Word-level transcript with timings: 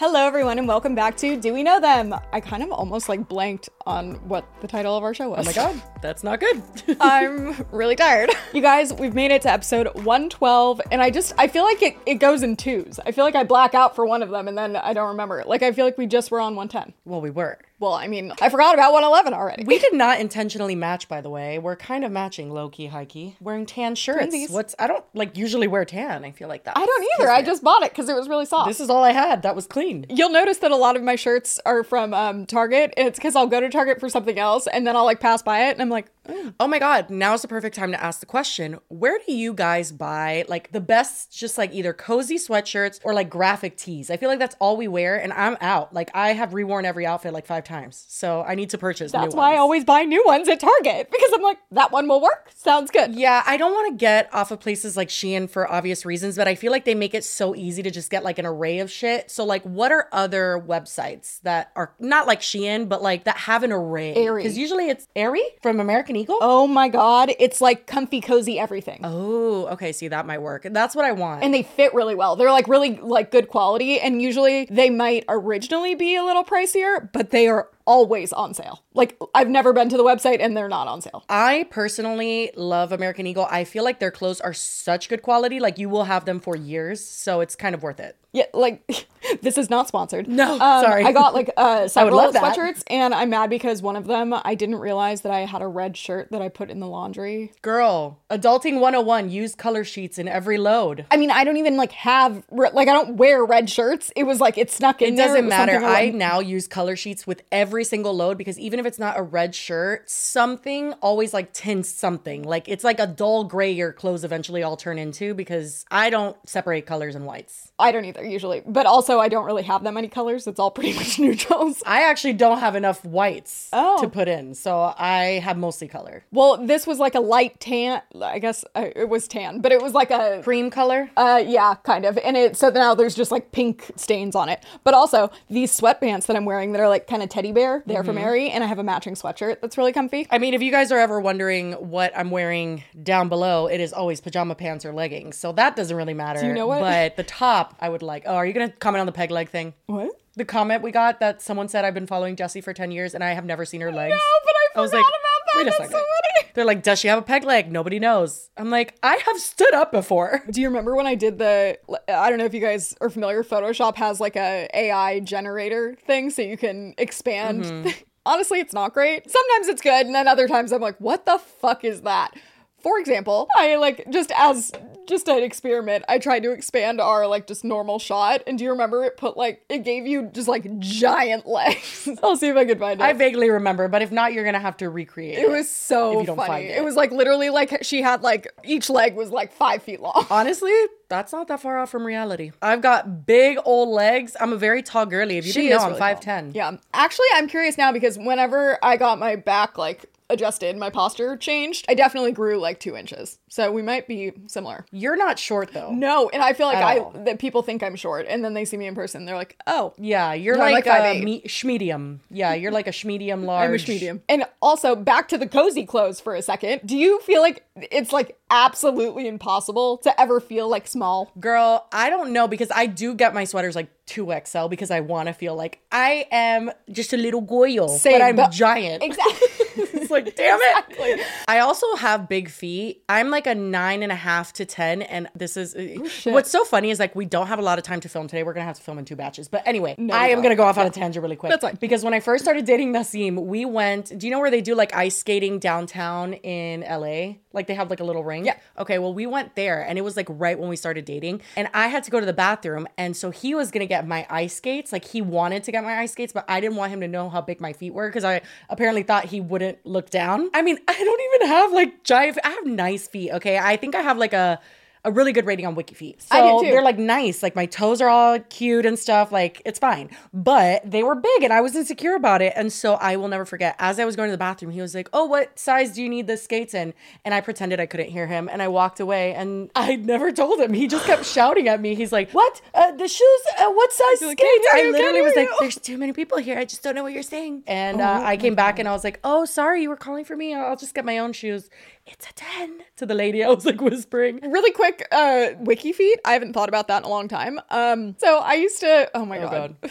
Hello, 0.00 0.24
everyone, 0.28 0.60
and 0.60 0.68
welcome 0.68 0.94
back 0.94 1.16
to 1.16 1.36
Do 1.36 1.52
We 1.52 1.64
Know 1.64 1.80
Them? 1.80 2.14
I 2.32 2.38
kind 2.38 2.62
of 2.62 2.70
almost 2.70 3.08
like 3.08 3.26
blanked 3.26 3.68
on 3.84 4.14
what 4.28 4.46
the 4.60 4.68
title 4.68 4.96
of 4.96 5.02
our 5.02 5.12
show 5.12 5.30
was. 5.30 5.40
Oh 5.40 5.42
my 5.42 5.52
god, 5.52 5.82
that's 6.00 6.22
not 6.22 6.38
good. 6.38 6.62
I'm 7.00 7.66
really 7.72 7.96
tired. 7.96 8.30
You 8.52 8.62
guys, 8.62 8.94
we've 8.94 9.14
made 9.14 9.32
it 9.32 9.42
to 9.42 9.50
episode 9.50 9.88
112, 10.04 10.80
and 10.92 11.02
I 11.02 11.10
just, 11.10 11.34
I 11.36 11.48
feel 11.48 11.64
like 11.64 11.82
it, 11.82 11.96
it 12.06 12.14
goes 12.14 12.44
in 12.44 12.54
twos. 12.54 13.00
I 13.04 13.10
feel 13.10 13.24
like 13.24 13.34
I 13.34 13.42
black 13.42 13.74
out 13.74 13.96
for 13.96 14.06
one 14.06 14.22
of 14.22 14.30
them 14.30 14.46
and 14.46 14.56
then 14.56 14.76
I 14.76 14.92
don't 14.92 15.08
remember. 15.08 15.42
Like, 15.44 15.64
I 15.64 15.72
feel 15.72 15.84
like 15.84 15.98
we 15.98 16.06
just 16.06 16.30
were 16.30 16.38
on 16.38 16.54
110. 16.54 16.94
well, 17.04 17.20
we 17.20 17.30
were. 17.30 17.58
Well, 17.80 17.92
I 17.92 18.08
mean, 18.08 18.32
I 18.40 18.48
forgot 18.48 18.74
about 18.74 18.92
111 18.92 19.34
already. 19.34 19.64
We 19.64 19.78
did 19.78 19.94
not 19.94 20.18
intentionally 20.20 20.74
match, 20.74 21.08
by 21.08 21.20
the 21.20 21.30
way. 21.30 21.58
We're 21.58 21.76
kind 21.76 22.04
of 22.04 22.10
matching 22.10 22.50
low 22.50 22.68
key, 22.68 22.86
high 22.86 23.04
key. 23.04 23.36
Wearing 23.40 23.66
tan 23.66 23.94
shirts. 23.94 24.34
Twinsies. 24.34 24.50
What's 24.50 24.74
I 24.78 24.88
don't 24.88 25.04
like 25.14 25.36
usually 25.36 25.68
wear 25.68 25.84
tan. 25.84 26.24
I 26.24 26.32
feel 26.32 26.48
like 26.48 26.64
that. 26.64 26.76
I 26.76 26.84
don't 26.84 27.06
either. 27.14 27.30
I 27.30 27.42
just 27.42 27.62
bought 27.62 27.82
it 27.82 27.90
because 27.92 28.08
it 28.08 28.16
was 28.16 28.28
really 28.28 28.46
soft. 28.46 28.68
This 28.68 28.80
is 28.80 28.90
all 28.90 29.04
I 29.04 29.12
had. 29.12 29.42
That 29.42 29.54
was 29.54 29.66
clean. 29.66 30.06
You'll 30.08 30.32
notice 30.32 30.58
that 30.58 30.72
a 30.72 30.76
lot 30.76 30.96
of 30.96 31.02
my 31.02 31.14
shirts 31.14 31.60
are 31.64 31.84
from 31.84 32.12
um, 32.14 32.46
Target. 32.46 32.94
It's 32.96 33.18
because 33.18 33.36
I'll 33.36 33.46
go 33.46 33.60
to 33.60 33.68
Target 33.68 34.00
for 34.00 34.08
something 34.08 34.38
else 34.38 34.66
and 34.66 34.86
then 34.86 34.96
I'll 34.96 35.04
like 35.04 35.20
pass 35.20 35.42
by 35.42 35.68
it 35.68 35.72
and 35.72 35.82
I'm 35.82 35.88
like, 35.90 36.10
"Oh, 36.28 36.52
Oh 36.60 36.66
my 36.66 36.78
god, 36.78 37.08
now's 37.10 37.42
the 37.42 37.48
perfect 37.48 37.76
time 37.76 37.92
to 37.92 38.02
ask 38.02 38.20
the 38.20 38.26
question. 38.26 38.78
Where 38.88 39.18
do 39.24 39.32
you 39.32 39.54
guys 39.54 39.92
buy 39.92 40.44
like 40.48 40.72
the 40.72 40.80
best 40.80 41.32
just 41.32 41.56
like 41.56 41.72
either 41.72 41.92
cozy 41.92 42.36
sweatshirts 42.36 43.00
or 43.04 43.14
like 43.14 43.30
graphic 43.30 43.76
tees? 43.76 44.10
I 44.10 44.16
feel 44.16 44.28
like 44.28 44.38
that's 44.38 44.56
all 44.58 44.76
we 44.76 44.88
wear 44.88 45.16
and 45.16 45.32
I'm 45.32 45.56
out. 45.60 45.94
Like 45.94 46.10
I 46.14 46.32
have 46.32 46.50
reworn 46.50 46.84
every 46.84 47.06
outfit 47.06 47.32
like 47.32 47.46
5 47.46 47.64
times. 47.64 48.04
So 48.08 48.42
I 48.42 48.54
need 48.54 48.70
to 48.70 48.78
purchase 48.78 49.12
that's 49.12 49.34
why 49.34 49.54
I 49.54 49.58
always 49.58 49.84
buy 49.84 50.02
new 50.02 50.22
ones 50.26 50.48
at 50.48 50.60
Target 50.60 51.10
because 51.10 51.30
I'm 51.34 51.42
like, 51.42 51.58
that 51.70 51.92
one 51.92 52.08
will 52.08 52.20
work. 52.20 52.50
Sounds 52.54 52.90
good. 52.90 53.14
Yeah, 53.14 53.42
I 53.46 53.56
don't 53.56 53.72
want 53.72 53.92
to 53.92 53.96
get 53.96 54.32
off 54.34 54.50
of 54.50 54.60
places 54.60 54.96
like 54.96 55.08
Shein 55.08 55.48
for 55.48 55.70
obvious 55.70 56.04
reasons, 56.04 56.36
but 56.36 56.48
I 56.48 56.54
feel 56.54 56.72
like 56.72 56.84
they 56.84 56.94
make 56.94 57.14
it 57.14 57.24
so 57.24 57.54
easy 57.54 57.82
to 57.82 57.90
just 57.90 58.10
get 58.10 58.24
like 58.24 58.38
an 58.38 58.46
array 58.46 58.80
of 58.80 58.90
shit. 58.90 59.30
So 59.30 59.44
like 59.44 59.62
what 59.62 59.92
are 59.92 60.08
other 60.12 60.62
websites 60.66 61.40
that 61.42 61.70
are 61.76 61.94
not 61.98 62.26
like 62.26 62.40
Shein, 62.40 62.88
but 62.88 63.02
like 63.02 63.24
that 63.24 63.36
have 63.38 63.62
an 63.62 63.72
array? 63.72 64.12
Because 64.14 64.58
usually 64.58 64.88
it's 64.88 65.08
Aerie 65.14 65.42
from 65.62 65.80
American 65.80 66.16
Eagle. 66.18 66.38
Oh 66.40 66.66
my 66.66 66.88
God. 66.88 67.30
It's 67.38 67.60
like 67.60 67.86
comfy, 67.86 68.20
cozy 68.20 68.58
everything. 68.58 69.00
Oh, 69.04 69.66
okay. 69.68 69.92
See, 69.92 70.08
that 70.08 70.26
might 70.26 70.42
work. 70.42 70.66
That's 70.70 70.94
what 70.94 71.04
I 71.04 71.12
want. 71.12 71.42
and 71.42 71.54
they 71.54 71.62
fit 71.62 71.94
really 71.94 72.14
well. 72.14 72.36
They're 72.36 72.52
like 72.52 72.68
really 72.68 72.96
like 72.96 73.30
good 73.30 73.48
quality 73.48 73.98
and 74.00 74.20
usually 74.20 74.66
they 74.66 74.90
might 74.90 75.24
originally 75.28 75.94
be 75.94 76.16
a 76.16 76.24
little 76.24 76.44
pricier, 76.44 77.10
but 77.12 77.30
they 77.30 77.48
are 77.48 77.68
always 77.88 78.32
on 78.32 78.52
sale. 78.54 78.82
Like 78.94 79.16
I've 79.34 79.48
never 79.48 79.72
been 79.72 79.88
to 79.88 79.96
the 79.96 80.04
website 80.04 80.38
and 80.40 80.56
they're 80.56 80.68
not 80.68 80.86
on 80.88 81.00
sale. 81.00 81.24
I 81.28 81.66
personally 81.70 82.50
love 82.54 82.92
American 82.92 83.26
Eagle. 83.26 83.48
I 83.50 83.64
feel 83.64 83.82
like 83.82 83.98
their 83.98 84.10
clothes 84.10 84.40
are 84.40 84.52
such 84.52 85.08
good 85.08 85.22
quality. 85.22 85.58
Like 85.58 85.78
you 85.78 85.88
will 85.88 86.04
have 86.04 86.24
them 86.26 86.38
for 86.38 86.54
years, 86.54 87.04
so 87.04 87.40
it's 87.40 87.56
kind 87.56 87.74
of 87.74 87.82
worth 87.82 87.98
it. 87.98 88.16
Yeah, 88.32 88.44
like 88.52 89.06
this 89.42 89.56
is 89.56 89.70
not 89.70 89.88
sponsored. 89.88 90.28
No, 90.28 90.52
Um, 90.52 90.84
sorry. 90.84 91.04
I 91.04 91.12
got 91.12 91.32
like 91.34 91.50
uh, 91.56 91.88
several 91.88 92.18
love 92.18 92.34
that. 92.34 92.42
sweatshirts, 92.56 92.82
and 92.88 93.14
I'm 93.14 93.30
mad 93.30 93.48
because 93.48 93.80
one 93.80 93.96
of 93.96 94.06
them 94.06 94.34
I 94.44 94.54
didn't 94.54 94.76
realize 94.76 95.22
that 95.22 95.32
I 95.32 95.40
had 95.40 95.62
a 95.62 95.66
red 95.66 95.96
shirt 95.96 96.30
that 96.30 96.42
I 96.42 96.48
put 96.50 96.68
in 96.70 96.78
the 96.80 96.86
laundry. 96.86 97.52
Girl, 97.62 98.20
adulting 98.30 98.80
101, 98.80 99.30
use 99.30 99.54
color 99.54 99.82
sheets 99.82 100.18
in 100.18 100.28
every 100.28 100.58
load. 100.58 101.06
I 101.10 101.16
mean, 101.16 101.30
I 101.30 101.42
don't 101.44 101.56
even 101.56 101.78
like 101.78 101.92
have 101.92 102.44
re- 102.50 102.70
like 102.74 102.88
I 102.88 102.92
don't 102.92 103.16
wear 103.16 103.42
red 103.44 103.70
shirts. 103.70 104.12
It 104.14 104.24
was 104.24 104.40
like 104.40 104.58
it 104.58 104.70
snuck 104.70 105.00
in. 105.00 105.14
It 105.14 105.16
doesn't 105.16 105.46
was 105.46 105.50
matter. 105.50 105.78
I 105.78 106.04
like- 106.06 106.14
now 106.14 106.40
use 106.40 106.68
color 106.68 106.96
sheets 106.96 107.26
with 107.26 107.42
every 107.50 107.77
single 107.84 108.14
load 108.14 108.38
because 108.38 108.58
even 108.58 108.78
if 108.80 108.86
it's 108.86 108.98
not 108.98 109.18
a 109.18 109.22
red 109.22 109.54
shirt, 109.54 110.08
something 110.10 110.92
always 110.94 111.32
like 111.34 111.52
tints 111.52 111.88
something. 111.88 112.42
Like 112.42 112.68
it's 112.68 112.84
like 112.84 113.00
a 113.00 113.06
dull 113.06 113.44
gray 113.44 113.70
your 113.70 113.92
clothes 113.92 114.24
eventually 114.24 114.62
all 114.62 114.76
turn 114.76 114.98
into 114.98 115.34
because 115.34 115.84
I 115.90 116.10
don't 116.10 116.36
separate 116.48 116.86
colors 116.86 117.14
and 117.14 117.26
whites. 117.26 117.72
I 117.78 117.92
don't 117.92 118.04
either 118.04 118.24
usually, 118.24 118.62
but 118.66 118.86
also 118.86 119.18
I 119.18 119.28
don't 119.28 119.44
really 119.44 119.62
have 119.64 119.84
that 119.84 119.94
many 119.94 120.08
colors. 120.08 120.46
It's 120.46 120.60
all 120.60 120.70
pretty 120.70 120.92
much 121.00 121.18
neutrals. 121.18 121.82
I 121.86 122.02
actually 122.02 122.34
don't 122.34 122.58
have 122.58 122.74
enough 122.76 123.04
whites 123.04 123.68
Oh. 123.72 124.00
to 124.02 124.08
put 124.08 124.28
in, 124.28 124.54
so 124.54 124.94
I 124.98 125.40
have 125.44 125.56
mostly 125.58 125.88
color. 125.88 126.24
Well, 126.32 126.64
this 126.64 126.86
was 126.86 126.98
like 126.98 127.14
a 127.14 127.20
light 127.20 127.60
tan. 127.60 128.02
I 128.20 128.38
guess 128.38 128.64
uh, 128.74 128.86
it 128.96 129.08
was 129.08 129.26
tan, 129.28 129.60
but 129.60 129.72
it 129.72 129.82
was 129.82 129.92
like 129.92 130.10
a 130.10 130.40
Cream 130.42 130.70
color? 130.70 131.10
Uh, 131.16 131.42
yeah, 131.44 131.74
kind 131.84 132.04
of. 132.04 132.16
And 132.18 132.36
it 132.36 132.56
so 132.56 132.68
now 132.70 132.94
there's 132.94 133.14
just 133.14 133.30
like 133.30 133.52
pink 133.52 133.90
stains 133.96 134.34
on 134.34 134.48
it. 134.48 134.64
But 134.84 134.94
also 134.94 135.30
these 135.48 135.70
sweatpants 135.78 136.26
that 136.26 136.36
I'm 136.36 136.44
wearing 136.44 136.72
that 136.72 136.80
are 136.80 136.88
like 136.88 137.06
kind 137.06 137.22
of 137.22 137.28
teddy 137.28 137.52
bear, 137.52 137.67
they're 137.86 138.04
from 138.04 138.16
mm-hmm. 138.16 138.24
Aerie, 138.24 138.50
and 138.50 138.62
I 138.64 138.66
have 138.66 138.78
a 138.78 138.84
matching 138.84 139.14
sweatshirt 139.14 139.60
that's 139.60 139.78
really 139.78 139.92
comfy. 139.92 140.26
I 140.30 140.38
mean, 140.38 140.54
if 140.54 140.62
you 140.62 140.70
guys 140.70 140.92
are 140.92 140.98
ever 140.98 141.20
wondering 141.20 141.72
what 141.72 142.12
I'm 142.16 142.30
wearing 142.30 142.84
down 143.02 143.28
below, 143.28 143.66
it 143.66 143.80
is 143.80 143.92
always 143.92 144.20
pajama 144.20 144.54
pants 144.54 144.84
or 144.84 144.92
leggings. 144.92 145.36
So 145.36 145.52
that 145.52 145.76
doesn't 145.76 145.96
really 145.96 146.14
matter. 146.14 146.46
you 146.46 146.52
know 146.52 146.66
what? 146.66 146.80
But 146.80 147.16
the 147.16 147.24
top, 147.24 147.76
I 147.80 147.88
would 147.88 148.02
like. 148.02 148.24
Oh, 148.26 148.34
are 148.34 148.46
you 148.46 148.52
going 148.52 148.70
to 148.70 148.76
comment 148.76 149.00
on 149.00 149.06
the 149.06 149.12
peg 149.12 149.30
leg 149.30 149.48
thing? 149.48 149.74
What? 149.86 150.10
The 150.38 150.44
comment 150.44 150.84
we 150.84 150.92
got 150.92 151.18
that 151.18 151.42
someone 151.42 151.66
said 151.66 151.84
I've 151.84 151.94
been 151.94 152.06
following 152.06 152.36
Jessi 152.36 152.62
for 152.62 152.72
10 152.72 152.92
years 152.92 153.12
and 153.12 153.24
I 153.24 153.32
have 153.32 153.44
never 153.44 153.64
seen 153.64 153.80
her 153.80 153.90
legs. 153.90 154.12
No, 154.12 154.20
but 154.44 154.54
I 154.76 154.80
was 154.80 154.90
forgot 154.92 154.98
like, 154.98 155.06
about 155.08 155.46
that. 155.46 155.56
wait 155.56 155.62
a 155.62 155.64
That's 155.64 155.76
second. 155.78 155.90
so 155.90 155.98
funny. 155.98 156.52
They're 156.54 156.64
like, 156.64 156.82
does 156.84 157.00
she 157.00 157.08
have 157.08 157.18
a 157.18 157.22
peg 157.22 157.42
leg? 157.42 157.72
Nobody 157.72 157.98
knows. 157.98 158.48
I'm 158.56 158.70
like, 158.70 158.94
I 159.02 159.16
have 159.16 159.38
stood 159.40 159.74
up 159.74 159.90
before. 159.90 160.44
Do 160.50 160.60
you 160.60 160.68
remember 160.68 160.94
when 160.94 161.08
I 161.08 161.16
did 161.16 161.38
the? 161.38 161.76
I 162.08 162.30
don't 162.30 162.38
know 162.38 162.44
if 162.44 162.54
you 162.54 162.60
guys 162.60 162.94
are 163.00 163.10
familiar. 163.10 163.42
Photoshop 163.42 163.96
has 163.96 164.20
like 164.20 164.36
a 164.36 164.68
AI 164.72 165.18
generator 165.20 165.96
thing, 166.06 166.30
so 166.30 166.42
you 166.42 166.56
can 166.56 166.94
expand. 166.98 167.64
Mm-hmm. 167.64 167.88
Honestly, 168.26 168.60
it's 168.60 168.72
not 168.72 168.94
great. 168.94 169.28
Sometimes 169.28 169.66
it's 169.66 169.82
good, 169.82 170.06
and 170.06 170.14
then 170.14 170.28
other 170.28 170.46
times 170.46 170.70
I'm 170.70 170.80
like, 170.80 171.00
what 171.00 171.26
the 171.26 171.38
fuck 171.38 171.84
is 171.84 172.02
that? 172.02 172.34
For 172.78 173.00
example, 173.00 173.48
I 173.56 173.74
like 173.74 174.08
just 174.10 174.30
as 174.36 174.70
just 175.08 175.26
an 175.26 175.42
experiment, 175.42 176.04
I 176.08 176.18
tried 176.18 176.44
to 176.44 176.52
expand 176.52 177.00
our 177.00 177.26
like 177.26 177.46
just 177.46 177.64
normal 177.64 177.98
shot, 177.98 178.42
and 178.46 178.56
do 178.58 178.64
you 178.64 178.70
remember 178.70 179.04
it 179.04 179.16
put 179.16 179.36
like 179.36 179.64
it 179.68 179.78
gave 179.78 180.06
you 180.06 180.30
just 180.32 180.46
like 180.46 180.78
giant 180.78 181.46
legs? 181.48 182.08
I'll 182.22 182.36
see 182.36 182.48
if 182.48 182.56
I 182.56 182.64
can 182.64 182.78
find 182.78 183.00
it. 183.00 183.04
I 183.04 183.12
vaguely 183.12 183.50
remember, 183.50 183.88
but 183.88 184.02
if 184.02 184.12
not, 184.12 184.32
you're 184.32 184.44
going 184.44 184.54
to 184.54 184.60
have 184.60 184.76
to 184.78 184.88
recreate 184.88 185.38
it 185.38 185.48
it 185.48 185.50
was 185.50 185.68
so 185.70 186.12
if 186.12 186.20
you 186.20 186.26
don't 186.26 186.36
funny. 186.36 186.48
find 186.48 186.64
it. 186.66 186.76
it. 186.78 186.84
was 186.84 186.94
like 186.94 187.10
literally 187.10 187.50
like 187.50 187.82
she 187.82 188.02
had 188.02 188.22
like 188.22 188.48
each 188.64 188.90
leg 188.90 189.14
was 189.14 189.30
like 189.30 189.52
five 189.52 189.82
feet 189.82 190.00
long. 190.00 190.26
Honestly, 190.30 190.72
that's 191.08 191.32
not 191.32 191.48
that 191.48 191.60
far 191.60 191.78
off 191.78 191.90
from 191.90 192.04
reality. 192.04 192.52
I've 192.60 192.82
got 192.82 193.26
big 193.26 193.58
old 193.64 193.88
legs. 193.88 194.36
I'm 194.40 194.52
a 194.52 194.56
very 194.56 194.82
tall 194.82 195.06
girly. 195.06 195.38
If 195.38 195.46
you 195.46 195.52
She 195.52 195.62
didn't 195.62 195.78
know, 195.78 195.84
I'm 195.84 195.92
really 195.92 196.14
5'10. 196.14 196.54
Yeah. 196.54 196.76
Actually, 196.92 197.26
I'm 197.34 197.48
curious 197.48 197.78
now 197.78 197.92
because 197.92 198.18
whenever 198.18 198.78
I 198.82 198.96
got 198.96 199.18
my 199.18 199.36
back 199.36 199.78
like 199.78 200.04
adjusted, 200.30 200.76
my 200.76 200.90
posture 200.90 201.36
changed, 201.36 201.86
I 201.88 201.94
definitely 201.94 202.32
grew 202.32 202.58
like 202.58 202.80
two 202.80 202.96
inches. 202.96 203.38
So 203.48 203.70
we 203.72 203.82
might 203.82 204.06
be 204.06 204.32
similar. 204.46 204.84
You're 204.90 205.16
not 205.16 205.38
short 205.38 205.72
though. 205.72 205.90
No, 205.90 206.28
and 206.30 206.42
I 206.42 206.52
feel 206.52 206.66
like 206.66 206.76
I 206.78 206.98
all. 206.98 207.12
that 207.24 207.38
people 207.38 207.62
think 207.62 207.82
I'm 207.82 207.96
short, 207.96 208.26
and 208.28 208.44
then 208.44 208.54
they 208.54 208.64
see 208.64 208.76
me 208.76 208.86
in 208.86 208.94
person, 208.94 209.24
they're 209.24 209.36
like, 209.36 209.56
"Oh, 209.66 209.94
Yeah, 209.98 210.32
you're 210.34 210.56
No, 210.56 210.60
like, 210.62 210.86
like 210.86 210.86
a 210.86 210.90
5'8". 210.90 211.20
Uh, 211.20 211.24
me- 211.24 211.42
schmedium. 211.42 212.18
Yeah, 212.30 212.54
you're 212.54 212.72
like 212.72 212.86
a 212.86 212.90
schmedium 212.92 213.44
large. 213.44 213.68
I'm 213.68 213.74
a 213.74 213.88
medium." 213.92 214.22
And 214.28 214.44
also 214.60 214.94
back 214.94 215.28
to 215.28 215.38
the 215.38 215.46
cozy 215.48 215.84
clothes 215.86 216.20
for 216.20 216.34
a 216.34 216.42
second. 216.42 216.80
Do 216.84 216.96
you 216.96 217.20
feel 217.20 217.40
like 217.40 217.64
it's 217.76 218.12
like 218.12 218.38
absolutely 218.50 219.28
impossible 219.28 219.98
to 219.98 220.20
ever 220.20 220.40
feel 220.40 220.68
like 220.68 220.86
small? 220.86 221.30
Girl, 221.40 221.86
I 221.92 222.10
don't 222.10 222.32
know 222.32 222.48
because 222.48 222.70
I 222.74 222.86
do 222.86 223.14
get 223.14 223.34
my 223.34 223.44
sweaters 223.44 223.74
like 223.76 223.88
2XL 224.08 224.70
because 224.70 224.90
I 224.90 225.00
want 225.00 225.28
to 225.28 225.32
feel 225.32 225.54
like 225.54 225.80
I 225.92 226.26
am 226.30 226.70
just 226.90 227.12
a 227.12 227.16
little 227.16 227.42
Same, 227.88 228.12
but 228.14 228.22
I'm 228.22 228.36
but- 228.36 228.50
giant. 228.50 229.02
Exactly. 229.08 229.48
it's 230.08 230.10
like, 230.10 230.34
damn 230.36 230.58
it. 230.60 231.26
I 231.46 231.60
also 231.60 231.94
have 231.96 232.28
big 232.28 232.48
feet. 232.50 233.04
I'm 233.08 233.30
like 233.30 233.46
a 233.46 233.54
nine 233.54 234.02
and 234.02 234.10
a 234.10 234.16
half 234.16 234.52
to 234.54 234.64
10. 234.64 235.02
And 235.02 235.28
this 235.34 235.56
is 235.56 235.74
uh, 235.74 235.96
Oh, 236.26 236.32
what's 236.32 236.50
so 236.50 236.64
funny 236.64 236.90
is 236.90 236.98
like, 236.98 237.14
we 237.14 237.24
don't 237.24 237.46
have 237.46 237.58
a 237.58 237.62
lot 237.62 237.78
of 237.78 237.84
time 237.84 238.00
to 238.00 238.08
film 238.08 238.26
today. 238.26 238.42
We're 238.42 238.54
going 238.54 238.64
to 238.64 238.66
have 238.66 238.76
to 238.76 238.82
film 238.82 238.98
in 238.98 239.04
two 239.04 239.16
batches. 239.16 239.48
But 239.48 239.62
anyway, 239.66 239.94
we 239.98 240.10
I 240.10 240.28
am 240.28 240.38
going 240.38 240.50
to 240.50 240.56
go 240.56 240.64
off 240.64 240.78
on 240.78 240.86
a 240.86 240.90
tangent 240.90 241.22
really 241.22 241.36
quick. 241.36 241.50
That's 241.50 241.62
fine. 241.62 241.76
Because 241.80 242.04
when 242.04 242.14
I 242.14 242.20
first 242.20 242.44
started 242.44 242.64
dating 242.64 242.92
Nassim, 242.92 243.46
we 243.46 243.64
went, 243.64 244.18
do 244.18 244.26
you 244.26 244.32
know 244.32 244.40
where 244.40 244.50
they 244.50 244.60
do 244.60 244.74
like 244.74 244.94
ice 244.94 245.16
skating 245.16 245.58
downtown 245.58 246.34
in 246.34 246.80
LA? 246.80 247.34
Like 247.52 247.66
they 247.66 247.74
have 247.74 247.90
like 247.90 248.00
a 248.00 248.04
little 248.04 248.24
ring. 248.24 248.44
Yeah. 248.46 248.56
Okay. 248.78 248.98
Well, 248.98 249.14
we 249.14 249.26
went 249.26 249.54
there 249.54 249.80
and 249.82 249.98
it 249.98 250.02
was 250.02 250.16
like 250.16 250.26
right 250.28 250.58
when 250.58 250.68
we 250.68 250.76
started 250.76 251.04
dating. 251.04 251.42
And 251.56 251.68
I 251.74 251.88
had 251.88 252.04
to 252.04 252.10
go 252.10 252.20
to 252.20 252.26
the 252.26 252.32
bathroom. 252.32 252.86
And 252.96 253.16
so 253.16 253.30
he 253.30 253.54
was 253.54 253.70
going 253.70 253.80
to 253.80 253.86
get 253.86 253.97
my 254.06 254.26
ice 254.30 254.56
skates. 254.56 254.92
Like 254.92 255.04
he 255.04 255.22
wanted 255.22 255.64
to 255.64 255.72
get 255.72 255.82
my 255.84 255.98
ice 255.98 256.12
skates, 256.12 256.32
but 256.32 256.44
I 256.48 256.60
didn't 256.60 256.76
want 256.76 256.92
him 256.92 257.00
to 257.00 257.08
know 257.08 257.28
how 257.28 257.40
big 257.40 257.60
my 257.60 257.72
feet 257.72 257.94
were 257.94 258.08
because 258.08 258.24
I 258.24 258.42
apparently 258.68 259.02
thought 259.02 259.26
he 259.26 259.40
wouldn't 259.40 259.84
look 259.84 260.10
down. 260.10 260.50
I 260.54 260.62
mean, 260.62 260.78
I 260.86 260.92
don't 260.92 261.20
even 261.34 261.48
have 261.48 261.72
like 261.72 262.04
giant, 262.04 262.38
I 262.44 262.50
have 262.50 262.66
nice 262.66 263.08
feet. 263.08 263.32
Okay. 263.32 263.58
I 263.58 263.76
think 263.76 263.94
I 263.94 264.00
have 264.00 264.18
like 264.18 264.32
a, 264.32 264.60
a 265.04 265.10
really 265.12 265.32
good 265.32 265.46
rating 265.46 265.66
on 265.66 265.76
WikiFeet. 265.76 266.26
I 266.30 266.40
do 266.42 266.48
So 266.48 266.62
too. 266.62 266.70
they're 266.70 266.82
like 266.82 266.98
nice. 266.98 267.42
Like 267.42 267.54
my 267.56 267.66
toes 267.66 268.00
are 268.00 268.08
all 268.08 268.38
cute 268.50 268.84
and 268.84 268.98
stuff. 268.98 269.30
Like 269.32 269.62
it's 269.64 269.78
fine. 269.78 270.10
But 270.32 270.88
they 270.90 271.02
were 271.02 271.14
big 271.14 271.42
and 271.42 271.52
I 271.52 271.60
was 271.60 271.74
insecure 271.76 272.14
about 272.14 272.42
it. 272.42 272.52
And 272.56 272.72
so 272.72 272.94
I 272.94 273.16
will 273.16 273.28
never 273.28 273.44
forget. 273.44 273.76
As 273.78 273.98
I 274.00 274.04
was 274.04 274.16
going 274.16 274.28
to 274.28 274.32
the 274.32 274.38
bathroom, 274.38 274.70
he 274.72 274.80
was 274.80 274.94
like, 274.94 275.08
Oh, 275.12 275.24
what 275.24 275.58
size 275.58 275.92
do 275.92 276.02
you 276.02 276.08
need 276.08 276.26
the 276.26 276.36
skates 276.36 276.74
in? 276.74 276.94
And 277.24 277.32
I 277.34 277.40
pretended 277.40 277.80
I 277.80 277.86
couldn't 277.86 278.10
hear 278.10 278.26
him 278.26 278.48
and 278.50 278.60
I 278.62 278.68
walked 278.68 279.00
away 279.00 279.34
and 279.34 279.70
I 279.76 279.96
never 279.96 280.32
told 280.32 280.60
him. 280.60 280.72
He 280.72 280.86
just 280.88 281.06
kept 281.06 281.24
shouting 281.36 281.68
at 281.68 281.80
me. 281.80 281.94
He's 281.94 282.12
like, 282.12 282.30
What? 282.32 282.60
Uh, 282.74 282.92
the 282.92 283.08
shoes? 283.08 283.40
Uh, 283.58 283.70
what 283.70 283.92
size 283.92 284.22
like, 284.22 284.38
skates? 284.38 284.66
"Can't 284.72 284.86
I 284.86 284.90
literally 284.90 285.22
was 285.22 285.36
like. 285.36 285.48
There's 285.60 285.78
too 285.78 285.98
many 285.98 286.12
people 286.12 286.38
here. 286.38 286.58
I 286.58 286.64
just 286.64 286.82
don't 286.82 286.94
know 286.94 287.02
what 287.02 287.12
you're 287.12 287.22
saying. 287.22 287.62
And 287.66 288.00
uh, 288.00 288.20
I 288.24 288.36
came 288.36 288.54
back 288.54 288.78
and 288.78 288.88
I 288.88 288.92
was 288.92 289.04
like, 289.04 289.20
Oh, 289.24 289.44
sorry, 289.44 289.82
you 289.82 289.88
were 289.88 289.96
calling 289.96 290.24
for 290.24 290.36
me. 290.36 290.54
I'll 290.54 290.76
just 290.76 290.94
get 290.94 291.04
my 291.04 291.18
own 291.18 291.32
shoes. 291.32 291.68
It's 292.10 292.26
a 292.28 292.32
10 292.34 292.80
to 292.96 293.06
the 293.06 293.14
lady. 293.14 293.44
I 293.44 293.48
was 293.48 293.64
like 293.66 293.80
whispering. 293.80 294.40
really 294.50 294.72
quick 294.72 295.06
uh 295.12 295.48
wiki 295.60 295.92
feet 295.92 296.18
i 296.24 296.32
haven't 296.32 296.52
thought 296.52 296.68
about 296.68 296.88
that 296.88 296.98
in 296.98 297.04
a 297.04 297.08
long 297.08 297.28
time 297.28 297.60
um 297.70 298.14
so 298.18 298.38
i 298.38 298.54
used 298.54 298.80
to 298.80 299.10
oh 299.14 299.24
my 299.24 299.38
god, 299.38 299.76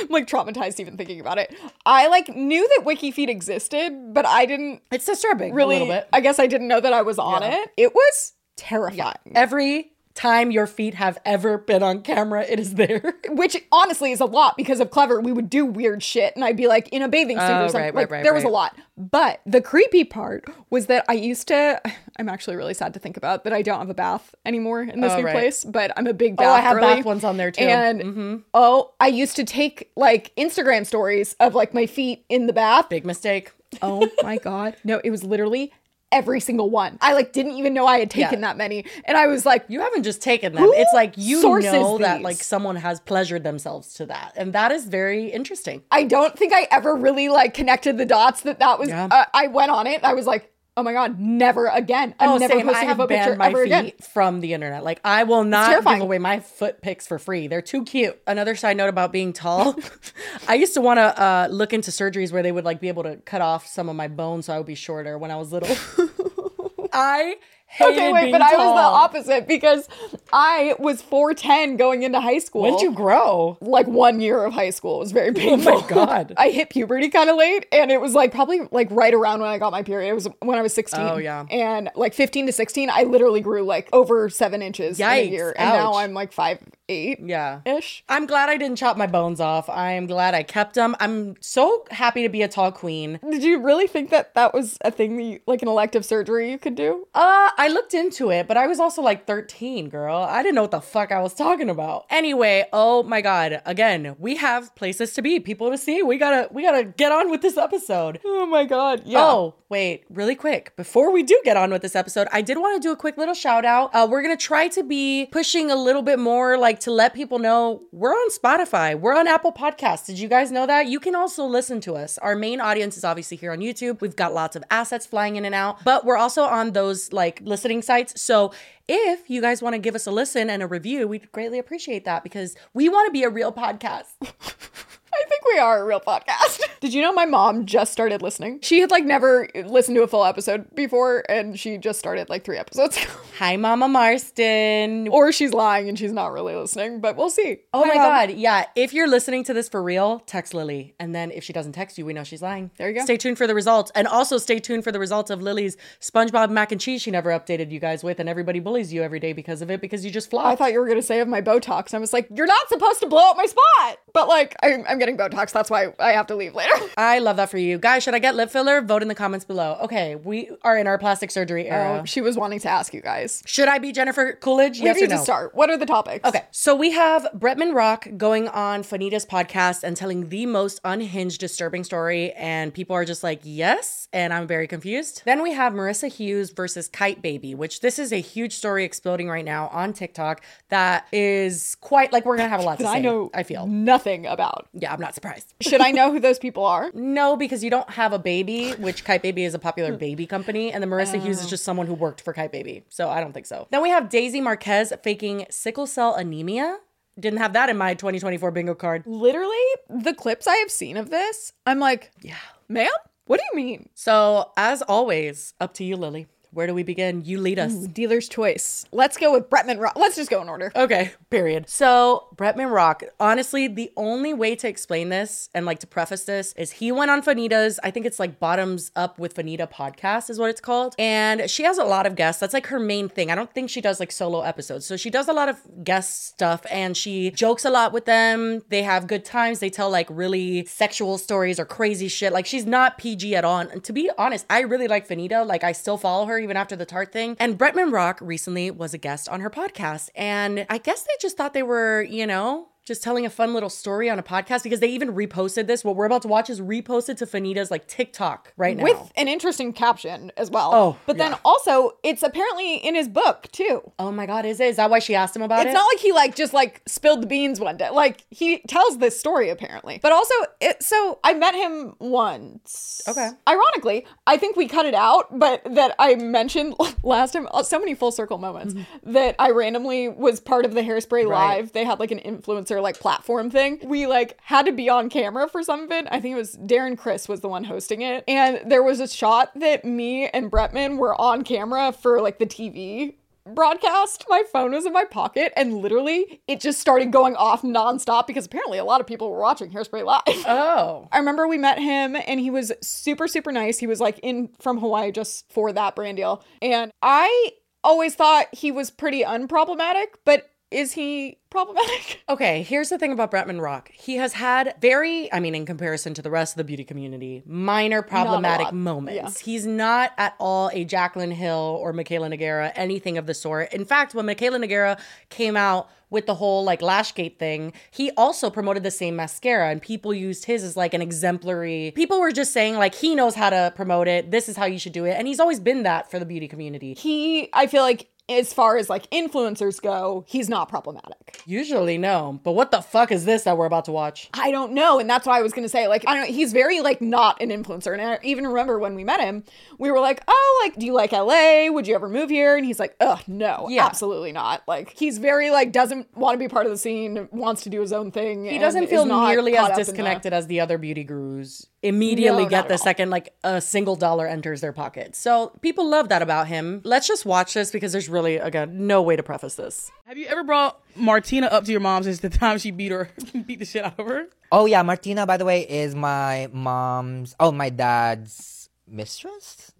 i'm 0.00 0.08
like 0.08 0.26
traumatized 0.26 0.78
even 0.80 0.96
thinking 0.96 1.20
about 1.20 1.38
it 1.38 1.54
i 1.84 2.08
like 2.08 2.28
knew 2.28 2.66
that 2.76 2.84
wiki 2.86 3.10
feet 3.10 3.28
existed 3.28 3.90
but 4.14 4.24
i 4.26 4.46
didn't 4.46 4.82
It's 4.90 5.04
disturbing 5.06 5.52
really 5.54 5.76
a 5.76 5.80
little 5.80 5.94
bit. 5.94 6.08
i 6.12 6.20
guess 6.20 6.38
i 6.38 6.46
didn't 6.46 6.68
know 6.68 6.80
that 6.80 6.92
i 6.92 7.02
was 7.02 7.18
on 7.18 7.42
Yeah. 7.42 7.62
it 7.62 7.70
it 7.76 7.94
was 7.94 8.32
terrifying 8.56 9.32
Every 9.34 9.90
time 10.14 10.50
your 10.52 10.66
feet 10.66 10.94
have 10.94 11.18
ever 11.24 11.58
been 11.58 11.82
on 11.82 12.00
camera, 12.02 12.42
it 12.48 12.60
is 12.60 12.74
there. 12.74 13.14
which 13.30 13.56
honestly 13.72 14.12
is 14.12 14.20
a 14.20 14.24
lot 14.26 14.56
because 14.56 14.78
of 14.80 14.90
clever 14.90 15.20
we 15.20 15.32
would 15.32 15.50
do 15.50 15.66
weird 15.66 16.02
shit 16.02 16.34
and 16.36 16.44
i'd 16.44 16.56
be 16.56 16.68
like 16.68 16.88
in 16.90 17.02
a 17.02 17.08
bathing 17.08 17.36
suit 17.38 17.44
Oh, 17.46 17.64
or 17.64 17.68
something 17.68 17.80
right, 17.80 17.84
right, 17.86 17.94
like 17.94 18.10
right, 18.10 18.22
there 18.22 18.32
was 18.34 18.44
a 18.44 18.48
lot 18.48 18.76
but 18.96 19.40
the 19.44 19.60
creepy 19.60 20.04
part 20.04 20.44
was 20.70 20.86
that 20.86 21.04
i 21.08 21.14
used 21.14 21.48
to 21.48 21.80
i'm 22.18 22.28
actually 22.28 22.54
really 22.56 22.74
sad 22.74 22.94
to 22.94 23.00
think 23.00 23.16
about 23.16 23.42
that 23.44 23.52
i 23.52 23.60
don't 23.62 23.78
have 23.80 23.90
a 23.90 23.94
bath 23.94 24.34
anymore 24.46 24.82
in 24.82 25.00
this 25.00 25.12
Oh, 25.12 25.18
new 25.18 25.24
right. 25.24 25.32
place 25.32 25.64
but 25.64 25.90
i'm 25.96 26.06
a 26.06 26.12
big 26.14 26.36
bath 26.36 26.46
Oh, 26.46 26.50
I 26.52 26.60
have 26.60 26.76
girly. 26.76 26.94
bath 26.96 27.04
ones 27.04 27.24
on 27.24 27.36
there, 27.36 27.50
too. 27.50 27.64
and 27.64 28.00
Mm-hmm. 28.00 28.36
oh 28.54 28.92
i 29.00 29.08
used 29.08 29.34
to 29.36 29.44
take 29.44 29.90
like 29.96 30.32
instagram 30.36 30.86
stories 30.86 31.34
of 31.40 31.54
like 31.54 31.74
my 31.74 31.86
feet 31.86 32.24
in 32.28 32.46
the 32.46 32.52
bath 32.52 32.88
Big 32.88 33.04
mistake. 33.04 33.50
oh 33.82 34.08
my 34.22 34.36
god 34.38 34.76
no 34.84 35.00
it 35.02 35.10
was 35.10 35.24
literally 35.24 35.72
every 36.14 36.40
single 36.40 36.70
one 36.70 36.96
i 37.02 37.12
like 37.12 37.32
didn't 37.32 37.52
even 37.52 37.74
know 37.74 37.86
i 37.86 37.98
had 37.98 38.08
taken 38.10 38.40
Yeah. 38.40 38.46
that 38.48 38.56
many 38.56 38.84
and 39.04 39.18
i 39.18 39.26
was 39.26 39.44
like 39.44 39.64
You 39.68 39.80
haven't 39.80 40.04
just 40.04 40.22
taken 40.22 40.54
them. 40.54 40.70
It's 40.72 40.92
like 40.94 41.14
you 41.16 41.42
know 41.60 41.98
that 41.98 42.22
like 42.22 42.36
someone 42.36 42.76
has 42.76 43.00
pleasured 43.00 43.42
themselves 43.44 43.94
to 43.94 44.06
that. 44.06 44.32
And 44.36 44.52
that 44.52 44.70
is 44.72 44.86
very 44.86 45.26
interesting. 45.28 45.82
I 45.90 46.04
don't 46.04 46.38
think 46.38 46.52
I 46.52 46.68
ever 46.70 46.94
really 46.94 47.28
like 47.28 47.52
connected 47.54 47.98
the 47.98 48.06
dots 48.06 48.42
that 48.42 48.60
that 48.60 48.78
was. 48.78 48.88
Yeah. 48.88 49.08
Uh, 49.10 49.24
I 49.34 49.48
went 49.48 49.70
on 49.70 49.86
it. 49.86 50.04
I 50.04 50.14
was 50.14 50.26
like, 50.26 50.50
oh 50.76 50.82
my 50.82 50.92
god, 50.92 51.18
never 51.20 51.66
again. 51.66 52.14
I'm 52.18 52.30
Oh, 52.30 52.36
never 52.38 52.54
same. 52.54 52.66
Posting 52.66 52.84
a 52.84 52.94
have 52.94 52.96
picture 53.08 53.36
banned 53.36 53.38
my 53.38 53.52
feet 53.52 53.62
again. 53.66 53.92
from 54.12 54.40
the 54.40 54.54
internet. 54.54 54.84
Like 54.84 55.00
I 55.04 55.22
will 55.24 55.44
not 55.44 55.84
give 55.84 56.00
away 56.02 56.18
my 56.18 56.40
foot 56.40 56.80
pics 56.82 57.06
for 57.06 57.18
free. 57.18 57.46
They're 57.46 57.62
too 57.62 57.84
cute. 57.84 58.20
Another 58.26 58.56
side 58.56 58.76
note 58.76 58.88
about 58.88 59.12
being 59.12 59.32
tall. 59.32 59.76
I 60.48 60.54
used 60.54 60.74
to 60.74 60.80
want 60.80 60.98
to 60.98 61.20
uh, 61.22 61.48
look 61.50 61.72
into 61.72 61.90
surgeries 61.90 62.32
where 62.32 62.42
they 62.42 62.52
would 62.52 62.64
like 62.64 62.80
be 62.80 62.88
able 62.88 63.04
to 63.04 63.16
cut 63.18 63.40
off 63.40 63.66
some 63.66 63.88
of 63.88 63.96
my 63.96 64.08
bones 64.08 64.46
so 64.46 64.54
I 64.54 64.58
would 64.58 64.66
be 64.66 64.74
shorter 64.74 65.16
when 65.18 65.30
I 65.30 65.36
was 65.36 65.52
little. 65.52 65.74
I 66.92 67.36
Okay, 67.80 68.12
wait, 68.12 68.30
but 68.32 68.40
I 68.40 68.56
was 68.56 68.74
the 68.74 68.80
opposite 68.80 69.48
because 69.48 69.88
I 70.32 70.74
was 70.78 71.02
4'10 71.02 71.76
going 71.78 72.02
into 72.02 72.20
high 72.20 72.38
school. 72.38 72.62
When 72.62 72.72
did 72.74 72.82
you 72.82 72.92
grow? 72.92 73.58
like 73.60 73.86
one 73.86 74.20
year 74.20 74.44
of 74.44 74.52
high 74.52 74.70
school. 74.70 74.96
It 74.96 75.00
was 75.00 75.12
very 75.12 75.32
painful. 75.32 75.72
Oh 75.72 75.80
my 75.80 75.86
God. 75.88 76.34
I 76.36 76.50
hit 76.50 76.70
puberty 76.70 77.08
kind 77.08 77.30
of 77.30 77.36
late, 77.36 77.66
and 77.72 77.90
it 77.90 78.00
was 78.00 78.14
like 78.14 78.32
probably 78.32 78.60
like 78.70 78.88
right 78.90 79.12
around 79.12 79.40
when 79.40 79.48
I 79.48 79.58
got 79.58 79.72
my 79.72 79.82
period. 79.82 80.10
It 80.10 80.14
was 80.14 80.28
when 80.40 80.58
I 80.58 80.62
was 80.62 80.72
16. 80.74 81.00
Oh, 81.00 81.16
yeah. 81.16 81.46
And 81.50 81.90
like 81.96 82.14
15 82.14 82.46
to 82.46 82.52
16, 82.52 82.90
I 82.90 83.02
literally 83.04 83.40
grew 83.40 83.62
like 83.62 83.88
over 83.92 84.28
seven 84.28 84.62
inches 84.62 85.00
in 85.00 85.06
a 85.06 85.22
year, 85.30 85.54
and 85.56 85.70
now 85.70 85.94
I'm 85.94 86.14
like 86.14 86.32
five 86.32 86.58
eight 86.88 87.18
Yeah. 87.22 87.60
ish. 87.64 88.04
I'm 88.08 88.26
glad 88.26 88.48
I 88.48 88.56
didn't 88.56 88.76
chop 88.76 88.96
my 88.96 89.06
bones 89.06 89.40
off. 89.40 89.68
I 89.68 89.92
am 89.92 90.06
glad 90.06 90.34
I 90.34 90.42
kept 90.42 90.74
them. 90.74 90.94
I'm 91.00 91.36
so 91.40 91.84
happy 91.90 92.22
to 92.22 92.28
be 92.28 92.42
a 92.42 92.48
tall 92.48 92.72
queen. 92.72 93.18
Did 93.30 93.42
you 93.42 93.58
really 93.62 93.86
think 93.86 94.10
that 94.10 94.34
that 94.34 94.52
was 94.52 94.76
a 94.82 94.90
thing 94.90 95.16
that 95.16 95.22
you, 95.22 95.40
like 95.46 95.62
an 95.62 95.68
elective 95.68 96.04
surgery 96.04 96.50
you 96.50 96.58
could 96.58 96.74
do? 96.74 97.06
Uh, 97.14 97.50
I 97.56 97.68
looked 97.68 97.94
into 97.94 98.30
it, 98.30 98.46
but 98.46 98.56
I 98.56 98.66
was 98.66 98.80
also 98.80 99.00
like 99.00 99.26
13, 99.26 99.88
girl. 99.88 100.16
I 100.18 100.42
didn't 100.42 100.56
know 100.56 100.62
what 100.62 100.72
the 100.72 100.80
fuck 100.80 101.10
I 101.12 101.20
was 101.20 101.32
talking 101.34 101.70
about. 101.70 102.04
Anyway, 102.10 102.66
oh 102.72 103.02
my 103.02 103.20
god. 103.20 103.62
Again, 103.64 104.16
we 104.18 104.36
have 104.36 104.74
places 104.74 105.14
to 105.14 105.22
be, 105.22 105.40
people 105.40 105.70
to 105.70 105.78
see. 105.78 106.02
We 106.02 106.18
gotta 106.18 106.48
we 106.52 106.62
gotta 106.62 106.84
get 106.84 107.12
on 107.12 107.30
with 107.30 107.40
this 107.40 107.56
episode. 107.56 108.20
Oh 108.24 108.46
my 108.46 108.64
god. 108.64 109.02
Yeah. 109.06 109.20
Oh, 109.22 109.54
wait, 109.70 110.04
really 110.10 110.34
quick. 110.34 110.74
Before 110.76 111.10
we 111.12 111.22
do 111.22 111.40
get 111.44 111.56
on 111.56 111.70
with 111.70 111.82
this 111.82 111.96
episode, 111.96 112.28
I 112.32 112.42
did 112.42 112.58
want 112.58 112.80
to 112.80 112.86
do 112.86 112.92
a 112.92 112.96
quick 112.96 113.16
little 113.16 113.34
shout 113.34 113.64
out. 113.64 113.90
Uh, 113.94 114.06
we're 114.10 114.22
to 114.36 114.42
try 114.42 114.68
to 114.68 114.82
be 114.82 115.28
pushing 115.32 115.70
a 115.70 115.76
little 115.76 116.02
bit 116.02 116.18
more, 116.18 116.58
like 116.58 116.73
to 116.80 116.90
let 116.90 117.14
people 117.14 117.38
know 117.38 117.82
we're 117.92 118.12
on 118.12 118.30
Spotify, 118.30 118.98
we're 118.98 119.16
on 119.16 119.26
Apple 119.26 119.52
Podcasts. 119.52 120.06
Did 120.06 120.18
you 120.18 120.28
guys 120.28 120.50
know 120.50 120.66
that? 120.66 120.86
You 120.86 121.00
can 121.00 121.14
also 121.14 121.44
listen 121.44 121.80
to 121.82 121.94
us. 121.94 122.18
Our 122.18 122.34
main 122.36 122.60
audience 122.60 122.96
is 122.96 123.04
obviously 123.04 123.36
here 123.36 123.52
on 123.52 123.58
YouTube. 123.58 124.00
We've 124.00 124.16
got 124.16 124.34
lots 124.34 124.56
of 124.56 124.64
assets 124.70 125.06
flying 125.06 125.36
in 125.36 125.44
and 125.44 125.54
out, 125.54 125.82
but 125.84 126.04
we're 126.04 126.16
also 126.16 126.42
on 126.42 126.72
those 126.72 127.12
like 127.12 127.40
listening 127.42 127.82
sites. 127.82 128.20
So 128.20 128.52
if 128.88 129.28
you 129.30 129.40
guys 129.40 129.62
want 129.62 129.74
to 129.74 129.78
give 129.78 129.94
us 129.94 130.06
a 130.06 130.10
listen 130.10 130.50
and 130.50 130.62
a 130.62 130.66
review, 130.66 131.08
we'd 131.08 131.32
greatly 131.32 131.58
appreciate 131.58 132.04
that 132.04 132.22
because 132.22 132.54
we 132.72 132.88
want 132.88 133.06
to 133.06 133.12
be 133.12 133.22
a 133.22 133.30
real 133.30 133.52
podcast. 133.52 134.12
I 135.16 135.28
think 135.28 135.44
we 135.52 135.58
are 135.58 135.80
a 135.82 135.84
real 135.84 136.00
podcast. 136.00 136.60
Did 136.80 136.92
you 136.94 137.02
know 137.02 137.12
my 137.12 137.24
mom 137.24 137.66
just 137.66 137.92
started 137.92 138.20
listening? 138.22 138.60
She 138.62 138.80
had 138.80 138.90
like 138.90 139.04
never 139.04 139.48
listened 139.54 139.96
to 139.96 140.02
a 140.02 140.08
full 140.08 140.24
episode 140.24 140.74
before, 140.74 141.24
and 141.28 141.58
she 141.58 141.78
just 141.78 141.98
started 141.98 142.28
like 142.28 142.44
three 142.44 142.58
episodes 142.58 142.96
ago. 143.02 143.10
Hi, 143.38 143.56
Mama 143.56 143.88
Marston. 143.88 145.08
or 145.08 145.32
she's 145.32 145.52
lying 145.52 145.88
and 145.88 145.98
she's 145.98 146.12
not 146.12 146.32
really 146.32 146.54
listening, 146.54 147.00
but 147.00 147.16
we'll 147.16 147.30
see. 147.30 147.58
Oh 147.72 147.82
Hi, 147.84 147.88
my 147.88 147.94
Mom. 147.94 148.04
god, 148.04 148.30
yeah. 148.32 148.64
If 148.74 148.92
you're 148.92 149.08
listening 149.08 149.44
to 149.44 149.54
this 149.54 149.68
for 149.68 149.82
real, 149.82 150.20
text 150.26 150.54
Lily. 150.54 150.94
And 150.98 151.14
then 151.14 151.30
if 151.30 151.44
she 151.44 151.52
doesn't 151.52 151.72
text 151.72 151.98
you, 151.98 152.04
we 152.06 152.12
know 152.12 152.24
she's 152.24 152.42
lying. 152.42 152.70
There 152.76 152.88
you 152.88 152.94
go. 152.98 153.04
Stay 153.04 153.16
tuned 153.16 153.38
for 153.38 153.46
the 153.46 153.54
results. 153.54 153.90
And 153.94 154.06
also 154.06 154.38
stay 154.38 154.58
tuned 154.58 154.84
for 154.84 154.92
the 154.92 154.98
results 154.98 155.30
of 155.30 155.40
Lily's 155.42 155.76
SpongeBob 156.00 156.50
mac 156.50 156.72
and 156.72 156.80
cheese 156.80 157.02
she 157.02 157.10
never 157.10 157.30
updated 157.30 157.70
you 157.70 157.80
guys 157.80 158.02
with, 158.04 158.20
and 158.20 158.28
everybody 158.28 158.60
bullies 158.60 158.92
you 158.92 159.02
every 159.02 159.20
day 159.20 159.32
because 159.32 159.62
of 159.62 159.70
it 159.70 159.80
because 159.80 160.04
you 160.04 160.10
just 160.10 160.30
flopped. 160.30 160.46
I 160.48 160.56
thought 160.56 160.72
you 160.72 160.80
were 160.80 160.88
gonna 160.88 161.02
say 161.02 161.20
of 161.20 161.28
my 161.28 161.40
Botox. 161.40 161.94
I 161.94 161.98
was 161.98 162.12
like, 162.12 162.28
you're 162.34 162.46
not 162.46 162.68
supposed 162.68 163.00
to 163.00 163.06
blow 163.06 163.30
up 163.30 163.36
my 163.36 163.46
spot. 163.46 163.98
But 164.12 164.28
like, 164.28 164.54
I'm, 164.62 164.84
I'm 164.88 164.98
getting 165.04 165.18
Botox. 165.18 165.52
That's 165.52 165.70
why 165.70 165.92
I 165.98 166.12
have 166.12 166.26
to 166.28 166.34
leave 166.34 166.54
later. 166.54 166.72
I 166.96 167.18
love 167.18 167.36
that 167.36 167.50
for 167.50 167.58
you. 167.58 167.78
Guys, 167.78 168.02
should 168.02 168.14
I 168.14 168.18
get 168.18 168.34
lip 168.34 168.50
filler? 168.50 168.80
Vote 168.80 169.02
in 169.02 169.08
the 169.08 169.14
comments 169.14 169.44
below. 169.44 169.78
Okay, 169.82 170.16
we 170.16 170.50
are 170.62 170.78
in 170.78 170.86
our 170.86 170.98
plastic 170.98 171.30
surgery 171.30 171.68
oh, 171.68 171.74
era. 171.74 172.00
Oh, 172.02 172.04
she 172.04 172.20
was 172.20 172.36
wanting 172.36 172.60
to 172.60 172.68
ask 172.68 172.94
you 172.94 173.00
guys. 173.00 173.42
Should 173.46 173.68
I 173.68 173.78
be 173.78 173.92
Jennifer 173.92 174.32
Coolidge? 174.32 174.78
We 174.78 174.86
yes 174.86 174.96
or 174.96 175.00
need 175.00 175.10
no? 175.10 175.16
to 175.16 175.22
start. 175.22 175.54
What 175.54 175.70
are 175.70 175.76
the 175.76 175.86
topics? 175.86 176.26
Okay, 176.26 176.44
so 176.50 176.74
we 176.74 176.92
have 176.92 177.26
Bretman 177.36 177.74
Rock 177.74 178.06
going 178.16 178.48
on 178.48 178.82
Fannita's 178.82 179.26
podcast 179.26 179.82
and 179.82 179.96
telling 179.96 180.28
the 180.28 180.46
most 180.46 180.80
unhinged, 180.84 181.40
disturbing 181.40 181.84
story, 181.84 182.32
and 182.32 182.72
people 182.72 182.96
are 182.96 183.04
just 183.04 183.22
like, 183.22 183.40
yes, 183.42 184.08
and 184.12 184.32
I'm 184.32 184.46
very 184.46 184.66
confused. 184.66 185.22
Then 185.24 185.42
we 185.42 185.52
have 185.52 185.72
Marissa 185.72 186.10
Hughes 186.10 186.50
versus 186.50 186.88
Kyte 186.88 187.20
Baby, 187.20 187.54
which 187.54 187.80
this 187.80 187.98
is 187.98 188.12
a 188.12 188.20
huge 188.20 188.54
story 188.54 188.84
exploding 188.84 189.28
right 189.28 189.44
now 189.44 189.68
on 189.68 189.92
TikTok 189.92 190.42
that 190.70 191.06
is 191.12 191.76
quite 191.80 192.12
like 192.12 192.24
we're 192.24 192.36
gonna 192.36 192.48
have 192.48 192.60
a 192.60 192.64
lot 192.64 192.78
to 192.78 192.84
say. 192.84 192.90
I 192.90 193.00
know. 193.00 193.30
I 193.34 193.42
feel. 193.42 193.66
nothing 193.66 194.26
about. 194.26 194.68
Yeah, 194.72 194.93
I'm 194.94 195.00
not 195.00 195.14
surprised. 195.14 195.52
Should 195.60 195.80
I 195.80 195.90
know 195.90 196.12
who 196.12 196.20
those 196.20 196.38
people 196.38 196.64
are? 196.64 196.90
No, 197.14 197.36
because 197.36 197.62
you 197.62 197.70
don't 197.70 197.88
have 197.90 198.12
a 198.12 198.18
baby, 198.18 198.72
which 198.72 199.04
Kyte 199.04 199.22
Baby 199.22 199.44
is 199.44 199.54
a 199.54 199.58
popular 199.58 199.92
hmm. 199.92 199.98
baby 199.98 200.26
company, 200.26 200.72
and 200.72 200.82
the 200.82 200.86
Marissa 200.86 201.20
Hughes 201.20 201.40
is 201.40 201.46
oh. 201.46 201.48
just 201.48 201.64
someone 201.64 201.86
who 201.86 201.94
worked 201.94 202.20
for 202.20 202.32
Kyte 202.32 202.50
Baby. 202.50 202.84
So 202.88 203.08
I 203.08 203.20
don't 203.20 203.32
think 203.32 203.46
so. 203.46 203.68
Then 203.70 203.82
we 203.82 203.90
have 203.90 204.08
Daisy 204.08 204.40
Marquez 204.40 204.92
faking 205.02 205.46
sickle 205.50 205.86
cell 205.86 206.14
anemia. 206.14 206.78
Didn't 207.18 207.38
have 207.38 207.52
that 207.52 207.68
in 207.68 207.76
my 207.76 207.94
2024 207.94 208.50
bingo 208.50 208.74
card. 208.74 209.04
Literally, 209.06 209.56
the 209.88 210.14
clips 210.14 210.46
I 210.46 210.56
have 210.56 210.70
seen 210.70 210.96
of 210.96 211.10
this, 211.10 211.52
I'm 211.66 211.78
like, 211.78 212.10
Yeah. 212.22 212.36
ma'am, 212.68 212.90
what 213.26 213.38
do 213.38 213.44
you 213.52 213.64
mean? 213.64 213.88
So, 213.94 214.50
as 214.56 214.82
always, 214.82 215.54
up 215.60 215.74
to 215.74 215.84
you, 215.84 215.96
Lily. 215.96 216.26
Where 216.54 216.68
do 216.68 216.74
we 216.74 216.84
begin? 216.84 217.24
You 217.24 217.40
lead 217.40 217.58
us. 217.58 217.74
Dealer's 217.74 218.28
choice. 218.28 218.86
Let's 218.92 219.16
go 219.16 219.32
with 219.32 219.50
Bretman 219.50 219.80
Rock. 219.80 219.96
Let's 219.96 220.14
just 220.14 220.30
go 220.30 220.40
in 220.40 220.48
order. 220.48 220.70
Okay, 220.76 221.10
period. 221.28 221.68
So, 221.68 222.28
Bretman 222.36 222.72
Rock, 222.72 223.02
honestly, 223.18 223.66
the 223.66 223.92
only 223.96 224.32
way 224.32 224.54
to 224.54 224.68
explain 224.68 225.08
this 225.08 225.50
and 225.52 225.66
like 225.66 225.80
to 225.80 225.86
preface 225.88 226.24
this 226.24 226.52
is 226.56 226.70
he 226.70 226.92
went 226.92 227.10
on 227.10 227.22
Fannita's, 227.22 227.80
I 227.82 227.90
think 227.90 228.06
it's 228.06 228.20
like 228.20 228.38
Bottoms 228.38 228.92
Up 228.94 229.18
with 229.18 229.34
Fannita 229.34 229.68
podcast, 229.68 230.30
is 230.30 230.38
what 230.38 230.48
it's 230.48 230.60
called. 230.60 230.94
And 230.96 231.50
she 231.50 231.64
has 231.64 231.76
a 231.76 231.84
lot 231.84 232.06
of 232.06 232.14
guests. 232.14 232.38
That's 232.38 232.54
like 232.54 232.68
her 232.68 232.78
main 232.78 233.08
thing. 233.08 233.32
I 233.32 233.34
don't 233.34 233.52
think 233.52 233.68
she 233.68 233.80
does 233.80 233.98
like 233.98 234.12
solo 234.12 234.42
episodes. 234.42 234.86
So, 234.86 234.96
she 234.96 235.10
does 235.10 235.26
a 235.26 235.32
lot 235.32 235.48
of 235.48 235.60
guest 235.82 236.26
stuff 236.26 236.64
and 236.70 236.96
she 236.96 237.32
jokes 237.32 237.64
a 237.64 237.70
lot 237.70 237.92
with 237.92 238.04
them. 238.04 238.62
They 238.68 238.84
have 238.84 239.08
good 239.08 239.24
times. 239.24 239.58
They 239.58 239.70
tell 239.70 239.90
like 239.90 240.06
really 240.08 240.66
sexual 240.66 241.18
stories 241.18 241.58
or 241.58 241.64
crazy 241.64 242.06
shit. 242.06 242.32
Like, 242.32 242.46
she's 242.46 242.64
not 242.64 242.96
PG 242.96 243.34
at 243.34 243.44
all. 243.44 243.58
And 243.58 243.82
to 243.82 243.92
be 243.92 244.08
honest, 244.16 244.46
I 244.48 244.60
really 244.60 244.86
like 244.86 245.08
Fannita. 245.08 245.44
Like, 245.44 245.64
I 245.64 245.72
still 245.72 245.96
follow 245.96 246.26
her 246.26 246.43
even 246.44 246.56
after 246.56 246.76
the 246.76 246.86
tart 246.86 247.12
thing. 247.12 247.36
And 247.40 247.58
Bretman 247.58 247.92
Rock 247.92 248.18
recently 248.20 248.70
was 248.70 248.94
a 248.94 248.98
guest 248.98 249.28
on 249.28 249.40
her 249.40 249.50
podcast. 249.50 250.10
And 250.14 250.66
I 250.70 250.78
guess 250.78 251.02
they 251.02 251.14
just 251.20 251.36
thought 251.36 251.54
they 251.54 251.64
were, 251.64 252.02
you 252.02 252.26
know, 252.26 252.68
just 252.84 253.02
telling 253.02 253.24
a 253.24 253.30
fun 253.30 253.54
little 253.54 253.70
story 253.70 254.10
on 254.10 254.18
a 254.18 254.22
podcast 254.22 254.62
because 254.62 254.80
they 254.80 254.88
even 254.88 255.14
reposted 255.14 255.66
this. 255.66 255.84
What 255.84 255.96
we're 255.96 256.04
about 256.06 256.22
to 256.22 256.28
watch 256.28 256.50
is 256.50 256.60
reposted 256.60 257.16
to 257.18 257.26
Fannita's 257.26 257.70
like 257.70 257.86
TikTok 257.88 258.52
right 258.56 258.76
now. 258.76 258.84
with 258.84 259.12
an 259.16 259.26
interesting 259.28 259.72
caption 259.72 260.30
as 260.36 260.50
well. 260.50 260.74
Oh, 260.74 260.96
but 261.06 261.16
then 261.16 261.34
also 261.44 261.92
it's 262.02 262.22
apparently 262.22 262.76
in 262.76 262.94
his 262.94 263.08
book 263.08 263.48
too. 263.52 263.80
oh 263.98 264.12
my 264.12 264.26
god, 264.26 264.44
is 264.44 264.60
it? 264.60 264.66
Is 264.68 264.76
that 264.76 264.90
why 264.90 264.98
she 264.98 265.14
asked 265.14 265.34
him 265.34 265.42
about 265.42 265.60
It's 265.60 265.66
it? 265.66 265.68
It's 265.70 265.74
not 265.74 265.86
like 265.92 265.98
he 266.00 266.12
like 266.12 266.36
just 266.36 266.52
like 266.52 266.82
spilled 266.86 267.22
the 267.22 267.26
beans 267.26 267.58
one 267.60 267.76
day. 267.76 267.90
Like 267.90 268.24
he 268.30 268.58
tells 268.68 268.98
this 268.98 269.18
story 269.18 269.48
apparently. 269.48 269.98
But 270.02 270.12
also 270.12 270.34
it 270.60 270.82
so 270.82 271.18
I 271.24 271.34
met 271.34 271.54
him 271.54 271.94
once. 271.98 273.02
Okay. 273.08 273.30
Ironically, 273.48 274.06
I 274.26 274.36
think 274.36 274.56
we 274.56 274.68
cut 274.68 274.86
it 274.86 274.94
out, 274.94 275.38
but 275.38 275.62
that 275.74 275.94
I 275.98 276.16
mentioned 276.16 276.74
last 277.02 277.32
time 277.32 277.48
uh, 277.52 277.62
so 277.62 277.78
many 277.78 277.94
full 277.94 278.12
circle 278.12 278.38
moments 278.38 278.74
that 279.04 279.36
I 279.38 279.50
randomly 279.50 280.08
was 280.08 280.40
part 280.40 280.64
of 280.64 280.74
the 280.74 280.80
Hairspray 280.82 281.26
Right. 281.26 281.56
live. 281.56 281.72
They 281.72 281.84
had 281.84 281.98
like 282.00 282.10
an 282.10 282.18
influencer 282.20 282.73
like 282.80 282.98
platform 282.98 283.50
thing. 283.50 283.80
We 283.84 284.06
like 284.06 284.38
had 284.42 284.66
to 284.66 284.72
be 284.72 284.88
on 284.88 285.08
camera 285.08 285.48
for 285.48 285.62
some 285.62 285.82
of 285.82 285.90
it. 285.90 286.06
I 286.10 286.20
think 286.20 286.34
it 286.34 286.38
was 286.38 286.56
Darren 286.56 286.96
Criss 286.96 287.28
was 287.28 287.40
the 287.40 287.48
one 287.48 287.64
hosting 287.64 288.02
it. 288.02 288.24
And 288.28 288.60
there 288.64 288.82
was 288.82 289.00
a 289.00 289.08
shot 289.08 289.50
that 289.56 289.84
me 289.84 290.28
and 290.28 290.50
Bretman 290.50 290.98
were 290.98 291.18
on 291.20 291.44
camera 291.44 291.92
for 291.92 292.20
like 292.20 292.38
the 292.38 292.46
TV 292.46 293.14
broadcast. 293.46 294.24
My 294.28 294.42
phone 294.50 294.72
was 294.72 294.86
in 294.86 294.92
my 294.92 295.04
pocket 295.04 295.52
and 295.56 295.74
literally 295.74 296.40
it 296.48 296.60
just 296.60 296.80
started 296.80 297.12
going 297.12 297.36
off 297.36 297.62
nonstop 297.62 298.26
because 298.26 298.46
apparently 298.46 298.78
a 298.78 298.84
lot 298.84 299.00
of 299.00 299.06
people 299.06 299.30
were 299.30 299.40
watching 299.40 299.70
Hairspray 299.70 300.04
live. 300.04 300.22
oh. 300.46 301.08
I 301.12 301.18
remember 301.18 301.46
we 301.46 301.58
met 301.58 301.78
him 301.78 302.16
and 302.26 302.40
he 302.40 302.50
was 302.50 302.72
super, 302.80 303.28
super 303.28 303.52
nice. 303.52 303.78
He 303.78 303.86
was 303.86 304.00
like 304.00 304.18
in 304.22 304.50
from 304.60 304.78
Hawaii 304.78 305.12
just 305.12 305.52
for 305.52 305.72
that 305.72 305.94
brand 305.94 306.16
deal. 306.16 306.42
And 306.62 306.90
I 307.02 307.50
always 307.82 308.14
thought 308.14 308.46
he 308.52 308.72
was 308.72 308.90
pretty 308.90 309.22
unproblematic, 309.22 310.06
but 310.24 310.50
is 310.70 310.92
he 310.92 311.38
problematic? 311.50 312.22
Okay, 312.28 312.62
here's 312.62 312.88
the 312.88 312.98
thing 312.98 313.12
about 313.12 313.30
Bretman 313.30 313.60
Rock. 313.60 313.90
He 313.92 314.16
has 314.16 314.32
had 314.32 314.74
very, 314.80 315.30
I 315.32 315.40
mean, 315.40 315.54
in 315.54 315.66
comparison 315.66 316.14
to 316.14 316.22
the 316.22 316.30
rest 316.30 316.54
of 316.54 316.56
the 316.56 316.64
beauty 316.64 316.82
community, 316.82 317.42
minor 317.46 318.00
problematic 318.02 318.72
moments. 318.72 319.40
He's 319.40 319.66
not 319.66 320.12
at 320.16 320.34
all 320.40 320.70
a 320.72 320.84
Jacqueline 320.84 321.30
Hill 321.30 321.78
or 321.80 321.92
Mikayla 321.92 322.34
Nogueira, 322.34 322.72
anything 322.74 323.18
of 323.18 323.26
the 323.26 323.34
sort. 323.34 323.72
In 323.72 323.84
fact, 323.84 324.14
when 324.14 324.26
Mikayla 324.26 324.64
Nogueira 324.64 324.98
came 325.28 325.56
out 325.56 325.90
with 326.10 326.26
the 326.26 326.34
whole 326.34 326.64
like 326.64 326.80
Lashgate 326.80 327.38
thing, 327.38 327.72
he 327.90 328.10
also 328.16 328.48
promoted 328.48 328.82
the 328.82 328.90
same 328.90 329.14
mascara 329.16 329.70
and 329.70 329.82
people 329.82 330.14
used 330.14 330.46
his 330.46 330.64
as 330.64 330.76
like 330.76 330.94
an 330.94 331.02
exemplary. 331.02 331.92
People 331.94 332.20
were 332.20 332.32
just 332.32 332.52
saying 332.52 332.76
like 332.76 332.94
he 332.94 333.14
knows 333.14 333.34
how 333.34 333.50
to 333.50 333.72
promote 333.76 334.08
it. 334.08 334.30
This 334.30 334.48
is 334.48 334.56
how 334.56 334.64
you 334.64 334.78
should 334.78 334.92
do 334.92 335.04
it. 335.04 335.12
And 335.12 335.28
he's 335.28 335.40
always 335.40 335.60
been 335.60 335.82
that 335.82 336.10
for 336.10 336.18
the 336.18 336.26
beauty 336.26 336.48
community. 336.48 336.94
He, 336.94 337.48
I 337.52 337.66
feel 337.66 337.82
like, 337.82 338.08
as 338.28 338.52
far 338.54 338.76
as 338.78 338.88
like 338.88 339.08
influencers 339.10 339.80
go, 339.82 340.24
he's 340.26 340.48
not 340.48 340.68
problematic. 340.68 341.40
Usually 341.46 341.98
no, 341.98 342.40
but 342.42 342.52
what 342.52 342.70
the 342.70 342.80
fuck 342.80 343.12
is 343.12 343.24
this 343.26 343.42
that 343.42 343.58
we're 343.58 343.66
about 343.66 343.84
to 343.86 343.92
watch? 343.92 344.30
I 344.32 344.50
don't 344.50 344.72
know. 344.72 344.98
And 344.98 345.10
that's 345.10 345.26
why 345.26 345.38
I 345.38 345.42
was 345.42 345.52
going 345.52 345.64
to 345.64 345.68
say. 345.68 345.88
Like, 345.88 346.04
I 346.08 346.14
don't 346.14 346.26
know. 346.28 346.34
He's 346.34 346.52
very, 346.52 346.80
like, 346.80 347.02
not 347.02 347.42
an 347.42 347.50
influencer. 347.50 347.92
And 347.92 348.00
I 348.00 348.18
even 348.22 348.46
remember 348.46 348.78
when 348.78 348.94
we 348.94 349.04
met 349.04 349.20
him, 349.20 349.44
we 349.78 349.90
were 349.90 350.00
like, 350.00 350.22
oh, 350.26 350.60
like, 350.64 350.76
do 350.76 350.86
you 350.86 350.94
like 350.94 351.12
LA? 351.12 351.66
Would 351.70 351.86
you 351.86 351.94
ever 351.94 352.08
move 352.08 352.30
here? 352.30 352.56
And 352.56 352.64
he's 352.64 352.78
like, 352.80 352.96
ugh, 353.00 353.20
no, 353.26 353.66
Yeah. 353.68 353.84
absolutely 353.84 354.32
not. 354.32 354.62
Like, 354.66 354.96
he's 354.98 355.18
very, 355.18 355.50
like, 355.50 355.72
doesn't 355.72 356.16
want 356.16 356.34
to 356.34 356.38
be 356.38 356.48
part 356.48 356.64
of 356.64 356.72
the 356.72 356.78
scene, 356.78 357.28
wants 357.30 357.62
to 357.64 357.70
do 357.70 357.80
his 357.82 357.92
own 357.92 358.10
thing. 358.10 358.46
He 358.46 358.58
doesn't 358.58 358.86
feel 358.88 359.04
nearly 359.04 359.56
as 359.56 359.76
disconnected 359.76 360.32
as 360.32 360.46
the 360.46 360.60
other 360.60 360.78
beauty 360.78 361.04
gurus. 361.04 361.66
Immediately 361.84 362.44
No, 362.44 362.48
get 362.48 362.68
the 362.68 362.78
second 362.78 363.10
like 363.10 363.34
a 363.44 363.60
single 363.60 363.94
dollar 363.94 364.26
enters 364.26 364.62
their 364.62 364.72
pocket. 364.72 365.14
So 365.14 365.52
people 365.60 365.86
love 365.88 366.08
that 366.08 366.22
about 366.22 366.46
him. 366.48 366.80
Let's 366.82 367.06
just 367.06 367.26
watch 367.26 367.52
this 367.52 367.70
because 367.70 367.92
there's 367.92 368.08
really 368.08 368.36
again 368.36 368.86
no 368.86 369.02
way 369.02 369.16
to 369.16 369.22
preface 369.22 369.56
this. 369.56 369.92
Have 370.06 370.16
you 370.16 370.26
ever 370.26 370.42
brought 370.42 370.80
Martina 370.96 371.46
up 371.48 371.64
to 371.66 371.70
your 371.70 371.80
mom 371.80 372.02
since 372.02 372.20
the 372.20 372.30
time 372.44 372.56
she 372.58 372.70
beat 372.70 372.90
her, 372.90 373.10
beat 373.46 373.58
the 373.58 373.66
shit 373.66 373.84
out 373.84 374.00
of 374.00 374.06
her? 374.06 374.28
Oh 374.50 374.64
yeah, 374.66 374.82
Martina, 374.82 375.26
by 375.26 375.36
the 375.36 375.44
way, 375.44 375.68
is 375.68 375.94
my 375.94 376.48
mom's. 376.52 377.36
Oh, 377.38 377.52
my 377.52 377.68
dad's 377.70 378.70
mistress. 378.88 379.72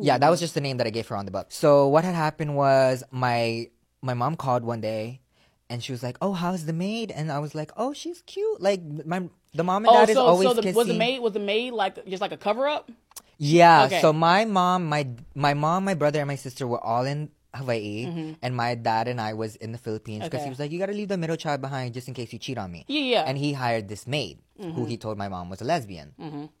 Yeah, 0.00 0.18
that 0.18 0.28
was 0.30 0.38
just 0.40 0.54
the 0.54 0.60
name 0.60 0.76
that 0.76 0.86
I 0.86 0.90
gave 0.90 1.08
her 1.08 1.16
on 1.16 1.24
the 1.24 1.32
book. 1.32 1.48
So 1.50 1.88
what 1.88 2.04
had 2.04 2.14
happened 2.14 2.54
was 2.54 3.02
my 3.10 3.68
my 4.02 4.14
mom 4.14 4.36
called 4.36 4.62
one 4.62 4.80
day, 4.80 5.20
and 5.68 5.82
she 5.82 5.90
was 5.90 6.02
like, 6.02 6.16
"Oh, 6.20 6.32
how's 6.34 6.66
the 6.66 6.72
maid?" 6.72 7.10
And 7.10 7.32
I 7.32 7.40
was 7.40 7.54
like, 7.54 7.72
"Oh, 7.76 7.92
she's 7.92 8.22
cute." 8.26 8.60
Like 8.60 8.80
my 9.06 9.28
the 9.56 9.64
mom 9.64 9.84
and 9.84 9.90
Oh, 9.90 10.00
dad 10.00 10.10
is 10.10 10.16
so 10.16 10.26
always 10.26 10.48
so 10.48 10.54
the, 10.54 10.62
kissing. 10.62 10.76
was 10.76 10.86
the 10.88 10.94
maid 10.94 11.20
was 11.20 11.32
the 11.32 11.40
maid 11.40 11.72
like 11.72 12.04
just 12.06 12.20
like 12.20 12.32
a 12.32 12.36
cover 12.36 12.66
up? 12.68 12.90
Yeah. 13.38 13.84
Okay. 13.86 14.00
So 14.00 14.12
my 14.12 14.44
mom, 14.44 14.86
my 14.86 15.08
my 15.34 15.54
mom, 15.54 15.84
my 15.84 15.94
brother, 15.94 16.20
and 16.20 16.28
my 16.28 16.36
sister 16.36 16.66
were 16.66 16.82
all 16.82 17.04
in 17.04 17.30
Hawaii, 17.56 18.34
and 18.42 18.54
my 18.56 18.74
dad 18.74 19.08
and 19.08 19.20
I 19.20 19.32
was 19.34 19.56
in 19.56 19.72
the 19.72 19.78
Philippines 19.78 20.24
because 20.24 20.28
Mm-hmm. 20.28 20.36
Okay. 20.36 20.44
he 20.44 20.50
was 20.50 20.58
like, 20.60 20.70
"You 20.70 20.78
got 20.78 20.86
to 20.86 20.92
leave 20.92 21.08
the 21.08 21.16
middle 21.18 21.36
child 21.36 21.60
behind 21.60 21.94
just 21.94 22.08
in 22.08 22.14
case 22.14 22.32
you 22.32 22.38
cheat 22.38 22.58
on 22.58 22.70
me." 22.70 22.84
Yeah, 22.88 23.00
yeah. 23.00 23.22
And 23.26 23.36
he 23.38 23.52
hired 23.52 23.88
this 23.88 24.06
maid 24.06 24.38
who 24.58 24.86
he 24.86 24.96
told 24.96 25.18
my 25.18 25.28
mom 25.28 25.50
was 25.50 25.60
a 25.60 25.64
lesbian. 25.64 26.14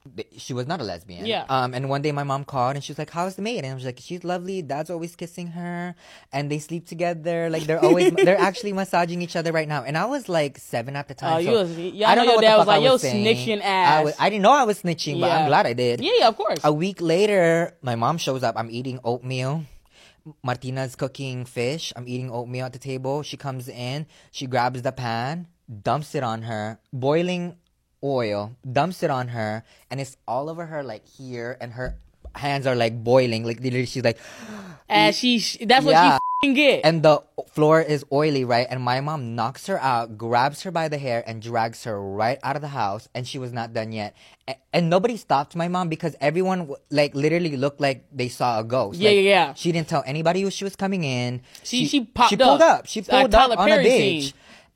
But 0.04 0.26
She 0.36 0.52
was 0.52 0.66
not 0.66 0.80
a 0.80 0.84
lesbian. 0.84 1.20
Mm-hmm. 1.20 1.26
Yeah. 1.32 1.44
Um. 1.48 1.72
And 1.72 1.88
one 1.88 2.02
day 2.02 2.12
my 2.12 2.24
mom 2.24 2.44
called 2.44 2.76
and 2.76 2.84
she 2.84 2.92
was 2.92 2.98
like, 2.98 3.10
"How's 3.10 3.36
the 3.36 3.42
maid?" 3.42 3.64
And 3.64 3.72
I 3.72 3.74
was 3.74 3.84
like, 3.84 3.98
"She's 4.02 4.22
lovely. 4.24 4.60
Dad's 4.62 4.90
always 4.90 5.16
kissing 5.16 5.48
her, 5.56 5.94
and 6.32 6.50
they 6.50 6.58
sleep 6.58 6.86
together. 6.86 7.48
Like 7.48 7.64
they're 7.64 7.82
always 7.82 8.12
they're 8.26 8.38
actually 8.40 8.72
massaging 8.74 9.22
each 9.22 9.34
other 9.36 9.50
right 9.52 9.68
now." 9.68 9.82
And 9.82 9.96
I 9.96 10.04
was 10.04 10.28
like 10.28 10.58
seven 10.58 10.94
at 10.96 11.08
the 11.08 11.14
time. 11.14 11.34
Oh, 11.34 11.38
you 11.38 11.52
was- 11.52 11.76
y'all 11.78 12.06
I 12.08 12.14
know 12.14 12.24
don't 12.24 12.26
know 12.26 12.32
your 12.32 12.36
what 12.36 12.40
dad 12.42 12.54
the 12.54 12.58
was 12.58 12.66
fuck 12.66 12.74
I 12.74 12.78
like, 12.78 12.84
"Yo, 12.84 12.92
was 12.92 13.02
saying. 13.02 13.24
snitching 13.24 13.60
I, 13.62 13.64
ass." 13.64 14.04
was, 14.04 14.14
I 14.20 14.28
didn't 14.30 14.42
know 14.42 14.52
I 14.52 14.64
was 14.64 14.82
snitching, 14.82 15.20
but 15.20 15.30
I'm 15.32 15.48
glad 15.48 15.64
I 15.66 15.72
did. 15.72 16.00
Yeah, 16.00 16.12
yeah, 16.20 16.28
of 16.28 16.36
course. 16.36 16.60
A 16.64 16.72
week 16.72 17.00
later, 17.00 17.74
my 17.82 17.94
mom 17.96 18.18
shows 18.18 18.42
up. 18.42 18.54
I'm 18.60 18.70
eating 18.70 19.00
oatmeal. 19.04 19.64
Martina's 20.42 20.96
cooking 20.96 21.44
fish. 21.44 21.92
I'm 21.96 22.08
eating 22.08 22.30
oatmeal 22.30 22.66
at 22.66 22.72
the 22.72 22.78
table. 22.78 23.22
She 23.22 23.36
comes 23.36 23.68
in. 23.68 24.06
She 24.30 24.46
grabs 24.46 24.82
the 24.82 24.92
pan, 24.92 25.48
dumps 25.82 26.14
it 26.14 26.22
on 26.22 26.42
her, 26.42 26.78
boiling 26.92 27.56
oil, 28.02 28.56
dumps 28.70 29.02
it 29.02 29.10
on 29.10 29.28
her, 29.28 29.64
and 29.90 30.00
it's 30.00 30.16
all 30.28 30.48
over 30.48 30.66
her, 30.66 30.82
like 30.82 31.06
here, 31.06 31.56
and 31.60 31.72
her 31.72 31.98
hands 32.36 32.66
are 32.66 32.74
like 32.76 33.02
boiling. 33.02 33.44
Like 33.44 33.60
literally, 33.60 33.86
she's 33.86 34.04
like, 34.04 34.18
and 34.88 35.14
she 35.14 35.38
that's 35.64 35.84
what 35.84 35.92
Yeah. 35.92 36.10
she 36.10 36.14
f***ing 36.46 36.54
get. 36.54 36.80
and 36.84 37.02
the 37.02 37.22
floor 37.50 37.80
is 37.80 38.04
oily, 38.12 38.44
right? 38.44 38.66
And 38.68 38.82
my 38.82 39.00
mom 39.00 39.34
knocks 39.34 39.66
her 39.66 39.80
out, 39.80 40.16
grabs 40.18 40.62
her 40.62 40.70
by 40.70 40.88
the 40.88 40.98
hair, 40.98 41.24
and 41.26 41.40
drags 41.42 41.84
her 41.84 42.00
right 42.00 42.38
out 42.42 42.54
of 42.56 42.62
the 42.62 42.68
house. 42.68 43.08
And 43.14 43.26
she 43.26 43.38
was 43.38 43.52
not 43.52 43.72
done 43.72 43.90
yet. 43.92 44.14
A- 44.46 44.56
And 44.72 44.90
nobody 44.90 45.16
stopped 45.16 45.56
my 45.56 45.68
mom 45.68 45.88
because 45.88 46.14
everyone, 46.20 46.68
like, 46.90 47.14
literally 47.14 47.56
looked 47.56 47.80
like 47.80 48.04
they 48.12 48.28
saw 48.28 48.60
a 48.60 48.64
ghost. 48.64 48.98
Yeah, 49.00 49.08
Like, 49.10 49.16
yeah, 49.16 49.22
yeah. 49.22 49.54
She 49.54 49.72
didn't 49.72 49.88
tell 49.88 50.04
anybody 50.06 50.42
who 50.42 50.50
she 50.50 50.64
was 50.64 50.76
coming 50.76 51.02
in. 51.04 51.40
She- 51.64 51.86
she 51.86 52.04
popped 52.04 52.30
She 52.30 52.36
pulled 52.36 52.60
up. 52.62 52.80
up. 52.80 52.86
She 52.86 53.00
pulled 53.02 53.34
up 53.34 53.48
Tyler 53.50 53.58
on 53.58 53.72
a 53.72 53.82
beach. 53.82 54.24
scene. 54.24 54.32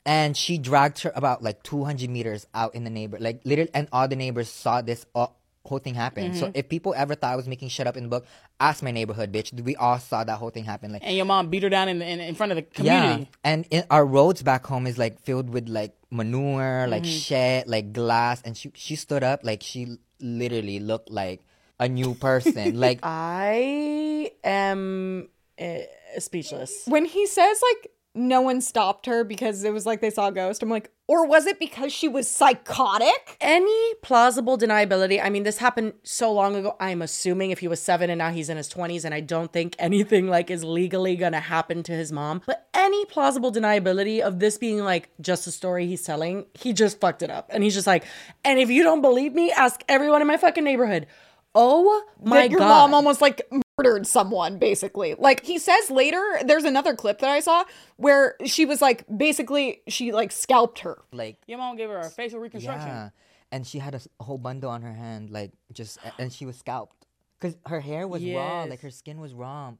And 0.06 0.34
she 0.34 0.56
dragged 0.56 1.00
her 1.02 1.12
about 1.14 1.42
like 1.42 1.62
200 1.62 2.08
meters 2.08 2.46
out 2.54 2.74
in 2.74 2.84
the 2.84 2.90
neighbor, 2.90 3.18
like 3.20 3.42
literally, 3.44 3.70
and 3.74 3.86
all 3.92 4.08
the 4.08 4.16
neighbors 4.16 4.48
saw 4.48 4.80
this 4.80 5.04
all, 5.14 5.36
whole 5.64 5.78
thing 5.78 5.94
happen. 5.94 6.30
Mm-hmm. 6.30 6.38
So 6.40 6.50
if 6.54 6.68
people 6.68 6.94
ever 6.96 7.14
thought 7.14 7.32
I 7.32 7.36
was 7.36 7.46
making 7.46 7.68
shit 7.68 7.86
up 7.86 7.96
in 7.96 8.04
the 8.04 8.08
book, 8.08 8.26
ask 8.58 8.82
my 8.82 8.90
neighborhood, 8.90 9.32
bitch. 9.32 9.52
We 9.62 9.76
all 9.76 9.98
saw 9.98 10.24
that 10.24 10.38
whole 10.38 10.50
thing 10.50 10.64
happen. 10.64 10.92
Like 10.92 11.02
and 11.04 11.16
your 11.16 11.26
mom 11.26 11.48
beat 11.48 11.62
her 11.62 11.68
down 11.68 11.88
in, 11.88 11.98
the, 11.98 12.06
in 12.06 12.20
in 12.20 12.34
front 12.34 12.52
of 12.52 12.56
the 12.56 12.62
community. 12.62 13.22
yeah, 13.22 13.26
and 13.44 13.66
in, 13.70 13.84
our 13.90 14.04
roads 14.06 14.42
back 14.42 14.66
home 14.66 14.86
is 14.86 14.96
like 14.98 15.20
filled 15.20 15.50
with 15.50 15.68
like 15.68 15.94
manure, 16.10 16.86
like 16.88 17.02
Mm-hmm. 17.02 17.10
shit, 17.18 17.68
like 17.68 17.92
glass. 17.92 18.42
And 18.44 18.56
she 18.56 18.72
she 18.74 18.96
stood 18.96 19.22
up 19.22 19.40
like 19.44 19.62
she 19.62 19.98
literally 20.20 20.80
looked 20.80 21.10
like 21.10 21.40
a 21.78 21.88
new 21.88 22.14
person. 22.14 22.78
like 22.86 23.00
I 23.02 24.30
am 24.44 25.28
uh, 25.60 25.78
speechless. 26.18 26.82
When 26.86 27.04
he 27.04 27.26
says, 27.26 27.60
like, 27.62 27.90
no 28.14 28.40
one 28.40 28.60
stopped 28.60 29.06
her 29.06 29.22
because 29.24 29.62
it 29.64 29.72
was 29.72 29.86
like 29.86 30.00
they 30.00 30.10
saw 30.10 30.28
a 30.28 30.32
ghost, 30.32 30.62
I'm 30.62 30.68
like, 30.68 30.90
or 31.06 31.26
was 31.26 31.46
it 31.46 31.58
because 31.58 31.92
she 31.92 32.08
was 32.08 32.28
psychotic? 32.28 33.36
Any 33.40 33.94
plausible 34.02 34.56
deniability? 34.56 35.22
I 35.22 35.28
mean, 35.28 35.42
this 35.42 35.58
happened 35.58 35.94
so 36.02 36.32
long 36.32 36.54
ago. 36.54 36.76
I'm 36.78 37.02
assuming 37.02 37.50
if 37.50 37.58
he 37.58 37.68
was 37.68 37.80
seven 37.80 38.10
and 38.10 38.18
now 38.18 38.30
he's 38.30 38.48
in 38.48 38.56
his 38.56 38.68
20s, 38.68 39.04
and 39.04 39.12
I 39.12 39.20
don't 39.20 39.52
think 39.52 39.74
anything 39.78 40.28
like 40.28 40.50
is 40.50 40.62
legally 40.64 41.16
gonna 41.16 41.40
happen 41.40 41.82
to 41.84 41.92
his 41.92 42.12
mom. 42.12 42.42
But 42.46 42.68
any 42.74 43.04
plausible 43.06 43.52
deniability 43.52 44.20
of 44.20 44.38
this 44.38 44.58
being 44.58 44.80
like 44.80 45.10
just 45.20 45.46
a 45.46 45.50
story 45.50 45.86
he's 45.86 46.02
telling, 46.02 46.46
he 46.54 46.72
just 46.72 47.00
fucked 47.00 47.22
it 47.22 47.30
up. 47.30 47.48
And 47.52 47.64
he's 47.64 47.74
just 47.74 47.86
like, 47.86 48.04
and 48.44 48.58
if 48.58 48.70
you 48.70 48.82
don't 48.82 49.02
believe 49.02 49.34
me, 49.34 49.52
ask 49.52 49.82
everyone 49.88 50.20
in 50.20 50.28
my 50.28 50.36
fucking 50.36 50.64
neighborhood. 50.64 51.06
Oh 51.54 52.04
my 52.22 52.42
that 52.42 52.50
your 52.50 52.60
god. 52.60 52.68
mom 52.68 52.94
almost 52.94 53.20
like 53.20 53.42
murdered 53.76 54.06
someone 54.06 54.58
basically 54.58 55.14
like 55.18 55.42
he 55.44 55.58
says 55.58 55.90
later 55.90 56.22
there's 56.44 56.64
another 56.64 56.94
clip 56.94 57.18
that 57.20 57.30
i 57.30 57.40
saw 57.40 57.64
where 57.96 58.36
she 58.44 58.66
was 58.66 58.82
like 58.82 59.04
basically 59.16 59.80
she 59.88 60.12
like 60.12 60.30
scalped 60.32 60.80
her 60.80 60.98
like 61.12 61.38
Your 61.46 61.56
mom 61.58 61.76
gave 61.76 61.88
her 61.88 61.98
a 61.98 62.10
facial 62.10 62.40
reconstruction. 62.40 62.86
yeah, 62.88 63.08
and 63.50 63.66
she 63.66 63.78
had 63.78 63.94
a 63.94 64.22
whole 64.22 64.36
bundle 64.38 64.70
on 64.70 64.82
her 64.82 64.92
hand, 64.92 65.30
like 65.30 65.50
just 65.72 65.98
and 66.18 66.30
she 66.32 66.44
was 66.46 66.56
scalped 66.56 67.06
because 67.40 67.56
her 67.66 67.80
hair 67.80 68.06
was 68.06 68.22
raw, 68.24 68.64
like 68.64 68.80
her 68.82 68.90
skin 68.90 69.18
was 69.18 69.32
raw. 69.34 69.72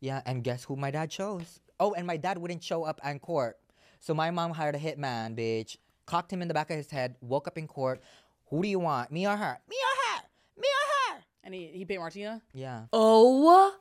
Yeah, 0.00 0.20
and 0.26 0.44
guess 0.44 0.64
who 0.64 0.76
my 0.76 0.90
dad 0.90 1.10
chose? 1.10 1.60
Oh, 1.80 1.92
and 1.94 2.06
my 2.06 2.16
dad 2.18 2.38
wouldn't 2.38 2.62
show 2.62 2.84
up 2.84 3.00
in 3.04 3.18
court, 3.18 3.58
so 4.00 4.12
my 4.14 4.30
mom 4.30 4.52
hired 4.52 4.74
a 4.76 4.78
hitman, 4.78 5.34
bitch. 5.34 5.76
Cocked 6.06 6.30
him 6.32 6.40
in 6.42 6.48
the 6.48 6.54
back 6.54 6.70
of 6.70 6.76
his 6.76 6.90
head. 6.90 7.16
Woke 7.20 7.48
up 7.48 7.56
in 7.58 7.66
court. 7.66 8.00
Who 8.50 8.62
do 8.62 8.68
you 8.68 8.78
want? 8.78 9.10
Me 9.10 9.26
or 9.26 9.36
her? 9.36 9.58
Me 9.68 9.76
or 9.76 9.96
her? 10.18 10.22
Me 10.60 10.68
or 10.68 11.14
her? 11.14 11.22
And 11.44 11.54
he, 11.54 11.66
he 11.72 11.84
paid 11.84 11.98
Martina. 11.98 12.42
Yeah. 12.52 12.82
Oh 12.92 13.74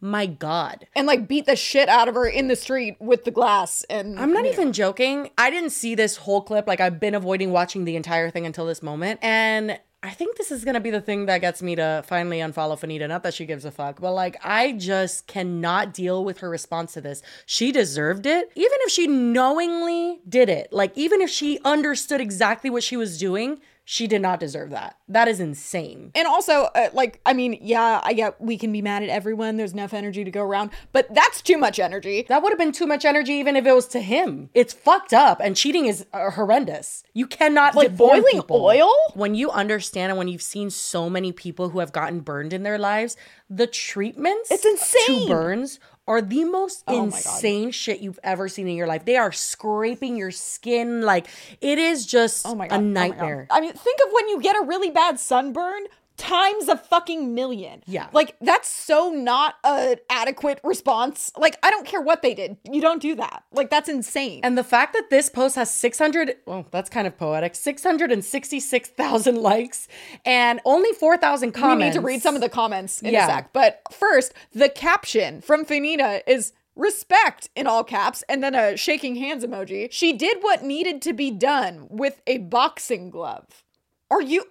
my 0.00 0.26
God. 0.26 0.86
and 0.94 1.06
like 1.06 1.26
beat 1.26 1.46
the 1.46 1.56
shit 1.56 1.88
out 1.88 2.06
of 2.08 2.14
her 2.14 2.26
in 2.26 2.48
the 2.48 2.56
street 2.56 2.96
with 3.00 3.24
the 3.24 3.30
glass. 3.30 3.84
And 3.88 4.18
I'm 4.18 4.32
not 4.32 4.44
even 4.46 4.72
joking. 4.72 5.30
I 5.38 5.50
didn't 5.50 5.70
see 5.70 5.94
this 5.94 6.16
whole 6.16 6.42
clip. 6.42 6.66
Like, 6.66 6.80
I've 6.80 7.00
been 7.00 7.14
avoiding 7.14 7.50
watching 7.50 7.84
the 7.84 7.96
entire 7.96 8.30
thing 8.30 8.44
until 8.46 8.66
this 8.66 8.82
moment. 8.82 9.20
And 9.22 9.80
I 10.02 10.10
think 10.10 10.36
this 10.36 10.52
is 10.52 10.64
gonna 10.64 10.80
be 10.80 10.90
the 10.90 11.00
thing 11.00 11.26
that 11.26 11.40
gets 11.40 11.62
me 11.62 11.74
to 11.76 12.04
finally 12.06 12.38
unfollow 12.38 12.78
Fannita. 12.78 13.08
Not 13.08 13.22
that 13.22 13.32
she 13.34 13.46
gives 13.46 13.64
a 13.64 13.70
fuck, 13.72 13.98
but 14.00 14.12
like, 14.12 14.36
I 14.44 14.72
just 14.72 15.26
cannot 15.26 15.94
deal 15.94 16.24
with 16.24 16.38
her 16.38 16.50
response 16.50 16.92
to 16.92 17.00
this. 17.00 17.22
She 17.46 17.72
deserved 17.72 18.26
it. 18.26 18.50
Even 18.54 18.78
if 18.82 18.92
she 18.92 19.06
knowingly 19.06 20.20
did 20.28 20.48
it, 20.50 20.72
like, 20.72 20.92
even 20.96 21.22
if 21.22 21.30
she 21.30 21.58
understood 21.64 22.20
exactly 22.20 22.68
what 22.70 22.82
she 22.84 22.96
was 22.98 23.18
doing, 23.18 23.60
she 23.88 24.08
did 24.08 24.20
not 24.20 24.40
deserve 24.40 24.70
that. 24.70 24.98
That 25.06 25.28
is 25.28 25.38
insane. 25.38 26.10
And 26.16 26.26
also, 26.26 26.64
uh, 26.74 26.88
like, 26.92 27.20
I 27.24 27.32
mean, 27.32 27.56
yeah, 27.62 28.00
I 28.02 28.14
get 28.14 28.38
we 28.40 28.58
can 28.58 28.72
be 28.72 28.82
mad 28.82 29.04
at 29.04 29.08
everyone. 29.08 29.56
There's 29.56 29.72
enough 29.72 29.94
energy 29.94 30.24
to 30.24 30.30
go 30.30 30.42
around, 30.42 30.70
but 30.92 31.14
that's 31.14 31.40
too 31.40 31.56
much 31.56 31.78
energy. 31.78 32.26
That 32.28 32.42
would 32.42 32.50
have 32.50 32.58
been 32.58 32.72
too 32.72 32.88
much 32.88 33.04
energy 33.04 33.34
even 33.34 33.54
if 33.54 33.64
it 33.64 33.72
was 33.72 33.86
to 33.88 34.00
him. 34.00 34.50
It's 34.54 34.72
fucked 34.74 35.12
up 35.14 35.40
and 35.40 35.56
cheating 35.56 35.86
is 35.86 36.04
uh, 36.12 36.32
horrendous. 36.32 37.04
You 37.14 37.28
cannot 37.28 37.76
Like 37.76 37.96
boiling 37.96 38.24
people. 38.32 38.64
oil? 38.64 38.90
When 39.14 39.36
you 39.36 39.52
understand 39.52 40.10
and 40.10 40.18
when 40.18 40.26
you've 40.26 40.42
seen 40.42 40.68
so 40.70 41.08
many 41.08 41.30
people 41.30 41.68
who 41.68 41.78
have 41.78 41.92
gotten 41.92 42.20
burned 42.20 42.52
in 42.52 42.64
their 42.64 42.78
lives, 42.78 43.16
the 43.48 43.68
treatments 43.68 44.50
It's 44.50 44.64
insane. 44.66 45.28
to 45.28 45.32
burns 45.32 45.78
are 46.06 46.22
the 46.22 46.44
most 46.44 46.84
Oh 46.86 47.04
insane 47.04 47.70
shit 47.70 48.00
you've 48.00 48.20
ever 48.22 48.48
seen 48.48 48.68
in 48.68 48.76
your 48.76 48.86
life. 48.86 49.04
They 49.04 49.16
are 49.16 49.32
scraping 49.32 50.16
your 50.16 50.30
skin 50.30 51.02
like 51.02 51.26
it 51.60 51.78
is 51.78 52.06
just 52.06 52.46
Oh 52.46 52.54
my 52.54 52.68
god, 52.68 52.76
a 52.76 52.78
oh 52.78 52.82
my 52.82 53.08
nightmare. 53.08 53.46
I 53.50 53.60
mean, 53.60 53.72
think 53.72 54.00
of 54.06 54.12
when 54.12 54.28
you 54.28 54.40
get 54.40 54.56
a 54.56 54.64
really 54.64 54.90
bad 54.90 55.18
sunburn 55.18 55.86
times 56.16 56.68
a 56.68 56.76
fucking 56.76 57.34
million. 57.34 57.82
Yeah. 57.86 58.08
Like 58.12 58.36
that's 58.40 58.68
so 58.68 59.10
not 59.10 59.56
a 59.64 59.96
adequate 60.10 60.60
response. 60.64 61.30
Like 61.36 61.58
I 61.62 61.70
don't 61.70 61.86
care 61.86 62.00
what 62.00 62.22
they 62.22 62.34
did. 62.34 62.56
You 62.70 62.80
don't 62.80 63.02
do 63.02 63.14
that. 63.16 63.44
Like 63.52 63.70
that's 63.70 63.88
insane. 63.88 64.40
And 64.42 64.56
the 64.56 64.64
fact 64.64 64.92
that 64.94 65.10
this 65.10 65.28
post 65.28 65.56
has 65.56 65.72
600, 65.72 66.36
well, 66.46 66.66
that's 66.70 66.88
kind 66.90 67.06
of 67.06 67.16
poetic, 67.18 67.54
666,000 67.54 69.36
likes 69.36 69.88
and 70.24 70.60
only 70.64 70.92
4,000 70.92 71.52
comments. 71.52 71.78
we 71.80 71.84
need 71.86 71.92
to 71.94 72.00
read 72.00 72.22
some 72.22 72.34
of 72.34 72.40
the 72.40 72.48
comments 72.48 73.02
in 73.02 73.12
Yeah. 73.12 73.24
a 73.24 73.28
sec. 73.30 73.52
But 73.52 73.82
first, 73.92 74.32
the 74.52 74.68
caption 74.68 75.40
from 75.40 75.64
Fannita 75.64 76.22
is 76.26 76.52
respect 76.74 77.48
in 77.56 77.66
all 77.66 77.82
caps 77.84 78.22
and 78.28 78.42
then 78.42 78.54
a 78.54 78.76
shaking 78.76 79.16
hands 79.16 79.44
emoji. 79.44 79.88
She 79.90 80.12
did 80.12 80.38
what 80.42 80.62
needed 80.62 81.00
to 81.02 81.12
be 81.12 81.30
done 81.30 81.86
with 81.90 82.20
a 82.26 82.38
boxing 82.38 83.10
glove. 83.10 83.64
Are 84.10 84.20
you 84.22 84.44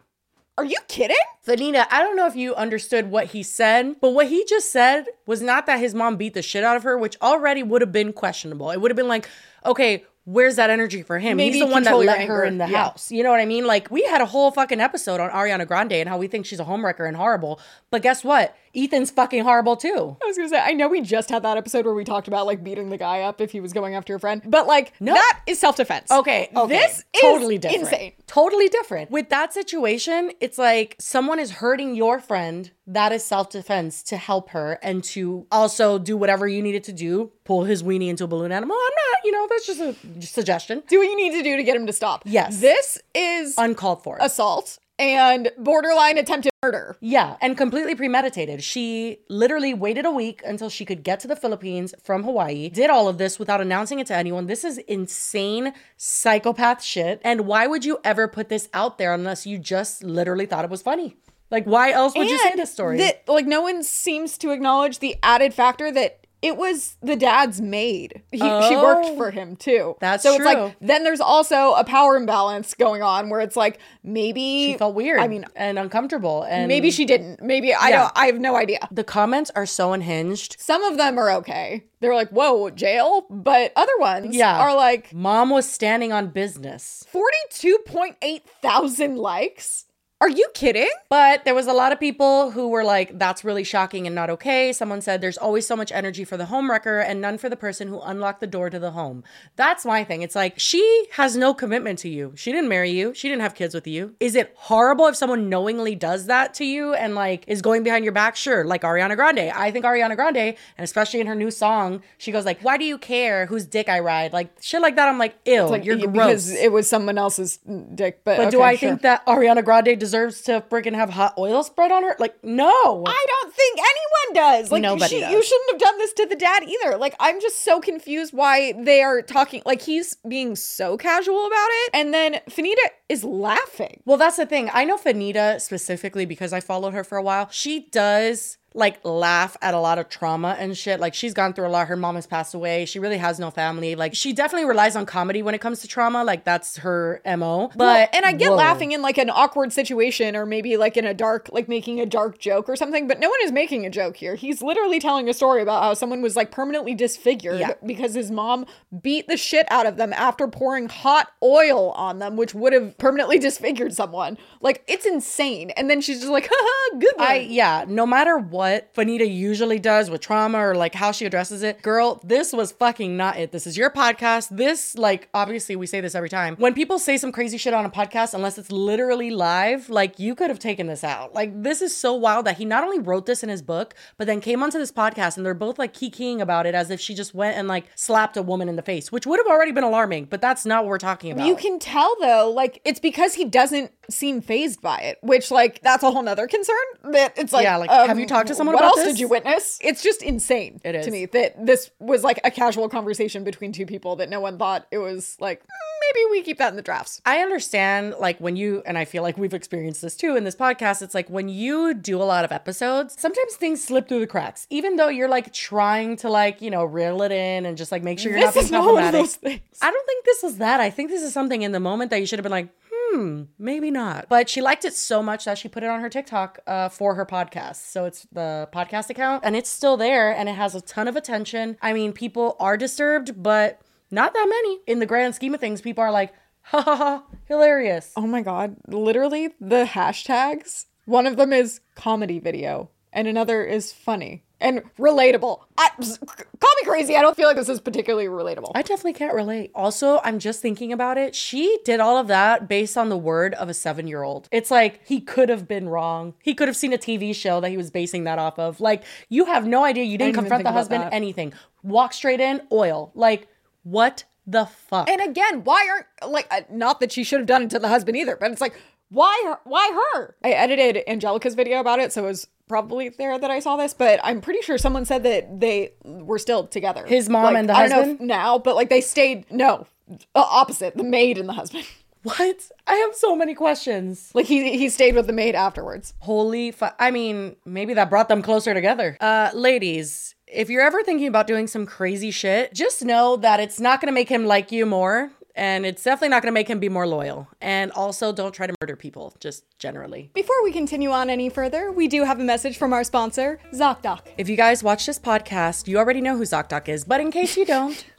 are 0.58 0.64
you 0.66 0.78
kidding? 0.88 1.16
Fannita, 1.46 1.86
I 1.92 2.00
don't 2.02 2.16
know 2.16 2.28
if 2.28 2.36
you 2.36 2.56
understood 2.56 3.12
what 3.12 3.28
he 3.28 3.44
said, 3.44 3.98
but 4.00 4.12
what 4.12 4.28
he 4.28 4.46
just 4.46 4.72
said 4.72 5.06
was 5.26 5.42
not 5.42 5.66
that 5.66 5.80
his 5.80 5.94
mom 5.94 6.16
beat 6.16 6.34
the 6.34 6.42
shit 6.42 6.64
out 6.64 6.76
of 6.78 6.84
her, 6.84 6.98
which 6.98 7.18
already 7.22 7.62
would 7.62 7.82
have 7.82 7.92
been 7.92 8.14
questionable. 8.14 8.72
It 8.72 8.80
would 8.82 8.90
have 8.90 8.96
been 8.96 9.08
like, 9.10 9.30
okay, 9.66 10.06
where's 10.24 10.56
that 10.56 10.70
energy 10.70 11.04
for 11.04 11.20
him? 11.20 11.38
Maybe 11.38 11.58
He's 11.60 11.68
the 11.68 11.72
one 11.72 11.84
that 11.84 11.96
let 11.98 12.22
her 12.28 12.44
in 12.44 12.58
the 12.58 12.68
Yeah. 12.68 12.86
house. 12.86 13.12
You 13.12 13.22
know 13.22 13.30
what 13.32 13.40
I 13.40 13.46
mean? 13.46 13.68
Like, 13.68 13.92
we 13.92 14.04
had 14.06 14.22
a 14.22 14.26
whole 14.26 14.50
fucking 14.50 14.80
episode 14.82 15.20
on 15.20 15.30
Ariana 15.30 15.68
Grande 15.68 15.94
and 15.94 16.10
how 16.10 16.18
we 16.18 16.28
think 16.28 16.46
she's 16.46 16.60
a 16.60 16.66
homewrecker 16.66 17.08
and 17.08 17.16
horrible. 17.16 17.60
But 17.92 18.02
guess 18.02 18.24
what? 18.24 18.56
Ethan's 18.76 19.12
fucking 19.12 19.44
horrible 19.44 19.76
too. 19.76 20.18
I 20.22 20.26
was 20.28 20.38
gonna 20.38 20.50
say, 20.50 20.60
I 20.60 20.74
know 20.74 20.88
we 20.88 21.02
just 21.02 21.30
had 21.30 21.44
that 21.44 21.58
episode 21.58 21.86
where 21.86 21.94
we 21.94 22.04
talked 22.04 22.28
about 22.28 22.46
like 22.46 22.64
beating 22.64 22.90
the 22.90 22.98
guy 22.98 23.22
up 23.22 23.42
if 23.42 23.52
he 23.52 23.60
was 23.60 23.74
going 23.74 23.96
after 23.96 24.12
your 24.14 24.20
friend, 24.20 24.42
but 24.46 24.68
like 24.68 24.94
No. 25.00 25.14
that 25.14 25.42
is 25.48 25.60
self 25.60 25.78
defense. 25.78 26.12
Okay, 26.12 26.50
okay. 26.56 26.68
this 26.78 26.98
is 27.14 27.22
totally 27.22 27.58
different. 27.58 27.84
insane. 27.84 28.12
Totally 28.28 28.68
different. 28.70 29.12
With 29.12 29.30
that 29.30 29.54
situation, 29.54 30.32
it's 30.42 30.58
like 30.58 30.96
someone 31.00 31.40
is 31.40 31.52
hurting 31.52 31.96
your 31.96 32.20
friend. 32.20 32.72
That 32.88 33.12
is 33.12 33.24
self 33.24 33.50
defense 33.50 34.04
to 34.04 34.18
help 34.18 34.50
her 34.52 34.78
and 34.84 35.04
to 35.06 35.48
also 35.52 35.98
do 35.98 36.18
whatever 36.18 36.48
you 36.48 36.62
needed 36.62 36.84
to 36.86 36.94
do. 36.94 37.32
Pull 37.46 37.64
his 37.64 37.82
weenie 37.84 38.10
into 38.10 38.24
a 38.24 38.28
balloon 38.28 38.52
animal. 38.52 38.76
I'm 38.76 38.94
not, 39.14 39.26
you 39.26 39.32
know, 39.32 39.48
that's 39.50 39.66
just 39.68 39.80
a 39.80 39.96
suggestion. 40.22 40.84
Do 40.88 41.00
what 41.00 41.06
you 41.08 41.16
need 41.16 41.32
to 41.32 41.44
do 41.44 41.58
to 41.58 41.64
get 41.64 41.76
him 41.76 41.86
to 41.88 41.94
stop. 41.94 42.24
Yes. 42.26 42.60
this 42.62 42.98
is 43.14 43.56
Uncalled 43.58 44.04
for. 44.04 44.18
assault 44.20 44.80
and 44.98 45.52
borderline 45.58 46.18
attempted 46.18 46.52
murder. 46.64 46.98
Yeah, 47.02 47.38
and 47.42 47.58
completely 47.58 47.96
premeditated. 47.96 48.64
She 48.64 49.20
literally 49.30 49.74
waited 49.74 50.06
a 50.06 50.12
week 50.12 50.42
until 50.46 50.70
she 50.70 50.86
could 50.86 51.04
get 51.04 51.20
to 51.22 51.28
the 51.28 51.36
Philippines 51.36 51.94
from 52.02 52.24
Hawaii, 52.24 52.70
did 52.70 52.90
all 52.90 53.08
of 53.08 53.18
this 53.18 53.38
without 53.38 53.62
announcing 53.62 54.00
it 54.00 54.08
to 54.08 54.16
anyone. 54.16 54.48
This 54.48 54.64
is 54.64 54.78
insane 54.80 55.74
psychopath 55.98 56.84
shit. 56.84 57.22
And 57.24 57.42
why 57.42 57.68
would 57.68 57.86
you 57.86 58.00
ever 58.04 58.28
put 58.28 58.50
this 58.50 58.70
out 58.74 58.98
there 58.98 59.14
unless 59.14 59.46
you 59.46 59.58
just 59.60 60.04
literally 60.04 60.46
thought 60.46 60.66
it 60.66 60.72
was 60.72 60.82
funny? 60.82 61.18
Like, 61.52 61.66
why 61.66 61.92
else 61.92 62.16
would 62.16 62.30
you 62.30 62.40
say 62.40 62.52
And 62.52 62.60
this 62.60 62.74
story? 62.74 62.98
That 62.98 63.24
like 63.28 63.46
no 63.46 63.62
one 63.62 63.84
seems 63.84 64.38
to 64.40 64.52
acknowledge 64.52 65.00
the 65.00 65.16
added 65.22 65.54
factor 65.54 65.92
that 65.92 66.25
it 66.42 66.58
was 66.58 66.98
the 67.02 67.16
dad's 67.16 67.60
maid. 67.62 68.22
He, 68.32 68.38
She 68.40 68.46
worked 68.76 69.06
Oh. 69.08 69.16
for 69.18 69.32
him 69.32 69.56
too. 69.56 69.96
That's 70.00 70.22
so 70.24 70.36
it's 70.36 70.46
like 70.46 70.76
then 70.80 71.04
there's 71.04 71.22
also 71.22 71.74
a 71.74 71.84
power 71.84 72.16
imbalance 72.16 72.74
going 72.74 73.02
on 73.02 73.30
where 73.30 73.40
it's 73.42 73.56
like 73.56 73.80
maybe 74.04 74.72
she 74.74 74.78
felt 74.78 74.94
weird. 74.96 75.20
I 75.20 75.28
mean, 75.28 75.46
and 75.56 75.80
uncomfortable. 75.80 76.44
And 76.44 76.68
maybe 76.68 76.92
she 76.92 77.06
didn't. 77.06 77.42
Maybe 77.42 77.74
I 77.74 77.90
Yeah. 77.90 78.00
don't. 78.04 78.12
I 78.16 78.26
have 78.28 78.40
no 78.40 78.56
idea. 78.56 78.80
the 78.92 79.04
comments 79.04 79.52
are 79.56 79.66
so 79.66 79.94
unhinged. 79.94 80.58
Some 80.60 80.84
of 80.84 80.98
them 80.98 81.18
are 81.18 81.32
okay. 81.32 81.84
They're 82.02 82.14
like, 82.16 82.30
whoa, 82.30 82.70
jail. 82.70 83.26
But 83.30 83.72
other 83.76 83.98
ones 84.00 84.36
Yeah. 84.36 84.60
are 84.60 84.76
like 84.76 85.14
Mom 85.14 85.50
was 85.50 85.68
standing 85.70 86.12
on 86.14 86.28
business. 86.28 87.04
42.8 87.12 88.42
thousand 88.62 89.18
likes. 89.18 89.86
Are 90.26 90.30
you 90.30 90.48
kidding? 90.56 90.90
But 91.08 91.46
there 91.46 91.54
was 91.54 91.68
a 91.68 91.74
lot 91.74 91.92
of 91.92 92.00
people 92.00 92.50
who 92.50 92.70
were 92.70 92.84
like, 92.84 93.20
that's 93.20 93.44
really 93.44 93.64
shocking 93.64 94.08
and 94.08 94.16
not 94.16 94.32
okay. 94.32 94.74
Someone 94.74 95.00
said 95.00 95.22
there's 95.22 95.38
always 95.38 95.68
so 95.68 95.76
much 95.76 95.92
energy 95.92 96.24
for 96.24 96.36
the 96.36 96.46
homewrecker 96.46 97.06
and 97.08 97.22
none 97.22 97.38
for 97.38 97.48
the 97.48 97.56
person 97.56 97.88
who 97.90 98.00
unlocked 98.02 98.40
the 98.40 98.48
door 98.48 98.72
to 98.72 98.80
the 98.80 98.90
home. 98.90 99.24
That's 99.56 99.86
my 99.86 100.04
thing. 100.04 100.24
It's 100.24 100.34
like, 100.34 100.58
she 100.58 101.06
has 101.12 101.38
no 101.38 101.54
commitment 101.54 102.00
to 102.00 102.10
you. 102.10 102.34
She 102.36 102.52
didn't 102.52 102.70
marry 102.70 102.90
you. 102.90 103.14
She 103.14 103.30
didn't 103.30 103.44
have 103.44 103.54
kids 103.54 103.76
with 103.76 103.86
you. 103.86 104.16
Is 104.20 104.34
it 104.36 104.52
horrible 104.58 105.06
if 105.06 105.16
someone 105.16 105.48
knowingly 105.48 105.94
does 105.94 106.26
that 106.26 106.56
to 106.56 106.66
you 106.66 106.96
and 106.96 107.14
like 107.14 107.44
is 107.46 107.62
going 107.62 107.84
behind 107.84 108.04
your 108.04 108.12
back? 108.12 108.36
Sure. 108.36 108.66
Like 108.66 108.82
Ariana 108.82 109.16
Grande. 109.16 109.52
I 109.54 109.70
think 109.70 109.86
Ariana 109.86 110.16
Grande, 110.16 110.38
and 110.38 110.56
especially 110.80 111.20
in 111.20 111.28
her 111.28 111.36
new 111.36 111.52
song, 111.52 112.02
she 112.18 112.32
goes 112.32 112.46
like, 112.46 112.62
why 112.62 112.78
do 112.78 112.86
you 112.86 112.98
care 112.98 113.46
whose 113.46 113.68
dick 113.68 113.88
I 113.90 114.00
ride? 114.00 114.34
Like 114.34 114.50
shit 114.60 114.82
like 114.82 114.96
that. 114.96 115.08
I'm 115.08 115.20
like, 115.20 115.36
ew, 115.46 115.66
Like 115.66 115.86
you're 115.86 115.98
gross. 115.98 116.14
because 116.16 116.52
it 116.56 116.72
was 116.72 116.90
someone 116.90 117.20
else's 117.20 117.58
dick. 117.94 118.22
But, 118.24 118.38
But 118.38 118.50
do 118.50 118.64
I 118.64 118.76
sure. 118.76 118.90
think 118.90 119.04
that 119.04 119.24
Ariana 119.28 119.64
Grande 119.64 120.00
deserves 120.00 120.15
to 120.16 120.62
freaking 120.70 120.94
have 120.96 121.10
hot 121.10 121.34
oil 121.38 121.64
spread 121.64 121.92
on 121.92 122.04
her? 122.04 122.16
Like, 122.20 122.36
no. 122.44 123.04
I 123.06 123.26
don't 123.28 123.54
think 123.54 123.80
anyone 123.80 124.34
does. 124.34 124.72
Like 124.72 124.82
Nobody 124.82 125.16
she- 125.16 125.20
does. 125.22 125.32
you 125.32 125.44
shouldn't 125.44 125.72
have 125.72 125.80
done 125.82 125.98
this 125.98 126.14
to 126.14 126.26
the 126.26 126.36
dad 126.36 126.64
either. 126.64 126.98
Like 126.98 127.16
I'm 127.20 127.40
just 127.42 127.64
so 127.64 127.80
confused 127.80 128.34
why 128.34 128.74
they 128.74 129.02
are 129.02 129.22
talking 129.22 129.62
like 129.66 129.82
he's 129.82 130.16
being 130.28 130.56
so 130.56 130.98
casual 130.98 131.46
about 131.48 131.68
it 131.70 131.90
and 131.94 132.14
then 132.14 132.40
Fannita 132.50 132.76
is 133.10 133.24
laughing. 133.24 134.02
well, 134.06 134.18
that's 134.18 134.38
the 134.38 134.46
thing. 134.46 134.70
I 134.74 134.84
know 134.86 134.98
Fannita 134.98 135.62
specifically 135.62 136.26
because 136.26 136.54
I 136.54 136.60
followed 136.60 136.94
her 136.94 137.04
for 137.04 137.18
a 137.18 137.24
while. 137.24 137.50
She 137.52 137.88
does 137.92 138.58
like 138.78 139.00
laugh 139.06 139.56
at 139.62 139.74
a 139.74 139.80
lot 139.80 139.98
of 139.98 140.10
trauma 140.10 140.54
and 140.60 140.78
shit. 140.78 141.00
Like 141.00 141.14
she's 141.14 141.34
gone 141.34 141.54
through 141.54 141.66
a 141.68 141.70
lot. 141.70 141.88
Her 141.88 141.96
mom 141.96 142.16
has 142.16 142.28
passed 142.28 142.54
away. 142.54 142.84
She 142.84 143.00
really 143.00 143.16
has 143.18 143.40
no 143.40 143.50
family. 143.50 143.96
Like 143.96 144.14
she 144.14 144.34
definitely 144.34 144.68
relies 144.68 144.98
on 144.98 145.06
comedy 145.06 145.42
when 145.42 145.56
it 145.56 145.62
comes 145.62 145.80
to 145.80 145.88
trauma. 145.88 146.26
Like 146.26 146.44
that's 146.44 146.76
her 146.80 147.22
MO. 147.26 147.70
But 147.70 147.78
Well, 147.78 148.08
and 148.12 148.26
I 148.26 148.34
get 148.34 148.50
whoa. 148.50 148.58
laughing 148.58 148.92
in 148.92 149.02
like 149.02 149.18
an 149.18 149.30
awkward 149.30 149.72
situation 149.72 150.36
or 150.36 150.46
maybe 150.46 150.76
like 150.76 150.98
in 150.98 151.06
a 151.06 151.14
dark 151.14 151.48
like 151.54 151.70
making 151.70 152.02
a 152.02 152.06
dark 152.06 152.38
joke 152.38 152.68
or 152.68 152.76
something, 152.76 153.08
but 153.08 153.18
no 153.18 153.30
one 153.30 153.40
is 153.44 153.54
making 153.54 153.86
a 153.86 153.90
joke 153.90 154.18
here. 154.18 154.36
He's 154.36 154.62
literally 154.62 155.00
telling 155.00 155.30
a 155.30 155.34
story 155.34 155.62
about 155.62 155.82
how 155.82 155.94
someone 155.94 156.22
was 156.22 156.36
like 156.36 156.52
permanently 156.52 156.94
disfigured 156.96 157.62
Yeah. 157.62 157.76
because 157.86 158.14
his 158.14 158.30
mom 158.30 158.66
beat 159.02 159.30
the 159.30 159.38
shit 159.38 159.68
out 159.72 159.86
of 159.86 159.96
them 159.96 160.12
after 160.12 160.50
pouring 160.50 160.90
hot 160.90 161.30
oil 161.42 161.92
on 161.92 162.20
them, 162.20 162.36
which 162.36 162.54
would 162.54 162.74
have 162.74 162.95
permanently 162.98 163.40
disfigured 163.46 163.94
someone. 163.94 164.38
Like 164.62 164.84
it's 164.88 165.06
insane. 165.06 165.72
And 165.72 165.90
then 165.90 166.02
she's 166.02 166.20
just 166.20 166.32
like, 166.32 166.48
haha, 166.52 167.00
good 167.00 167.14
one. 167.18 167.28
I 167.28 167.36
yeah, 167.36 167.86
no 167.88 168.06
matter 168.06 168.38
what 168.38 168.94
Fannita 168.94 169.32
usually 169.32 169.80
does 169.80 170.10
with 170.10 170.22
trauma 170.22 170.60
or 170.60 170.76
like 170.76 170.96
how 170.96 171.12
she 171.12 171.26
addresses 171.26 171.64
it, 171.64 171.82
girl, 171.82 172.22
this 172.24 172.54
was 172.54 172.72
fucking 172.72 173.18
not 173.18 173.38
it. 173.38 173.52
This 173.52 173.68
is 173.68 173.78
your 173.78 173.90
podcast. 173.90 174.50
This 174.56 174.98
like 174.98 175.30
obviously 175.34 175.76
we 175.76 175.88
say 175.88 176.02
this 176.02 176.16
every 176.16 176.30
time. 176.30 176.56
When 176.58 176.74
people 176.74 177.00
say 177.00 177.18
some 177.18 177.32
crazy 177.32 177.58
shit 177.58 177.74
on 177.74 177.86
a 177.86 177.90
podcast 177.90 178.34
unless 178.34 178.58
it's 178.58 178.72
literally 178.72 179.32
live, 179.32 179.90
like 179.90 180.20
you 180.20 180.36
could 180.36 180.50
have 180.50 180.60
taken 180.60 180.88
this 180.88 181.04
out. 181.04 181.34
Like 181.34 181.64
this 181.64 181.82
is 181.82 181.96
so 181.96 182.14
wild 182.14 182.46
that 182.46 182.58
he 182.58 182.66
not 182.66 182.84
only 182.84 183.00
wrote 183.00 183.26
this 183.26 183.44
in 183.44 183.50
his 183.50 183.62
book, 183.62 183.94
but 184.18 184.28
then 184.28 184.42
came 184.42 184.64
onto 184.64 184.78
this 184.78 184.92
podcast 184.92 185.38
and 185.38 185.46
they're 185.46 185.54
both 185.54 185.78
like 185.80 185.94
kikiing 185.94 186.40
about 186.40 186.66
it 186.66 186.76
as 186.76 186.90
if 186.90 187.00
she 187.00 187.14
just 187.14 187.34
went 187.34 187.58
and 187.58 187.68
like 187.68 187.86
slapped 187.96 188.38
a 188.38 188.42
woman 188.42 188.70
in 188.70 188.76
the 188.76 188.82
face, 188.82 189.12
which 189.12 189.26
would 189.26 189.40
have 189.40 189.48
already 189.48 189.72
been 189.72 189.84
alarming, 189.84 190.26
but 190.26 190.42
that's 190.42 190.66
not 190.66 190.84
what 190.84 190.90
we're 190.90 190.98
talking 190.98 191.32
about. 191.32 191.46
You 191.46 191.56
can 191.56 191.80
tell 191.80 192.16
though, 192.20 192.52
like 192.52 192.82
it's 192.86 193.00
because 193.00 193.34
he 193.34 193.44
doesn't 193.46 193.92
seem 194.10 194.40
phased 194.42 194.82
by 194.82 195.00
it, 195.00 195.18
which 195.22 195.50
like 195.52 195.82
that's 195.82 196.04
a 196.04 196.12
whole 196.12 196.22
nother 196.22 196.48
concern. 196.48 196.76
That 197.12 197.34
it's 197.38 197.52
like, 197.52 197.66
um, 197.68 197.72
Yeah, 197.74 197.78
like, 197.78 197.90
have 197.90 198.20
you 198.20 198.28
talked 198.28 198.48
to 198.48 198.56
someone 198.56 198.76
What 198.76 198.82
about 198.84 198.98
else 198.98 199.04
this? 199.04 199.14
did 199.16 199.20
you 199.20 199.28
witness? 199.28 199.80
It's 199.82 200.04
just 200.04 200.22
insane 200.22 200.80
It 200.86 201.02
to 201.02 201.12
me 201.12 201.26
that 201.26 201.66
this 201.66 201.90
was 202.00 202.24
like 202.24 202.40
a 202.44 202.52
casual 202.52 202.88
conversation 202.88 203.44
between 203.44 203.72
two 203.72 203.86
people 203.86 204.16
that 204.18 204.30
no 204.30 204.40
one 204.40 204.58
thought 204.58 204.86
it 204.92 205.00
was 205.00 205.36
like 205.40 205.62
"Mm, 205.64 205.66
maybe 206.14 206.26
we 206.32 206.42
keep 206.42 206.58
that 206.58 206.70
in 206.70 206.76
the 206.76 206.82
drafts. 206.82 207.22
I 207.26 207.40
understand, 207.40 208.16
like, 208.20 208.40
when 208.40 208.56
you, 208.56 208.84
and 208.86 208.98
I 208.98 209.06
feel 209.06 209.24
like 209.24 209.38
we've 209.38 209.54
experienced 209.54 210.02
this 210.02 210.16
too 210.16 210.36
in 210.36 210.44
this 210.44 210.56
podcast, 210.56 211.02
it's 211.02 211.14
like 211.16 211.30
when 211.30 211.50
you 211.50 211.94
do 211.94 212.22
a 212.22 212.24
lot 212.26 212.46
of 212.46 212.52
episodes, 212.52 213.16
sometimes 213.20 213.56
things 213.56 213.84
slip 213.84 214.08
through 214.08 214.20
the 214.22 214.28
cracks, 214.28 214.68
even 214.70 214.96
though 214.96 215.10
you're 215.10 215.30
like 215.30 215.54
trying 215.54 216.16
to, 216.18 216.30
like, 216.30 216.62
you 216.62 216.70
know, 216.70 216.84
reel 216.86 217.22
it 217.22 217.32
in 217.32 217.66
and 217.66 217.78
just 217.78 217.92
like 217.92 218.04
make 218.04 218.20
sure 218.20 218.32
you're 218.32 218.40
not 218.42 218.54
This 218.54 218.56
being 218.56 218.66
is 218.66 218.72
not 218.72 218.80
one 218.86 219.04
of 219.04 219.12
problematic. 219.12 219.22
those 219.22 219.36
things. 219.36 219.62
I 219.82 219.92
don't 219.92 220.06
think 220.06 220.26
this 220.26 220.44
was 220.44 220.58
that. 220.58 220.80
I 220.80 220.90
think 220.90 221.10
this 221.10 221.22
is 221.22 221.34
something 221.34 221.62
in 221.62 221.72
the 221.72 221.80
moment 221.80 222.12
that 222.12 222.20
you 222.20 222.26
should 222.26 222.40
have 222.40 222.44
been 222.44 222.52
like, 222.52 222.70
hmm, 222.92 223.44
maybe 223.60 223.92
not. 223.92 224.28
But 224.30 224.50
she 224.50 224.62
liked 224.62 224.86
it 224.86 224.94
so 224.94 225.22
much 225.22 225.46
that 225.46 225.58
she 225.58 225.68
put 225.68 225.84
it 225.84 225.90
on 225.90 226.02
her 226.02 226.10
TikTok 226.10 226.60
uh, 226.66 226.90
for 226.90 227.16
her 227.16 227.26
podcast. 227.26 227.78
So 227.92 228.06
it's 228.06 228.26
the 228.32 228.70
podcast 228.74 229.10
account 229.10 229.44
and 229.46 229.56
it's 229.56 229.70
still 229.70 229.98
there 229.98 230.32
and 230.32 230.50
it 230.50 230.54
has 230.56 230.76
a 230.76 230.82
ton 230.82 231.08
of 231.08 231.16
attention. 231.16 231.78
I 231.82 231.94
mean, 231.94 232.14
people 232.14 232.56
are 232.60 232.78
disturbed, 232.78 233.42
but 233.42 233.82
not 234.16 234.34
that 234.34 234.48
many. 234.50 234.80
In 234.88 235.00
the 235.00 235.06
grand 235.06 235.36
scheme 235.36 235.54
of 235.54 235.60
things, 235.60 235.82
people 235.82 236.04
are 236.04 236.12
like, 236.12 236.34
ha 236.62 236.82
ha 236.82 236.96
ha, 236.96 237.24
hilarious. 237.46 238.12
Oh 238.16 238.26
my 238.26 238.42
god, 238.42 238.78
literally 238.88 239.50
the 239.60 239.86
hashtags. 239.86 240.86
One 241.06 241.28
of 241.28 241.38
them 241.38 241.54
is 241.54 241.82
comedy 241.96 242.40
video 242.40 242.90
and 243.14 243.28
another 243.28 243.64
is 243.64 243.92
funny 243.94 244.44
and 244.60 244.82
relatable. 244.98 245.60
I, 245.78 245.90
call 245.98 246.72
me 246.82 246.84
crazy. 246.86 247.16
I 247.16 247.22
don't 247.22 247.36
feel 247.36 247.48
like 247.48 247.58
this 247.58 247.70
is 247.70 247.80
particularly 247.80 248.28
relatable. 248.28 248.72
I 248.74 248.82
definitely 248.82 249.14
can't 249.14 249.34
relate. 249.34 249.72
Also, 249.76 250.20
I'm 250.24 250.40
just 250.40 250.62
thinking 250.62 250.92
about 250.92 251.18
it. 251.18 251.36
She 251.36 251.80
did 251.86 252.00
all 252.00 252.18
of 252.18 252.28
that 252.28 252.68
based 252.68 252.98
on 252.98 253.10
the 253.10 253.18
word 253.18 253.54
of 253.56 253.70
a 253.70 253.74
seven 253.74 254.08
year 254.08 254.24
old. 254.24 254.48
It's 254.52 254.72
like 254.72 255.06
he 255.06 255.22
could 255.22 255.50
have 255.50 255.68
been 255.68 255.90
wrong. 255.90 256.34
He 256.42 256.54
could 256.54 256.68
have 256.68 256.78
seen 256.78 256.94
a 256.94 256.98
TV 256.98 257.36
show 257.36 257.62
that 257.62 257.70
he 257.70 257.78
was 257.78 257.92
basing 257.92 258.24
that 258.26 258.40
off 258.40 258.58
of. 258.60 258.80
Like, 258.80 259.04
you 259.30 259.46
have 259.46 259.68
no 259.68 259.84
idea. 259.84 260.04
You 260.04 260.18
didn't 260.18 260.34
didn't 260.34 260.44
confront 260.44 260.64
the 260.64 260.72
husband, 260.72 261.10
anything. 261.12 261.54
Walk 261.84 262.14
straight 262.14 262.40
in, 262.40 262.62
oil. 262.72 263.12
Like, 263.14 263.48
what 263.86 264.26
the 264.46 264.66
fuck? 264.66 265.10
and 265.10 265.22
again, 265.22 265.64
why 265.64 265.88
aren't 265.90 266.32
like 266.34 266.48
uh, 266.52 266.62
not 266.70 267.00
that 267.00 267.12
she 267.12 267.24
should 267.24 267.40
have 267.40 267.48
done 267.48 267.64
it 267.64 267.70
to 267.70 267.80
the 267.80 267.88
husband 267.88 268.18
either, 268.18 268.36
but 268.36 268.52
it's 268.52 268.60
like 268.62 268.74
why 269.10 269.40
her, 269.46 269.60
why 269.64 269.92
her? 270.16 270.36
I 270.44 270.50
edited 270.52 271.04
Angelica's 271.08 271.56
video 271.56 271.80
about 271.80 272.00
it, 272.00 272.12
so 272.12 272.24
it 272.26 272.28
was 272.28 272.48
probably 272.68 273.10
there 273.10 273.38
that 273.38 273.52
I 273.52 273.60
saw 273.60 273.78
this, 273.78 273.94
but 273.94 274.20
I'm 274.24 274.42
pretty 274.42 274.62
sure 274.62 274.78
someone 274.80 275.06
said 275.06 275.22
that 275.24 275.60
they 275.60 275.94
were 276.04 276.40
still 276.40 276.66
together. 276.68 277.06
His 277.06 277.30
mom 277.30 277.46
Like, 277.46 277.58
and 277.58 277.70
the 277.70 277.74
I 277.74 277.82
don't 277.82 277.90
know 277.92 277.96
husband? 277.98 278.20
if 278.22 278.26
now, 278.26 278.58
but 278.58 278.76
like 278.76 278.90
they 278.90 279.02
stayed 279.02 279.50
no, 279.52 279.86
uh, 280.10 280.16
opposite, 280.36 280.98
the 280.98 281.04
maid 281.04 281.38
and 281.38 281.48
the 281.48 281.54
husband. 281.54 281.86
what? 282.24 282.70
I 282.88 282.96
have 282.96 283.16
so 283.16 283.36
many 283.36 283.54
questions. 283.54 284.32
Like 284.34 284.48
he 284.48 284.76
he 284.78 284.90
stayed 284.90 285.14
with 285.16 285.28
the 285.28 285.34
maid 285.34 285.54
afterwards. 285.56 286.16
Holy 286.20 286.72
fu- 286.72 286.88
I 287.00 287.12
mean, 287.12 287.56
maybe 287.66 287.94
that 287.94 288.10
brought 288.10 288.28
them 288.28 288.42
closer 288.42 288.74
together. 288.74 289.16
Uh 289.22 289.52
ladies, 289.54 290.35
if 290.48 290.70
you're 290.70 290.82
ever 290.82 291.04
thinking 291.04 291.28
about 291.28 291.48
doing 291.48 291.68
some 291.68 291.86
crazy 291.86 292.32
shit, 292.32 292.74
just 292.74 293.04
know 293.04 293.36
that 293.38 293.60
it's 293.60 293.80
not 293.80 294.00
going 294.02 294.08
to 294.08 294.14
make 294.14 294.30
him 294.30 294.46
like 294.46 294.72
you 294.72 294.86
more 294.86 295.32
and 295.56 295.86
it's 295.86 296.04
definitely 296.04 296.30
not 296.30 296.42
going 296.42 296.52
to 296.52 296.54
make 296.54 296.68
him 296.68 296.80
be 296.80 296.90
more 296.90 297.08
loyal. 297.08 297.48
And 297.62 297.92
also 297.92 298.34
don't 298.34 298.52
try 298.52 298.68
to 298.68 298.76
murder 298.82 298.96
people 298.96 299.36
just 299.40 299.64
generally. 299.80 300.30
Before 300.34 300.62
we 300.64 300.72
continue 300.72 301.12
on 301.12 301.30
any 301.30 301.50
further, 301.50 301.92
we 301.92 302.08
do 302.08 302.24
have 302.24 302.40
a 302.40 302.44
message 302.44 302.78
from 302.78 302.94
our 302.94 303.04
sponsor, 303.04 303.60
ZocDoc. 303.74 304.22
If 304.38 304.50
you 304.50 304.58
guys 304.58 304.84
watch 304.84 305.06
this 305.06 305.18
podcast, 305.18 305.88
you 305.88 305.98
already 305.98 306.22
know 306.22 306.38
who 306.38 306.44
ZocDoc 306.44 306.90
is, 306.90 307.06
but 307.06 307.22
in 307.22 307.32
case 307.32 307.56
you 307.56 307.66
don't, 307.66 308.06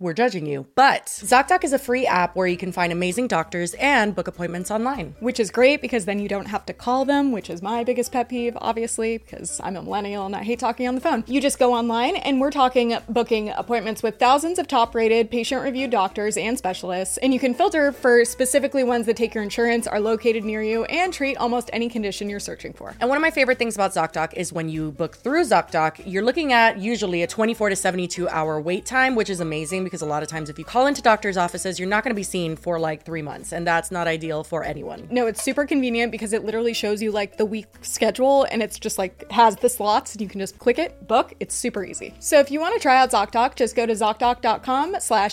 we're 0.00 0.14
judging 0.14 0.46
you. 0.46 0.66
But 0.74 1.06
ZocDoc 1.06 1.62
is 1.62 1.74
a 1.74 1.78
free 1.78 2.06
app 2.06 2.34
where 2.34 2.46
you 2.46 2.56
can 2.56 2.72
find 2.72 2.90
amazing 2.90 3.28
doctors 3.28 3.74
and 3.74 4.14
book 4.14 4.26
appointments 4.26 4.70
online. 4.70 5.14
Which 5.20 5.38
is 5.38 5.50
great 5.50 5.82
because 5.82 6.06
then 6.06 6.18
you 6.18 6.28
don't 6.28 6.46
have 6.46 6.64
to 6.66 6.72
call 6.72 7.04
them, 7.04 7.32
which 7.32 7.50
is 7.50 7.60
my 7.60 7.84
biggest 7.84 8.10
pet 8.10 8.30
peeve, 8.30 8.56
obviously, 8.60 9.18
because 9.18 9.60
I'm 9.62 9.76
a 9.76 9.82
millennial 9.82 10.24
and 10.24 10.34
I 10.34 10.42
hate 10.42 10.58
talking 10.58 10.88
on 10.88 10.94
the 10.94 11.02
phone. 11.02 11.22
You 11.26 11.40
just 11.40 11.58
go 11.58 11.74
online 11.74 12.16
and 12.16 12.40
we're 12.40 12.50
talking 12.50 12.96
booking 13.10 13.50
appointments 13.50 14.02
with 14.02 14.18
thousands 14.18 14.58
of 14.58 14.66
top 14.66 14.94
rated, 14.94 15.30
patient 15.30 15.62
reviewed 15.62 15.90
doctors 15.90 16.38
and 16.38 16.56
specialists. 16.56 17.18
And 17.18 17.34
you 17.34 17.38
can 17.38 17.52
filter 17.52 17.92
for 17.92 18.24
specifically 18.24 18.82
ones 18.82 19.04
that 19.04 19.16
take 19.16 19.34
your 19.34 19.44
insurance, 19.44 19.86
are 19.86 20.00
located 20.00 20.44
near 20.44 20.62
you, 20.62 20.84
and 20.84 21.12
treat 21.12 21.36
almost 21.36 21.68
any 21.74 21.90
condition 21.90 22.30
you're 22.30 22.40
searching 22.40 22.72
for. 22.72 22.96
And 23.00 23.10
one 23.10 23.18
of 23.18 23.22
my 23.22 23.30
favorite 23.30 23.58
things 23.58 23.74
about 23.74 23.92
ZocDoc 23.92 24.32
is 24.32 24.50
when 24.50 24.70
you 24.70 24.92
book 24.92 25.16
through 25.16 25.44
ZocDoc, 25.44 26.02
you're 26.06 26.24
looking 26.24 26.54
at 26.54 26.78
usually 26.78 27.22
a 27.22 27.26
24 27.26 27.68
to 27.68 27.76
72 27.76 28.30
hour 28.30 28.58
wait 28.58 28.86
time, 28.86 29.14
which 29.14 29.28
is 29.28 29.40
amazing 29.40 29.89
because 29.90 30.02
a 30.02 30.06
lot 30.06 30.22
of 30.22 30.28
times 30.28 30.48
if 30.48 30.58
you 30.58 30.64
call 30.64 30.86
into 30.86 31.02
doctor's 31.02 31.36
offices, 31.36 31.80
you're 31.80 31.88
not 31.88 32.04
going 32.04 32.12
to 32.12 32.16
be 32.16 32.22
seen 32.22 32.54
for 32.54 32.78
like 32.78 33.04
three 33.04 33.22
months, 33.22 33.52
and 33.52 33.66
that's 33.66 33.90
not 33.90 34.06
ideal 34.06 34.44
for 34.44 34.62
anyone. 34.62 35.08
No, 35.10 35.26
it's 35.26 35.42
super 35.42 35.66
convenient 35.66 36.12
because 36.12 36.32
it 36.32 36.44
literally 36.44 36.72
shows 36.72 37.02
you 37.02 37.10
like 37.10 37.36
the 37.36 37.46
week 37.46 37.66
schedule 37.82 38.44
and 38.44 38.62
it's 38.62 38.78
just 38.78 38.98
like 38.98 39.30
has 39.30 39.56
the 39.56 39.68
slots 39.68 40.12
and 40.12 40.22
you 40.22 40.28
can 40.28 40.38
just 40.38 40.58
click 40.58 40.78
it, 40.78 41.06
book. 41.08 41.34
It's 41.40 41.54
super 41.54 41.84
easy. 41.84 42.14
So 42.20 42.38
if 42.38 42.50
you 42.50 42.60
want 42.60 42.74
to 42.74 42.80
try 42.80 42.96
out 42.96 43.10
ZocDoc, 43.10 43.56
just 43.56 43.74
go 43.74 43.86
to 43.86 43.92
ZocDoc.com 43.92 44.96
slash 45.00 45.32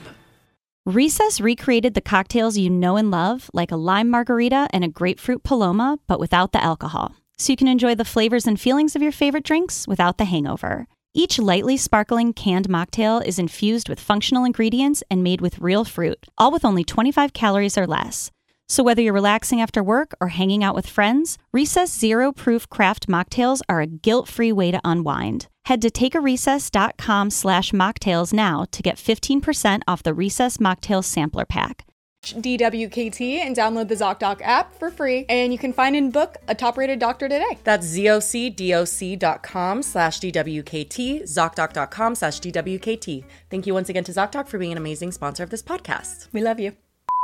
Recess 0.87 1.39
recreated 1.39 1.93
the 1.93 2.01
cocktails 2.01 2.57
you 2.57 2.67
know 2.67 2.97
and 2.97 3.11
love, 3.11 3.51
like 3.53 3.71
a 3.71 3.75
lime 3.75 4.09
margarita 4.09 4.67
and 4.73 4.83
a 4.83 4.87
grapefruit 4.87 5.43
paloma, 5.43 5.99
but 6.07 6.19
without 6.19 6.53
the 6.53 6.63
alcohol. 6.63 7.13
So 7.37 7.53
you 7.53 7.57
can 7.57 7.67
enjoy 7.67 7.93
the 7.93 8.03
flavors 8.03 8.47
and 8.47 8.59
feelings 8.59 8.95
of 8.95 9.01
your 9.03 9.11
favorite 9.11 9.43
drinks 9.43 9.87
without 9.87 10.17
the 10.17 10.25
hangover. 10.25 10.87
Each 11.13 11.37
lightly 11.37 11.77
sparkling 11.77 12.33
canned 12.33 12.67
mocktail 12.67 13.23
is 13.23 13.37
infused 13.37 13.89
with 13.89 13.99
functional 13.99 14.43
ingredients 14.43 15.03
and 15.11 15.21
made 15.21 15.39
with 15.39 15.59
real 15.59 15.85
fruit, 15.85 16.25
all 16.35 16.51
with 16.51 16.65
only 16.65 16.83
25 16.83 17.31
calories 17.31 17.77
or 17.77 17.85
less. 17.85 18.31
So 18.71 18.83
whether 18.83 19.01
you're 19.01 19.11
relaxing 19.11 19.59
after 19.59 19.83
work 19.83 20.13
or 20.21 20.29
hanging 20.29 20.63
out 20.63 20.75
with 20.75 20.87
friends, 20.87 21.37
Recess 21.51 21.91
Zero 21.91 22.31
Proof 22.31 22.69
Craft 22.69 23.09
Mocktails 23.09 23.59
are 23.67 23.81
a 23.81 23.85
guilt-free 23.85 24.53
way 24.53 24.71
to 24.71 24.79
unwind. 24.85 25.49
Head 25.65 25.81
to 25.81 25.89
takearecess.com 25.89 27.31
slash 27.31 27.73
mocktails 27.73 28.31
now 28.31 28.63
to 28.71 28.81
get 28.81 28.95
15% 28.95 29.81
off 29.89 30.03
the 30.03 30.13
Recess 30.13 30.55
Mocktail 30.59 31.03
Sampler 31.03 31.43
Pack. 31.43 31.85
DWKT 32.23 33.39
and 33.39 33.57
download 33.57 33.89
the 33.89 33.95
ZocDoc 33.95 34.39
app 34.41 34.73
for 34.79 34.89
free. 34.89 35.25
And 35.27 35.51
you 35.51 35.59
can 35.59 35.73
find 35.73 35.93
and 35.97 36.13
book 36.13 36.37
a 36.47 36.55
top 36.55 36.77
rated 36.77 36.99
doctor 36.99 37.27
today. 37.27 37.57
That's 37.65 37.85
zocdoc.com 37.85 39.83
slash 39.83 40.19
DWKT, 40.21 41.23
ZocDoc.com 41.23 42.15
slash 42.15 42.39
DWKT. 42.39 43.25
Thank 43.49 43.67
you 43.67 43.73
once 43.73 43.89
again 43.89 44.05
to 44.05 44.13
ZocDoc 44.13 44.47
for 44.47 44.57
being 44.57 44.71
an 44.71 44.77
amazing 44.77 45.11
sponsor 45.11 45.43
of 45.43 45.49
this 45.49 45.61
podcast. 45.61 46.29
We 46.31 46.41
love 46.41 46.61
you. 46.61 46.77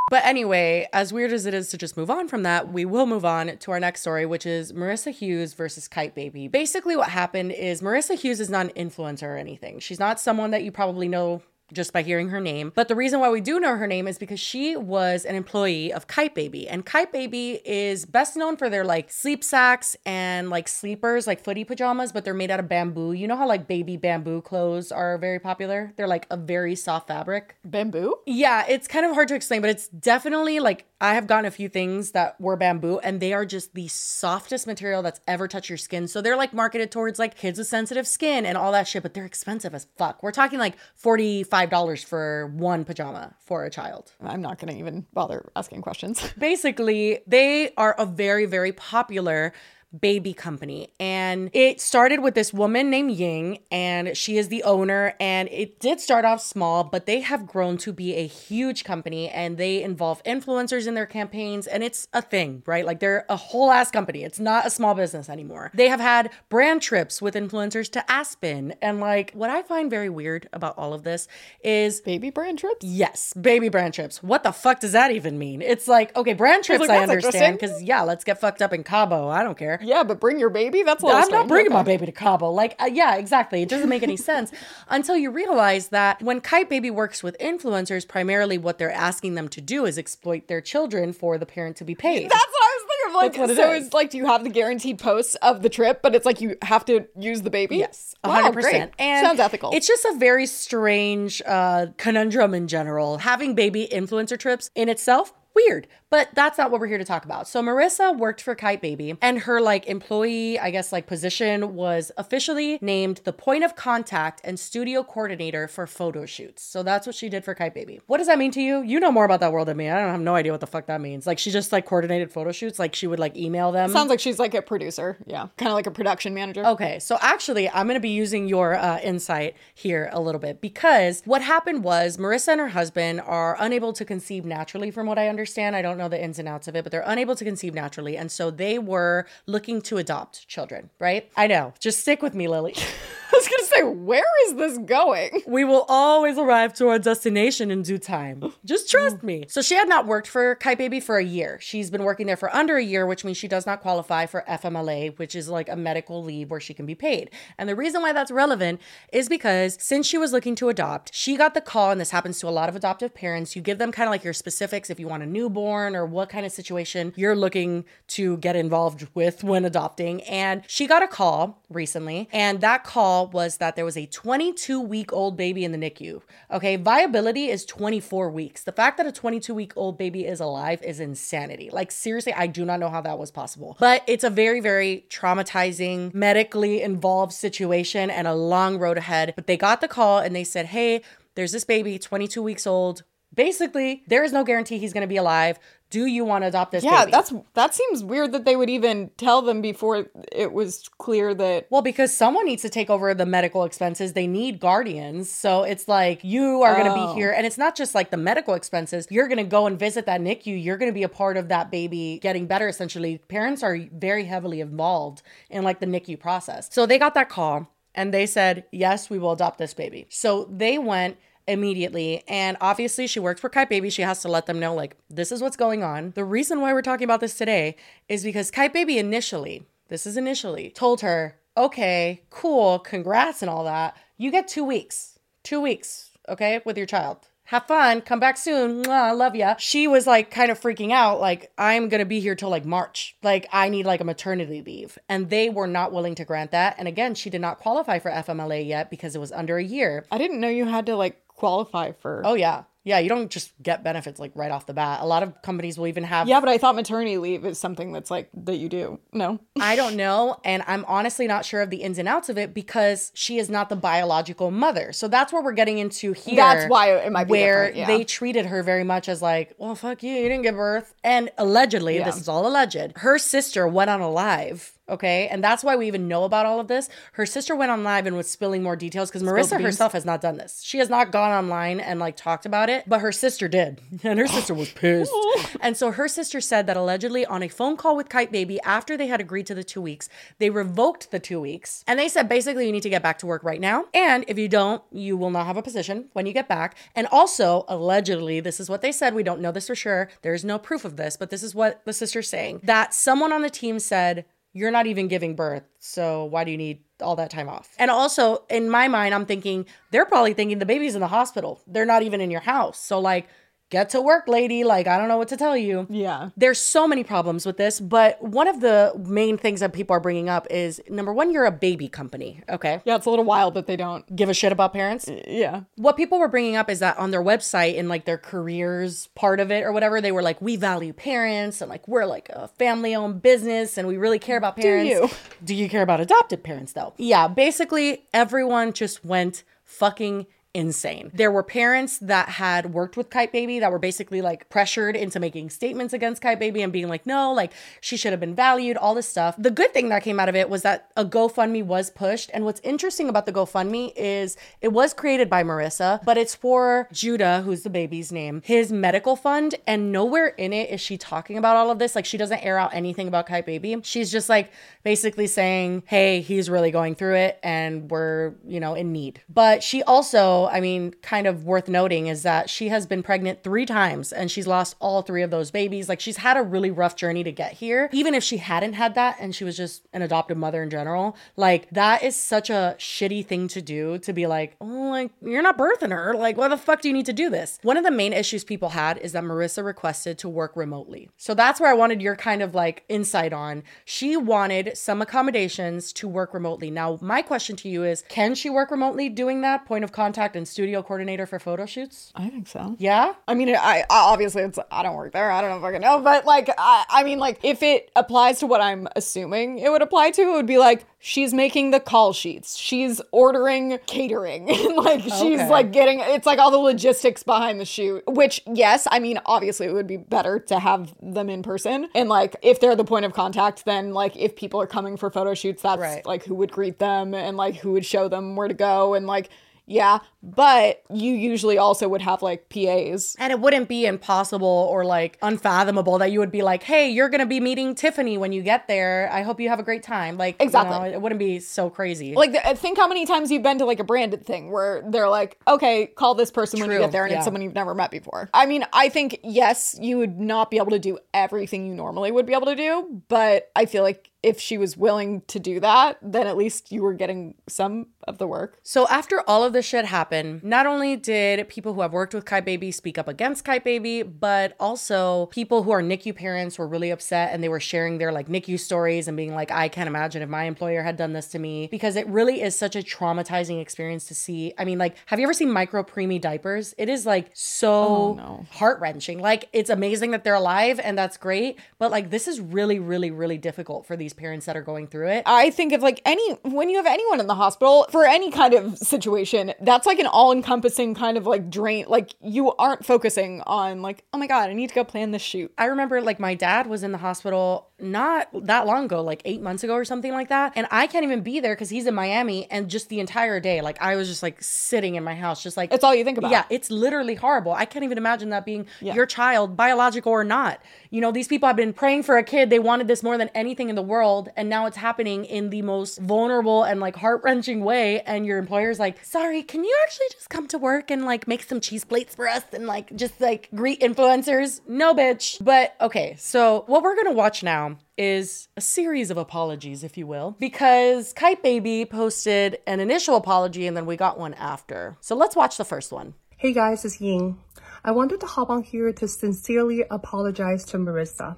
But 0.10 0.24
anyway, 0.24 0.88
as 0.94 1.12
weird 1.12 1.34
as 1.34 1.46
it 1.46 1.54
is 1.54 1.70
to 1.70 1.78
just 1.78 1.98
move 1.98 2.10
on 2.10 2.30
from 2.30 2.44
that, 2.44 2.72
we 2.72 2.86
will 2.86 3.06
move 3.06 3.26
on 3.26 3.58
to 3.58 3.72
our 3.72 3.80
next 3.80 4.02
story, 4.02 4.26
which 4.26 4.46
is 4.46 4.72
Marissa 4.72 5.12
Hughes 5.12 5.54
versus 5.54 5.90
Kyte 5.90 6.14
Baby. 6.14 6.48
Basically, 6.48 6.96
what 6.96 7.10
happened 7.10 7.52
is 7.52 7.82
Marissa 7.82 8.16
Hughes 8.16 8.40
is 8.40 8.50
not 8.50 8.68
an 8.68 8.90
influencer 8.90 9.24
or 9.24 9.36
anything. 9.36 9.80
She's 9.80 10.00
not 10.00 10.22
someone 10.22 10.52
that 10.52 10.64
you 10.64 10.72
probably 10.72 11.10
know 11.10 11.42
just 11.74 11.94
by 11.94 12.02
hearing 12.02 12.30
her 12.30 12.40
name. 12.40 12.72
But 12.76 12.88
the 12.88 12.96
reason 12.96 13.20
why 13.20 13.30
we 13.30 13.42
do 13.42 13.60
know 13.60 13.76
her 13.76 13.88
name 13.88 14.08
is 14.08 14.18
because 14.18 14.40
she 14.40 14.76
was 14.76 15.26
an 15.26 15.36
employee 15.36 15.92
of 15.92 16.08
Kyte 16.08 16.34
Baby. 16.34 16.68
And 16.68 16.86
Kyte 16.86 17.12
Baby 17.12 17.62
is 17.66 18.06
best 18.06 18.36
known 18.36 18.58
for 18.58 18.70
their 18.70 18.86
like 18.86 19.12
sleep 19.12 19.44
sacks 19.44 19.96
and 20.06 20.50
like 20.50 20.68
sleepers, 20.68 21.28
like 21.28 21.44
footy 21.44 21.64
pajamas, 21.64 22.12
but 22.12 22.26
they're 22.26 22.34
made 22.34 22.52
out 22.52 22.60
of 22.60 22.70
bamboo. 22.70 23.14
You 23.14 23.28
know 23.28 23.36
how 23.36 23.48
like 23.48 23.68
baby 23.68 23.98
bamboo 23.98 24.42
clothes 24.42 24.92
are 24.92 25.18
very 25.18 25.40
popular? 25.40 25.94
They're 25.96 26.08
like 26.08 26.28
a 26.30 26.38
very 26.38 26.76
soft 26.76 27.08
fabric. 27.08 27.56
Bamboo? 27.66 28.16
Yeah, 28.26 28.66
it's 28.68 28.88
kind 28.88 29.06
of 29.06 29.14
hard 29.14 29.28
to 29.30 29.36
explain, 29.36 29.62
but 29.62 29.70
it's 29.70 29.88
definitely 29.88 30.60
like 30.60 30.86
I 31.00 31.14
have 31.14 31.28
gotten 31.28 31.46
a 31.46 31.52
few 31.52 31.70
things 31.70 32.12
that 32.12 32.40
were 32.42 32.56
bamboo 32.56 33.00
and 33.00 33.20
they 33.20 33.32
are 33.34 33.46
just 33.46 33.76
the 33.76 33.88
softest 33.88 34.66
material 34.66 35.04
that's 35.04 35.20
ever 35.28 35.48
touched 35.48 35.70
your 35.70 35.78
skin. 35.78 36.08
So 36.08 36.22
they're 36.22 36.36
like 36.36 36.54
marketed 36.54 36.92
towards 36.92 37.20
like 37.20 37.36
kids 37.36 37.60
with 37.60 37.68
sensitive 37.68 38.08
skin 38.08 38.46
and 38.46 38.58
all 38.58 38.72
that 38.72 38.88
shit, 38.88 39.04
but 39.04 39.14
they're 39.14 39.26
expensive 39.26 39.76
as 39.76 39.86
fuck. 39.98 40.24
We're 40.24 40.32
talking 40.32 40.58
like 40.58 40.76
$45 41.02 41.57
for 42.04 42.48
one 42.56 42.86
pajama 42.86 43.36
for 43.40 43.66
a 43.66 43.70
child. 43.70 44.12
I'm 44.22 44.42
not 44.42 44.60
going 44.60 44.74
to 44.74 44.80
even 44.80 45.06
bother 45.14 45.50
asking 45.56 45.82
questions. 45.82 46.22
Basically, 46.38 47.20
they 47.28 47.74
are 47.76 47.96
a 47.98 48.06
very, 48.06 48.46
very 48.46 48.72
popular 48.72 49.54
baby 50.02 50.34
company. 50.34 50.90
And 51.00 51.50
it 51.54 51.80
started 51.80 52.22
with 52.22 52.34
this 52.34 52.54
woman 52.54 52.90
named 52.90 53.12
Ying, 53.12 53.60
and 53.72 54.18
she 54.18 54.38
is 54.38 54.48
the 54.48 54.64
owner. 54.64 55.14
And 55.20 55.48
it 55.52 55.80
did 55.80 56.00
start 56.00 56.26
off 56.26 56.42
small, 56.42 56.84
but 56.84 57.06
they 57.06 57.22
have 57.22 57.46
grown 57.46 57.78
to 57.78 57.94
be 57.94 58.16
a 58.16 58.28
huge 58.28 58.84
company 58.84 59.30
and 59.30 59.58
they 59.58 59.84
involve 59.84 60.24
influencers 60.24 60.88
in 60.88 60.94
their 60.94 61.06
campaigns. 61.06 61.68
And 61.68 61.84
it's 61.84 62.08
a 62.14 62.22
thing, 62.22 62.64
right? 62.66 62.86
Like 62.86 63.00
they're 63.00 63.26
a 63.30 63.36
whole 63.36 63.72
ass 63.72 63.92
company. 63.92 64.24
It's 64.24 64.40
not 64.40 64.66
a 64.66 64.70
small 64.70 64.96
business 64.96 65.30
anymore. 65.30 65.72
They 65.74 65.90
have 65.90 66.00
had 66.00 66.32
brand 66.50 66.82
trips 66.82 67.22
with 67.22 67.36
influencers 67.36 67.92
to 67.92 68.12
Aspen. 68.12 68.74
And 68.82 69.00
like 69.00 69.32
what 69.34 69.50
I 69.50 69.62
find 69.62 69.90
very 69.90 70.10
weird 70.10 70.50
about 70.54 70.78
all 70.78 70.94
of 70.94 71.04
this 71.04 71.28
is 71.64 72.02
Baby 72.08 72.30
brand 72.30 72.58
trips? 72.58 72.86
Yes, 72.86 73.34
baby 73.34 73.68
brand 73.68 73.94
trips. 73.94 74.24
What 74.24 74.44
the 74.44 74.54
fuck 74.54 74.80
does 74.80 74.94
that 74.94 75.12
even 75.12 75.38
mean? 75.38 75.62
It's 75.62 75.88
like, 75.88 76.16
okay, 76.16 76.34
brand 76.34 76.64
trips 76.64 76.80
like, 76.80 76.90
I 76.90 77.04
understand 77.04 77.60
because, 77.60 77.84
yeah, 77.84 78.02
let's 78.04 78.24
get 78.24 78.40
fucked 78.40 78.62
up 78.62 78.72
in 78.72 78.84
Cabo. 78.84 79.28
I 79.28 79.44
don't 79.44 79.58
care. 79.58 79.78
Yeah, 79.88 80.04
but 80.04 80.20
bring 80.20 80.38
your 80.38 80.50
baby? 80.50 80.84
That's 80.84 81.02
a 81.02 81.06
little 81.06 81.22
I'm 81.22 81.30
not 81.30 81.48
bringing 81.48 81.72
my 81.72 81.82
baby 81.84 82.06
to 82.06 82.12
Cabo. 82.12 82.52
Like, 82.52 82.76
uh, 82.82 82.90
yeah, 82.92 83.16
exactly. 83.16 83.62
It 83.62 83.70
doesn't 83.70 83.88
make 83.88 84.04
any 84.04 84.18
sense 84.18 84.52
until 84.90 85.16
you 85.16 85.32
realize 85.32 85.88
that 85.90 86.22
when 86.22 86.42
Kyte 86.42 86.68
Baby 86.68 86.92
works 86.92 87.24
with 87.24 87.38
influencers, 87.40 88.06
primarily 88.06 88.58
what 88.58 88.78
they're 88.80 88.92
asking 88.92 89.36
them 89.36 89.48
to 89.50 89.62
do 89.62 89.86
is 89.86 89.98
exploit 89.98 90.48
their 90.50 90.60
children 90.60 91.14
for 91.14 91.38
the 91.38 91.46
parent 91.46 91.78
to 91.78 91.86
be 91.86 91.96
paid. 91.96 92.30
That's 92.30 92.46
what 92.52 92.64
I 92.64 92.78
was 92.78 92.82
thinking 92.82 92.94
of. 93.08 93.22
That's 93.22 93.38
what 93.38 93.50
Like, 93.50 93.52
it 93.52 93.56
so 93.64 93.72
is. 93.72 93.86
it's 93.86 93.94
like, 93.94 94.10
do 94.10 94.18
you 94.18 94.26
have 94.26 94.44
the 94.44 94.50
guaranteed 94.50 95.00
posts 95.00 95.36
of 95.36 95.62
the 95.62 95.70
trip, 95.70 96.02
but 96.02 96.14
it's 96.16 96.26
like 96.26 96.42
you 96.42 96.58
have 96.64 96.84
to 96.86 97.08
use 97.18 97.42
the 97.44 97.50
baby? 97.50 97.78
Yes, 97.78 98.14
Wow, 98.24 98.34
hundred 98.34 98.54
great. 98.56 98.64
percent. 98.66 98.92
And 99.00 99.26
Sounds 99.26 99.40
ethical. 99.40 99.72
It's 99.74 99.88
just 99.88 100.04
a 100.04 100.16
very 100.18 100.46
strange 100.48 101.42
uh, 101.46 101.88
conundrum 101.98 102.54
in 102.54 102.68
general. 102.68 103.20
Having 103.20 103.56
baby 103.56 103.88
influencer 103.92 104.38
trips 104.38 104.70
in 104.76 104.90
itself. 104.90 105.34
Weird, 105.58 105.88
but 106.12 106.30
that's 106.36 106.60
not 106.60 106.70
what 106.70 106.80
we're 106.80 106.88
here 106.88 107.00
to 107.00 107.04
talk 107.04 107.26
about. 107.26 107.48
So 107.48 107.64
Marissa 107.64 108.16
worked 108.16 108.42
for 108.42 108.56
Kyte 108.56 108.80
Baby, 108.80 109.18
and 109.24 109.40
her 109.40 109.60
like 109.60 109.88
employee, 109.88 110.60
I 110.60 110.70
guess 110.70 110.92
like 110.92 111.08
position 111.08 111.74
was 111.74 112.12
officially 112.16 112.78
named 112.80 113.22
the 113.24 113.34
point 113.34 113.64
of 113.64 113.76
contact 113.76 114.40
and 114.44 114.60
studio 114.60 115.02
coordinator 115.04 115.68
for 115.68 115.88
photo 115.88 116.28
shoots. 116.28 116.62
So 116.62 116.84
that's 116.84 117.08
what 117.08 117.16
she 117.16 117.28
did 117.28 117.44
for 117.44 117.56
Kyte 117.56 117.74
Baby. 117.74 118.02
What 118.06 118.20
does 118.20 118.28
that 118.28 118.38
mean 118.38 118.52
to 118.52 118.62
you? 118.62 118.84
You 118.84 119.00
know 119.00 119.12
more 119.12 119.26
about 119.26 119.40
that 119.40 119.52
world 119.52 119.68
than 119.68 119.78
me. 119.78 119.90
I 119.90 120.00
don't 120.00 120.12
have 120.12 120.22
no 120.22 120.36
idea 120.36 120.52
what 120.52 120.62
the 120.62 120.68
fuck 120.68 120.86
that 120.86 121.02
means. 121.02 121.26
Like 121.26 121.40
she 121.40 121.50
just 121.50 121.72
like 121.72 121.88
coordinated 121.88 122.32
photo 122.32 122.52
shoots. 122.52 122.78
Like 122.78 122.94
she 122.94 123.08
would 123.08 123.18
like 123.18 123.36
email 123.36 123.72
them. 123.72 123.90
Sounds 123.90 124.10
like 124.10 124.20
she's 124.20 124.38
like 124.38 124.54
a 124.54 124.62
producer. 124.62 125.18
Yeah. 125.26 125.48
Kind 125.58 125.70
of 125.70 125.74
like 125.76 125.88
a 125.88 125.92
production 125.92 126.36
manager. 126.36 126.64
Okay, 126.68 127.00
so 127.00 127.18
actually, 127.20 127.68
I'm 127.68 127.88
going 127.88 127.96
to 127.96 128.00
be 128.00 128.10
using 128.10 128.48
your 128.48 128.76
uh, 128.76 129.00
insight 129.00 129.56
here 129.74 130.12
a 130.14 130.22
little 130.22 130.40
bit 130.40 130.62
because 130.62 131.24
what 131.26 131.42
happened 131.42 131.84
was 131.84 132.18
Marissa 132.18 132.50
and 132.50 132.62
her 132.62 132.68
husband 132.68 133.22
are 133.22 133.58
unable 133.60 133.92
to 133.94 134.06
conceive 134.06 134.46
naturally, 134.46 134.92
from 134.92 135.08
what 135.08 135.18
I 135.18 135.28
understand. 135.28 135.47
I 135.56 135.82
don't 135.82 135.98
know 135.98 136.10
the 136.10 136.22
ins 136.22 136.40
and 136.40 136.48
outs 136.48 136.68
of 136.68 136.76
it, 136.76 136.84
but 136.84 136.92
they're 136.92 137.04
unable 137.06 137.36
to 137.36 137.44
conceive 137.46 137.74
naturally. 137.74 138.18
And 138.18 138.32
so 138.32 138.52
they 138.52 138.78
were 138.80 139.26
looking 139.46 139.82
to 139.84 139.98
adopt 139.98 140.48
children, 140.48 140.90
right? 141.00 141.30
I 141.36 141.48
know. 141.48 141.74
Just 141.80 142.00
stick 142.00 142.22
with 142.22 142.34
me, 142.34 142.48
Lily. 142.48 142.76
I 143.34 143.36
was 143.36 143.48
going 143.48 143.60
to 143.60 143.66
say, 143.66 143.84
where 143.84 144.24
is 144.46 144.56
this 144.56 144.78
going? 144.78 145.42
We 145.48 145.64
will 145.64 145.86
always 145.88 146.38
arrive 146.38 146.74
to 146.76 146.90
our 146.90 147.00
destination 147.00 147.72
in 147.72 147.82
due 147.82 147.98
time. 147.98 148.54
Just 148.64 148.92
trust 148.92 149.24
me. 149.24 149.46
So 149.48 149.62
she 149.62 149.76
had 149.76 149.90
not 149.90 150.06
worked 150.06 150.28
for 150.28 150.56
Kyte 150.56 150.78
Baby 150.78 151.00
for 151.00 151.18
a 151.18 151.24
year. 151.24 151.58
She's 151.60 151.90
been 151.90 152.04
working 152.04 152.28
there 152.28 152.38
for 152.38 152.54
under 152.54 152.76
a 152.76 152.84
year, 152.84 153.08
which 153.08 153.24
means 153.24 153.38
she 153.38 153.48
does 153.48 153.66
not 153.66 153.82
qualify 153.82 154.28
for 154.28 154.44
FMLA, 154.48 155.18
which 155.18 155.36
is 155.36 155.50
like 155.50 155.68
a 155.68 155.76
medical 155.76 156.24
leave 156.24 156.52
where 156.52 156.60
she 156.60 156.74
can 156.74 156.86
be 156.86 156.96
paid. 156.96 157.32
And 157.58 157.68
the 157.68 157.76
reason 157.76 158.02
why 158.02 158.14
that's 158.14 158.30
relevant 158.30 158.82
is 159.12 159.30
because 159.30 159.78
since 159.80 160.06
she 160.06 160.18
was 160.18 160.32
looking 160.32 160.54
to 160.56 160.70
adopt, 160.70 161.16
she 161.16 161.38
got 161.38 161.54
the 161.54 161.62
call, 161.62 161.92
and 161.92 162.00
this 162.00 162.12
happens 162.12 162.40
to 162.42 162.48
a 162.48 162.52
lot 162.52 162.70
of 162.70 162.76
adoptive 162.76 163.16
parents. 163.16 163.56
You 163.56 163.62
give 163.62 163.80
them 163.80 163.92
kind 163.92 164.08
of 164.08 164.12
like 164.12 164.24
your 164.24 164.34
specifics 164.34 164.90
if 164.90 165.00
you 165.00 165.08
want 165.08 165.24
a 165.24 165.28
newborn 165.28 165.96
or 165.96 166.06
what 166.06 166.30
kind 166.30 166.46
of 166.46 166.52
situation 166.52 167.14
you're 167.16 167.36
looking 167.36 167.86
to 168.10 168.38
get 168.38 168.56
involved 168.56 169.08
with 169.16 169.44
when 169.44 169.66
adopting. 169.66 170.22
And 170.24 170.62
she 170.68 170.86
got 170.86 171.02
a 171.02 171.08
call 171.08 171.64
recently, 171.70 172.30
and 172.32 172.62
that 172.62 172.84
call 172.84 173.17
was 173.26 173.58
that 173.58 173.76
there 173.76 173.86
was 173.86 173.98
a 173.98 174.06
22 174.06 174.80
week 174.80 175.12
old 175.12 175.36
baby 175.38 175.64
in 175.64 175.72
the 175.72 175.78
NICU. 175.78 176.22
Okay, 176.52 176.76
viability 176.76 177.48
is 177.48 177.66
24 177.66 178.30
weeks. 178.30 178.64
The 178.64 178.72
fact 178.72 178.98
that 178.98 179.06
a 179.06 179.12
22 179.12 179.54
week 179.54 179.74
old 179.76 179.98
baby 179.98 180.26
is 180.26 180.40
alive 180.40 180.82
is 180.84 181.00
insanity. 181.00 181.70
Like, 181.72 181.92
seriously, 181.92 182.34
I 182.34 182.48
do 182.48 182.66
not 182.66 182.80
know 182.80 182.90
how 182.90 183.02
that 183.02 183.18
was 183.18 183.32
possible. 183.32 183.78
But 183.80 184.04
it's 184.08 184.24
a 184.24 184.30
very, 184.30 184.60
very 184.60 185.06
traumatizing, 185.10 186.14
medically 186.14 186.82
involved 186.82 187.34
situation 187.34 188.10
and 188.10 188.28
a 188.28 188.36
long 188.36 188.78
road 188.78 188.98
ahead. 188.98 189.34
But 189.36 189.48
they 189.48 189.58
got 189.58 189.82
the 189.82 189.88
call 189.88 190.20
and 190.20 190.36
they 190.36 190.44
said, 190.44 190.68
hey, 190.68 191.02
there's 191.36 191.52
this 191.52 191.66
baby, 191.66 192.00
22 192.00 192.42
weeks 192.42 192.66
old. 192.66 193.04
Basically, 193.34 194.04
there 194.08 194.24
is 194.24 194.34
no 194.34 194.44
guarantee 194.44 194.80
he's 194.80 194.94
to 194.94 195.08
be 195.08 195.18
alive. 195.18 195.60
Do 195.90 196.06
you 196.06 196.26
want 196.26 196.44
to 196.44 196.48
adopt 196.50 196.72
this 196.74 196.84
Yeah, 196.84 197.02
baby? 197.06 197.12
that's 197.12 197.34
that 197.54 197.74
seems 197.74 198.04
weird 198.04 198.34
that 198.34 198.44
they 198.44 198.56
would 198.58 198.70
even 198.70 199.10
tell 199.18 199.42
them 199.42 199.62
before 199.62 200.08
it 200.32 200.52
was 200.52 200.90
clear 200.98 201.34
that 201.36 201.68
Well, 201.70 201.82
because 201.82 202.14
someone 202.14 202.46
needs 202.46 202.62
to 202.64 202.70
take 202.70 202.90
over 202.90 203.14
the 203.14 203.26
medical 203.26 203.64
expenses. 203.64 204.14
They 204.14 204.28
need 204.28 204.60
guardians. 204.60 205.32
So 205.32 205.64
it's 205.64 205.88
like 205.88 206.24
you 206.24 206.62
are 206.64 206.74
going 206.74 206.86
to 206.86 206.92
Oh. 206.92 207.14
be 207.14 207.20
here. 207.20 207.32
And 207.32 207.46
it's 207.46 207.58
not 207.58 207.76
just 207.76 207.96
like 207.96 208.12
the 208.12 208.18
medical 208.18 208.54
expenses. 208.54 209.08
You're 209.10 209.28
going 209.28 209.38
to 209.38 209.44
go 209.46 209.66
and 209.66 209.80
visit 209.80 210.06
that 210.08 210.20
NICU. 210.20 210.62
You're 210.62 210.78
going 210.78 210.90
to 210.92 210.94
be 210.96 211.04
a 211.04 211.10
part 211.10 211.38
of 211.38 211.48
that 211.50 211.72
baby 211.72 212.20
getting 212.22 212.48
better, 212.48 212.68
essentially. 212.68 213.20
Parents 213.30 213.64
are 213.64 213.78
very 213.94 214.26
heavily 214.26 214.60
involved 214.60 215.22
in 215.50 215.64
like 215.64 215.80
the 215.80 215.86
NICU 215.86 216.20
process. 216.20 216.68
So 216.72 216.86
they 216.86 217.00
got 217.00 217.14
that 217.14 217.30
call 217.30 217.72
and 217.96 218.14
they 218.14 218.26
said, 218.26 218.66
yes, 218.72 219.10
we 219.10 219.18
will 219.20 219.32
adopt 219.32 219.58
this 219.58 219.74
baby. 219.74 220.06
So 220.10 220.50
they 220.52 220.78
went 220.78 221.18
immediately. 221.48 222.24
And 222.28 222.58
obviously, 222.62 223.08
she 223.08 223.20
works 223.20 223.42
for 223.42 223.50
Kyte 223.50 223.70
Baby. 223.70 223.90
She 223.90 224.02
has 224.02 224.22
to 224.22 224.28
let 224.28 224.46
them 224.46 224.60
know, 224.60 224.74
like, 224.74 224.98
this 225.10 225.32
is 225.32 225.42
what's 225.42 225.58
going 225.58 225.84
on. 225.84 226.12
The 226.12 226.26
reason 226.26 226.62
why 226.62 226.74
we're 226.74 226.82
talking 226.82 227.06
about 227.06 227.22
this 227.22 227.38
today 227.38 227.76
is 228.08 228.24
because 228.24 228.52
Kyte 228.52 228.74
Baby 228.74 228.98
initially, 228.98 229.66
this 229.88 230.06
is 230.06 230.18
initially, 230.18 230.70
told 230.70 231.02
her, 231.02 231.38
okay, 231.56 232.24
cool, 232.30 232.80
congrats 232.80 233.42
and 233.42 233.50
all 233.50 233.64
that. 233.64 233.98
You 234.18 234.32
get 234.32 234.48
two 234.48 234.64
weeks, 234.64 235.20
two 235.44 235.60
weeks, 235.60 236.12
okay, 236.30 236.62
with 236.66 236.78
your 236.78 236.86
child. 236.86 237.30
Have 237.46 237.66
fun, 237.66 238.02
come 238.02 238.20
back 238.20 238.36
soon. 238.36 238.84
Mwah, 238.84 239.18
love 239.18 239.34
ya. 239.34 239.56
She 239.58 239.88
was 239.88 240.06
like 240.06 240.30
kind 240.30 240.52
of 240.52 240.60
freaking 240.60 240.92
out, 240.92 241.22
like, 241.22 241.50
I'm 241.58 241.88
gonna 241.88 242.04
be 242.04 242.20
here 242.20 242.36
till 242.36 242.50
like 242.50 242.66
March. 242.66 243.16
Like, 243.24 243.48
I 243.54 243.70
need 243.70 243.86
like 243.86 244.02
a 244.02 244.04
maternity 244.04 244.62
leave. 244.62 245.00
And 245.08 245.30
they 245.30 245.50
were 245.50 245.66
not 245.66 245.94
willing 245.94 246.14
to 246.16 246.26
grant 246.26 246.52
that. 246.52 246.76
And 246.78 246.90
again, 246.90 247.16
she 247.16 247.30
did 247.30 247.40
not 247.40 247.60
qualify 247.60 248.00
for 248.00 248.12
FMLA 248.12 248.68
yet 248.68 248.90
because 248.90 249.16
it 249.16 249.20
was 249.20 249.32
under 249.32 249.58
a 249.58 249.64
year. 249.64 250.06
I 250.12 250.18
didn't 250.18 250.42
know 250.42 250.50
you 250.50 250.66
had 250.66 250.86
to 250.88 250.98
like 250.98 251.22
qualify 251.38 251.94
for. 251.94 252.22
Oh, 252.26 252.34
yeah. 252.34 252.64
Yeah, 252.84 253.00
you 253.00 253.10
don't 253.10 253.30
just 253.30 253.52
get 253.62 253.84
benefits 253.84 254.18
like 254.18 254.32
right 254.34 254.50
off 254.50 254.66
the 254.66 254.74
bat. 254.74 255.00
A 255.02 255.06
lot 255.06 255.22
of 255.22 255.42
companies 255.42 255.78
will 255.78 255.88
even 255.88 256.06
have 256.06 256.26
Yeah, 256.30 256.40
but 256.40 256.48
I 256.48 256.58
thought 256.58 256.74
maternity 256.74 257.18
leave 257.18 257.44
is 257.46 257.60
something 257.60 257.92
that's 257.92 258.10
like 258.10 258.30
that 258.46 258.56
you 258.56 258.70
do. 258.70 258.98
No. 259.12 259.42
I 259.60 259.76
don't 259.76 259.98
know. 259.98 260.40
And 260.46 260.64
I'm 260.68 260.86
honestly 260.86 261.28
not 261.28 261.44
sure 261.44 261.62
of 261.62 261.70
the 261.70 261.84
ins 261.84 261.98
and 261.98 262.08
outs 262.08 262.30
of 262.30 262.38
it 262.38 262.54
because 262.54 263.12
she 263.14 263.40
is 263.40 263.50
not 263.50 263.68
the 263.68 263.76
biological 263.76 264.52
mother. 264.52 264.94
So 264.94 265.10
that's 265.10 265.34
what 265.34 265.44
we're 265.44 265.52
getting 265.52 265.80
into 265.80 266.14
here. 266.14 266.38
That's 266.38 266.70
why 266.70 266.96
it 266.96 267.12
might 267.12 267.26
be 267.26 267.32
Where 267.32 267.74
yeah. 267.74 267.88
they 267.88 268.06
treated 268.06 268.46
her 268.46 268.64
very 268.64 268.86
much 268.86 269.10
as 269.10 269.22
like, 269.22 269.54
well, 269.58 269.76
fuck 269.76 270.02
you, 270.02 270.14
you 270.14 270.30
didn't 270.30 270.44
give 270.44 270.56
birth. 270.56 270.94
And 271.04 271.30
allegedly, 271.38 271.98
Yeah. 271.98 272.06
this 272.06 272.16
is 272.16 272.30
all 272.30 272.48
alleged, 272.48 272.94
her 272.96 273.18
sister 273.18 273.68
went 273.68 273.90
on 273.90 274.00
a 274.00 274.10
live. 274.10 274.77
Okay. 274.90 275.28
And 275.28 275.44
that's 275.44 275.64
why 275.64 275.76
we 275.76 275.88
even 275.88 276.08
know 276.08 276.24
about 276.24 276.46
all 276.46 276.60
of 276.60 276.68
this. 276.68 276.90
Her 277.14 277.26
sister 277.26 277.56
went 277.56 277.72
on 277.72 277.84
live 277.84 278.06
and 278.06 278.16
was 278.16 278.30
spilling 278.30 278.64
more 278.64 278.76
details 278.76 279.10
because 279.10 279.24
Marissa 279.24 279.62
herself 279.62 279.92
has 279.94 280.06
not 280.06 280.22
done 280.22 280.38
this. 280.38 280.62
She 280.64 280.78
has 280.78 280.90
not 280.90 281.12
gone 281.12 281.32
online 281.32 281.80
and 281.80 282.00
like 282.00 282.16
talked 282.16 282.46
about 282.46 282.70
it, 282.70 282.86
but 282.88 283.02
her 283.02 283.12
sister 283.12 283.48
did. 283.48 283.82
And 284.08 284.20
her 284.20 284.28
sister 284.28 284.54
was 284.54 284.72
pissed. 284.72 285.12
and 285.62 285.76
so 285.76 285.92
her 285.92 286.08
sister 286.08 286.40
said 286.40 286.66
that 286.68 286.78
allegedly 286.78 287.26
on 287.26 287.44
a 287.44 287.50
phone 287.50 287.76
call 287.76 287.98
with 287.98 288.08
Kyte 288.08 288.32
Baby 288.32 288.60
after 288.62 288.96
they 288.96 289.08
had 289.08 289.20
agreed 289.20 289.46
to 289.48 289.56
the 289.56 289.66
two 289.66 289.82
weeks, 289.82 290.08
they 290.40 290.50
revoked 290.50 291.12
the 291.12 291.20
two 291.20 291.42
weeks. 291.42 291.84
And 291.88 292.00
they 292.00 292.08
said 292.08 292.30
basically 292.30 292.66
you 292.66 292.72
need 292.72 292.84
to 292.84 292.90
get 292.90 293.04
back 293.04 293.18
to 293.20 293.26
work 293.26 293.44
right 293.44 293.60
now. 293.60 293.86
And 293.94 294.24
if 294.28 294.38
you 294.38 294.48
don't, 294.48 294.82
you 294.92 295.18
will 295.18 295.30
not 295.30 295.46
have 295.46 295.58
a 295.58 295.62
position 295.62 296.10
when 296.14 296.26
you 296.26 296.32
get 296.32 296.48
back. 296.48 296.78
And 296.96 297.08
also, 297.08 297.66
allegedly, 297.68 298.40
this 298.40 298.60
is 298.60 298.70
what 298.70 298.82
they 298.82 298.92
said. 298.92 299.14
We 299.14 299.24
don't 299.24 299.42
know 299.42 299.52
this 299.52 299.68
for 299.68 299.76
sure. 299.76 300.10
There 300.22 300.34
is 300.34 300.46
no 300.46 300.58
proof 300.58 300.86
of 300.86 300.96
this, 300.96 301.18
but 301.18 301.30
this 301.30 301.44
is 301.44 301.54
what 301.54 301.84
the 301.86 301.94
sister's 301.94 302.30
saying 302.30 302.62
that 302.64 302.94
someone 302.94 303.34
on 303.34 303.42
the 303.42 303.50
team 303.50 303.80
said, 303.80 304.26
you're 304.54 304.72
not 304.72 304.88
even 304.88 305.08
giving 305.08 305.36
birth. 305.36 305.64
So 305.80 306.26
why 306.26 306.44
do 306.44 306.52
you 306.52 306.58
need 306.58 306.84
all 307.02 307.16
that 307.18 307.30
time 307.30 307.50
off? 307.50 307.70
And 307.78 307.92
also, 307.92 308.44
in 308.50 308.70
my 308.70 308.88
mind, 308.88 309.14
I'm 309.14 309.26
thinking 309.26 309.66
they're 309.92 310.06
probably 310.06 310.34
thinking 310.34 310.60
the 310.60 310.66
baby's 310.66 310.96
in 310.96 311.02
the 311.02 311.08
hospital. 311.08 311.62
They're 311.68 311.86
not 311.86 312.04
even 312.04 312.22
in 312.22 312.32
your 312.32 312.42
house. 312.42 312.80
So, 312.80 313.00
like, 313.00 313.28
get 313.70 313.90
to 313.90 314.02
work, 314.02 314.28
lady. 314.28 314.64
Like, 314.64 314.88
I 314.88 314.98
don't 314.98 315.08
know 315.08 315.18
what 315.18 315.28
to 315.30 315.38
tell 315.38 315.58
you. 315.58 315.88
Yeah. 315.90 316.30
There's 316.38 316.60
so 316.60 316.88
many 316.88 317.04
problems 317.04 317.46
with 317.46 317.58
this, 317.58 317.80
but 317.80 318.22
one 318.24 318.48
of 318.48 318.62
the 318.62 318.94
main 319.06 319.38
things 319.38 319.60
that 319.60 319.74
people 319.74 319.96
are 319.96 320.00
bringing 320.00 320.30
up 320.30 320.48
is 320.50 320.82
number 320.90 321.14
one, 321.14 321.32
you're 321.32 321.46
a 321.46 321.52
baby 321.52 321.88
company. 321.90 322.42
Okay. 322.50 322.82
Yeah, 322.86 322.96
it's 322.96 323.06
a 323.06 323.10
little 323.10 323.26
wild 323.26 323.54
that 323.56 323.68
they 323.68 323.76
don't. 323.76 324.16
Give 324.16 324.30
a 324.30 324.34
shit 324.34 324.52
about 324.52 324.74
parents 324.74 325.10
Yeah. 325.28 325.62
what 325.76 325.98
people 325.98 326.20
were 326.20 326.28
bringing 326.28 326.56
up 326.56 326.70
is 326.70 326.80
that 326.80 326.98
on 326.98 327.12
their 327.12 327.24
website 327.24 327.76
in 327.76 327.88
like 327.90 328.06
their 328.06 328.18
careers 328.18 329.08
part 329.16 329.40
of 329.40 329.52
it 329.52 329.64
or 329.64 329.72
whatever 329.72 330.00
they 330.02 330.12
were 330.12 330.22
like 330.22 330.42
we 330.42 330.56
value 330.56 330.94
parents 330.94 331.62
and 331.62 331.70
like 331.70 331.88
we're 331.88 332.06
like 332.06 332.30
a 332.30 332.48
family 332.58 332.96
owned 332.96 333.22
business 333.22 333.78
and 333.78 333.88
we 333.88 333.98
really 333.98 334.20
care 334.20 334.38
about 334.38 334.56
parents 334.56 334.90
Do 334.90 334.96
you? 335.02 335.10
do 335.44 335.56
you 335.56 335.70
care 335.70 335.82
about 335.82 336.00
adopted 336.00 336.44
parents 336.44 336.74
though 336.74 336.94
yeah 336.98 337.28
basically 337.28 338.06
everyone 338.14 338.74
just 338.74 339.04
went 339.06 339.44
fucking 339.64 340.26
insane. 340.54 341.12
There 341.14 341.32
were 341.32 341.44
parents 341.44 342.00
that 342.00 342.30
had 342.30 342.74
worked 342.74 342.98
with 342.98 343.10
Kyte 343.10 343.32
Baby 343.32 343.60
that 343.60 343.72
were 343.72 343.80
basically 343.80 344.22
like 344.22 344.50
pressured 344.50 344.96
into 344.96 345.20
making 345.20 345.50
statements 345.52 345.94
against 345.94 346.24
Kyte 346.24 346.40
Baby 346.40 346.62
and 346.62 346.74
being 346.74 346.88
like, 346.88 347.06
no, 347.06 347.32
like 347.32 347.54
she 347.80 347.96
should 347.96 348.12
have 348.12 348.20
been 348.20 348.34
valued, 348.34 348.78
all 348.78 348.96
this 348.96 349.08
stuff. 349.08 349.36
The 349.38 349.52
good 349.52 349.74
thing 349.74 349.90
that 349.90 350.04
came 350.04 350.20
out 350.20 350.30
of 350.30 350.36
it 350.36 350.50
was 350.50 350.64
that 350.64 350.92
a 350.96 351.06
GoFundMe 351.06 351.64
was 351.64 351.90
pushed. 351.90 352.32
And 352.34 352.44
what's 352.44 352.62
interesting 352.62 353.08
about 353.08 353.26
the 353.26 353.34
GoFundMe 353.34 353.94
is 353.96 354.38
it 354.62 354.70
was 354.70 354.94
created 354.94 355.30
by 355.30 355.44
Marissa, 355.44 356.04
but 356.04 356.18
it's 356.18 356.34
for 356.34 356.88
Judah, 356.92 357.42
who's 357.42 357.64
the 357.64 357.70
baby's 357.70 358.12
name, 358.12 358.42
his 358.44 358.72
medical 358.72 359.16
fund. 359.16 359.56
And 359.68 359.92
nowhere 359.92 360.28
in 360.28 360.54
it 360.54 360.72
is 360.72 360.82
she 360.82 360.98
talking 360.98 361.38
about 361.38 361.56
all 361.56 361.70
of 361.70 361.80
this. 361.80 361.96
Like 361.96 362.06
she 362.06 362.18
doesn't 362.18 362.40
air 362.40 362.58
out 362.58 362.74
anything 362.74 363.08
about 363.08 363.28
Kyte 363.28 363.46
Baby. 363.46 363.80
She's 363.84 364.12
just 364.12 364.30
like 364.30 364.52
basically 364.84 365.28
saying, 365.28 365.84
hey, 365.86 366.22
he's 366.22 366.50
really 366.50 366.72
going 366.72 366.96
through 366.96 367.16
it 367.16 367.40
and 367.44 367.92
we're, 367.92 368.34
you 368.46 368.60
know, 368.60 368.74
in 368.74 368.92
need. 368.92 369.22
But 369.30 369.62
she 369.62 369.84
also, 369.84 370.37
I 370.46 370.62
mean, 370.62 370.94
kind 371.02 371.28
of 371.28 371.46
worth 371.46 371.68
noting 371.68 372.08
is 372.08 372.24
that 372.24 372.50
she 372.50 372.70
has 372.70 372.86
been 372.86 373.04
pregnant 373.04 373.44
three 373.44 373.66
times 373.66 374.14
and 374.14 374.30
she's 374.30 374.48
lost 374.48 374.76
all 374.80 375.02
three 375.02 375.24
of 375.24 375.32
those 375.32 375.52
babies. 375.52 375.90
Like 375.90 376.00
she's 376.00 376.18
had 376.18 376.38
a 376.38 376.42
really 376.44 376.72
rough 376.72 376.96
journey 376.96 377.24
to 377.24 377.32
get 377.32 377.54
here. 377.54 377.90
Even 377.92 378.14
if 378.14 378.24
she 378.24 378.38
hadn't 378.38 378.74
had 378.74 378.96
that 378.96 379.18
and 379.20 379.36
she 379.36 379.44
was 379.44 379.58
just 379.58 379.88
an 379.94 380.02
adopted 380.02 380.38
mother 380.38 380.62
in 380.64 380.70
general, 380.70 381.16
like 381.36 381.70
that 381.72 382.04
is 382.04 382.16
such 382.16 382.50
a 382.50 382.76
shitty 382.78 383.26
thing 383.26 383.48
to 383.50 383.62
do 383.62 383.98
to 384.00 384.14
be 384.14 384.28
like, 384.28 384.56
oh, 384.62 384.90
like 384.92 385.12
you're 385.22 385.42
not 385.42 385.58
birthing 385.58 385.92
her. 385.92 386.14
Like, 386.16 386.38
why 386.38 386.48
the 386.48 386.58
fuck 386.58 386.82
do 386.82 386.88
you 386.88 386.94
need 386.94 387.06
to 387.08 387.14
do 387.14 387.30
this? 387.30 387.60
One 387.64 387.78
of 387.78 387.84
the 387.84 387.92
main 387.92 388.14
issues 388.14 388.44
people 388.44 388.70
had 388.70 388.98
is 388.98 389.14
that 389.14 389.24
Marissa 389.24 389.64
requested 389.64 390.18
to 390.20 390.30
work 390.30 390.56
remotely. 390.56 391.10
So 391.18 391.34
that's 391.34 391.60
where 391.60 391.70
I 391.70 391.74
wanted 391.74 392.02
your 392.02 392.16
kind 392.16 392.42
of 392.42 392.54
like 392.54 392.84
insight 392.90 393.34
on. 393.34 393.64
She 393.86 394.18
wanted 394.18 394.78
some 394.78 395.02
accommodations 395.02 395.94
to 395.94 396.08
work 396.08 396.34
remotely. 396.34 396.70
Now, 396.70 396.98
my 397.02 397.22
question 397.22 397.56
to 397.58 397.70
you 397.70 397.84
is 397.84 398.04
can 398.10 398.36
she 398.36 398.50
work 398.50 398.72
remotely 398.72 399.10
doing 399.10 399.42
that? 399.42 399.66
Point 399.66 399.84
of 399.84 399.92
contact 399.92 400.27
and 400.36 400.48
studio 400.48 400.82
coordinator 400.84 401.26
for 401.26 401.40
photo 401.40 401.66
shoots? 401.66 402.12
I 402.16 402.30
think 402.30 402.48
so. 402.48 402.76
Yeah? 402.80 403.14
I 403.28 403.34
mean, 403.34 403.50
I, 403.50 403.56
I 403.58 403.86
obviously 403.90 404.42
it's 404.44 404.60
I 404.72 404.84
don't 404.84 404.96
work 404.96 405.14
there. 405.14 405.32
I 405.32 405.42
don't 405.42 405.50
know 405.50 405.58
if 405.58 405.64
I 405.64 405.72
can 405.72 405.82
know, 405.82 406.00
but 406.02 406.26
like 406.26 406.50
I, 406.58 406.86
I 406.90 407.04
mean, 407.04 407.20
like 407.20 407.40
if 407.44 407.64
it 407.64 407.92
applies 407.96 408.40
to 408.40 408.48
what 408.48 408.62
I'm 408.62 408.88
assuming 408.96 409.60
it 409.60 409.70
would 409.72 409.82
apply 409.82 410.12
to, 410.12 410.22
it 410.22 410.32
would 410.34 410.46
be 410.46 410.58
like 410.58 410.86
she's 411.00 411.34
making 411.34 411.72
the 411.72 411.80
call 411.80 412.12
sheets, 412.14 412.58
she's 412.58 413.00
ordering 413.12 413.78
catering, 413.88 414.48
like 414.76 415.02
she's 415.04 415.40
Okay. 415.40 415.50
like 415.50 415.72
getting 415.72 416.00
it's 416.02 416.26
like 416.26 416.40
all 416.40 416.52
the 416.52 416.58
logistics 416.58 417.24
behind 417.24 417.60
the 417.60 417.66
shoot. 417.66 418.04
Which 418.08 418.42
yes, 418.48 418.88
I 418.92 419.00
mean, 419.00 419.20
obviously 419.26 419.68
it 419.68 419.74
would 419.74 419.88
be 419.88 419.98
better 419.98 420.40
to 420.40 420.60
have 420.60 420.94
them 421.02 421.30
in 421.30 421.44
person, 421.44 421.88
and 421.96 422.10
like 422.10 422.36
if 422.42 422.60
they're 422.60 422.76
the 422.76 422.84
point 422.86 423.06
of 423.06 423.14
contact, 423.14 423.66
then 423.66 423.94
like 423.94 424.16
if 424.18 424.36
people 424.36 424.62
are 424.62 424.68
coming 424.68 424.98
for 424.98 425.10
photo 425.10 425.34
shoots, 425.34 425.62
that's 425.62 425.80
Right. 425.80 426.06
like 426.06 426.24
who 426.26 426.36
would 426.36 426.52
greet 426.52 426.80
them 426.80 427.14
and 427.14 427.38
like 427.38 427.56
who 427.56 427.72
would 427.74 427.86
show 427.86 428.08
them 428.08 428.36
where 428.36 428.48
to 428.48 428.54
go 428.54 428.94
and 428.94 429.06
like. 429.08 429.30
Yeah, 429.68 430.00
but 430.24 430.82
you 430.92 431.14
usually 431.14 431.58
also 431.58 431.90
would 431.90 432.02
have 432.02 432.22
like 432.22 432.48
PAs 432.50 433.16
And 433.20 433.32
it 433.32 433.40
wouldn't 433.42 433.68
be 433.68 433.86
impossible 433.86 434.48
or 434.48 434.86
like 434.86 435.18
unfathomable 435.22 435.98
that 436.00 436.12
you 436.12 436.20
would 436.20 436.32
be 436.32 436.42
like, 436.42 436.64
hey, 436.64 436.90
you're 436.90 437.10
going 437.10 437.20
to 437.20 437.28
be 437.28 437.42
meeting 437.42 437.76
Tiffany 437.76 438.18
when 438.18 438.32
you 438.32 438.42
get 438.42 438.70
there. 438.70 439.10
I 439.12 439.24
hope 439.24 439.42
you 439.42 439.50
have 439.50 439.60
a 439.60 439.64
great 439.64 439.84
time. 439.84 440.18
Like, 440.18 440.42
you 440.42 440.46
Exactly. 440.46 440.78
know, 440.78 440.86
it 440.86 441.02
wouldn't 441.02 441.20
be 441.20 441.40
so 441.40 441.70
crazy. 441.70 442.16
Like, 442.16 442.32
th- 442.32 442.58
think 442.58 442.78
how 442.78 442.88
many 442.88 443.06
times 443.06 443.30
you've 443.30 443.44
been 443.44 443.58
to 443.60 443.66
like 443.66 443.82
a 443.82 443.84
branded 443.84 444.26
thing 444.26 444.52
where 444.52 444.84
they're 444.88 445.10
like, 445.10 445.38
okay, 445.48 445.88
call 445.88 446.16
this 446.16 446.32
person 446.32 446.62
when 446.62 446.72
you 446.72 446.80
get 446.80 446.94
there, 446.94 447.04
and 447.04 447.12
yeah. 447.12 447.18
it's 447.18 447.26
someone 447.26 447.42
you've 447.42 447.54
never 447.54 447.76
met 447.76 447.92
before. 447.92 448.30
I 448.34 448.46
mean, 448.46 448.66
I 448.72 448.88
think, 448.88 449.20
yes, 449.24 449.78
you 449.82 449.98
would 449.98 450.18
not 450.18 450.50
be 450.50 450.58
able 450.58 450.72
to 450.72 450.80
do 450.80 450.98
everything 451.14 451.68
you 451.68 451.74
normally 451.74 452.12
would 452.12 452.26
be 452.26 452.34
able 452.34 452.46
to 452.46 452.56
do, 452.56 453.02
but 453.10 453.52
I 453.56 453.66
feel 453.66 453.84
like 453.84 454.12
if 454.24 454.40
she 454.40 454.58
was 454.58 454.76
willing 454.76 455.22
to 455.28 455.40
do 455.40 455.60
that, 455.60 455.98
then 456.02 456.28
at 456.28 456.38
least 456.38 456.72
you 456.72 456.82
were 456.82 456.94
getting 456.94 457.36
some 457.48 457.88
of 458.08 458.18
the 458.18 458.28
work. 458.28 458.60
So 458.64 458.88
after 458.88 459.22
all 459.28 459.44
of 459.44 459.54
this 459.54 459.66
shit 459.66 459.86
happened, 459.86 460.44
not 460.44 460.66
only 460.66 460.96
did 460.96 461.48
people 461.50 461.74
who 461.74 461.82
have 461.82 461.94
worked 461.94 462.14
with 462.14 462.26
Kyte 462.26 462.46
Baby 462.46 462.72
speak 462.72 462.98
up 462.98 463.08
against 463.08 463.46
Kyte 463.46 463.64
Baby, 463.64 464.02
but 464.02 464.56
also 464.60 465.28
people 465.28 465.64
who 465.64 465.72
are 465.72 465.82
NICU 465.82 466.16
parents 466.16 466.58
were 466.58 466.68
really 466.68 466.90
upset 466.90 467.34
and 467.34 467.44
they 467.44 467.50
were 467.50 467.60
sharing 467.60 467.98
their 467.98 468.12
like 468.12 468.28
NICU 468.28 468.60
stories 468.60 469.08
and 469.08 469.16
being 469.16 469.36
like, 469.36 469.52
I 469.52 469.68
can't 469.68 469.88
imagine 469.88 470.22
if 470.22 470.30
my 470.30 470.44
employer 470.44 470.82
had 470.82 470.96
done 470.96 471.14
this 471.14 471.28
to 471.30 471.40
me 471.40 471.68
because 471.70 471.96
it 471.96 472.08
really 472.08 472.42
is 472.42 472.56
such 472.56 472.76
a 472.76 472.80
traumatizing 472.80 473.62
experience 473.62 474.06
to 474.06 474.16
see. 474.16 474.54
I 474.58 474.66
mean, 474.66 474.78
like, 474.78 474.96
have 475.08 475.20
you 475.20 475.26
ever 475.26 475.34
seen 475.34 475.52
micro 475.52 475.84
preemie 475.84 476.22
diapers? 476.22 476.74
It 476.78 476.90
is 476.90 477.06
like 477.06 477.30
so 477.34 477.72
oh, 477.72 478.14
no. 478.16 478.46
heart 478.52 478.80
wrenching. 478.80 479.20
Like, 479.20 479.50
it's 479.54 479.70
amazing 479.70 480.12
that 480.12 480.24
they're 480.24 480.36
alive 480.36 480.80
and 480.80 480.98
that's 480.98 481.18
great, 481.18 481.60
but 481.78 481.92
like, 481.92 482.10
this 482.10 482.28
is 482.28 482.40
really, 482.40 482.80
really, 482.80 483.12
really 483.12 483.38
difficult 483.38 483.86
for 483.86 483.96
these 483.96 484.07
parents 484.14 484.46
that 484.46 484.56
are 484.58 484.62
going 484.62 484.88
through 484.88 485.10
it. 485.10 485.24
I 485.26 485.50
think 485.50 485.74
of 485.74 485.82
like 485.82 486.02
any 486.06 486.34
when 486.44 486.70
you 486.70 486.78
have 486.78 486.86
anyone 486.86 487.20
in 487.20 487.28
the 487.28 487.36
hospital 487.36 487.88
for 487.90 488.06
any 488.06 488.32
kind 488.32 488.54
of 488.54 488.78
situation, 488.78 489.54
that's 489.62 489.86
like 489.86 490.00
an 490.00 490.08
all-encompassing 490.08 490.96
kind 490.96 491.18
of 491.18 491.26
like 491.26 491.50
drain. 491.50 491.86
Like 491.88 492.16
you 492.22 492.54
aren't 492.56 492.86
focusing 492.86 493.42
on 493.46 493.82
like, 493.82 494.04
oh 494.14 494.18
my 494.18 494.28
god, 494.28 494.50
I 494.50 494.54
need 494.54 494.70
to 494.70 494.76
go 494.76 494.84
plan 494.84 495.12
this 495.12 495.22
shoot. 495.22 495.52
I 495.58 495.66
remember 495.66 496.02
like 496.02 496.20
my 496.20 496.36
dad 496.36 496.68
was 496.68 496.84
in 496.84 496.92
the 496.92 496.98
hospital 496.98 497.70
not 497.80 498.28
that 498.46 498.66
long 498.66 498.86
ago, 498.86 499.02
like 499.02 499.22
eight 499.26 499.42
months 499.42 499.64
ago 499.64 499.76
or 499.76 499.86
something 499.86 500.12
like 500.12 500.30
that. 500.30 500.54
And 500.56 500.68
I 500.72 500.88
can't 500.88 501.04
even 501.04 501.22
be 501.22 501.40
there 501.40 501.54
because 501.54 501.70
he's 501.70 501.86
in 501.86 501.94
Miami. 501.94 502.50
And 502.50 502.70
just 502.70 502.90
the 502.90 503.00
entire 503.00 503.40
day, 503.40 503.62
like 503.62 503.80
I 503.82 503.96
was 503.96 504.08
just 504.08 504.24
like 504.24 504.42
sitting 504.42 504.96
in 504.96 505.04
my 505.04 505.14
house, 505.16 505.44
just 505.44 505.58
like 505.58 505.72
It's 505.72 505.84
all 505.84 505.94
you 505.94 506.04
think 506.04 506.18
about. 506.18 506.32
Yeah, 506.32 506.46
it's 506.50 506.72
literally 506.72 507.16
horrible. 507.16 507.52
I 507.54 507.66
can't 507.66 507.86
even 507.86 507.98
imagine 507.98 508.30
that 508.32 508.46
being 508.46 508.66
Yeah. 508.82 508.96
your 508.96 509.06
child, 509.06 509.56
biological 509.56 510.12
or 510.12 510.24
not. 510.24 510.60
You 510.90 511.02
know, 511.02 511.12
these 511.12 511.28
people 511.28 511.46
have 511.48 511.56
been 511.56 511.74
praying 511.74 512.04
for 512.04 512.18
a 512.18 512.24
kid. 512.24 512.50
They 512.50 512.60
wanted 512.60 512.88
this 512.88 513.04
more 513.04 513.18
than 513.18 513.30
anything 513.36 513.70
in 513.70 513.76
the 513.76 513.82
world. 513.84 514.30
And 514.36 514.50
now 514.50 514.66
it's 514.66 514.78
happening 514.78 515.26
in 515.26 515.50
the 515.52 515.62
most 515.62 516.00
vulnerable 516.00 516.64
and 516.64 516.80
like 516.80 516.96
heart 516.96 517.22
wrenching 517.24 517.64
way. 517.64 518.02
And 518.02 518.26
your 518.26 518.40
employer's 518.40 518.80
like, 518.80 519.04
sorry, 519.06 519.44
can 519.44 519.64
you 519.64 519.78
actually 519.86 520.08
just 520.14 520.30
come 520.30 520.48
to 520.48 520.58
work 520.58 520.90
and 520.90 521.06
like 521.06 521.28
make 521.28 521.44
some 521.44 521.60
cheese 521.62 521.84
plates 521.84 522.16
for 522.16 522.28
us 522.28 522.44
and 522.54 522.66
like 522.66 522.96
just 522.96 523.20
like 523.22 523.50
greet 523.54 523.82
influencers? 523.82 524.62
No, 524.68 524.96
bitch. 524.96 525.44
But 525.44 525.76
okay, 525.82 526.16
so 526.18 526.64
what 526.68 526.82
we're 526.82 526.96
gonna 526.96 527.12
watch 527.12 527.44
now 527.44 527.67
is 527.98 528.48
a 528.56 528.62
series 528.62 529.12
of 529.12 529.18
apologies, 529.18 529.84
if 529.84 529.98
you 529.98 530.08
will, 530.08 530.36
because 530.40 531.14
Kyte 531.14 531.42
Baby 531.42 531.86
posted 531.86 532.60
an 532.68 532.80
initial 532.80 533.16
apology 533.16 533.68
and 533.68 533.76
then 533.76 533.86
we 533.86 533.98
got 533.98 534.20
one 534.20 534.34
after. 534.36 534.98
So 535.02 535.16
let's 535.16 535.36
watch 535.36 535.58
the 535.58 535.66
first 535.66 535.92
one. 535.92 536.14
Hey 536.38 536.54
guys, 536.54 536.86
it's 536.86 537.02
Ying. 537.02 537.40
I 537.84 537.92
wanted 537.92 538.20
to 538.20 538.28
hop 538.28 538.50
on 538.50 538.64
here 538.64 538.92
to 538.94 539.08
sincerely 539.08 539.84
apologize 539.90 540.66
to 540.66 540.78
Marissa 540.78 541.38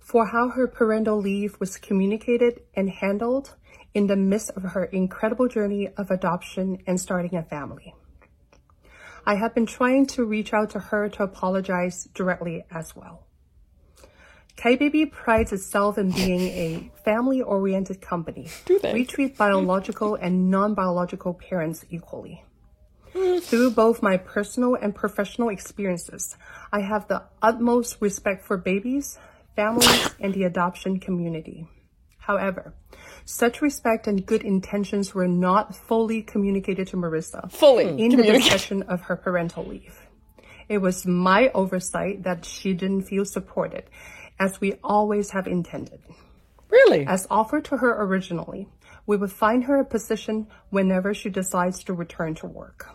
for 0.00 0.26
how 0.26 0.50
her 0.50 0.66
parental 0.66 1.18
leave 1.18 1.58
was 1.60 1.78
communicated 1.78 2.60
and 2.74 2.90
handled 2.90 3.54
in 3.94 4.06
the 4.06 4.16
midst 4.16 4.50
of 4.50 4.62
her 4.62 4.84
incredible 4.84 5.48
journey 5.48 5.88
of 5.96 6.10
adoption 6.10 6.78
and 6.86 7.00
starting 7.00 7.36
a 7.36 7.42
family. 7.42 7.94
I 9.24 9.36
have 9.36 9.54
been 9.54 9.66
trying 9.66 10.06
to 10.08 10.24
reach 10.24 10.52
out 10.52 10.70
to 10.70 10.78
her 10.78 11.08
to 11.08 11.22
apologize 11.22 12.08
directly 12.12 12.64
as 12.70 12.94
well. 12.94 13.26
Kyte 14.56 14.78
Baby 14.78 15.06
prides 15.06 15.52
itself 15.52 15.98
in 15.98 16.10
being 16.10 16.40
a 16.40 16.90
family-oriented 17.04 18.00
company. 18.00 18.48
Do 18.64 18.78
they? 18.78 18.92
We 18.92 19.04
treat 19.04 19.36
biological 19.36 20.14
and 20.14 20.50
non-biological 20.50 21.34
parents 21.34 21.84
equally. 21.90 22.44
Through 23.12 23.72
both 23.72 24.02
my 24.02 24.16
personal 24.16 24.74
and 24.74 24.94
professional 24.94 25.48
experiences, 25.48 26.36
I 26.72 26.80
have 26.80 27.06
the 27.08 27.24
utmost 27.42 27.98
respect 28.00 28.44
for 28.44 28.56
babies, 28.56 29.18
families, 29.54 30.10
and 30.18 30.34
the 30.34 30.44
adoption 30.44 30.98
community. 30.98 31.68
However, 32.18 32.74
such 33.24 33.60
respect 33.60 34.06
and 34.06 34.24
good 34.24 34.42
intentions 34.42 35.14
were 35.14 35.28
not 35.28 35.76
fully 35.76 36.22
communicated 36.22 36.88
to 36.88 36.96
Marissa 36.96 37.52
Fully 37.52 38.02
in 38.02 38.16
the 38.16 38.22
discussion 38.22 38.82
of 38.84 39.02
her 39.02 39.16
parental 39.16 39.64
leave. 39.64 40.06
It 40.68 40.78
was 40.78 41.04
my 41.04 41.50
oversight 41.54 42.22
that 42.22 42.46
she 42.46 42.72
didn't 42.72 43.02
feel 43.02 43.26
supported, 43.26 43.84
as 44.38 44.60
we 44.60 44.74
always 44.82 45.30
have 45.30 45.46
intended. 45.46 46.00
Really? 46.70 47.06
As 47.06 47.26
offered 47.30 47.64
to 47.66 47.76
her 47.76 48.02
originally, 48.02 48.68
we 49.06 49.16
would 49.16 49.32
find 49.32 49.64
her 49.64 49.78
a 49.78 49.84
position 49.84 50.46
whenever 50.70 51.14
she 51.14 51.30
decides 51.30 51.84
to 51.84 51.92
return 51.92 52.34
to 52.36 52.46
work. 52.46 52.86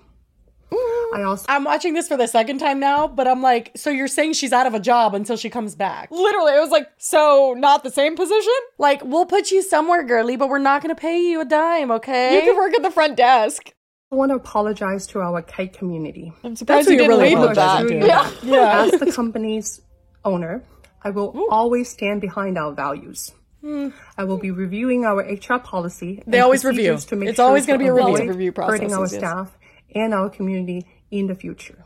Mm. 0.72 1.16
I 1.16 1.24
also 1.24 1.46
I'm 1.50 1.64
watching 1.64 1.94
this 1.94 2.08
for 2.08 2.18
the 2.18 2.28
second 2.28 2.60
time 2.60 2.80
now, 2.80 3.08
but 3.08 3.28
I'm 3.28 3.42
like, 3.42 3.72
so 3.76 3.90
you're 3.90 4.08
saying 4.08 4.34
she's 4.34 4.54
out 4.54 4.68
of 4.68 4.74
a 4.74 4.80
job 4.80 5.16
until 5.16 5.38
she 5.38 5.50
comes 5.50 5.76
back? 5.76 6.12
Literally, 6.12 6.54
it 6.54 6.60
was 6.60 6.70
like, 6.70 6.88
so 6.98 7.56
not 7.58 7.84
the 7.84 7.90
same 7.90 8.16
position? 8.16 8.54
Like, 8.78 9.04
we'll 9.04 9.26
put 9.26 9.50
you 9.50 9.64
somewhere, 9.64 10.04
girly, 10.04 10.36
but 10.36 10.50
we're 10.50 10.60
not 10.60 10.82
gonna 10.82 10.96
pay 10.96 11.22
you 11.22 11.42
a 11.42 11.46
dime, 11.46 11.92
okay? 11.92 12.36
You 12.36 12.42
can 12.42 12.56
work 12.58 12.74
at 12.76 12.84
the 12.84 12.92
front 12.92 13.18
desk. 13.18 13.72
I 14.12 14.16
want 14.16 14.32
to 14.32 14.36
apologize 14.36 15.06
to 15.08 15.20
our 15.20 15.44
Kyte 15.44 15.74
community. 15.74 16.34
I'm 16.44 16.56
surprised 16.56 16.88
what 16.88 16.94
you 16.94 17.00
you're 17.00 17.10
didn't 17.10 17.20
really 17.20 17.36
lead 17.36 17.48
with 17.48 17.56
that. 17.56 17.86
apologizing 17.86 18.02
to. 18.42 18.52
Yeah. 18.52 18.82
As 18.82 19.00
the 19.00 19.12
company's 19.12 19.82
owner, 20.26 20.64
I 21.04 21.10
will 21.12 21.46
always 21.50 21.90
stand 21.90 22.22
behind 22.22 22.58
our 22.58 22.74
values. 22.74 23.32
I 23.64 24.24
will 24.24 24.38
be 24.38 24.52
reviewing 24.52 25.04
our 25.06 25.22
HR 25.22 25.60
policy. 25.60 26.24
They 26.26 26.38
and 26.38 26.44
always 26.46 26.64
review. 26.64 26.92
procedures 26.94 27.06
To 27.06 27.16
make 27.18 27.30
It's 27.30 27.36
sure 27.38 27.46
always 27.46 27.66
gonna 27.66 27.80
be 27.80 27.88
a 27.88 27.94
review. 27.94 28.16
avoid 28.16 28.30
Review 28.30 28.54
hurting 28.56 28.94
our 28.94 29.02
yes. 29.02 29.16
staff 29.16 29.58
and 29.94 30.14
our 30.14 30.30
community 30.30 30.86
in 31.12 31.28
the 31.28 31.36
future. 31.36 31.84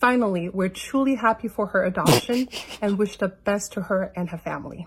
Finally, 0.00 0.48
we're 0.48 0.68
truly 0.68 1.16
happy 1.16 1.48
for 1.48 1.66
her 1.68 1.84
adoption 1.84 2.48
and 2.82 2.98
wish 2.98 3.18
the 3.18 3.28
best 3.28 3.72
to 3.72 3.82
her 3.82 4.12
and 4.16 4.30
her 4.30 4.38
family. 4.38 4.86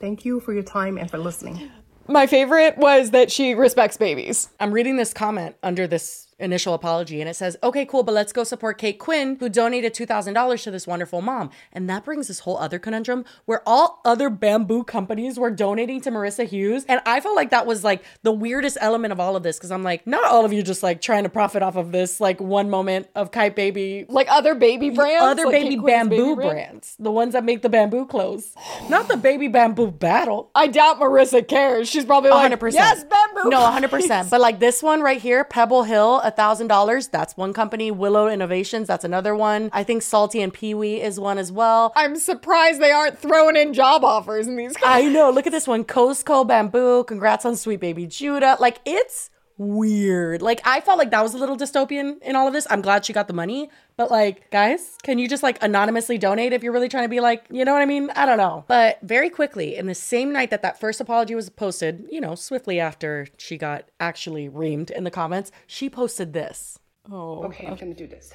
Thank 0.00 0.24
you 0.24 0.40
for 0.40 0.52
your 0.52 0.62
time 0.62 0.98
and 0.98 1.10
for 1.10 1.18
listening. 1.18 1.70
My 2.08 2.26
favorite 2.26 2.76
was 2.78 3.12
that 3.12 3.30
she 3.30 3.54
respects 3.54 3.96
babies. 3.96 4.48
I'm 4.58 4.72
reading 4.72 4.96
this 4.96 5.14
comment 5.14 5.54
under 5.62 5.86
this 5.86 6.26
initial 6.38 6.74
apology 6.74 7.20
and 7.20 7.28
it 7.28 7.34
says, 7.34 7.56
okay, 7.62 7.84
cool, 7.84 8.02
but 8.02 8.12
let's 8.12 8.32
go 8.32 8.44
support 8.44 8.78
Kate 8.78 8.98
Quinn, 8.98 9.36
who 9.38 9.48
donated 9.48 9.94
$2,000 9.94 10.62
to 10.64 10.70
this 10.70 10.86
wonderful 10.86 11.20
mom. 11.22 11.50
And 11.72 11.88
that 11.88 12.04
brings 12.04 12.28
this 12.28 12.40
whole 12.40 12.58
other 12.58 12.78
conundrum 12.78 13.24
where 13.44 13.62
all 13.66 14.00
other 14.04 14.30
bamboo 14.30 14.84
companies 14.84 15.38
were 15.38 15.50
donating 15.50 16.00
to 16.02 16.10
Marissa 16.10 16.46
Hughes. 16.46 16.84
And 16.88 17.00
I 17.06 17.20
felt 17.20 17.36
like 17.36 17.50
that 17.50 17.66
was 17.66 17.84
like 17.84 18.04
the 18.22 18.32
weirdest 18.32 18.78
element 18.80 19.12
of 19.12 19.20
all 19.20 19.36
of 19.36 19.42
this 19.42 19.58
because 19.58 19.70
I'm 19.70 19.82
like, 19.82 20.06
not 20.06 20.24
all 20.24 20.44
of 20.44 20.52
you 20.52 20.62
just 20.62 20.82
like 20.82 21.00
trying 21.00 21.22
to 21.24 21.28
profit 21.28 21.62
off 21.62 21.76
of 21.76 21.92
this 21.92 22.20
like 22.20 22.40
one 22.40 22.70
moment 22.70 23.08
of 23.14 23.30
Kyte 23.30 23.54
Baby. 23.54 24.06
Like 24.08 24.28
other 24.30 24.54
baby 24.54 24.90
brands, 24.90 25.22
Other 25.24 25.44
like 25.44 25.52
baby 25.52 25.76
bamboo 25.76 26.34
brand? 26.36 26.50
brands, 26.50 26.96
the 26.98 27.10
ones 27.12 27.34
that 27.34 27.44
make 27.44 27.62
the 27.62 27.68
bamboo 27.68 28.06
clothes, 28.06 28.54
not 28.88 29.08
the 29.08 29.16
baby 29.16 29.48
bamboo 29.48 29.90
battle. 29.90 30.50
I 30.54 30.66
doubt 30.66 30.98
Marissa 31.00 31.46
cares. 31.46 31.88
She's 31.88 32.04
probably 32.04 32.30
like, 32.30 32.52
100%. 32.52 32.72
yes, 32.72 33.04
bamboo. 33.04 33.50
No, 33.50 33.60
100%. 33.60 34.30
But 34.30 34.40
like 34.40 34.58
this 34.58 34.82
one 34.82 35.02
right 35.02 35.20
here, 35.20 35.44
Pebble 35.44 35.82
Hill, 35.84 36.20
$1,000. 36.22 37.10
That's 37.10 37.36
one 37.36 37.52
company. 37.52 37.90
Willow 37.90 38.28
Innovations, 38.28 38.88
that's 38.88 39.04
another 39.04 39.34
one. 39.34 39.70
I 39.72 39.82
think 39.84 40.02
Salty 40.02 40.40
and 40.42 40.52
Pee 40.52 40.74
Wee 40.74 41.00
is 41.00 41.18
one 41.18 41.38
as 41.38 41.52
well. 41.52 41.92
I'm 41.96 42.16
surprised 42.16 42.80
they 42.80 42.90
aren't 42.90 43.18
throwing 43.18 43.56
in 43.56 43.74
job 43.74 44.04
offers 44.04 44.46
in 44.46 44.56
these. 44.56 44.74
I 44.84 45.08
know. 45.08 45.30
Look 45.30 45.46
at 45.46 45.52
this 45.52 45.68
one. 45.68 45.84
Costco 45.84 46.46
Bamboo. 46.46 47.04
Congrats 47.04 47.44
on 47.44 47.56
Sweet 47.56 47.80
Baby 47.80 48.06
Judah. 48.06 48.56
Like 48.60 48.80
it's 48.84 49.30
weird. 49.58 50.42
Like 50.42 50.60
I 50.64 50.80
felt 50.80 50.98
like 50.98 51.10
that 51.10 51.22
was 51.22 51.34
a 51.34 51.38
little 51.38 51.56
dystopian 51.56 52.20
in 52.22 52.36
all 52.36 52.46
of 52.46 52.52
this. 52.52 52.66
I'm 52.70 52.82
glad 52.82 53.04
she 53.04 53.12
got 53.12 53.28
the 53.28 53.34
money. 53.34 53.70
But 53.96 54.10
like, 54.10 54.50
guys, 54.50 54.96
can 55.02 55.18
you 55.18 55.28
just 55.28 55.42
like 55.42 55.62
anonymously 55.62 56.18
donate 56.18 56.52
if 56.52 56.62
you're 56.62 56.72
really 56.72 56.88
trying 56.88 57.04
to 57.04 57.08
be 57.08 57.20
like, 57.20 57.44
you 57.50 57.64
know 57.64 57.72
what 57.72 57.82
I 57.82 57.86
mean? 57.86 58.10
I 58.10 58.26
don't 58.26 58.38
know. 58.38 58.64
But 58.66 58.98
very 59.02 59.30
quickly, 59.30 59.76
in 59.76 59.86
the 59.86 59.94
same 59.94 60.32
night 60.32 60.50
that 60.50 60.62
that 60.62 60.80
first 60.80 61.00
apology 61.00 61.34
was 61.34 61.50
posted, 61.50 62.06
you 62.10 62.20
know, 62.20 62.34
swiftly 62.34 62.80
after 62.80 63.26
she 63.36 63.58
got 63.58 63.88
actually 64.00 64.48
reamed 64.48 64.90
in 64.90 65.04
the 65.04 65.10
comments, 65.10 65.52
she 65.66 65.88
posted 65.90 66.32
this. 66.32 66.78
Oh. 67.10 67.44
Okay, 67.44 67.66
I'm 67.66 67.76
gonna 67.76 67.94
do 67.94 68.06
this. 68.06 68.32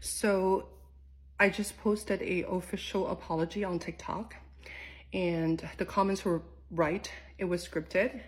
So 0.00 0.68
I 1.38 1.48
just 1.48 1.78
posted 1.78 2.20
a 2.22 2.44
official 2.48 3.08
apology 3.08 3.64
on 3.64 3.78
TikTok 3.78 4.34
and 5.12 5.66
the 5.78 5.84
comments 5.84 6.24
were 6.24 6.42
right. 6.70 7.10
It 7.38 7.44
was 7.44 7.66
scripted. 7.66 8.20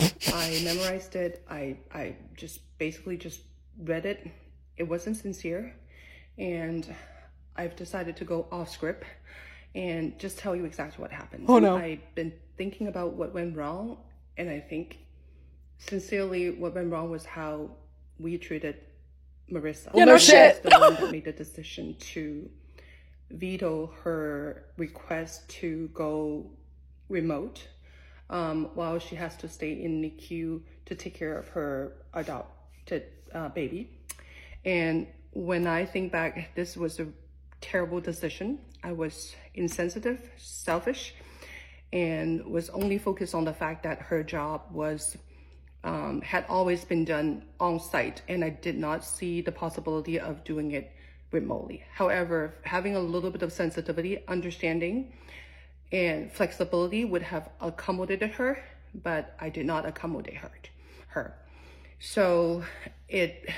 I 0.00 0.60
memorized 0.64 1.16
it. 1.16 1.44
I 1.48 1.76
I 1.92 2.16
just 2.36 2.60
basically 2.78 3.16
just 3.16 3.40
read 3.82 4.06
it. 4.06 4.26
It 4.76 4.84
wasn't 4.84 5.16
sincere. 5.16 5.74
And 6.38 6.92
I've 7.56 7.76
decided 7.76 8.16
to 8.16 8.24
go 8.24 8.46
off 8.50 8.70
script 8.70 9.04
and 9.74 10.18
just 10.18 10.38
tell 10.38 10.56
you 10.56 10.64
exactly 10.64 11.00
what 11.00 11.12
happened. 11.12 11.46
Oh 11.48 11.58
no. 11.58 11.76
I've 11.76 12.14
been 12.14 12.32
thinking 12.56 12.88
about 12.88 13.14
what 13.14 13.34
went 13.34 13.56
wrong 13.56 13.98
and 14.36 14.48
I 14.48 14.60
think 14.60 14.98
sincerely 15.78 16.50
what 16.50 16.74
went 16.74 16.90
wrong 16.90 17.10
was 17.10 17.24
how 17.24 17.70
we 18.18 18.38
treated 18.38 18.76
Marissa. 19.50 19.90
Yeah, 19.94 20.04
no 20.04 20.18
shit. 20.18 20.62
the 20.62 20.70
one 20.78 20.94
that 20.94 21.10
made 21.10 21.24
the 21.24 21.32
decision 21.44 21.96
to 21.98 22.48
veto 23.30 23.92
her 24.02 24.66
request 24.76 25.48
to 25.48 25.88
go 25.92 26.50
remote 27.08 27.68
um, 28.30 28.70
while 28.74 28.98
she 28.98 29.14
has 29.16 29.36
to 29.36 29.48
stay 29.48 29.72
in 29.82 30.02
NICU 30.02 30.60
to 30.86 30.94
take 30.94 31.14
care 31.14 31.36
of 31.38 31.48
her 31.48 31.92
adopted 32.14 33.04
uh, 33.34 33.48
baby. 33.48 33.90
And 34.64 35.06
when 35.32 35.66
I 35.66 35.84
think 35.84 36.12
back, 36.12 36.54
this 36.54 36.76
was 36.76 37.00
a 37.00 37.08
terrible 37.60 38.00
decision. 38.00 38.58
I 38.82 38.92
was 38.92 39.34
insensitive, 39.54 40.20
selfish, 40.36 41.14
and 41.92 42.44
was 42.46 42.70
only 42.70 42.98
focused 42.98 43.34
on 43.34 43.44
the 43.44 43.52
fact 43.52 43.82
that 43.84 44.00
her 44.02 44.22
job 44.22 44.62
was 44.70 45.16
um, 45.84 46.22
had 46.22 46.46
always 46.48 46.84
been 46.84 47.04
done 47.04 47.44
on 47.60 47.78
site, 47.78 48.22
and 48.28 48.42
I 48.42 48.50
did 48.50 48.78
not 48.78 49.04
see 49.04 49.42
the 49.42 49.52
possibility 49.52 50.18
of 50.18 50.42
doing 50.42 50.72
it 50.72 50.90
remotely. 51.30 51.84
However, 51.92 52.54
having 52.62 52.96
a 52.96 53.00
little 53.00 53.30
bit 53.30 53.42
of 53.42 53.52
sensitivity, 53.52 54.26
understanding, 54.26 55.12
and 55.92 56.32
flexibility 56.32 57.04
would 57.04 57.22
have 57.22 57.48
accommodated 57.60 58.30
her, 58.32 58.62
but 58.94 59.36
I 59.40 59.48
did 59.48 59.66
not 59.66 59.86
accommodate 59.86 60.36
her. 60.36 60.50
Her, 61.08 61.34
so 62.00 62.64
it. 63.08 63.48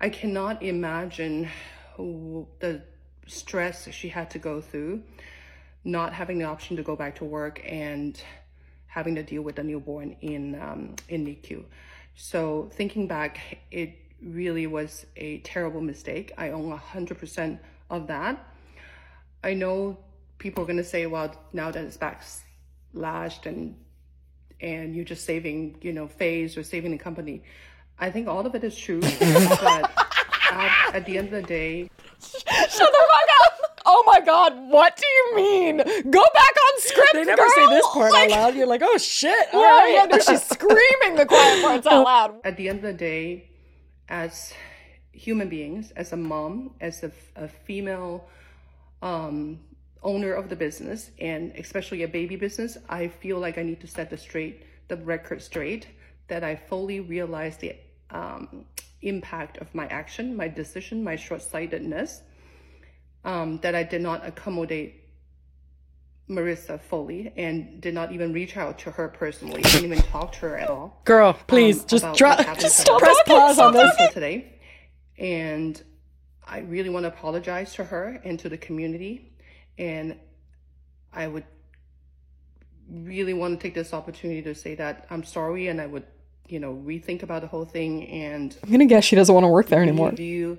I 0.00 0.10
cannot 0.10 0.62
imagine 0.62 1.48
the 1.96 2.82
stress 3.26 3.88
she 3.90 4.08
had 4.08 4.30
to 4.30 4.38
go 4.38 4.60
through, 4.60 5.02
not 5.84 6.12
having 6.12 6.38
the 6.38 6.44
option 6.44 6.76
to 6.76 6.82
go 6.82 6.94
back 6.94 7.16
to 7.16 7.24
work 7.24 7.60
and 7.64 8.20
having 8.86 9.14
to 9.14 9.22
deal 9.22 9.42
with 9.42 9.58
a 9.58 9.62
newborn 9.62 10.16
in 10.20 10.60
um, 10.60 10.94
in 11.08 11.26
NICU. 11.26 11.64
So 12.14 12.70
thinking 12.72 13.06
back, 13.06 13.58
it 13.70 13.98
really 14.22 14.66
was 14.66 15.06
a 15.16 15.38
terrible 15.38 15.80
mistake. 15.80 16.32
I 16.38 16.50
own 16.50 16.70
hundred 16.70 17.18
percent 17.18 17.60
of 17.90 18.06
that. 18.06 18.44
I 19.44 19.54
know 19.54 19.98
people 20.38 20.64
are 20.64 20.66
gonna 20.66 20.84
say, 20.84 21.06
"Well, 21.06 21.34
now 21.52 21.70
that 21.70 21.84
it's 21.84 21.96
backlashed 21.96 23.46
and 23.46 23.76
and 24.60 24.94
you're 24.94 25.04
just 25.04 25.24
saving, 25.24 25.76
you 25.82 25.92
know, 25.92 26.06
phase 26.08 26.56
or 26.56 26.62
saving 26.62 26.90
the 26.92 26.98
company." 26.98 27.42
I 27.98 28.10
think 28.10 28.28
all 28.28 28.44
of 28.46 28.54
it 28.54 28.62
is 28.62 28.76
true, 28.76 29.00
but 29.20 29.90
at, 30.50 30.94
at 30.94 31.06
the 31.06 31.16
end 31.18 31.28
of 31.28 31.42
the 31.42 31.42
day, 31.42 31.90
Shut 32.20 32.44
the 32.44 32.48
fuck 32.78 33.30
up. 33.44 33.82
Oh 33.88 34.02
my 34.06 34.20
god, 34.20 34.52
what 34.68 34.96
do 34.96 35.06
you 35.06 35.36
mean? 35.36 35.76
Go 35.78 36.22
back 36.34 36.54
on 36.66 36.80
script, 36.80 37.10
They 37.14 37.24
never 37.24 37.42
girl. 37.42 37.50
say 37.54 37.66
this 37.68 37.86
part 37.92 38.12
Like, 38.12 38.30
out 38.32 38.36
loud. 38.38 38.54
You're 38.56 38.66
like, 38.66 38.82
oh 38.84 38.98
shit. 38.98 39.46
All 39.52 39.60
Yeah, 39.62 39.68
right. 39.78 39.92
yeah, 39.94 40.04
no, 40.06 40.18
she's 40.18 40.42
screaming 40.42 41.14
the 41.16 41.24
quiet 41.26 41.62
parts 41.62 41.86
out 41.86 42.04
loud. 42.04 42.34
at 42.44 42.56
the 42.56 42.68
end 42.68 42.78
of 42.78 42.82
the 42.84 42.92
day, 42.94 43.48
as 44.08 44.52
human 45.12 45.48
beings, 45.48 45.92
as 45.92 46.12
a 46.12 46.16
mom, 46.16 46.72
as 46.80 47.02
a, 47.04 47.12
a 47.36 47.46
female 47.48 48.28
um, 49.02 49.60
owner 50.06 50.32
of 50.32 50.48
the 50.48 50.56
business, 50.56 51.10
and 51.18 51.52
especially 51.56 52.04
a 52.04 52.08
baby 52.08 52.36
business, 52.36 52.78
I 52.88 53.08
feel 53.08 53.38
like 53.38 53.58
I 53.58 53.62
need 53.62 53.80
to 53.80 53.88
set 53.88 54.08
the 54.08 54.16
straight, 54.16 54.62
the 54.88 54.96
record 54.96 55.42
straight, 55.42 55.88
that 56.28 56.42
I 56.44 56.54
fully 56.54 57.00
realize 57.00 57.56
the 57.58 57.74
um, 58.10 58.64
impact 59.02 59.58
of 59.58 59.74
my 59.74 59.86
action, 59.88 60.36
my 60.36 60.48
decision, 60.48 61.02
my 61.02 61.16
short-sightedness, 61.16 62.22
um, 63.24 63.58
that 63.62 63.74
I 63.74 63.82
did 63.82 64.00
not 64.00 64.24
accommodate 64.24 65.02
Marissa 66.28 66.80
fully 66.80 67.32
and 67.36 67.80
did 67.80 67.94
not 67.94 68.12
even 68.12 68.32
reach 68.32 68.56
out 68.56 68.78
to 68.80 68.90
her 68.92 69.08
personally, 69.08 69.62
didn't 69.62 69.84
even 69.84 70.02
talk 70.02 70.32
to 70.32 70.38
her 70.40 70.56
at 70.56 70.68
all 70.68 71.00
Girl, 71.04 71.32
please 71.46 71.80
um, 71.80 71.86
just 71.88 72.04
about 72.04 72.16
drop. 72.16 72.58
Just 72.58 72.78
stop. 72.78 73.00
Press 73.00 73.16
pause 73.26 73.58
on 73.58 73.72
this. 73.72 73.96
for 73.96 74.12
today. 74.12 74.54
And 75.18 75.80
I 76.44 76.60
really 76.60 76.90
want 76.90 77.04
to 77.04 77.08
apologize 77.08 77.74
to 77.74 77.84
her 77.84 78.20
and 78.24 78.38
to 78.40 78.48
the 78.48 78.58
community. 78.58 79.35
And 79.78 80.16
I 81.12 81.26
would 81.26 81.44
really 82.90 83.34
want 83.34 83.58
to 83.58 83.62
take 83.62 83.74
this 83.74 83.92
opportunity 83.92 84.42
to 84.42 84.54
say 84.54 84.74
that 84.76 85.06
I'm 85.10 85.24
sorry 85.24 85.68
and 85.68 85.80
I 85.80 85.86
would, 85.86 86.04
you 86.48 86.60
know, 86.60 86.74
rethink 86.74 87.22
about 87.22 87.42
the 87.42 87.48
whole 87.48 87.64
thing 87.64 88.06
and 88.08 88.56
I'm 88.62 88.70
gonna 88.70 88.86
guess 88.86 89.04
she 89.04 89.16
doesn't 89.16 89.34
want 89.34 89.44
to 89.44 89.48
work 89.48 89.66
there 89.66 89.82
anymore. 89.82 90.10
review 90.10 90.58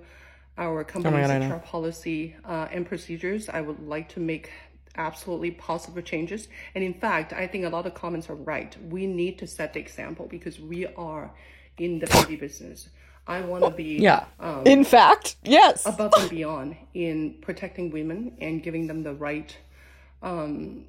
our 0.57 0.83
company's 0.83 1.27
God, 1.27 1.51
HR 1.51 1.59
policy 1.59 2.35
uh, 2.43 2.67
and 2.71 2.85
procedures. 2.85 3.47
I 3.49 3.61
would 3.61 3.79
like 3.87 4.09
to 4.09 4.19
make 4.19 4.51
absolutely 4.95 5.51
positive 5.51 6.03
changes. 6.03 6.47
And 6.73 6.83
in 6.83 6.93
fact, 6.93 7.31
I 7.31 7.47
think 7.47 7.65
a 7.65 7.69
lot 7.69 7.85
of 7.85 7.93
comments 7.93 8.29
are 8.29 8.35
right. 8.35 8.75
We 8.89 9.05
need 9.05 9.37
to 9.39 9.47
set 9.47 9.73
the 9.73 9.79
example 9.79 10.25
because 10.27 10.59
we 10.59 10.87
are 10.87 11.31
in 11.77 11.99
the 11.99 12.07
beauty 12.07 12.35
business. 12.35 12.89
I 13.27 13.41
want 13.41 13.63
to 13.65 13.69
be 13.71 13.97
Yeah. 13.97 14.25
In 14.65 14.83
fact, 14.83 15.35
yes. 15.43 15.85
above 15.85 16.13
and 16.17 16.29
beyond 16.29 16.77
in 16.93 17.35
protecting 17.41 17.91
women 17.91 18.37
and 18.39 18.63
giving 18.63 18.87
them 18.87 19.03
the 19.03 19.13
right 19.13 19.55
um, 20.21 20.85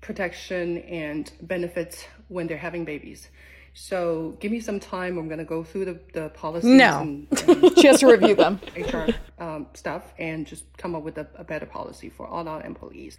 protection 0.00 0.78
and 0.78 1.30
benefits 1.42 2.06
when 2.28 2.46
they're 2.46 2.56
having 2.56 2.84
babies. 2.84 3.28
So 3.74 4.36
give 4.40 4.50
me 4.52 4.60
some 4.60 4.80
time. 4.80 5.18
I'm 5.18 5.28
going 5.28 5.38
to 5.38 5.44
go 5.44 5.62
through 5.62 5.84
the, 5.84 6.00
the 6.14 6.28
policies 6.30 6.70
No. 6.70 7.00
and, 7.00 7.26
and 7.48 7.78
She 7.78 7.86
has 7.86 8.00
to 8.00 8.06
review 8.06 8.34
them. 8.34 8.58
HR 8.76 9.08
um, 9.38 9.66
stuff 9.74 10.14
and 10.18 10.46
just 10.46 10.64
come 10.78 10.94
up 10.94 11.02
with 11.02 11.18
a, 11.18 11.26
a 11.36 11.44
better 11.44 11.66
policy 11.66 12.08
for 12.08 12.26
all 12.26 12.48
our 12.48 12.62
employees. 12.62 13.18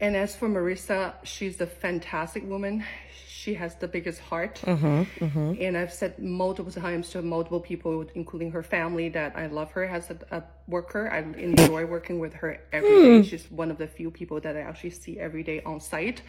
And 0.00 0.16
as 0.16 0.34
for 0.34 0.48
Marissa, 0.48 1.14
she's 1.24 1.60
a 1.60 1.66
fantastic 1.66 2.48
woman. 2.48 2.84
She 3.42 3.54
has 3.54 3.74
the 3.74 3.88
biggest 3.88 4.20
heart. 4.20 4.60
Mm-hmm, 4.64 5.24
mm-hmm. 5.24 5.54
And 5.60 5.76
I've 5.76 5.92
said 5.92 6.16
multiple 6.20 6.70
times 6.70 7.10
to 7.10 7.22
multiple 7.22 7.58
people, 7.58 8.06
including 8.14 8.52
her 8.52 8.62
family, 8.62 9.08
that 9.08 9.34
I 9.34 9.46
love 9.46 9.72
her 9.72 9.84
as 9.84 10.10
a, 10.10 10.16
a 10.30 10.44
worker. 10.68 11.10
I 11.10 11.18
enjoy 11.40 11.84
working 11.86 12.20
with 12.20 12.34
her 12.34 12.60
every 12.72 12.88
day. 12.88 13.18
Mm. 13.18 13.24
She's 13.28 13.50
one 13.50 13.72
of 13.72 13.78
the 13.78 13.88
few 13.88 14.12
people 14.12 14.38
that 14.42 14.56
I 14.56 14.60
actually 14.60 14.90
see 14.90 15.18
every 15.18 15.42
day 15.42 15.60
on 15.64 15.80
site. 15.80 16.22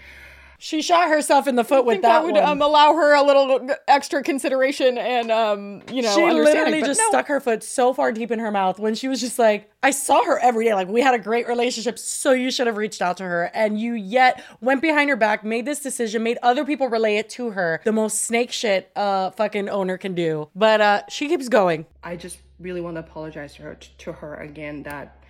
She 0.64 0.82
shot 0.82 1.10
herself 1.10 1.46
in 1.46 1.58
the 1.58 1.66
foot 1.66 1.80
I 1.80 1.82
with 1.82 1.94
think 1.96 2.04
that, 2.04 2.20
that 2.20 2.24
would 2.24 2.36
one. 2.36 2.44
um, 2.46 2.62
allow 2.62 2.94
her 2.94 3.14
a 3.14 3.22
little 3.22 3.70
extra 3.86 4.24
consideration 4.24 4.98
and 4.98 5.30
um, 5.30 5.82
you 5.92 6.02
know, 6.02 6.16
she 6.16 6.24
literally 6.24 6.82
just 6.82 7.02
no. 7.02 7.10
stuck 7.10 7.28
her 7.28 7.42
foot 7.42 7.66
so 7.66 7.94
far 7.94 8.14
deep 8.14 8.32
in 8.32 8.40
her 8.40 8.50
mouth 8.50 8.80
when 8.80 8.96
she 8.96 9.10
was 9.10 9.20
just 9.20 9.38
like, 9.38 9.70
I 9.84 9.92
saw 9.92 10.24
her 10.24 10.40
every 10.40 10.64
day. 10.64 10.74
Like, 10.74 10.88
we 10.88 11.02
had 11.02 11.16
a 11.16 11.20
great 11.20 11.50
relationship, 11.50 12.00
so 12.00 12.32
you 12.32 12.50
should 12.50 12.68
have 12.68 12.78
reached 12.78 13.02
out 13.02 13.18
to 13.18 13.26
her. 13.26 13.52
And 13.54 13.78
you 13.78 13.94
yet 13.96 14.42
went 14.62 14.82
behind 14.82 15.10
her 15.10 15.18
back, 15.18 15.44
made 15.44 15.66
this 15.66 15.82
decision, 15.82 16.24
made 16.24 16.38
other 16.42 16.64
people 16.64 16.88
relay 16.88 17.18
it 17.18 17.30
to 17.32 17.50
her. 17.50 17.82
The 17.84 17.92
most 17.92 18.24
snake 18.24 18.54
shit 18.54 18.90
uh 18.96 19.32
fucking 19.32 19.68
owner 19.68 19.98
can 19.98 20.16
do. 20.16 20.48
But 20.56 20.80
uh 20.80 21.02
she 21.10 21.28
keeps 21.28 21.50
going. 21.50 21.88
I 22.06 22.16
just 22.16 22.38
really 22.62 22.80
want 22.80 22.96
to 22.96 23.02
apologize 23.02 23.56
to 23.56 23.64
her 23.64 23.78
to 23.98 24.14
her 24.14 24.36
again 24.36 24.84
that 24.84 25.26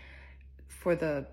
for 0.68 0.96
the 0.96 1.26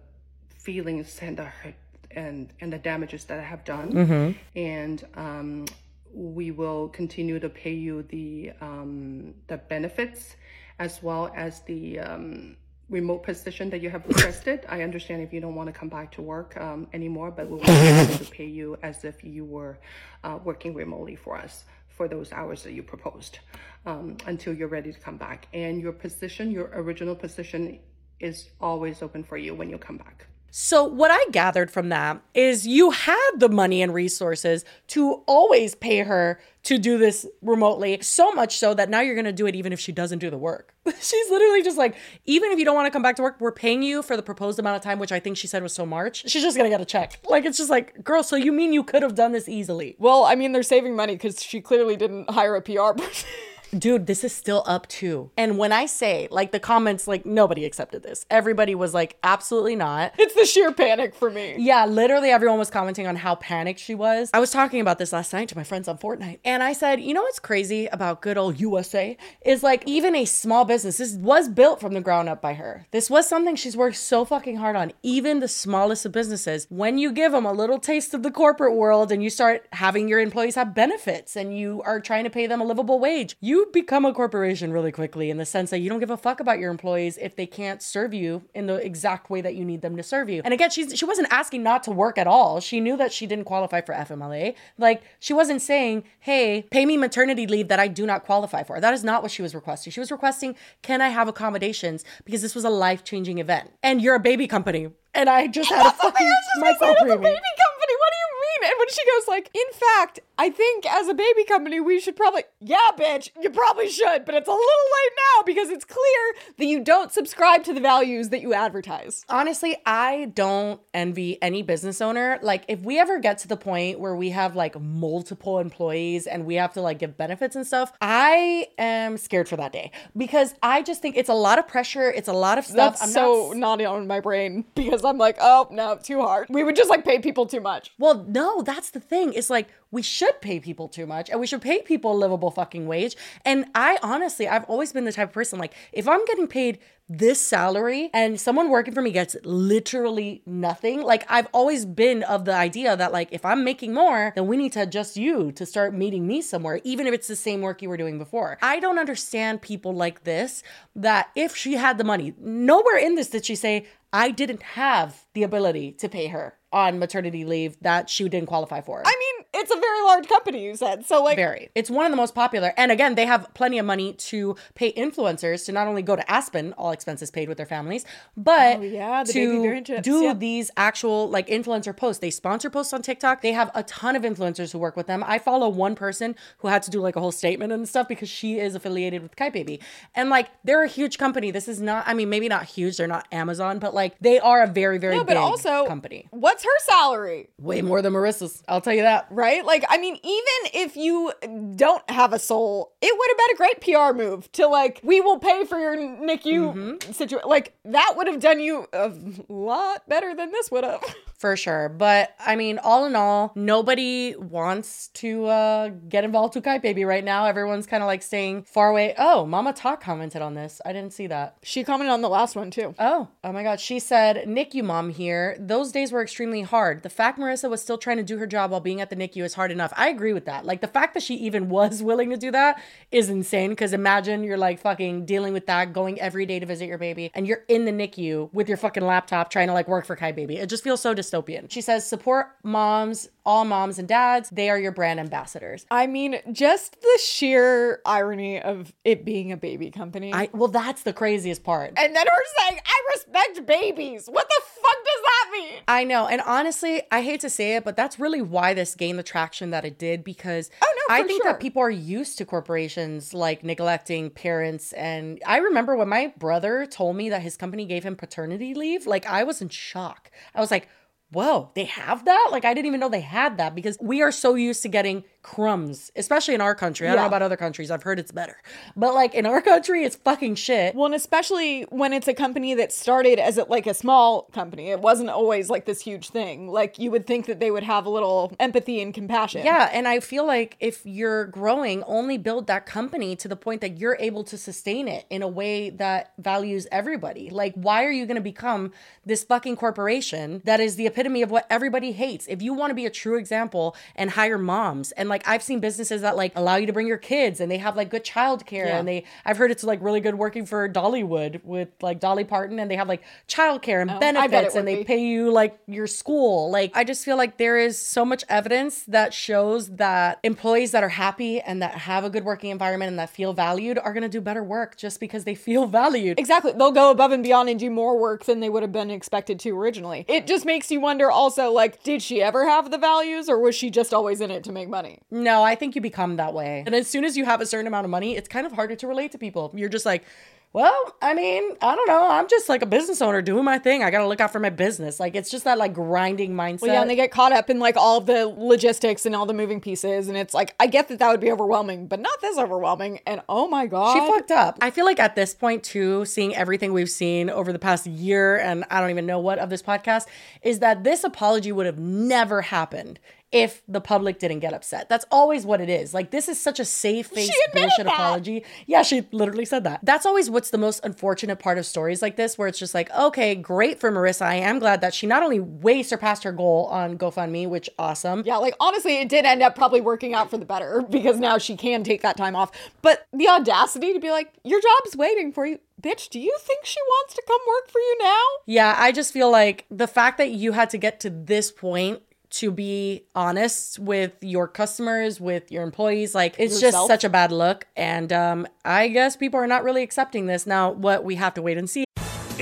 feelings 0.57 1.18
and 1.20 1.36
the 1.36 1.44
hurt 1.44 1.74
and 2.12 2.52
and 2.61 2.72
the 2.72 2.78
damages 2.78 3.24
that 3.24 3.38
I 3.38 3.42
have 3.42 3.64
done. 3.64 4.36
And 4.56 5.04
um, 5.14 5.66
we 6.12 6.50
will 6.50 6.88
continue 6.88 7.38
to 7.38 7.48
pay 7.48 7.72
you 7.72 8.02
the 8.04 8.52
um, 8.61 9.34
the 9.46 9.58
benefits 9.58 10.36
as 10.78 11.02
well 11.02 11.30
as 11.36 11.61
the 11.62 12.00
um, 12.00 12.56
remote 12.88 13.22
position 13.22 13.70
that 13.70 13.80
you 13.80 13.90
have 13.90 14.04
requested. 14.06 14.64
I 14.68 14.82
understand 14.82 15.22
if 15.22 15.32
you 15.32 15.40
don't 15.40 15.54
want 15.54 15.68
to 15.68 15.72
come 15.72 15.88
back 15.88 16.11
to 16.12 16.22
work 16.22 16.56
um, 16.61 16.88
anymore, 16.92 17.30
but 17.30 17.48
we 17.48 17.56
will 17.56 17.64
continue 17.64 18.18
to 18.18 18.30
pay 18.30 18.46
you 18.46 18.76
as 18.82 19.04
if 19.04 19.22
you 19.22 19.44
were 19.44 19.78
uh, 20.24 20.38
working 20.42 20.74
remotely 20.74 21.16
for 21.16 21.36
us 21.36 21.64
for 21.88 22.08
those 22.08 22.32
hours 22.32 22.62
that 22.62 22.72
you 22.72 22.82
proposed 22.82 23.38
um, 23.86 24.16
until 24.26 24.54
you're 24.54 24.68
ready 24.68 24.92
to 24.92 24.98
come 24.98 25.16
back. 25.16 25.46
And 25.52 25.80
your 25.80 25.92
position, 25.92 26.50
your 26.50 26.70
original 26.72 27.14
position, 27.14 27.78
is 28.18 28.50
always 28.61 29.02
open 29.02 29.22
for 29.22 29.36
you 29.36 29.54
when 29.54 29.70
you 29.70 29.78
come 29.78 29.98
back. 29.98 30.26
So, 30.51 30.84
what 30.84 31.11
I 31.12 31.24
gathered 31.30 31.70
from 31.70 31.90
that 31.90 32.20
is 32.34 32.66
you 32.66 32.90
had 32.90 33.30
the 33.36 33.48
money 33.48 33.82
and 33.82 33.94
resources 33.94 34.64
to 34.88 35.22
always 35.26 35.74
pay 35.74 35.98
her 35.98 36.40
to 36.64 36.76
do 36.76 36.98
this 36.98 37.26
remotely, 37.40 37.98
so 38.03 38.32
much 38.32 38.59
so 38.59 38.74
that 38.74 38.90
now 38.90 39.01
you're 39.01 39.14
gonna 39.14 39.32
do 39.32 39.46
it 39.46 39.55
even 39.55 39.72
if 39.72 39.80
she 39.80 39.92
doesn't 39.92 40.18
do 40.18 40.28
the 40.28 40.36
work. 40.36 40.74
She's 41.01 41.30
literally 41.30 41.62
just 41.62 41.78
like, 41.78 41.94
even 42.26 42.51
if 42.51 42.59
you 42.59 42.64
don't 42.64 42.74
wanna 42.74 42.90
come 42.90 43.03
back 43.03 43.16
to 43.16 43.22
work, 43.22 43.36
we're 43.40 43.53
paying 43.53 43.82
you 43.82 44.03
for 44.03 44.16
the 44.16 44.22
proposed 44.22 44.59
amount 44.59 44.76
of 44.76 44.82
time, 44.82 44.98
which 44.98 45.12
I 45.12 45.20
think 45.20 45.36
she 45.36 45.46
said 45.46 45.62
was 45.62 45.72
so 45.72 45.86
March. 45.86 46.28
She's 46.28 46.42
just 46.42 46.57
gonna 46.57 46.68
get 46.68 46.80
a 46.80 46.84
check. 46.84 47.20
Like, 47.28 47.44
it's 47.44 47.57
just 47.59 47.70
like, 47.70 48.03
girl, 48.05 48.22
so 48.22 48.36
you 48.36 48.53
mean 48.53 48.72
you 48.72 48.82
could 48.82 49.03
have 49.03 49.14
done 49.14 49.32
this 49.32 49.48
easily? 49.48 49.96
Well, 49.98 50.24
I 50.24 50.34
mean, 50.34 50.53
they're 50.53 50.62
saving 50.62 50.96
money 50.96 51.14
because 51.14 51.42
she 51.42 51.61
clearly 51.61 51.96
didn't 51.96 52.28
hire 52.30 52.57
a 52.57 52.62
PR 52.62 52.92
person. 52.96 53.28
Dude, 53.77 54.07
this 54.07 54.25
is 54.25 54.35
still 54.35 54.64
up 54.66 54.87
too. 54.89 55.31
And 55.37 55.57
when 55.57 55.73
I 55.73 55.87
say, 55.87 56.29
like, 56.31 56.51
the 56.51 56.61
comments, 56.61 57.07
like, 57.07 57.25
nobody 57.25 57.64
accepted 57.64 58.03
this. 58.03 58.27
Everybody 58.31 58.75
was 58.75 58.95
like, 58.95 59.16
absolutely 59.23 59.77
not. 59.77 60.12
it's 60.18 60.35
the 60.35 60.45
sheer 60.45 60.73
panic 60.73 61.14
for 61.14 61.31
me. 61.31 61.57
Yeah, 61.59 61.87
literally 61.87 62.31
everyone 62.31 62.59
was 62.59 62.71
commenting 62.71 63.07
on 63.07 63.16
how 63.16 63.37
panicked 63.37 63.81
she 63.81 63.95
was. 63.95 64.31
I 64.35 64.41
was 64.41 64.51
talking 64.51 64.81
about 64.81 64.99
this 64.99 65.12
last 65.12 65.33
night 65.33 65.49
to 65.51 65.57
my 65.57 65.64
friends 65.64 65.89
on 65.89 65.99
Fortnite. 65.99 66.41
And 66.45 66.62
I 66.62 66.73
said, 66.73 67.01
you 67.01 67.14
know 67.14 67.23
what's 67.23 67.39
crazy 67.39 67.87
about 67.87 68.23
good 68.23 68.37
old 68.37 68.61
USA? 68.61 69.16
Is 69.45 69.62
like 69.62 69.85
even 69.87 70.16
a 70.16 70.25
small 70.25 70.64
business, 70.64 70.99
this 70.99 71.14
was 71.14 71.49
built 71.49 71.81
from 71.81 71.95
the 71.95 72.01
ground 72.01 72.29
up 72.29 72.43
by 72.43 72.55
her. 72.55 72.87
This 72.91 73.09
was 73.09 73.29
something 73.29 73.57
she's 73.57 73.77
worked 73.77 73.97
so 73.97 74.25
fucking 74.25 74.57
hard 74.57 74.77
on. 74.77 74.93
Even 75.03 75.39
the 75.39 75.49
smallest 75.49 76.05
of 76.07 76.12
businesses, 76.12 76.66
when 76.71 76.99
you 76.99 77.12
give 77.12 77.33
them 77.33 77.47
a 77.47 77.53
little 77.53 77.79
taste 77.79 78.14
of 78.14 78.23
the 78.23 78.31
corporate 78.31 78.75
world 78.75 79.12
and 79.12 79.23
you 79.23 79.31
start 79.31 79.66
having 79.73 80.09
your 80.09 80.21
employees 80.21 80.57
have 80.57 80.75
benefits 80.75 81.37
and 81.37 81.57
you 81.57 81.83
are 81.85 82.01
trying 82.01 82.25
to 82.25 82.31
pay 82.31 82.47
them 82.47 82.61
a 82.61 82.64
livable 82.64 82.99
wage, 82.99 83.37
you 83.41 83.59
become 83.72 84.04
a 84.04 84.12
corporation 84.12 84.72
really 84.72 84.92
quickly 84.92 85.30
in 85.30 85.36
the 85.36 85.46
sense 85.46 85.70
that 85.70 85.78
you 85.78 85.88
don't 85.88 86.00
give 86.00 86.11
a 86.11 86.16
fuck 86.16 86.40
about 86.40 86.58
your 86.58 86.70
employees 86.70 87.18
if 87.18 87.36
they 87.36 87.46
can't 87.46 87.82
serve 87.82 88.14
you 88.14 88.42
in 88.54 88.66
the 88.66 88.74
exact 88.76 89.30
way 89.30 89.40
that 89.40 89.54
you 89.54 89.64
need 89.64 89.82
them 89.82 89.96
to 89.96 90.02
serve 90.02 90.28
you. 90.28 90.42
And 90.44 90.54
again, 90.54 90.70
she's 90.70 90.96
she 90.96 91.04
wasn't 91.04 91.28
asking 91.30 91.62
not 91.62 91.82
to 91.84 91.90
work 91.90 92.18
at 92.18 92.26
all. 92.26 92.61
She 92.61 92.80
knew 92.80 92.96
that 92.96 93.12
she 93.12 93.26
didn't 93.26 93.44
qualify 93.44 93.80
for 93.80 93.94
FMLA. 93.94 94.54
Like 94.78 95.02
she 95.18 95.32
wasn't 95.32 95.62
saying, 95.62 96.04
"Hey, 96.18 96.66
pay 96.70 96.86
me 96.86 96.96
maternity 96.96 97.46
leave 97.46 97.68
that 97.68 97.80
I 97.80 97.88
do 97.88 98.06
not 98.06 98.24
qualify 98.24 98.62
for." 98.62 98.80
That 98.80 98.94
is 98.94 99.04
not 99.04 99.22
what 99.22 99.30
she 99.30 99.42
was 99.42 99.54
requesting. 99.54 99.92
She 99.92 100.00
was 100.00 100.11
requesting, 100.11 100.56
"Can 100.82 101.00
I 101.00 101.08
have 101.08 101.28
accommodations 101.28 102.04
because 102.24 102.42
this 102.42 102.54
was 102.54 102.64
a 102.64 102.70
life-changing 102.70 103.38
event." 103.38 103.70
And 103.82 104.00
you're 104.00 104.14
a 104.14 104.20
baby 104.20 104.46
company. 104.46 104.90
And 105.14 105.28
I 105.28 105.46
just 105.48 105.68
had 105.70 105.86
a 105.86 105.90
fucking 106.02 106.32
micro 106.58 106.94
baby 106.94 107.06
company. 107.08 107.94
What 108.00 108.11
do 108.12 108.18
you 108.18 108.30
mean? 108.40 108.70
And 108.70 108.78
when 108.78 108.88
she 108.88 109.04
goes 109.04 109.28
like, 109.28 109.50
in 109.54 109.72
fact, 109.72 110.20
I 110.41 110.49
think 110.49 110.91
as 110.91 111.07
a 111.07 111.12
baby 111.12 111.45
company, 111.45 111.80
we 111.80 112.01
should 112.01 112.16
probably, 112.16 112.45
yeah, 112.61 112.78
bitch, 112.97 113.28
you 113.38 113.51
probably 113.51 113.91
should, 113.91 114.24
but 114.24 114.34
it's 114.34 114.49
a 114.49 114.51
little 114.51 114.57
late 114.57 115.12
now 115.36 115.43
because 115.45 115.68
it's 115.68 115.84
clear 115.84 116.34
that 116.57 116.64
you 116.64 116.82
don't 116.82 117.12
subscribe 117.12 117.62
to 117.64 117.74
the 117.74 117.80
values 117.80 118.30
that 118.30 118.41
you 118.41 118.55
advertise. 118.55 119.26
Honestly, 119.28 119.76
I 119.84 120.32
don't 120.32 120.80
envy 120.95 121.36
any 121.43 121.61
business 121.61 122.01
owner. 122.01 122.38
Like, 122.41 122.64
if 122.68 122.80
we 122.80 122.99
ever 122.99 123.18
get 123.18 123.36
to 123.41 123.49
the 123.49 123.57
point 123.59 124.01
where 124.01 124.16
we 124.16 124.30
have 124.30 124.57
like 124.57 124.80
multiple 124.80 125.59
employees 125.59 126.26
and 126.26 126.47
we 126.47 126.55
have 126.55 126.72
to 126.72 126.80
like 126.80 127.01
give 127.01 127.18
benefits 127.18 127.55
and 127.55 127.66
stuff, 127.66 127.93
I 128.01 128.68
am 128.78 129.18
scared 129.18 129.47
for 129.47 129.57
that 129.57 129.72
day 129.72 129.93
because 130.16 130.55
I 130.62 130.80
just 130.80 131.03
think 131.03 131.18
it's 131.18 131.28
a 131.28 131.34
lot 131.34 131.59
of 131.59 131.68
pressure. 131.68 132.11
It's 132.11 132.28
a 132.28 132.32
lot 132.32 132.57
of 132.57 132.64
stuff. 132.64 132.95
That's 132.95 133.03
I'm 133.03 133.09
so 133.11 133.49
not. 133.49 133.57
naughty 133.59 133.84
on 133.84 134.07
my 134.07 134.20
brain 134.20 134.64
because 134.74 135.05
I'm 135.05 135.18
like, 135.18 135.36
oh 135.38 135.68
no, 135.70 135.99
too 136.03 136.22
hard. 136.22 136.47
We 136.49 136.64
would 136.64 136.76
just 136.76 136.88
like 136.88 137.05
pay 137.05 137.18
people 137.18 137.45
too 137.45 137.61
much. 137.61 137.93
Well, 137.99 138.24
no, 138.26 138.62
that's 138.62 138.88
the 138.88 139.01
thing. 139.01 139.34
It's 139.34 139.51
like 139.51 139.68
we 139.91 140.03
should 140.03 140.41
pay 140.41 140.61
people 140.61 140.88
too 140.88 141.07
much 141.07 141.30
and 141.30 141.41
we 141.41 141.47
should 141.47 141.62
pay 141.62 141.82
people 141.82 142.12
a 142.12 142.14
livable 142.14 142.51
fucking 142.51 142.86
wage. 142.86 143.16
And 143.45 143.66
I 143.74 143.99
honestly, 144.03 144.49
I've 144.49 144.64
always 144.64 144.93
been 144.93 145.05
the 145.05 145.12
type 145.12 145.28
of 145.28 145.34
person 145.34 145.59
like, 145.59 145.74
if 145.93 146.07
I'm 146.07 146.24
getting 146.26 146.47
paid 146.47 146.78
this 147.12 147.41
salary 147.41 148.09
and 148.14 148.41
someone 148.41 148.70
working 148.70 148.95
for 148.95 149.03
me 149.03 149.11
gets 149.11 149.34
literally 149.43 150.43
nothing, 150.47 151.03
like 151.03 151.24
I've 151.28 151.49
always 151.53 151.84
been 151.84 152.22
of 152.22 152.45
the 152.45 152.55
idea 152.55 152.97
that 152.97 153.12
like 153.12 153.28
if 153.32 153.45
I'm 153.45 153.64
making 153.64 153.93
more, 153.93 154.32
then 154.36 154.47
we 154.47 154.57
need 154.57 154.72
to 154.72 154.82
adjust 154.82 155.16
you 155.16 155.51
to 155.53 155.66
start 155.66 155.93
meeting 155.93 156.26
me 156.26 156.41
somewhere, 156.41 156.80
even 156.84 157.09
if 157.09 157.14
it's 157.14 157.28
the 157.28 157.36
same 157.36 157.62
work 157.62 157.82
you 157.82 157.88
were 157.88 157.97
doing 157.97 158.18
before. 158.18 158.59
I 158.62 158.78
don't 158.78 158.99
understand 158.99 159.61
people 159.61 159.93
like 159.93 160.22
this 160.22 160.62
that 160.95 161.30
if 161.34 161.57
she 161.57 161.74
had 161.74 161.99
the 161.99 162.05
money, 162.05 162.34
nowhere 162.38 162.99
in 162.99 163.16
this 163.16 163.30
did 163.30 163.45
she 163.45 163.57
say, 163.57 163.86
I 164.12 164.30
didn't 164.30 164.62
have 164.62 165.24
the 165.34 165.45
ability 165.45 165.93
to 165.93 166.09
pay 166.09 166.28
her 166.28 166.57
on 166.72 166.99
maternity 166.99 167.45
leave 167.45 167.76
that 167.80 168.11
she 168.11 168.28
didn't 168.28 168.49
qualify 168.49 168.80
for. 168.80 169.03
I 169.05 169.16
mean, 169.18 169.30
it's 169.53 169.70
a 169.70 169.78
very 169.78 170.03
large 170.05 170.28
company, 170.28 170.64
you 170.64 170.76
said. 170.76 171.05
So, 171.07 171.22
like, 171.22 171.36
Very. 171.36 171.70
It's 171.74 171.90
one 171.90 172.07
of 172.07 172.11
the 172.12 172.16
most 172.16 172.34
popular. 172.34 172.72
And 172.76 172.92
again, 172.92 173.14
they 173.16 173.26
have 173.26 173.53
plenty 173.55 173.78
of 173.78 173.86
money 173.86 174.12
to 174.12 174.57
pay 174.74 174.92
influencers 174.92 175.64
to 175.66 175.72
not 175.72 175.88
only 175.88 176.03
go 176.03 176.14
to 176.16 176.30
Aspen, 176.30 176.72
all 176.74 176.92
expenses 176.92 177.30
paid 177.30 177.48
with 177.48 177.57
their 177.57 177.66
families, 177.66 178.05
but 178.36 178.78
Oh, 178.78 178.82
yeah, 178.82 179.24
to 179.24 180.03
do 180.03 180.22
yeah. 180.22 180.34
these 180.34 180.70
actual 180.76 181.28
like 181.28 181.48
influencer 181.48 181.96
posts. 181.96 182.20
They 182.20 182.30
sponsor 182.30 182.70
posts 182.70 182.92
on 182.92 183.03
TikTok. 183.03 183.42
They 183.42 183.53
have 183.53 183.70
a 183.74 183.82
ton 183.82 184.14
of 184.16 184.22
influencers 184.22 184.72
who 184.72 184.78
work 184.78 184.96
with 184.96 185.07
them. 185.07 185.24
I 185.26 185.38
follow 185.38 185.68
one 185.68 185.94
person 185.94 186.36
who 186.59 186.68
had 186.68 186.82
to 186.84 186.90
do 186.90 187.01
like 187.01 187.16
a 187.16 187.20
whole 187.20 187.32
statement 187.32 187.72
and 187.72 187.88
stuff 187.88 188.07
because 188.09 188.28
she 188.28 188.59
is 188.59 188.74
affiliated 188.74 189.22
with 189.22 189.34
Kyte 189.36 189.53
Baby. 189.53 189.80
And 190.14 190.30
like 190.30 190.48
they're 190.64 190.84
a 190.84 190.88
huge 190.88 191.18
company. 191.18 191.51
This 191.51 191.66
is 191.68 191.80
not, 191.80 192.05
I 192.07 192.14
mean, 192.14 192.28
maybe 192.28 192.48
not 192.48 192.64
huge, 192.64 192.96
they're 192.96 193.07
not 193.07 193.26
Amazon, 193.32 193.78
but 193.80 193.94
like 193.94 194.16
they 194.20 194.38
are 194.38 194.62
a 194.62 194.66
very, 194.66 194.98
very 194.98 195.14
no, 195.16 195.20
big 195.22 195.28
but 195.28 195.36
also, 195.36 195.86
company. 195.86 196.26
what's 196.30 196.62
her 196.62 196.78
salary? 196.80 197.48
Way 197.59 197.82
more 197.82 198.01
than 198.03 198.12
Marissa's. 198.12 198.62
I'll 198.68 198.80
tell 198.80 198.94
you 198.94 199.03
that. 199.03 199.26
Right? 199.41 199.64
Like, 199.64 199.84
I 199.88 199.97
mean, 199.99 200.18
even 200.22 200.70
if 200.74 200.97
you 200.97 201.32
don't 201.74 202.09
have 202.11 202.32
a 202.32 202.38
soul, 202.38 202.93
it 203.01 203.16
would 203.16 203.28
have 203.30 203.38
been 203.38 203.55
a 203.55 203.57
great 203.57 203.80
PR 203.80 204.16
move 204.16 204.53
to 204.53 204.66
like, 204.68 205.01
we 205.03 205.20
will 205.20 205.38
pay 205.38 205.64
for 205.64 205.78
your 205.78 205.97
NICU 205.97 206.74
mm-hmm. 206.74 207.12
situation. 207.12 207.49
Like, 207.49 207.74
that 207.86 208.14
would 208.16 208.26
have 208.26 208.41
done 208.41 208.61
you 208.61 208.86
a 208.93 209.12
lot 209.49 210.07
better 210.09 210.34
than 210.34 210.53
this 210.53 210.70
would 210.70 210.84
have. 210.84 211.03
For 211.41 211.57
sure. 211.57 211.88
But 211.88 212.34
I 212.38 212.55
mean, 212.55 212.76
all 212.76 213.07
in 213.07 213.16
all, 213.16 213.53
nobody 213.55 214.36
wants 214.36 215.09
to 215.14 215.47
uh, 215.47 215.88
get 216.07 216.22
involved 216.22 216.55
with 216.55 216.64
Kyte 216.64 216.82
Baby 216.82 217.07
right 217.07 217.24
now. 217.24 217.47
Everyone's 217.47 217.86
kind 217.86 218.03
of 218.03 218.09
like 218.09 218.22
staying 218.22 218.64
far 218.64 218.91
away. 218.91 219.14
Oh, 219.16 219.47
Mama 219.47 219.72
Talk 219.72 220.03
commented 220.03 220.43
on 220.43 220.53
this. 220.53 220.82
I 220.84 220.93
didn't 220.93 221.14
see 221.14 221.26
that. 221.28 221.57
She 221.62 221.82
commented 221.82 222.12
on 222.12 222.20
the 222.20 222.28
last 222.28 222.57
one 222.57 222.70
too. 222.70 222.95
Oh, 222.99 223.28
oh 223.43 223.53
my 223.53 223.62
God. 223.62 223.80
She 223.80 223.99
said, 223.99 224.45
NICU 224.47 224.84
mom 224.84 225.09
here. 225.09 225.57
Those 225.59 225.93
days 225.93 226.12
were 226.12 226.20
extremely 226.20 226.61
hard. 226.61 227.03
The 227.03 227.09
fact 227.09 227.38
Marissa 227.38 227.70
was 227.70 227.80
still 227.80 227.97
trying 227.97 228.18
to 228.18 228.22
do 228.22 228.36
her 228.36 228.47
job 228.47 228.70
while 228.70 228.80
being 228.80 229.01
at 229.01 229.09
the 229.09 229.16
NICU 229.16 229.43
is 229.43 229.55
hard 229.55 229.72
enough. 229.72 229.95
I 229.97 230.11
agree 230.11 230.34
with 230.34 230.45
that. 230.45 230.66
Like 230.66 230.82
the 230.82 230.88
fact 230.88 231.14
that 231.14 231.22
she 231.22 231.36
even 231.36 231.70
was 231.70 232.03
willing 232.11 232.28
to 232.28 232.36
do 232.36 232.51
that 232.51 232.82
is 233.11 233.30
insane. 233.30 233.70
Because 233.70 233.95
imagine 233.95 234.45
you're 234.45 234.59
like 234.59 234.78
fucking 234.78 235.24
dealing 235.24 235.55
with 235.55 235.64
that, 235.68 235.95
going 235.95 236.20
every 236.20 236.45
day 236.45 236.59
to 236.59 236.66
visit 236.66 236.84
your 236.84 236.99
baby, 236.99 237.30
and 237.32 237.47
you're 237.47 237.64
in 237.66 237.86
the 237.86 237.93
NICU 237.93 238.53
with 238.53 238.68
your 238.68 238.76
fucking 238.76 239.07
laptop 239.07 239.49
trying 239.49 239.68
to 239.68 239.72
like 239.72 239.88
work 239.88 240.05
for 240.05 240.16
Kyte 240.16 240.36
Baby. 240.36 240.59
It 240.59 240.68
just 240.68 240.84
feels 240.84 241.01
so 241.01 241.14
dystopian. 241.31 241.70
She 241.70 241.81
says, 241.81 242.07
support 242.07 242.49
moms, 242.62 243.28
all 243.45 243.64
moms 243.64 243.99
and 243.99 244.07
dads. 244.09 244.51
They 244.51 244.70
are 244.70 244.78
your 244.78 244.93
brand 244.93 245.20
ambassadors. 245.20 245.87
I 245.91 246.07
mean, 246.07 246.37
just 246.53 247.01
the 247.01 247.18
sheer 247.22 248.01
irony 248.05 248.61
of 248.61 248.93
it 249.05 249.24
being 249.24 249.53
a 249.53 249.57
baby 249.57 249.91
company. 249.91 250.33
I 250.33 250.49
well, 250.53 250.68
that's 250.68 251.03
the 251.03 251.12
craziest 251.12 251.64
part. 251.64 251.95
and 251.97 252.14
then 252.14 252.26
her 252.26 252.43
saying, 252.59 252.81
I 252.85 253.03
respect 253.14 253.66
babies. 253.66 254.26
What 254.31 254.49
the 254.49 254.62
fuck 254.83 254.97
does 255.05 255.22
that 255.24 255.49
mean? 255.53 255.81
I 255.89 256.05
know. 256.05 256.26
And 256.26 256.41
honestly, 256.43 257.03
I 257.11 257.22
hate 257.22 257.41
to 257.41 257.51
say 257.51 257.76
it, 257.76 257.85
but 257.85 257.97
that's 257.97 258.18
really 258.18 258.43
why 258.43 258.74
this 258.74 258.95
gained 258.95 259.18
the 259.18 259.22
traction 259.22 259.70
that 259.70 259.85
it 259.85 259.99
did 259.99 260.22
because 260.24 260.70
Oh, 260.83 260.95
no, 261.09 261.14
I 261.14 261.22
think 261.22 261.43
sure. 261.43 261.53
that 261.53 261.61
people 261.61 261.83
are 261.83 261.91
used 261.91 262.39
to 262.39 262.45
corporations 262.45 263.33
like 263.35 263.64
neglecting 263.64 264.31
parents. 264.31 264.93
And 264.93 265.41
I 265.47 265.59
remember 265.59 265.97
when 265.97 266.09
my 266.09 266.33
brother 266.39 266.87
told 266.87 267.16
me 267.16 267.31
that 267.31 267.43
his 267.43 267.57
company 267.57 267.87
gave 267.87 268.05
him 268.05 268.16
paternity 268.16 268.74
leave, 268.74 269.07
like 269.07 269.26
I 269.26 269.45
was 269.45 269.61
in 269.62 269.68
shock. 269.70 270.31
I 270.55 270.61
was 270.61 270.70
like, 270.70 270.89
whoa, 271.31 271.70
they 271.74 271.85
have 271.85 272.24
that? 272.24 272.49
Like, 272.51 272.64
I 272.64 272.74
didn't 272.74 272.87
even 272.87 273.01
know 273.01 273.09
they 273.09 273.20
had 273.20 273.59
that 273.59 273.74
because 273.74 273.97
we 274.01 274.22
are 274.22 274.33
so 274.33 274.55
used 274.55 274.83
to 274.83 274.89
getting 274.89 275.24
crumbs, 275.43 276.12
especially 276.16 276.55
in 276.55 276.61
our 276.61 276.74
country. 276.74 277.09
I 277.09 277.12
don't 277.12 277.22
know 277.22 277.26
about 277.26 277.43
other 277.43 277.57
countries. 277.57 277.91
I've 277.91 278.03
heard 278.03 278.18
it's 278.18 278.32
better. 278.32 278.59
But 278.95 279.14
like 279.14 279.34
in 279.34 279.47
our 279.47 279.62
country, 279.62 280.05
it's 280.05 280.16
fucking 280.16 280.57
shit. 280.57 280.95
Well, 280.95 281.07
and 281.07 281.14
especially 281.14 281.82
when 281.84 282.12
it's 282.12 282.28
a 282.28 282.34
company 282.34 282.74
that 282.74 282.93
started 282.93 283.38
as 283.38 283.57
a, 283.57 283.64
like 283.64 283.86
a 283.86 283.95
small 283.95 284.43
company, 284.53 284.91
it 284.91 285.01
wasn't 285.01 285.30
always 285.30 285.70
like 285.70 285.86
this 285.86 286.03
huge 286.03 286.28
thing. 286.28 286.68
Like 286.68 286.99
you 286.99 287.11
would 287.11 287.26
think 287.26 287.47
that 287.47 287.59
they 287.59 287.70
would 287.70 287.84
have 287.84 288.05
a 288.05 288.11
little 288.11 288.55
empathy 288.61 289.01
and 289.01 289.14
compassion. 289.14 289.64
Yeah, 289.64 289.88
and 289.93 290.07
I 290.07 290.20
feel 290.20 290.47
like 290.47 290.76
if 290.78 291.07
you're 291.07 291.47
growing, 291.47 292.03
only 292.05 292.36
build 292.36 292.66
that 292.66 292.84
company 292.84 293.34
to 293.36 293.49
the 293.49 293.57
point 293.57 293.80
that 293.80 293.99
you're 293.99 294.18
able 294.20 294.45
to 294.45 294.59
sustain 294.59 295.09
it 295.09 295.24
in 295.30 295.43
a 295.43 295.49
way 295.49 295.88
that 295.91 296.32
values 296.38 296.86
everybody. 296.93 297.49
Like, 297.49 297.74
why 297.74 298.05
are 298.05 298.12
you 298.12 298.26
going 298.26 298.36
to 298.36 298.43
become 298.43 298.93
this 299.24 299.43
fucking 299.43 299.76
corporation 299.76 300.61
that 300.64 300.80
is 300.80 300.97
the 300.97 301.07
epitome 301.07 301.41
of 301.41 301.51
what 301.51 301.66
everybody 301.70 302.12
hates? 302.12 302.47
If 302.47 302.61
you 302.61 302.74
want 302.74 302.91
to 302.91 302.95
be 302.95 303.07
a 303.07 303.11
true 303.11 303.38
example 303.38 303.97
and 304.14 304.30
hire 304.30 304.59
moms, 304.59 305.12
and 305.12 305.30
like 305.31 305.47
I've 305.49 305.62
seen 305.62 305.81
businesses 305.81 306.20
that 306.22 306.37
like 306.37 306.53
allow 306.57 306.76
you 306.76 306.87
to 306.87 306.93
bring 306.93 307.07
your 307.07 307.16
kids 307.16 307.61
and 307.61 307.70
they 307.70 307.78
have 307.78 307.97
like 307.97 308.11
good 308.11 308.24
childcare, 308.24 308.87
Yeah. 308.87 308.99
and 308.99 309.09
they 309.09 309.24
I've 309.47 309.57
heard 309.57 309.70
it's 309.70 309.83
like 309.85 310.03
really 310.03 310.20
good 310.20 310.35
working 310.35 310.66
for 310.66 310.89
Dollywood 310.89 311.64
with 311.64 311.89
like 312.03 312.20
Dolly 312.20 312.45
Parton, 312.45 312.78
and 312.78 312.91
they 312.91 312.97
have 312.97 313.09
like 313.09 313.22
childcare 313.49 314.03
and 314.03 314.11
Oh, 314.11 314.16
I 314.16 314.18
bet 314.18 314.35
it 314.35 314.51
benefits, 314.51 314.74
and 314.74 314.87
they 314.87 314.97
be. 314.97 315.05
pay 315.05 315.24
you 315.24 315.51
like 315.51 315.78
your 315.87 316.07
school. 316.07 316.70
Like, 316.70 316.93
I 316.95 317.05
just 317.05 317.24
feel 317.24 317.37
like 317.37 317.57
there 317.57 317.78
is 317.78 317.99
so 317.99 318.24
much 318.24 318.45
evidence 318.49 319.05
that 319.05 319.33
shows 319.33 319.89
that 319.97 320.39
employees 320.43 320.91
that 320.91 321.03
are 321.05 321.09
happy 321.09 321.61
and 321.61 321.81
that 321.81 321.93
have 321.95 322.24
a 322.24 322.31
good 322.31 322.45
working 322.45 322.70
environment 322.70 323.09
and 323.11 323.18
that 323.18 323.31
feel 323.31 323.53
valued 323.53 323.99
are 323.99 324.12
going 324.12 324.22
to 324.22 324.28
do 324.28 324.41
better 324.41 324.62
work 324.64 324.97
just 324.97 325.20
because 325.20 325.45
they 325.45 325.55
feel 325.55 325.87
valued. 326.01 326.39
Exactly. 326.39 326.72
They'll 326.72 326.91
go 326.93 327.11
above 327.11 327.33
and 327.33 327.43
beyond 327.43 327.68
and 327.68 327.78
do 327.78 327.91
more 327.91 328.18
work 328.18 328.45
than 328.45 328.61
they 328.61 328.68
would 328.68 328.83
have 328.83 328.93
been 328.93 329.11
expected 329.11 329.61
to 329.61 329.70
originally. 329.78 330.24
It 330.28 330.47
just 330.47 330.64
makes 330.66 330.91
you 330.91 331.01
wonder 331.01 331.31
also, 331.31 331.70
like, 331.70 332.03
did 332.03 332.22
she 332.22 332.43
ever 332.43 332.68
have 332.68 332.91
the 332.91 332.99
values 332.99 333.49
or 333.49 333.59
was 333.61 333.74
she 333.74 333.91
just 333.91 334.12
always 334.12 334.41
in 334.41 334.51
it 334.51 334.64
to 334.64 334.72
make 334.72 334.89
money? 334.89 335.20
No, 335.31 335.62
I 335.62 335.75
think 335.75 335.95
you 335.95 336.01
become 336.01 336.37
that 336.37 336.55
way. 336.55 336.83
And 336.87 336.95
as 336.95 337.07
soon 337.09 337.25
as 337.25 337.37
you 337.37 337.45
have 337.45 337.61
a 337.61 337.66
certain 337.66 337.87
amount 337.87 338.05
of 338.05 338.11
money, 338.11 338.37
it's 338.37 338.49
kind 338.49 338.66
of 338.66 338.73
harder 338.73 338.97
to 338.97 339.07
relate 339.07 339.33
to 339.33 339.39
people. 339.39 339.73
You're 339.75 339.89
just 339.89 340.07
like, 340.07 340.25
well, 340.73 341.16
I 341.21 341.35
mean, 341.35 341.73
I 341.83 341.97
don't 341.97 342.07
know. 342.07 342.31
I'm 342.31 342.47
just 342.49 342.68
like 342.68 342.83
a 342.83 342.87
business 342.87 343.21
owner 343.21 343.43
doing 343.43 343.64
my 343.64 343.81
thing. 343.81 344.05
I 344.05 344.12
got 344.12 344.21
to 344.21 344.29
look 344.29 344.41
out 344.41 344.53
for 344.53 344.61
my 344.61 344.71
business. 344.71 345.18
Like, 345.18 345.35
it's 345.35 345.51
just 345.51 345.64
that 345.64 345.79
like 345.79 345.93
grinding 345.93 346.53
mindset. 346.53 346.83
Well, 346.83 346.93
yeah, 346.93 347.01
and 347.01 347.11
they 347.11 347.16
get 347.16 347.33
caught 347.33 347.51
up 347.51 347.71
in 347.71 347.81
like 347.81 347.97
all 347.97 348.21
the 348.21 348.47
logistics 348.47 349.27
and 349.27 349.35
all 349.35 349.47
the 349.47 349.53
moving 349.53 349.81
pieces. 349.81 350.29
And 350.29 350.37
it's 350.37 350.55
like, 350.55 350.77
I 350.79 350.87
get 350.87 351.09
that 351.09 351.18
that 351.18 351.29
would 351.29 351.41
be 351.41 351.51
overwhelming, 351.51 352.07
but 352.07 352.21
not 352.21 352.41
this 352.41 352.57
overwhelming. 352.57 353.18
And 353.27 353.41
oh 353.49 353.66
my 353.66 353.87
God. 353.87 354.14
She 354.14 354.33
fucked 354.33 354.53
up. 354.53 354.79
I 354.81 354.91
feel 354.91 355.05
like 355.05 355.18
at 355.18 355.35
this 355.35 355.55
point, 355.55 355.83
too, 355.83 356.25
seeing 356.25 356.55
everything 356.55 356.93
we've 356.93 357.11
seen 357.11 357.51
over 357.51 357.73
the 357.73 357.81
past 357.81 358.07
year, 358.07 358.57
and 358.57 358.85
I 358.91 359.01
don't 359.01 359.11
even 359.11 359.27
know 359.27 359.41
what 359.41 359.59
of 359.59 359.71
this 359.71 359.83
podcast, 359.83 360.27
is 360.62 360.79
that 360.79 361.03
this 361.03 361.25
apology 361.25 361.73
would 361.73 361.87
have 361.87 361.99
never 361.99 362.62
happened 362.62 363.18
if 363.53 363.82
the 363.88 364.01
public 364.01 364.38
didn't 364.38 364.61
get 364.61 364.72
upset. 364.72 365.09
That's 365.09 365.24
always 365.30 365.66
what 365.66 365.80
it 365.80 365.88
is. 365.88 366.14
Like, 366.14 366.30
this 366.30 366.48
is 366.48 366.61
such 366.61 366.78
a 366.78 366.84
safe 366.84 367.26
face 367.26 367.51
bullshit 367.72 368.05
that. 368.05 368.14
apology. 368.14 368.64
Yeah, 368.86 369.03
she 369.03 369.26
literally 369.32 369.64
said 369.64 369.84
that. 369.84 370.01
That's 370.03 370.24
always 370.24 370.48
what's 370.48 370.70
the 370.70 370.78
most 370.78 371.05
unfortunate 371.05 371.59
part 371.59 371.76
of 371.76 371.84
stories 371.84 372.22
like 372.22 372.36
this, 372.36 372.57
where 372.57 372.68
it's 372.68 372.78
just 372.78 372.94
like, 372.94 373.11
okay, 373.11 373.57
great 373.57 373.98
for 373.98 374.12
Marissa. 374.12 374.42
I 374.42 374.57
am 374.57 374.78
glad 374.78 375.01
that 375.01 375.14
she 375.14 375.26
not 375.26 375.42
only 375.42 375.59
way 375.59 376.03
surpassed 376.03 376.44
her 376.44 376.53
goal 376.53 376.86
on 376.86 377.18
GoFundMe, 377.18 377.68
which 377.68 377.90
awesome. 377.98 378.42
Yeah, 378.46 378.57
like 378.59 378.74
honestly, 378.78 379.20
it 379.20 379.28
did 379.28 379.44
end 379.44 379.62
up 379.62 379.74
probably 379.74 380.01
working 380.01 380.32
out 380.32 380.48
for 380.48 380.57
the 380.57 380.66
better 380.66 381.03
because 381.11 381.38
now 381.38 381.59
she 381.59 381.76
can 381.76 382.05
take 382.05 382.22
that 382.22 382.36
time 382.36 382.55
off. 382.55 382.70
But 383.03 383.26
the 383.32 383.48
audacity 383.48 384.12
to 384.12 384.20
be 384.20 384.30
like, 384.30 384.53
your 384.64 384.80
job's 384.80 385.16
waiting 385.16 385.53
for 385.53 385.66
you. 385.66 385.80
Bitch, 386.01 386.30
do 386.30 386.40
you 386.40 386.57
think 386.61 386.86
she 386.86 387.01
wants 387.01 387.34
to 387.34 387.42
come 387.46 387.61
work 387.66 387.90
for 387.90 387.98
you 387.98 388.18
now? 388.20 388.44
Yeah, 388.64 388.94
I 388.96 389.12
just 389.12 389.32
feel 389.34 389.51
like 389.51 389.84
the 389.90 390.07
fact 390.07 390.38
that 390.38 390.51
you 390.51 390.72
had 390.72 390.88
to 390.90 390.98
get 390.98 391.20
to 391.20 391.30
this 391.30 391.70
point 391.70 392.22
to 392.51 392.70
be 392.70 393.24
honest 393.34 393.98
with 393.98 394.32
your 394.40 394.68
customers, 394.68 395.40
with 395.40 395.70
your 395.70 395.82
employees, 395.82 396.34
like 396.34 396.57
it's 396.59 396.82
Yourself. 396.82 396.92
just 396.92 397.07
such 397.07 397.24
a 397.24 397.28
bad 397.28 397.53
look. 397.53 397.86
And 397.96 398.32
um, 398.32 398.66
I 398.84 399.09
guess 399.09 399.36
people 399.36 399.61
are 399.61 399.66
not 399.66 399.84
really 399.84 400.03
accepting 400.03 400.46
this. 400.46 400.66
Now, 400.66 400.90
what 400.90 401.24
we 401.24 401.36
have 401.36 401.55
to 401.55 401.62
wait 401.62 401.78
and 401.78 401.88
see. 401.88 402.05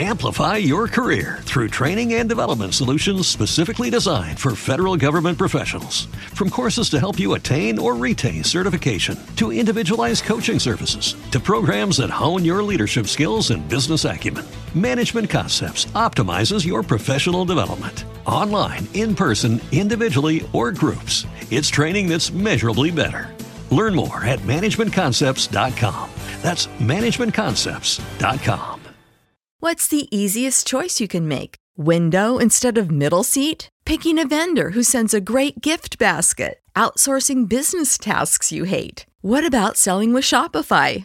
Amplify 0.01 0.59
your 0.59 0.87
career 0.87 1.41
through 1.43 1.71
training 1.71 2.15
and 2.15 2.29
development 2.29 2.73
solutions 2.73 3.27
specifically 3.27 3.91
designed 3.91 4.39
for 4.39 4.55
federal 4.55 4.97
government 4.97 5.39
professionals. 5.39 6.05
From 6.35 6.51
courses 6.51 6.89
to 6.91 7.01
help 7.01 7.19
you 7.19 7.35
attain 7.35 7.81
or 7.81 7.97
retain 7.97 8.45
certification, 8.45 9.19
to 9.35 9.51
individualized 9.51 10.23
coaching 10.23 10.61
services, 10.61 11.17
to 11.33 11.41
programs 11.41 11.97
that 11.97 12.11
hone 12.11 12.45
your 12.45 12.63
leadership 12.63 13.09
skills 13.09 13.51
and 13.51 13.69
business 13.69 14.05
acumen, 14.05 14.45
Management 14.73 15.29
Concepts 15.29 15.87
optimizes 15.97 16.65
your 16.65 16.85
professional 16.85 17.45
development. 17.45 18.05
Online, 18.29 18.87
in 18.93 19.17
person, 19.17 19.59
individually, 19.73 20.49
or 20.53 20.71
groups, 20.71 21.27
it's 21.51 21.69
training 21.69 22.09
that's 22.09 22.31
measurably 22.31 22.91
better. 22.91 23.35
Learn 23.71 23.95
more 23.95 24.23
at 24.25 24.41
managementconcepts.com. 24.41 26.11
That's 26.43 26.67
managementconcepts.com. 26.67 28.81
What's 29.61 29.89
the 29.89 30.15
easiest 30.17 30.67
choice 30.67 31.01
you 31.01 31.09
can 31.09 31.27
make? 31.27 31.57
Window 31.77 32.39
instead 32.39 32.79
of 32.79 32.91
middle 32.91 33.25
seat? 33.25 33.69
Picking 33.85 34.19
a 34.19 34.27
vendor 34.27 34.71
who 34.71 34.83
sends 34.83 35.15
a 35.15 35.21
great 35.21 35.61
gift 35.63 35.99
basket? 35.99 36.61
Outsourcing 36.77 37.49
business 37.49 37.97
tasks 37.97 38.53
you 38.53 38.65
hate? 38.65 39.07
What 39.23 39.45
about 39.45 39.79
selling 39.79 40.13
with 40.13 40.25
Shopify? 40.25 41.05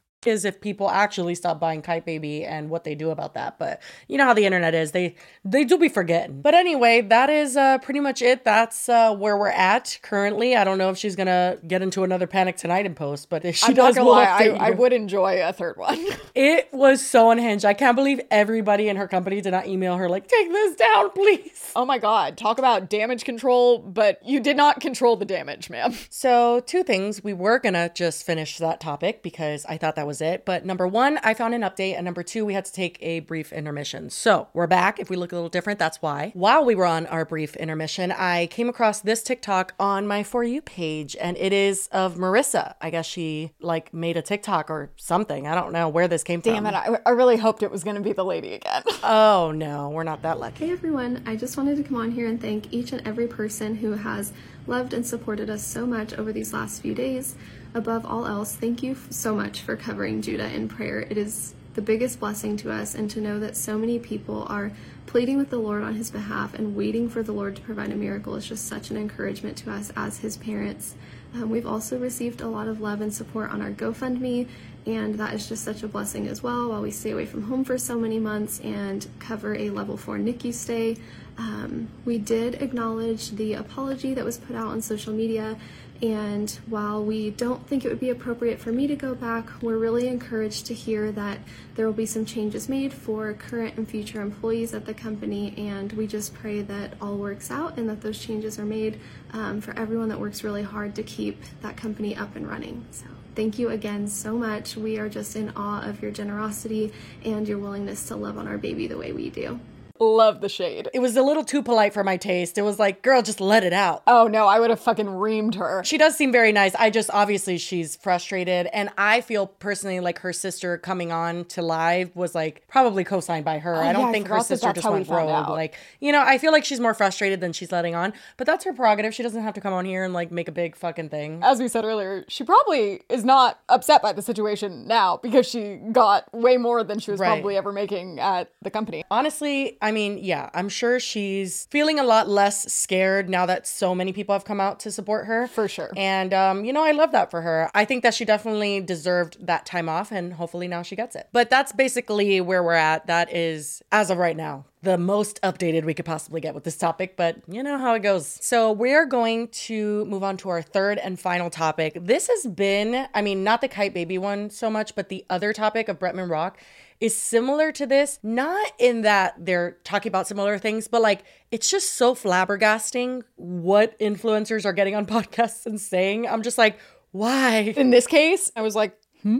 Is 0.23 0.45
if 0.45 0.61
people 0.61 0.89
actually 0.89 1.33
stop 1.33 1.59
buying 1.59 1.81
Kyte 1.81 2.05
Baby 2.05 2.45
and 2.45 2.69
what 2.69 2.83
they 2.83 2.93
do 2.93 3.09
about 3.09 3.33
that. 3.33 3.57
But 3.57 3.81
you 4.07 4.17
know 4.17 4.25
how 4.25 4.33
the 4.33 4.45
internet 4.45 4.75
is. 4.75 4.91
They 4.91 5.15
they 5.43 5.63
do 5.63 5.77
be 5.77 5.89
forgetting. 5.89 6.41
But 6.41 6.53
anyway, 6.53 7.01
that 7.01 7.29
is 7.29 7.57
uh, 7.57 7.79
pretty 7.79 7.99
much 7.99 8.21
it. 8.21 8.43
That's 8.43 8.87
uh, 8.87 9.15
where 9.15 9.35
we're 9.35 9.47
at 9.49 9.97
currently. 10.03 10.55
I 10.55 10.63
don't 10.63 10.77
know 10.77 10.89
if 10.91 10.97
she's 10.97 11.15
gonna 11.15 11.57
get 11.67 11.81
into 11.81 12.03
another 12.03 12.27
panic 12.27 12.57
tonight 12.57 12.85
and 12.85 12.95
post, 12.95 13.29
but 13.29 13.43
if 13.45 13.55
she 13.55 13.67
I'm 13.67 13.73
does, 13.73 13.95
we'll 13.95 14.11
lie, 14.11 14.25
I, 14.25 14.67
I 14.67 14.69
would 14.71 14.93
enjoy 14.93 15.41
a 15.43 15.53
third 15.53 15.77
one. 15.77 15.99
It 16.33 16.69
was 16.71 17.05
so 17.05 17.29
unhinged. 17.29 17.65
I 17.65 17.73
can't 17.73 17.95
believe 17.95 18.21
everybody 18.31 18.87
in 18.87 18.95
her 18.95 19.07
company 19.07 19.41
did 19.41 19.51
not 19.51 19.67
email 19.67 19.97
her 19.97 20.07
like, 20.07 20.27
take 20.27 20.49
this 20.49 20.75
down, 20.77 21.09
please. 21.11 21.71
oh 21.75 21.85
my 21.85 21.97
god, 21.97 22.37
talk 22.37 22.57
about 22.57 22.89
damage 22.89 23.25
control, 23.25 23.79
but 23.79 24.19
you 24.25 24.39
did 24.39 24.55
not 24.55 24.79
control 24.79 25.17
the 25.17 25.25
damage, 25.25 25.69
ma'am. 25.69 25.93
So, 26.09 26.61
two 26.61 26.83
things. 26.83 27.23
We 27.23 27.33
were 27.33 27.59
going 27.59 27.73
to 27.73 27.91
just 27.93 28.25
finish 28.25 28.57
that 28.57 28.79
topic 28.79 29.21
because 29.23 29.65
I 29.65 29.77
thought 29.77 29.95
that 29.95 30.07
was 30.07 30.10
it. 30.19 30.43
But 30.45 30.65
number 30.65 30.87
one, 30.87 31.19
I 31.23 31.33
found 31.33 31.53
an 31.53 31.61
update. 31.61 31.95
And 31.95 32.03
number 32.03 32.23
two, 32.23 32.43
we 32.43 32.53
had 32.53 32.65
to 32.65 32.73
take 32.73 32.97
a 33.01 33.21
brief 33.21 33.53
intermission. 33.53 34.09
So, 34.09 34.47
we're 34.53 34.67
back. 34.67 34.99
If 34.99 35.09
we 35.09 35.15
look 35.15 35.31
a 35.31 35.35
little 35.35 35.49
different, 35.49 35.79
that's 35.79 36.01
why. 36.01 36.31
While 36.33 36.65
we 36.65 36.73
were 36.75 36.85
on 36.85 37.05
our 37.07 37.23
brief 37.23 37.55
intermission, 37.55 38.11
I 38.11 38.47
came 38.47 38.67
across 38.67 38.99
this 38.99 39.21
TikTok 39.23 39.73
on 39.79 40.07
my 40.07 40.23
For 40.23 40.43
You 40.43 40.61
page, 40.61 41.15
and 41.21 41.37
it 41.37 41.53
is 41.53 41.87
of 41.91 42.15
Marissa. 42.15 42.73
I 42.81 42.89
guess 42.89 43.05
she 43.05 43.51
like 43.61 43.93
made 43.93 44.17
a 44.17 44.21
TikTok 44.21 44.69
or 44.69 44.89
something. 44.97 45.45
I 45.47 45.53
don't 45.55 45.71
know 45.71 45.87
where 45.87 46.07
this 46.07 46.23
came 46.23 46.39
Damn 46.41 46.63
from. 46.63 46.65
it, 46.67 46.73
I, 46.73 46.97
I 47.05 47.09
really 47.11 47.37
hoped 47.37 47.61
it 47.61 47.69
was 47.71 47.83
gonna 47.83 48.01
be 48.01 48.13
the 48.13 48.25
lady 48.25 48.53
again. 48.53 48.81
Oh, 49.03 49.51
no, 49.51 49.89
we're 49.89 50.03
not 50.03 50.21
that 50.21 50.39
lucky. 50.39 50.65
Hey 50.65 50.71
everyone, 50.71 51.23
I 51.25 51.35
just 51.35 51.57
wanted 51.57 51.77
to 51.77 51.83
come 51.83 51.97
on 51.97 52.11
here 52.11 52.27
and 52.27 52.39
thank 52.39 52.71
each 52.71 52.91
and 52.93 53.05
every 53.05 53.27
person 53.27 53.75
who 53.75 53.91
has 53.93 54.31
loved 54.67 54.93
and 54.93 55.05
supported 55.05 55.49
us 55.49 55.63
so 55.65 55.85
much 55.85 56.13
over 56.13 56.31
these 56.31 56.53
last 56.53 56.81
few 56.81 56.93
days. 56.95 57.35
Above 57.73 58.05
all 58.05 58.25
else, 58.27 58.53
thank 58.53 58.83
you 58.83 58.97
so 59.09 59.33
much 59.33 59.61
for 59.61 59.77
covering 59.77 60.21
Judah 60.21 60.51
in 60.53 60.67
prayer. 60.67 60.99
It 60.99 61.17
is 61.17 61.53
the 61.73 61.81
biggest 61.81 62.19
blessing 62.19 62.57
to 62.57 62.71
us, 62.71 62.95
and 62.95 63.09
to 63.11 63.21
know 63.21 63.39
that 63.39 63.55
so 63.55 63.77
many 63.77 63.97
people 63.97 64.45
are 64.49 64.73
pleading 65.05 65.37
with 65.37 65.49
the 65.49 65.57
Lord 65.57 65.81
on 65.81 65.95
His 65.95 66.11
behalf 66.11 66.53
and 66.53 66.75
waiting 66.75 67.07
for 67.07 67.23
the 67.23 67.31
Lord 67.31 67.55
to 67.55 67.61
provide 67.61 67.91
a 67.91 67.95
miracle 67.95 68.35
is 68.35 68.45
just 68.45 68.67
such 68.67 68.89
an 68.89 68.97
encouragement 68.97 69.55
to 69.57 69.71
us 69.71 69.89
as 69.95 70.17
His 70.17 70.35
parents. 70.35 70.95
Um, 71.33 71.49
we've 71.49 71.65
also 71.65 71.97
received 71.97 72.41
a 72.41 72.47
lot 72.47 72.67
of 72.67 72.81
love 72.81 72.99
and 72.99 73.13
support 73.13 73.51
on 73.51 73.61
our 73.61 73.71
GoFundMe, 73.71 74.49
and 74.85 75.15
that 75.15 75.33
is 75.33 75.47
just 75.47 75.63
such 75.63 75.81
a 75.81 75.87
blessing 75.87 76.27
as 76.27 76.43
well 76.43 76.69
while 76.69 76.81
we 76.81 76.91
stay 76.91 77.11
away 77.11 77.25
from 77.25 77.43
home 77.43 77.63
for 77.63 77.77
so 77.77 77.97
many 77.97 78.19
months 78.19 78.59
and 78.61 79.07
cover 79.19 79.55
a 79.55 79.69
level 79.69 79.95
4 79.95 80.17
NICU 80.17 80.53
stay. 80.53 80.97
Um, 81.37 81.87
we 82.03 82.17
did 82.17 82.61
acknowledge 82.61 83.31
the 83.31 83.53
apology 83.53 84.13
that 84.13 84.25
was 84.25 84.37
put 84.37 84.57
out 84.57 84.67
on 84.67 84.81
social 84.81 85.13
media, 85.13 85.57
and 86.01 86.49
while 86.67 87.03
we 87.03 87.29
don't 87.29 87.65
think 87.67 87.85
it 87.85 87.89
would 87.89 87.99
be 87.99 88.09
appropriate 88.09 88.59
for 88.59 88.71
me 88.71 88.87
to 88.87 88.95
go 88.95 89.13
back, 89.13 89.47
we're 89.61 89.77
really 89.77 90.07
encouraged 90.07 90.65
to 90.67 90.73
hear 90.73 91.11
that 91.11 91.39
there 91.75 91.85
will 91.85 91.93
be 91.93 92.07
some 92.07 92.25
changes 92.25 92.67
made 92.67 92.91
for 92.91 93.33
current 93.33 93.77
and 93.77 93.87
future 93.87 94.21
employees 94.21 94.73
at 94.73 94.85
the 94.85 94.93
company, 94.93 95.53
and 95.57 95.93
we 95.93 96.07
just 96.07 96.33
pray 96.33 96.61
that 96.61 96.93
all 96.99 97.17
works 97.17 97.51
out 97.51 97.77
and 97.77 97.87
that 97.87 98.01
those 98.01 98.19
changes 98.19 98.57
are 98.57 98.65
made 98.65 98.99
um, 99.33 99.61
for 99.61 99.77
everyone 99.77 100.09
that 100.09 100.19
works 100.19 100.43
really 100.43 100.63
hard 100.63 100.95
to 100.95 101.03
keep 101.03 101.41
that 101.61 101.77
company 101.77 102.15
up 102.15 102.35
and 102.35 102.47
running. 102.47 102.85
So. 102.91 103.05
Thank 103.33 103.57
you 103.57 103.69
again 103.69 104.07
so 104.07 104.35
much. 104.35 104.75
We 104.75 104.97
are 104.97 105.07
just 105.07 105.37
in 105.37 105.53
awe 105.55 105.81
of 105.83 106.01
your 106.01 106.11
generosity 106.11 106.91
and 107.23 107.47
your 107.47 107.59
willingness 107.59 108.07
to 108.07 108.15
love 108.15 108.37
on 108.37 108.47
our 108.47 108.57
baby 108.57 108.87
the 108.87 108.97
way 108.97 109.13
we 109.13 109.29
do. 109.29 109.59
Love 110.01 110.41
the 110.41 110.49
shade. 110.49 110.89
It 110.95 110.99
was 110.99 111.15
a 111.15 111.21
little 111.21 111.43
too 111.43 111.61
polite 111.61 111.93
for 111.93 112.03
my 112.03 112.17
taste. 112.17 112.57
It 112.57 112.63
was 112.63 112.79
like, 112.79 113.03
girl, 113.03 113.21
just 113.21 113.39
let 113.39 113.63
it 113.63 113.71
out. 113.71 114.01
Oh 114.07 114.27
no, 114.27 114.47
I 114.47 114.59
would 114.59 114.71
have 114.71 114.79
fucking 114.79 115.05
reamed 115.05 115.53
her. 115.55 115.83
She 115.85 115.99
does 115.99 116.15
seem 116.17 116.31
very 116.31 116.51
nice. 116.51 116.73
I 116.73 116.89
just 116.89 117.11
obviously 117.13 117.59
she's 117.59 117.97
frustrated, 117.97 118.65
and 118.73 118.89
I 118.97 119.21
feel 119.21 119.45
personally 119.45 119.99
like 119.99 120.17
her 120.19 120.33
sister 120.33 120.79
coming 120.79 121.11
on 121.11 121.45
to 121.45 121.61
live 121.61 122.15
was 122.15 122.33
like 122.33 122.63
probably 122.67 123.03
co-signed 123.03 123.45
by 123.45 123.59
her. 123.59 123.75
Oh, 123.75 123.79
I 123.79 123.93
don't 123.93 124.01
yeah, 124.01 124.07
I 124.07 124.11
think 124.11 124.27
her 124.27 124.33
forgot 124.35 124.47
that 124.47 124.57
sister 124.57 124.73
just 124.73 124.87
we 124.87 124.93
went 124.93 125.09
rogue. 125.09 125.29
out. 125.29 125.49
Like 125.51 125.75
you 125.99 126.11
know, 126.11 126.23
I 126.25 126.39
feel 126.39 126.51
like 126.51 126.65
she's 126.65 126.79
more 126.79 126.95
frustrated 126.95 127.39
than 127.39 127.53
she's 127.53 127.71
letting 127.71 127.93
on, 127.93 128.11
but 128.37 128.47
that's 128.47 128.65
her 128.65 128.73
prerogative. 128.73 129.13
She 129.13 129.21
doesn't 129.21 129.43
have 129.43 129.53
to 129.53 129.61
come 129.61 129.71
on 129.73 129.85
here 129.85 130.03
and 130.03 130.15
like 130.15 130.31
make 130.31 130.47
a 130.47 130.51
big 130.51 130.75
fucking 130.75 131.09
thing. 131.09 131.41
As 131.43 131.59
we 131.59 131.67
said 131.67 131.85
earlier, 131.85 132.25
she 132.27 132.43
probably 132.43 133.01
is 133.07 133.23
not 133.23 133.59
upset 133.69 134.01
by 134.01 134.13
the 134.13 134.23
situation 134.23 134.87
now 134.87 135.17
because 135.17 135.47
she 135.47 135.75
got 135.91 136.33
way 136.33 136.57
more 136.57 136.83
than 136.83 136.97
she 136.97 137.11
was 137.11 137.19
Right. 137.19 137.27
probably 137.27 137.55
ever 137.55 137.71
making 137.71 138.19
at 138.19 138.49
the 138.63 138.71
company. 138.71 139.03
Honestly, 139.11 139.77
I 139.79 139.90
mean, 139.91 140.19
yeah, 140.21 140.49
I'm 140.53 140.69
sure 140.69 140.99
she's 140.99 141.67
feeling 141.71 141.99
a 141.99 142.03
lot 142.03 142.27
less 142.29 142.71
scared 142.71 143.29
now 143.29 143.45
that 143.45 143.67
so 143.67 143.93
many 143.93 144.13
people 144.13 144.33
have 144.33 144.45
come 144.45 144.59
out 144.59 144.79
to 144.81 144.91
support 144.91 145.25
her. 145.25 145.47
For 145.47 145.67
sure. 145.67 145.91
And, 145.95 146.33
um, 146.33 146.65
you 146.65 146.73
know, 146.73 146.83
I 146.83 146.91
love 146.91 147.11
that 147.11 147.31
for 147.31 147.41
her. 147.41 147.69
I 147.73 147.85
think 147.85 148.03
that 148.03 148.13
she 148.13 148.25
definitely 148.25 148.81
deserved 148.81 149.45
that 149.45 149.65
time 149.65 149.89
off, 149.89 150.11
and 150.11 150.33
hopefully 150.33 150.67
now 150.67 150.81
she 150.81 150.95
gets 150.95 151.15
it. 151.15 151.27
But 151.31 151.49
that's 151.49 151.71
basically 151.71 152.41
where 152.41 152.63
we're 152.63 152.73
at. 152.73 153.07
That 153.07 153.33
is, 153.33 153.81
as 153.91 154.09
of 154.09 154.17
right 154.17 154.37
now, 154.37 154.65
the 154.83 154.97
most 154.97 155.39
updated 155.43 155.83
we 155.85 155.93
could 155.93 156.05
possibly 156.05 156.41
get 156.41 156.55
with 156.55 156.63
this 156.63 156.77
topic, 156.77 157.15
but 157.15 157.37
you 157.47 157.61
know 157.61 157.77
how 157.77 157.93
it 157.93 157.99
goes. 157.99 158.39
So, 158.41 158.71
we're 158.71 159.05
going 159.05 159.49
to 159.49 160.05
move 160.05 160.23
on 160.23 160.37
to 160.37 160.49
our 160.49 160.61
third 160.61 160.97
and 160.97 161.19
final 161.19 161.49
topic. 161.49 161.97
This 162.01 162.27
has 162.27 162.47
been, 162.47 163.07
I 163.13 163.21
mean, 163.21 163.43
not 163.43 163.61
the 163.61 163.69
Kyte 163.69 163.93
Baby 163.93 164.17
one 164.17 164.49
so 164.49 164.69
much, 164.69 164.95
but 164.95 165.09
the 165.09 165.25
other 165.29 165.53
topic 165.53 165.87
of 165.87 165.99
Bretman 165.99 166.29
Rock 166.29 166.57
is 167.01 167.17
similar 167.17 167.71
to 167.73 167.87
this, 167.87 168.19
not 168.21 168.71
in 168.77 169.01
that 169.01 169.33
they're 169.43 169.77
talking 169.83 170.11
about 170.11 170.27
similar 170.27 170.59
things, 170.59 170.87
but 170.87 171.01
like 171.01 171.23
it's 171.49 171.69
just 171.69 171.95
so 171.95 172.13
flabbergasting 172.13 173.23
what 173.35 173.99
influencers 173.99 174.65
are 174.65 174.71
getting 174.71 174.95
on 174.95 175.05
podcasts 175.07 175.65
and 175.65 175.81
saying. 175.81 176.27
I'm 176.27 176.43
just 176.43 176.59
like, 176.59 176.79
why? 177.11 177.73
In 177.75 177.89
this 177.89 178.07
case, 178.07 178.51
I 178.55 178.61
was 178.61 178.75
like, 178.75 178.97
hmm. 179.23 179.39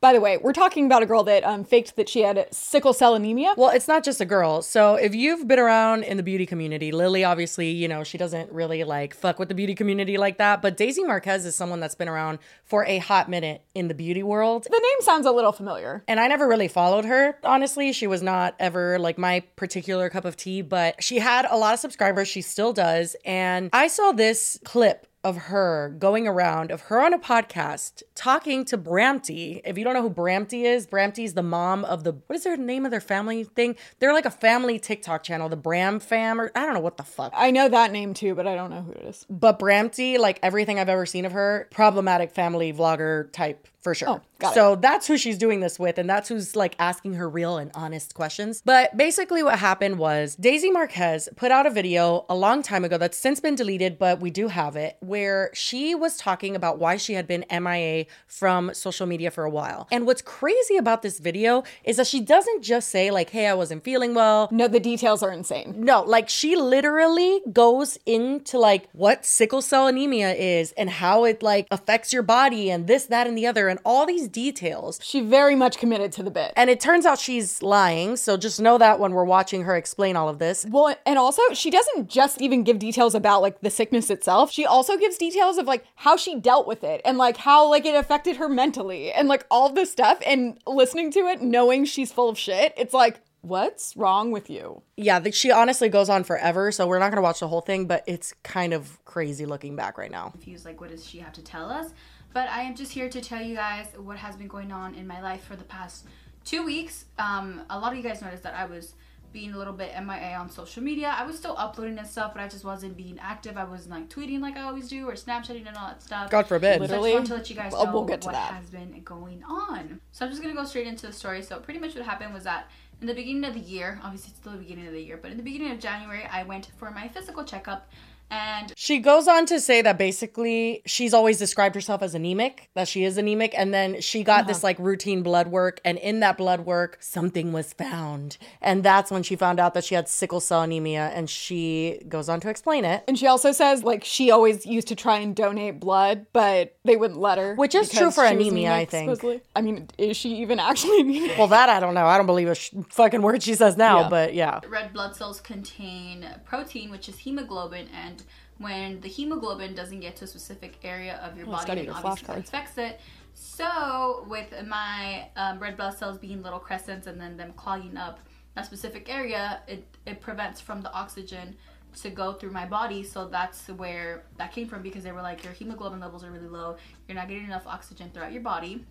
By 0.00 0.12
the 0.12 0.20
way, 0.20 0.36
we're 0.36 0.52
talking 0.52 0.86
about 0.86 1.02
a 1.02 1.06
girl 1.06 1.24
that 1.24 1.44
um, 1.44 1.64
faked 1.64 1.96
that 1.96 2.08
she 2.08 2.20
had 2.20 2.46
sickle 2.52 2.92
cell 2.92 3.14
anemia. 3.14 3.54
Well, 3.56 3.70
it's 3.70 3.88
not 3.88 4.04
just 4.04 4.20
a 4.20 4.24
girl. 4.24 4.62
So 4.62 4.94
if 4.94 5.14
you've 5.14 5.48
been 5.48 5.58
around 5.58 6.04
in 6.04 6.16
the 6.16 6.22
beauty 6.22 6.46
community, 6.46 6.92
Lily 6.92 7.24
obviously, 7.24 7.70
you 7.70 7.88
know, 7.88 8.04
she 8.04 8.18
doesn't 8.18 8.52
really 8.52 8.84
like 8.84 9.14
fuck 9.14 9.38
with 9.38 9.48
the 9.48 9.54
beauty 9.54 9.74
community 9.74 10.16
like 10.16 10.38
that. 10.38 10.62
But 10.62 10.76
Daisy 10.76 11.02
Marquez 11.02 11.46
is 11.46 11.54
someone 11.54 11.80
that's 11.80 11.94
been 11.94 12.08
around 12.08 12.38
for 12.64 12.84
a 12.84 12.98
hot 12.98 13.28
minute 13.28 13.62
in 13.74 13.88
the 13.88 13.94
beauty 13.94 14.22
world. 14.22 14.64
The 14.64 14.70
name 14.70 15.00
sounds 15.00 15.26
a 15.26 15.32
little 15.32 15.52
familiar. 15.52 16.04
And 16.06 16.20
I 16.20 16.28
never 16.28 16.46
really 16.46 16.68
followed 16.68 17.04
her, 17.04 17.38
honestly. 17.42 17.92
She 17.92 18.06
was 18.06 18.22
not 18.22 18.54
ever 18.58 18.98
like 18.98 19.18
my 19.18 19.40
particular 19.56 20.10
cup 20.10 20.24
of 20.24 20.36
tea, 20.36 20.62
but 20.62 21.02
she 21.02 21.18
had 21.18 21.46
a 21.50 21.56
lot 21.56 21.74
of 21.74 21.80
subscribers. 21.80 22.28
She 22.28 22.42
still 22.42 22.72
does. 22.72 23.16
And 23.24 23.70
I 23.72 23.88
saw 23.88 24.12
this 24.12 24.58
clip 24.64 25.06
of 25.26 25.36
her 25.36 25.92
going 25.98 26.28
around 26.28 26.70
of 26.70 26.82
her 26.82 27.00
on 27.00 27.12
a 27.12 27.18
podcast 27.18 28.04
talking 28.14 28.64
to 28.64 28.78
Bramty. 28.78 29.60
If 29.64 29.76
you 29.76 29.82
don't 29.82 29.92
know 29.92 30.02
who 30.02 30.10
Bramty 30.10 30.62
is, 30.62 30.86
Bramty 30.86 31.24
is 31.24 31.34
the 31.34 31.42
mom 31.42 31.84
of 31.84 32.04
the 32.04 32.12
what 32.12 32.36
is 32.36 32.44
their 32.44 32.56
name 32.56 32.84
of 32.84 32.92
their 32.92 33.00
family 33.00 33.42
thing? 33.42 33.74
They're 33.98 34.12
like 34.12 34.24
a 34.24 34.30
family 34.30 34.78
TikTok 34.78 35.24
channel, 35.24 35.48
the 35.48 35.56
Bram 35.56 35.98
fam 35.98 36.40
or 36.40 36.52
I 36.54 36.64
don't 36.64 36.74
know 36.74 36.80
what 36.80 36.96
the 36.96 37.02
fuck. 37.02 37.32
I 37.34 37.50
know 37.50 37.68
that 37.68 37.90
name 37.90 38.14
too, 38.14 38.36
but 38.36 38.46
I 38.46 38.54
don't 38.54 38.70
know 38.70 38.82
who 38.82 38.92
it 38.92 39.02
is. 39.02 39.26
But 39.28 39.58
Bramty, 39.58 40.16
like 40.16 40.38
everything 40.44 40.78
I've 40.78 40.88
ever 40.88 41.06
seen 41.06 41.24
of 41.24 41.32
her, 41.32 41.66
problematic 41.72 42.30
family 42.30 42.72
vlogger 42.72 43.32
type 43.32 43.66
for 43.86 43.94
sure. 43.94 44.08
Oh, 44.08 44.20
got 44.40 44.50
it. 44.50 44.54
so 44.56 44.74
that's 44.74 45.06
who 45.06 45.16
she's 45.16 45.38
doing 45.38 45.60
this 45.60 45.78
with, 45.78 45.96
and 45.96 46.10
that's 46.10 46.28
who's 46.28 46.56
like 46.56 46.74
asking 46.80 47.14
her 47.14 47.28
real 47.28 47.56
and 47.56 47.70
honest 47.72 48.16
questions. 48.16 48.60
But 48.64 48.96
basically, 48.96 49.44
what 49.44 49.60
happened 49.60 49.96
was 49.96 50.34
Daisy 50.34 50.72
Marquez 50.72 51.28
put 51.36 51.52
out 51.52 51.66
a 51.66 51.70
video 51.70 52.26
a 52.28 52.34
long 52.34 52.64
time 52.64 52.84
ago 52.84 52.98
that's 52.98 53.16
since 53.16 53.38
been 53.38 53.54
deleted, 53.54 53.96
but 53.96 54.18
we 54.18 54.32
do 54.32 54.48
have 54.48 54.74
it, 54.74 54.96
where 54.98 55.50
she 55.54 55.94
was 55.94 56.16
talking 56.16 56.56
about 56.56 56.80
why 56.80 56.96
she 56.96 57.12
had 57.12 57.28
been 57.28 57.44
MIA 57.48 58.06
from 58.26 58.74
social 58.74 59.06
media 59.06 59.30
for 59.30 59.44
a 59.44 59.50
while. 59.50 59.86
And 59.92 60.04
what's 60.04 60.20
crazy 60.20 60.76
about 60.76 61.02
this 61.02 61.20
video 61.20 61.62
is 61.84 61.98
that 61.98 62.08
she 62.08 62.20
doesn't 62.20 62.62
just 62.62 62.88
say, 62.88 63.12
like, 63.12 63.30
hey, 63.30 63.46
I 63.46 63.54
wasn't 63.54 63.84
feeling 63.84 64.14
well. 64.14 64.48
No, 64.50 64.66
the 64.66 64.80
details 64.80 65.22
are 65.22 65.30
insane. 65.30 65.74
No, 65.78 66.02
like 66.02 66.28
she 66.28 66.56
literally 66.56 67.40
goes 67.52 68.00
into 68.04 68.58
like 68.58 68.88
what 68.90 69.24
sickle 69.24 69.62
cell 69.62 69.86
anemia 69.86 70.32
is 70.32 70.72
and 70.72 70.90
how 70.90 71.22
it 71.24 71.40
like 71.40 71.68
affects 71.70 72.12
your 72.12 72.24
body 72.24 72.68
and 72.68 72.88
this, 72.88 73.06
that, 73.06 73.28
and 73.28 73.38
the 73.38 73.46
other, 73.46 73.68
and 73.68 73.75
all 73.84 74.06
these 74.06 74.28
details. 74.28 75.00
She 75.02 75.20
very 75.20 75.54
much 75.54 75.78
committed 75.78 76.12
to 76.12 76.22
the 76.22 76.30
bit. 76.30 76.52
And 76.56 76.70
it 76.70 76.80
turns 76.80 77.06
out 77.06 77.18
she's 77.18 77.62
lying. 77.62 78.16
So 78.16 78.36
just 78.36 78.60
know 78.60 78.78
that 78.78 78.98
when 78.98 79.12
we're 79.12 79.24
watching 79.24 79.62
her 79.62 79.76
explain 79.76 80.16
all 80.16 80.28
of 80.28 80.38
this. 80.38 80.66
Well, 80.68 80.94
and 81.04 81.18
also 81.18 81.42
she 81.52 81.70
doesn't 81.70 82.08
just 82.08 82.40
even 82.40 82.64
give 82.64 82.78
details 82.78 83.14
about 83.14 83.42
like 83.42 83.60
the 83.60 83.70
sickness 83.70 84.10
itself. 84.10 84.52
She 84.52 84.66
also 84.66 84.96
gives 84.96 85.16
details 85.16 85.58
of 85.58 85.66
like 85.66 85.84
how 85.96 86.16
she 86.16 86.38
dealt 86.38 86.66
with 86.66 86.84
it 86.84 87.00
and 87.04 87.18
like 87.18 87.36
how 87.36 87.68
like 87.68 87.84
it 87.84 87.94
affected 87.94 88.36
her 88.36 88.48
mentally 88.48 89.12
and 89.12 89.28
like 89.28 89.46
all 89.50 89.72
this 89.72 89.90
stuff 89.90 90.18
and 90.26 90.58
listening 90.66 91.10
to 91.12 91.20
it 91.20 91.42
knowing 91.42 91.84
she's 91.84 92.12
full 92.12 92.28
of 92.28 92.38
shit. 92.38 92.72
It's 92.76 92.94
like 92.94 93.20
what's 93.46 93.96
wrong 93.96 94.30
with 94.30 94.50
you? 94.50 94.82
Yeah, 94.96 95.20
th- 95.20 95.34
she 95.34 95.50
honestly 95.50 95.88
goes 95.88 96.08
on 96.08 96.24
forever. 96.24 96.72
So 96.72 96.86
we're 96.86 96.98
not 96.98 97.10
going 97.10 97.16
to 97.16 97.22
watch 97.22 97.40
the 97.40 97.48
whole 97.48 97.60
thing, 97.60 97.86
but 97.86 98.02
it's 98.06 98.32
kind 98.42 98.72
of 98.72 99.02
crazy 99.04 99.46
looking 99.46 99.76
back 99.76 99.98
right 99.98 100.10
now. 100.10 100.30
confused 100.30 100.64
like 100.64 100.80
what 100.80 100.90
does 100.90 101.04
she 101.08 101.18
have 101.18 101.32
to 101.32 101.42
tell 101.42 101.70
us 101.70 101.92
but 102.34 102.48
i 102.50 102.60
am 102.62 102.74
just 102.74 102.92
here 102.92 103.08
to 103.08 103.20
tell 103.20 103.40
you 103.42 103.54
guys 103.54 103.86
what 103.98 104.16
has 104.18 104.36
been 104.36 104.48
going 104.48 104.70
on 104.72 104.94
in 104.94 105.06
my 105.06 105.20
life 105.22 105.42
for 105.44 105.56
the 105.56 105.64
past 105.64 106.04
two 106.44 106.64
weeks 106.64 107.06
um, 107.18 107.62
a 107.70 107.78
lot 107.78 107.92
of 107.92 107.96
you 107.96 108.02
guys 108.02 108.20
noticed 108.20 108.42
that 108.42 108.54
i 108.54 108.64
was 108.66 108.94
being 109.32 109.52
a 109.54 109.58
little 109.58 109.72
bit 109.72 109.90
mia 110.04 110.36
on 110.36 110.50
social 110.50 110.82
media 110.82 111.14
i 111.16 111.24
was 111.24 111.36
still 111.36 111.54
uploading 111.58 111.98
and 111.98 112.06
stuff 112.06 112.32
but 112.34 112.42
i 112.42 112.48
just 112.48 112.64
wasn't 112.64 112.94
being 112.96 113.18
active 113.20 113.56
i 113.56 113.64
wasn't 113.64 113.90
like 113.90 114.08
tweeting 114.08 114.40
like 114.40 114.56
i 114.56 114.62
always 114.62 114.88
do 114.88 115.08
or 115.08 115.12
snapchatting 115.14 115.66
and 115.66 115.76
all 115.76 115.88
that 115.88 116.02
stuff 116.02 116.30
God 116.30 116.46
forbid. 116.46 116.80
Literally. 116.80 117.12
so 117.12 117.18
I 117.18 117.20
just 117.20 117.20
want 117.20 117.26
to 117.28 117.34
let 117.34 117.50
you 117.50 117.56
guys 117.56 117.72
know 117.72 117.92
we'll 117.92 118.04
get 118.04 118.20
to 118.22 118.26
what 118.26 118.34
that. 118.34 118.52
has 118.54 118.70
been 118.70 119.02
going 119.02 119.42
on. 119.44 120.00
So 120.12 120.24
I'm 120.24 120.30
just 120.30 120.42
gonna 120.42 120.54
go 120.54 120.64
straight 120.64 120.86
into 120.86 121.06
the 121.06 121.12
story. 121.12 121.42
So 121.42 121.58
pretty 121.58 121.80
much 121.80 121.94
what 121.94 122.04
happened 122.04 122.32
was 122.34 122.44
that 122.44 122.68
in 123.00 123.06
the 123.06 123.14
beginning 123.14 123.44
of 123.44 123.54
the 123.54 123.60
year, 123.60 124.00
obviously 124.02 124.30
it's 124.30 124.38
still 124.38 124.52
the 124.52 124.58
beginning 124.58 124.86
of 124.86 124.92
the 124.92 125.02
year, 125.02 125.18
but 125.20 125.30
in 125.30 125.36
the 125.36 125.42
beginning 125.42 125.70
of 125.70 125.78
January, 125.78 126.24
I 126.24 126.44
went 126.44 126.70
for 126.78 126.90
my 126.90 127.08
physical 127.08 127.44
checkup, 127.44 127.90
and 128.30 128.72
She 128.76 128.98
goes 128.98 129.28
on 129.28 129.46
to 129.46 129.60
say 129.60 129.82
that 129.82 129.98
basically 129.98 130.82
she's 130.84 131.14
always 131.14 131.38
described 131.38 131.74
herself 131.74 132.02
as 132.02 132.14
anemic, 132.14 132.68
that 132.74 132.88
she 132.88 133.04
is 133.04 133.16
anemic, 133.16 133.54
and 133.56 133.72
then 133.72 134.00
she 134.00 134.24
got 134.24 134.46
this 134.46 134.58
uh-huh. 134.58 134.66
like 134.68 134.78
routine 134.78 135.22
blood 135.22 135.48
work, 135.48 135.80
and 135.84 135.98
in 135.98 136.20
that 136.20 136.36
blood 136.36 136.60
work, 136.60 136.98
something 137.00 137.52
was 137.52 137.72
found. 137.72 138.36
And 138.60 138.82
that's 138.82 139.10
when 139.10 139.22
she 139.22 139.36
found 139.36 139.60
out 139.60 139.74
that 139.74 139.84
she 139.84 139.94
had 139.94 140.08
sickle 140.08 140.40
cell 140.40 140.62
anemia, 140.62 141.10
and 141.14 141.30
she 141.30 142.02
goes 142.08 142.28
on 142.28 142.40
to 142.40 142.48
explain 142.48 142.84
it. 142.84 143.04
And 143.06 143.18
she 143.18 143.26
also 143.26 143.52
says 143.52 143.84
like 143.84 144.04
she 144.04 144.30
always 144.30 144.66
used 144.66 144.88
to 144.88 144.96
try 144.96 145.18
and 145.18 145.34
donate 145.34 145.78
blood, 145.78 146.26
but 146.32 146.76
they 146.84 146.96
wouldn't 146.96 147.20
let 147.20 147.38
her. 147.38 147.54
Which 147.54 147.74
is 147.74 147.88
true 147.88 148.10
for 148.10 148.26
she 148.26 148.36
was 148.36 148.46
anemia, 148.46 148.72
I 148.72 148.84
think. 148.84 149.08
supposedly. 149.10 149.40
I 149.54 149.60
mean, 149.60 149.88
is 149.98 150.16
she 150.16 150.36
even 150.38 150.58
actually 150.58 151.00
anemic? 151.00 151.38
Well, 151.38 151.48
that 151.48 151.68
I 151.68 151.80
don't 151.80 151.94
know. 151.94 152.06
I 152.06 152.16
don't 152.16 152.26
believe 152.26 152.48
a 152.48 152.54
sh- 152.54 152.72
fucking 152.90 153.22
word 153.22 153.42
she 153.42 153.54
says 153.54 153.76
now, 153.76 154.00
Yeah. 154.00 154.08
but 154.08 154.34
yeah. 154.34 154.60
red 154.68 154.92
blood 154.92 155.14
cells 155.14 155.40
contain 155.40 156.26
protein, 156.44 156.90
which 156.90 157.08
is 157.08 157.18
hemoglobin, 157.18 157.88
and 157.94 158.15
when 158.58 159.00
the 159.00 159.08
hemoglobin 159.08 159.74
doesn't 159.74 160.00
get 160.00 160.16
to 160.16 160.24
a 160.24 160.28
specific 160.28 160.78
area 160.82 161.20
of 161.22 161.36
your 161.36 161.46
body, 161.46 161.62
study 161.62 161.86
then 161.86 161.94
obviously 161.94 162.36
affects 162.36 162.78
it. 162.78 163.00
So, 163.34 164.24
with 164.28 164.54
my 164.66 165.28
um, 165.36 165.58
red 165.58 165.76
blood 165.76 165.96
cells 165.98 166.16
being 166.16 166.42
little 166.42 166.58
crescents 166.58 167.06
and 167.06 167.20
then 167.20 167.36
them 167.36 167.52
clogging 167.52 167.96
up 167.96 168.20
that 168.54 168.64
specific 168.64 169.12
area, 169.12 169.60
it, 169.68 169.84
it 170.06 170.20
prevents 170.20 170.60
from 170.60 170.80
the 170.80 170.90
oxygen 170.92 171.54
to 172.00 172.10
go 172.10 172.32
through 172.32 172.50
my 172.50 172.66
body. 172.66 173.02
So 173.02 173.28
that's 173.28 173.68
where 173.68 174.24
that 174.38 174.52
came 174.52 174.66
from 174.66 174.82
because 174.82 175.04
they 175.04 175.12
were 175.12 175.22
like, 175.22 175.44
your 175.44 175.52
hemoglobin 175.52 176.00
levels 176.00 176.24
are 176.24 176.30
really 176.30 176.48
low. 176.48 176.76
You're 177.06 177.16
not 177.16 177.28
getting 177.28 177.44
enough 177.44 177.66
oxygen 177.66 178.10
throughout 178.12 178.32
your 178.32 178.42
body. 178.42 178.84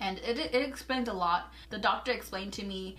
And 0.00 0.18
it, 0.18 0.38
it 0.38 0.54
explained 0.54 1.08
a 1.08 1.12
lot. 1.12 1.52
The 1.70 1.78
doctor 1.78 2.12
explained 2.12 2.52
to 2.54 2.64
me 2.64 2.96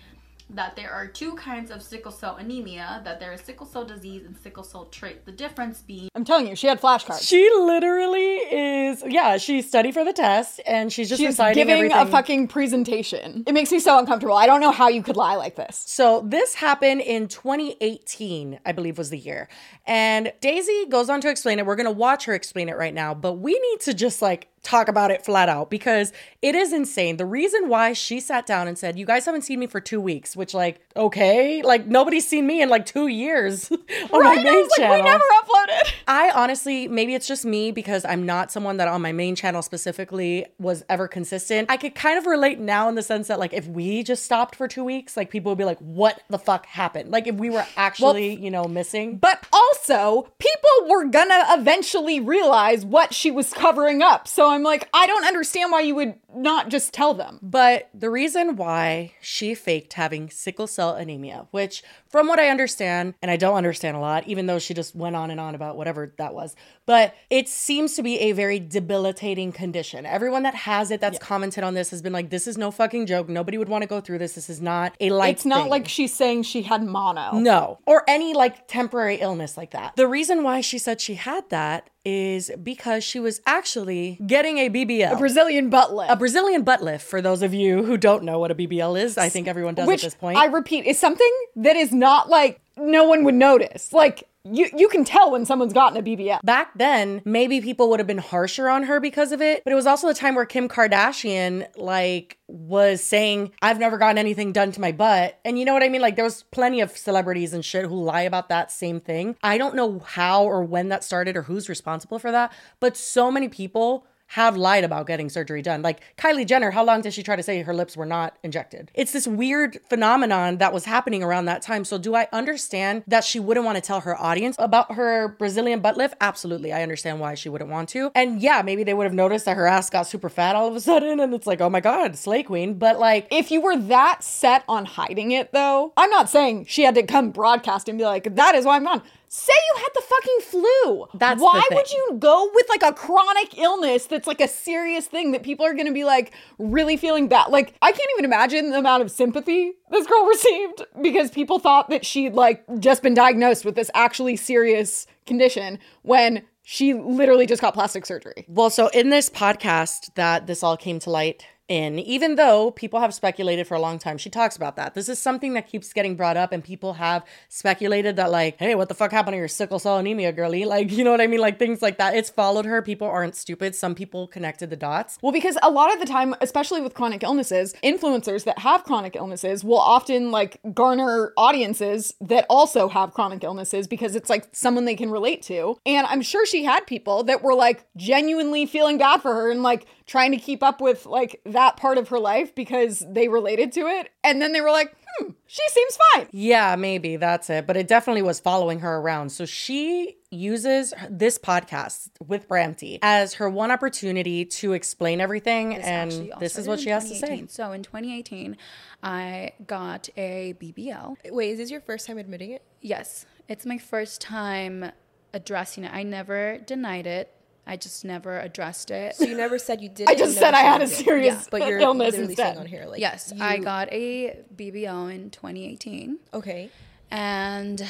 that 0.50 0.76
there 0.76 0.90
are 0.90 1.06
two 1.06 1.34
kinds 1.34 1.70
of 1.70 1.82
sickle 1.82 2.10
cell 2.12 2.36
anemia 2.36 3.02
that 3.04 3.20
there 3.20 3.32
is 3.32 3.40
sickle 3.42 3.66
cell 3.66 3.84
disease 3.84 4.24
and 4.24 4.36
sickle 4.38 4.62
cell 4.64 4.86
trait. 4.86 5.26
The 5.26 5.32
difference 5.32 5.82
being 5.82 6.08
I'm 6.14 6.24
telling 6.24 6.46
you, 6.48 6.56
she 6.56 6.66
had 6.66 6.80
flashcards. 6.80 7.22
She 7.28 7.48
literally 7.58 8.36
is, 8.36 9.02
yeah, 9.06 9.36
she 9.36 9.60
studied 9.62 9.92
for 9.94 10.04
the 10.04 10.12
test 10.12 10.60
and 10.66 10.92
she's 10.92 11.08
just 11.08 11.20
She's 11.20 11.36
giving 11.36 11.70
everything. 11.70 11.92
a 11.98 12.06
fucking 12.06 12.48
presentation. 12.48 13.44
It 13.46 13.52
makes 13.52 13.70
me 13.70 13.78
so 13.78 13.98
uncomfortable. 13.98 14.34
I 14.36 14.46
don't 14.46 14.60
know 14.60 14.70
how 14.72 14.88
you 14.88 15.02
could 15.02 15.16
lie 15.16 15.36
like 15.36 15.56
this. 15.56 15.76
So 15.86 16.22
this 16.26 16.54
happened 16.54 17.02
in 17.02 17.28
2018, 17.28 18.60
I 18.64 18.72
believe 18.72 18.98
was 18.98 19.10
the 19.10 19.18
year. 19.18 19.48
And 19.86 20.32
Daisy 20.40 20.86
goes 20.88 21.08
on 21.10 21.20
to 21.22 21.30
explain 21.30 21.58
it. 21.58 21.66
We're 21.66 21.76
going 21.76 21.86
to 21.86 21.90
watch 21.92 22.24
her 22.24 22.34
explain 22.34 22.68
it 22.68 22.76
right 22.76 22.94
now, 22.94 23.14
but 23.14 23.34
we 23.34 23.58
need 23.58 23.80
to 23.80 23.94
just 23.94 24.22
like 24.22 24.48
talk 24.62 24.88
about 24.88 25.10
it 25.10 25.24
flat 25.24 25.48
out 25.48 25.70
because 25.70 26.12
it 26.42 26.54
is 26.54 26.72
insane. 26.72 27.16
The 27.16 27.26
reason 27.26 27.68
why 27.68 27.92
she 27.92 28.20
sat 28.20 28.46
down 28.46 28.68
and 28.68 28.78
said, 28.78 28.98
"You 28.98 29.06
guys 29.06 29.24
haven't 29.26 29.42
seen 29.42 29.58
me 29.60 29.66
for 29.66 29.80
2 29.80 30.00
weeks," 30.00 30.36
which 30.36 30.54
like, 30.54 30.80
okay, 30.96 31.62
like 31.62 31.86
nobody's 31.86 32.26
seen 32.28 32.46
me 32.46 32.60
in 32.62 32.68
like 32.68 32.86
2 32.86 33.06
years 33.08 33.70
on 33.70 33.78
my 34.12 34.18
Right? 34.20 34.38
I 34.38 34.42
main 34.42 34.54
was 34.54 34.68
like, 34.70 34.78
channel. 34.78 34.96
we 34.96 35.02
never 35.02 35.24
uploaded. 35.42 35.92
I 36.06 36.30
honestly, 36.34 36.88
maybe 36.88 37.14
it's 37.14 37.26
just 37.26 37.44
me 37.44 37.70
because 37.72 38.04
I'm 38.04 38.24
not 38.26 38.50
someone 38.52 38.76
that 38.78 38.88
on 38.88 39.02
my 39.02 39.12
main 39.12 39.34
channel 39.34 39.62
specifically 39.62 40.46
was 40.58 40.84
ever 40.88 41.08
consistent. 41.08 41.70
I 41.70 41.76
could 41.76 41.94
kind 41.94 42.18
of 42.18 42.26
relate 42.26 42.58
now 42.58 42.88
in 42.88 42.94
the 42.94 43.02
sense 43.02 43.28
that, 43.28 43.38
like, 43.38 43.52
if 43.52 43.66
we 43.66 44.02
just 44.02 44.24
stopped 44.24 44.56
for 44.56 44.68
two 44.68 44.84
weeks, 44.84 45.16
like, 45.16 45.30
people 45.30 45.50
would 45.50 45.58
be 45.58 45.64
like, 45.64 45.78
what 45.78 46.22
the 46.28 46.38
fuck 46.38 46.66
happened? 46.66 47.10
Like, 47.10 47.26
if 47.26 47.34
we 47.36 47.50
were 47.50 47.66
actually, 47.76 48.34
you 48.36 48.50
know, 48.50 48.64
missing. 48.64 49.16
But 49.18 49.44
also, 49.52 50.28
people 50.38 50.70
were 50.88 51.04
gonna 51.06 51.44
eventually 51.50 52.20
realize 52.20 52.84
what 52.84 53.12
she 53.14 53.30
was 53.30 53.52
covering 53.52 54.02
up. 54.02 54.26
So 54.28 54.47
I'm 54.48 54.62
like, 54.62 54.88
I 54.92 55.06
don't 55.06 55.24
understand 55.24 55.72
why 55.72 55.80
you 55.80 55.94
would 55.94 56.14
not 56.34 56.68
just 56.68 56.92
tell 56.92 57.14
them. 57.14 57.38
But 57.42 57.88
the 57.94 58.10
reason 58.10 58.56
why 58.56 59.12
she 59.20 59.54
faked 59.54 59.94
having 59.94 60.30
sickle 60.30 60.66
cell 60.66 60.94
anemia, 60.94 61.46
which 61.50 61.82
from 62.08 62.26
what 62.26 62.38
I 62.38 62.48
understand, 62.48 63.14
and 63.22 63.30
I 63.30 63.36
don't 63.36 63.56
understand 63.56 63.96
a 63.96 64.00
lot, 64.00 64.26
even 64.26 64.46
though 64.46 64.58
she 64.58 64.74
just 64.74 64.94
went 64.94 65.16
on 65.16 65.30
and 65.30 65.40
on 65.40 65.54
about 65.54 65.76
whatever 65.76 66.14
that 66.18 66.34
was, 66.34 66.56
but 66.88 67.14
it 67.28 67.50
seems 67.50 67.96
to 67.96 68.02
be 68.02 68.18
a 68.18 68.32
very 68.32 68.58
debilitating 68.58 69.52
condition. 69.52 70.06
Everyone 70.06 70.42
that 70.44 70.54
has 70.54 70.90
it 70.90 71.02
that's 71.02 71.18
commented 71.18 71.62
on 71.62 71.74
this 71.74 71.90
has 71.90 72.00
been 72.00 72.14
like, 72.14 72.30
this 72.30 72.46
is 72.46 72.56
no 72.56 72.70
fucking 72.70 73.04
joke. 73.04 73.28
Nobody 73.28 73.58
would 73.58 73.68
want 73.68 73.82
to 73.82 73.86
go 73.86 74.00
through 74.00 74.16
this. 74.16 74.32
This 74.32 74.48
is 74.48 74.62
not 74.62 74.96
a 74.98 75.10
light 75.10 75.34
It's 75.34 75.44
not 75.44 75.64
thing. 75.64 75.70
like 75.70 75.86
she's 75.86 76.14
saying 76.14 76.44
she 76.44 76.62
had 76.62 76.82
mono. 76.82 77.32
No, 77.32 77.78
or 77.86 78.04
any 78.08 78.32
like 78.32 78.66
temporary 78.68 79.16
illness 79.16 79.58
like 79.58 79.72
that. 79.72 79.96
The 79.96 80.08
reason 80.08 80.42
why 80.42 80.62
she 80.62 80.78
said 80.78 80.98
she 81.02 81.16
had 81.16 81.50
that 81.50 81.90
is 82.06 82.50
because 82.62 83.04
she 83.04 83.20
was 83.20 83.42
actually 83.44 84.18
getting 84.26 84.56
a 84.56 84.70
BBL. 84.70 85.12
A 85.12 85.16
Brazilian 85.16 85.68
butt 85.68 85.92
lift. 85.92 86.10
a 86.10 86.16
Brazilian 86.16 86.62
butt 86.62 86.82
lift, 86.82 87.06
for 87.06 87.20
those 87.20 87.42
of 87.42 87.52
you 87.52 87.82
who 87.82 87.98
don't 87.98 88.22
know 88.22 88.38
what 88.38 88.50
a 88.50 88.54
BBL 88.54 88.98
is, 88.98 89.18
I 89.18 89.28
think 89.28 89.46
everyone 89.46 89.74
does 89.74 89.86
Which 89.86 90.04
at 90.04 90.06
this 90.06 90.14
point. 90.14 90.38
I 90.38 90.46
repeat 90.46 90.86
is 90.86 90.98
something 90.98 91.30
that 91.56 91.76
is 91.76 91.92
not 91.92 92.30
like 92.30 92.62
no 92.78 93.04
one 93.04 93.24
would 93.24 93.34
notice. 93.34 93.92
Like 93.92 94.28
you 94.44 94.68
you 94.76 94.88
can 94.88 95.04
tell 95.04 95.30
when 95.30 95.44
someone's 95.44 95.72
gotten 95.72 95.98
a 95.98 96.02
BBL. 96.02 96.40
Back 96.42 96.76
then, 96.76 97.22
maybe 97.24 97.60
people 97.60 97.90
would 97.90 98.00
have 98.00 98.06
been 98.06 98.18
harsher 98.18 98.68
on 98.68 98.84
her 98.84 99.00
because 99.00 99.32
of 99.32 99.42
it, 99.42 99.62
but 99.64 99.72
it 99.72 99.76
was 99.76 99.86
also 99.86 100.08
a 100.08 100.14
time 100.14 100.34
where 100.34 100.46
Kim 100.46 100.68
Kardashian 100.68 101.66
like 101.76 102.38
was 102.46 103.02
saying, 103.02 103.52
"I've 103.60 103.78
never 103.78 103.98
gotten 103.98 104.18
anything 104.18 104.52
done 104.52 104.72
to 104.72 104.80
my 104.80 104.92
butt." 104.92 105.38
And 105.44 105.58
you 105.58 105.64
know 105.64 105.74
what 105.74 105.82
I 105.82 105.88
mean? 105.88 106.00
Like 106.00 106.16
there 106.16 106.24
was 106.24 106.44
plenty 106.44 106.80
of 106.80 106.96
celebrities 106.96 107.52
and 107.52 107.64
shit 107.64 107.86
who 107.86 108.02
lie 108.02 108.22
about 108.22 108.48
that 108.48 108.70
same 108.70 109.00
thing. 109.00 109.36
I 109.42 109.58
don't 109.58 109.74
know 109.74 110.00
how 110.00 110.44
or 110.44 110.62
when 110.62 110.88
that 110.88 111.04
started 111.04 111.36
or 111.36 111.42
who's 111.42 111.68
responsible 111.68 112.18
for 112.18 112.30
that, 112.32 112.52
but 112.80 112.96
so 112.96 113.30
many 113.30 113.48
people 113.48 114.06
have 114.28 114.56
lied 114.56 114.84
about 114.84 115.06
getting 115.06 115.28
surgery 115.28 115.62
done. 115.62 115.82
Like 115.82 116.00
Kylie 116.16 116.46
Jenner, 116.46 116.70
how 116.70 116.84
long 116.84 117.00
did 117.00 117.14
she 117.14 117.22
try 117.22 117.36
to 117.36 117.42
say 117.42 117.62
her 117.62 117.74
lips 117.74 117.96
were 117.96 118.06
not 118.06 118.36
injected? 118.42 118.90
It's 118.94 119.12
this 119.12 119.26
weird 119.26 119.78
phenomenon 119.88 120.58
that 120.58 120.72
was 120.72 120.84
happening 120.84 121.22
around 121.22 121.46
that 121.46 121.62
time. 121.62 121.84
So, 121.84 121.98
do 121.98 122.14
I 122.14 122.28
understand 122.32 123.04
that 123.06 123.24
she 123.24 123.40
wouldn't 123.40 123.64
want 123.64 123.76
to 123.76 123.82
tell 123.82 124.00
her 124.00 124.20
audience 124.20 124.56
about 124.58 124.92
her 124.92 125.28
Brazilian 125.28 125.80
butt 125.80 125.96
lift? 125.96 126.14
Absolutely. 126.20 126.72
I 126.72 126.82
understand 126.82 127.20
why 127.20 127.34
she 127.34 127.48
wouldn't 127.48 127.70
want 127.70 127.88
to. 127.90 128.10
And 128.14 128.40
yeah, 128.40 128.62
maybe 128.62 128.84
they 128.84 128.94
would 128.94 129.04
have 129.04 129.14
noticed 129.14 129.46
that 129.46 129.56
her 129.56 129.66
ass 129.66 129.88
got 129.90 130.06
super 130.06 130.28
fat 130.28 130.54
all 130.54 130.68
of 130.68 130.76
a 130.76 130.80
sudden. 130.80 131.20
And 131.20 131.32
it's 131.32 131.46
like, 131.46 131.60
oh 131.60 131.70
my 131.70 131.80
God, 131.80 132.16
Slay 132.16 132.42
Queen. 132.42 132.74
But 132.74 132.98
like, 132.98 133.28
If 133.30 133.50
you 133.50 133.60
were 133.60 133.76
that 133.76 134.22
set 134.22 134.64
on 134.68 134.84
hiding 134.84 135.30
it 135.30 135.52
though, 135.52 135.92
I'm 135.96 136.10
not 136.10 136.28
saying 136.28 136.66
she 136.66 136.82
had 136.82 136.94
to 136.96 137.02
come 137.02 137.30
broadcast 137.30 137.88
and 137.88 137.98
be 137.98 138.04
like, 138.04 138.34
that 138.36 138.54
is 138.54 138.64
why 138.64 138.76
I'm 138.76 138.84
gone. 138.84 139.02
Say 139.28 139.52
you 139.52 139.82
had 139.82 139.88
the 139.94 140.02
fucking 140.02 140.38
flu. 140.40 141.06
That's 141.14 141.40
why 141.40 141.62
would 141.70 141.90
you 141.90 142.16
go 142.18 142.50
with 142.54 142.66
like 142.68 142.82
a 142.82 142.92
chronic 142.92 143.58
illness 143.58 144.06
that's 144.06 144.26
like 144.26 144.40
a 144.40 144.48
serious 144.48 145.06
thing 145.06 145.32
that 145.32 145.42
people 145.42 145.66
are 145.66 145.74
gonna 145.74 145.92
be 145.92 146.04
like 146.04 146.32
really 146.58 146.96
feeling 146.96 147.28
bad? 147.28 147.48
Like, 147.48 147.74
I 147.82 147.92
can't 147.92 148.10
even 148.14 148.24
imagine 148.24 148.70
the 148.70 148.78
amount 148.78 149.02
of 149.02 149.10
sympathy 149.10 149.72
this 149.90 150.06
girl 150.06 150.24
received 150.26 150.82
because 151.02 151.30
people 151.30 151.58
thought 151.58 151.90
that 151.90 152.06
she'd 152.06 152.34
like 152.34 152.64
just 152.78 153.02
been 153.02 153.14
diagnosed 153.14 153.64
with 153.64 153.74
this 153.74 153.90
actually 153.94 154.36
serious 154.36 155.06
condition 155.26 155.78
when 156.02 156.42
she 156.62 156.92
literally 156.94 157.46
just 157.46 157.62
got 157.62 157.74
plastic 157.74 158.04
surgery. 158.04 158.44
Well, 158.46 158.70
so 158.70 158.88
in 158.88 159.10
this 159.10 159.30
podcast 159.30 160.14
that 160.16 160.46
this 160.46 160.62
all 160.62 160.76
came 160.76 160.98
to 161.00 161.10
light 161.10 161.46
in, 161.68 161.98
even 161.98 162.36
though 162.36 162.70
people 162.70 163.00
have 163.00 163.12
speculated 163.14 163.66
for 163.66 163.74
a 163.74 163.80
long 163.80 163.98
time, 163.98 164.18
she 164.18 164.30
talks 164.30 164.56
about 164.56 164.76
that. 164.76 164.94
This 164.94 165.08
is 165.08 165.18
something 165.18 165.52
that 165.54 165.68
keeps 165.68 165.92
getting 165.92 166.16
brought 166.16 166.36
up, 166.36 166.50
and 166.50 166.64
people 166.64 166.94
have 166.94 167.24
speculated 167.48 168.16
that, 168.16 168.30
like, 168.30 168.56
hey, 168.58 168.74
what 168.74 168.88
the 168.88 168.94
fuck 168.94 169.12
happened 169.12 169.34
to 169.34 169.38
your 169.38 169.48
sickle 169.48 169.78
cell 169.78 169.98
anemia, 169.98 170.32
girly? 170.32 170.64
Like, 170.78 170.92
you 170.92 171.02
know 171.02 171.10
what 171.10 171.20
I 171.22 171.26
mean? 171.26 171.40
Like, 171.40 171.58
things 171.58 171.80
like 171.80 171.96
that. 171.96 172.14
It's 172.14 172.28
followed 172.28 172.66
her. 172.66 172.82
People 172.82 173.08
aren't 173.08 173.34
stupid. 173.34 173.74
Some 173.74 173.94
people 173.94 174.28
connected 174.28 174.68
the 174.68 174.76
dots. 174.76 175.18
Well, 175.22 175.32
because 175.32 175.56
a 175.62 175.70
lot 175.70 175.92
of 175.92 175.98
the 175.98 176.04
time, 176.04 176.34
especially 176.42 176.82
with 176.82 176.92
chronic 176.92 177.22
illnesses, 177.22 177.74
influencers 177.82 178.44
that 178.44 178.58
have 178.58 178.84
chronic 178.84 179.16
illnesses 179.16 179.64
will 179.64 179.78
often 179.78 180.30
like 180.30 180.60
garner 180.74 181.32
audiences 181.38 182.12
that 182.20 182.44
also 182.50 182.88
have 182.88 183.14
chronic 183.14 183.42
illnesses 183.44 183.86
because 183.86 184.14
it's 184.14 184.28
like 184.28 184.48
someone 184.52 184.84
they 184.84 184.94
can 184.94 185.10
relate 185.10 185.42
to. 185.42 185.78
And 185.86 186.06
I'm 186.06 186.22
sure 186.22 186.44
she 186.44 186.64
had 186.64 186.86
people 186.86 187.24
that 187.24 187.42
were 187.42 187.54
like 187.54 187.86
genuinely 187.96 188.66
feeling 188.66 188.98
bad 188.98 189.22
for 189.22 189.32
her 189.32 189.50
and 189.50 189.62
like 189.62 189.86
trying 190.06 190.32
to 190.32 190.38
keep 190.38 190.62
up 190.62 190.80
with 190.80 191.06
like 191.06 191.40
that 191.44 191.57
part 191.76 191.98
of 191.98 192.08
her 192.08 192.18
life 192.18 192.54
because 192.54 193.04
they 193.08 193.28
related 193.28 193.72
to 193.72 193.80
it. 193.80 194.10
And 194.22 194.40
then 194.40 194.52
they 194.52 194.60
were 194.60 194.70
like, 194.70 194.94
hmm, 195.18 195.30
she 195.46 195.62
seems 195.68 195.98
fine. 196.12 196.28
Yeah, 196.30 196.76
maybe 196.76 197.16
that's 197.16 197.50
it. 197.50 197.66
But 197.66 197.76
it 197.76 197.88
definitely 197.88 198.22
was 198.22 198.40
following 198.40 198.80
her 198.80 198.96
around. 198.98 199.30
So 199.30 199.44
she 199.46 200.16
uses 200.30 200.92
this 201.08 201.38
podcast 201.38 202.10
with 202.26 202.48
Bramty 202.48 202.98
as 203.02 203.34
her 203.34 203.48
one 203.48 203.70
opportunity 203.70 204.44
to 204.44 204.72
explain 204.72 205.20
everything. 205.20 205.70
This 205.70 205.84
and 205.86 206.32
this 206.38 206.58
is 206.58 206.68
what 206.68 206.80
she 206.80 206.90
has 206.90 207.08
to 207.08 207.16
say. 207.16 207.44
So 207.48 207.72
in 207.72 207.82
2018, 207.82 208.56
I 209.02 209.52
got 209.66 210.08
a 210.16 210.54
BBL. 210.60 211.16
Wait, 211.30 211.50
is 211.50 211.58
this 211.58 211.70
your 211.70 211.80
first 211.80 212.06
time 212.06 212.18
admitting 212.18 212.52
it? 212.52 212.62
Yes, 212.80 213.26
it's 213.48 213.64
my 213.64 213.78
first 213.78 214.20
time 214.20 214.92
addressing 215.32 215.84
it. 215.84 215.92
I 215.92 216.02
never 216.02 216.58
denied 216.58 217.06
it. 217.06 217.32
I 217.68 217.76
just 217.76 218.04
never 218.04 218.40
addressed 218.40 218.90
it. 218.90 219.16
So 219.16 219.24
you 219.24 219.36
never 219.36 219.58
said 219.58 219.80
you 219.80 219.88
did. 219.94 220.08
I 220.08 220.12
it, 220.12 220.18
you 220.18 220.24
just 220.24 220.38
said 220.38 220.54
I 220.54 220.60
had 220.60 220.80
a 220.80 220.86
you 220.86 220.90
serious 220.90 221.48
but 221.50 221.68
you're 221.68 221.78
illness 221.78 222.12
literally 222.12 222.32
instead. 222.32 222.46
saying 222.46 222.58
on 222.58 222.66
here 222.66 222.86
like 222.86 223.00
yes, 223.00 223.32
I 223.38 223.58
got 223.58 223.92
a 223.92 224.38
BBL 224.56 225.14
in 225.14 225.30
2018. 225.30 226.18
Okay. 226.34 226.70
And 227.10 227.84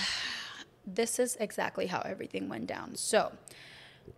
this 0.86 1.18
is 1.18 1.36
exactly 1.40 1.86
how 1.86 2.00
everything 2.04 2.48
went 2.48 2.66
down. 2.66 2.94
So, 2.94 3.32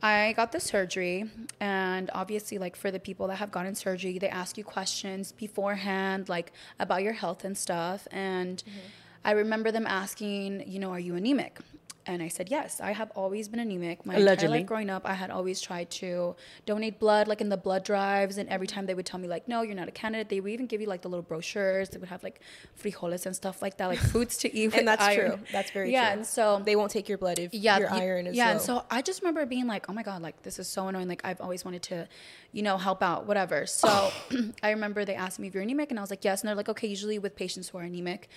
I 0.02 0.34
got 0.36 0.52
the 0.52 0.60
surgery, 0.60 1.24
and 1.58 2.10
obviously, 2.14 2.58
like 2.58 2.76
for 2.76 2.90
the 2.90 3.00
people 3.00 3.26
that 3.28 3.36
have 3.36 3.50
gotten 3.50 3.74
surgery, 3.74 4.18
they 4.18 4.28
ask 4.28 4.56
you 4.56 4.64
questions 4.64 5.32
beforehand, 5.32 6.28
like 6.28 6.52
about 6.78 7.02
your 7.02 7.12
health 7.12 7.44
and 7.44 7.56
stuff. 7.56 8.06
And 8.10 8.58
mm-hmm. 8.58 8.78
I 9.24 9.32
remember 9.32 9.70
them 9.72 9.86
asking, 9.86 10.68
you 10.68 10.78
know, 10.78 10.90
are 10.90 11.00
you 11.00 11.14
anemic? 11.16 11.58
And 12.06 12.22
I 12.22 12.28
said, 12.28 12.50
yes, 12.50 12.80
I 12.80 12.92
have 12.92 13.10
always 13.14 13.48
been 13.48 13.60
anemic. 13.60 14.06
My 14.06 14.14
entire 14.14 14.24
Allegedly. 14.24 14.58
life 14.58 14.66
growing 14.66 14.90
up, 14.90 15.02
I 15.04 15.14
had 15.14 15.30
always 15.30 15.60
tried 15.60 15.90
to 15.90 16.34
donate 16.64 16.98
blood, 16.98 17.28
like 17.28 17.40
in 17.40 17.50
the 17.50 17.56
blood 17.56 17.84
drives. 17.84 18.38
And 18.38 18.48
every 18.48 18.66
time 18.66 18.86
they 18.86 18.94
would 18.94 19.04
tell 19.06 19.20
me, 19.20 19.28
like, 19.28 19.46
no, 19.46 19.62
you're 19.62 19.74
not 19.74 19.88
a 19.88 19.92
candidate, 19.92 20.28
they 20.30 20.40
would 20.40 20.50
even 20.50 20.66
give 20.66 20.80
you 20.80 20.86
like 20.86 21.02
the 21.02 21.08
little 21.08 21.22
brochures. 21.22 21.90
They 21.90 21.98
would 21.98 22.08
have 22.08 22.22
like 22.22 22.40
frijoles 22.82 23.26
and 23.26 23.36
stuff 23.36 23.60
like 23.60 23.76
that, 23.76 23.86
like 23.86 23.98
foods 24.12 24.38
to 24.38 24.54
eat. 24.54 24.74
And 24.74 24.88
that's 24.88 25.02
iron. 25.02 25.30
true. 25.32 25.46
That's 25.52 25.70
very 25.70 25.92
yeah, 25.92 26.00
true. 26.00 26.08
Yeah. 26.08 26.12
And 26.14 26.26
so 26.26 26.62
They 26.64 26.76
won't 26.76 26.90
take 26.90 27.08
your 27.08 27.18
blood 27.18 27.38
if 27.38 27.52
yeah, 27.52 27.78
your 27.78 27.92
iron 27.92 28.26
is 28.26 28.36
yeah. 28.36 28.46
low. 28.46 28.50
And 28.52 28.60
so 28.60 28.84
I 28.90 29.02
just 29.02 29.20
remember 29.20 29.44
being 29.44 29.66
like, 29.66 29.88
oh 29.90 29.92
my 29.92 30.02
god, 30.02 30.22
like 30.22 30.42
this 30.42 30.58
is 30.58 30.68
so 30.68 30.88
annoying. 30.88 31.08
Like 31.08 31.20
I've 31.24 31.40
always 31.40 31.64
wanted 31.64 31.82
to, 31.84 32.08
you 32.52 32.62
know, 32.62 32.78
help 32.78 33.02
out, 33.02 33.26
whatever. 33.26 33.66
So 33.66 34.10
I 34.62 34.70
remember 34.70 35.04
they 35.04 35.14
asked 35.14 35.38
me 35.38 35.48
if 35.48 35.54
you're 35.54 35.62
anemic, 35.62 35.90
and 35.90 35.98
I 35.98 36.02
was 36.02 36.10
like, 36.10 36.24
yes. 36.24 36.40
And 36.40 36.48
they're 36.48 36.56
like, 36.56 36.68
okay, 36.70 36.88
usually 36.88 37.18
with 37.18 37.36
patients 37.36 37.68
who 37.68 37.78
are 37.78 37.82
anemic, 37.82 38.28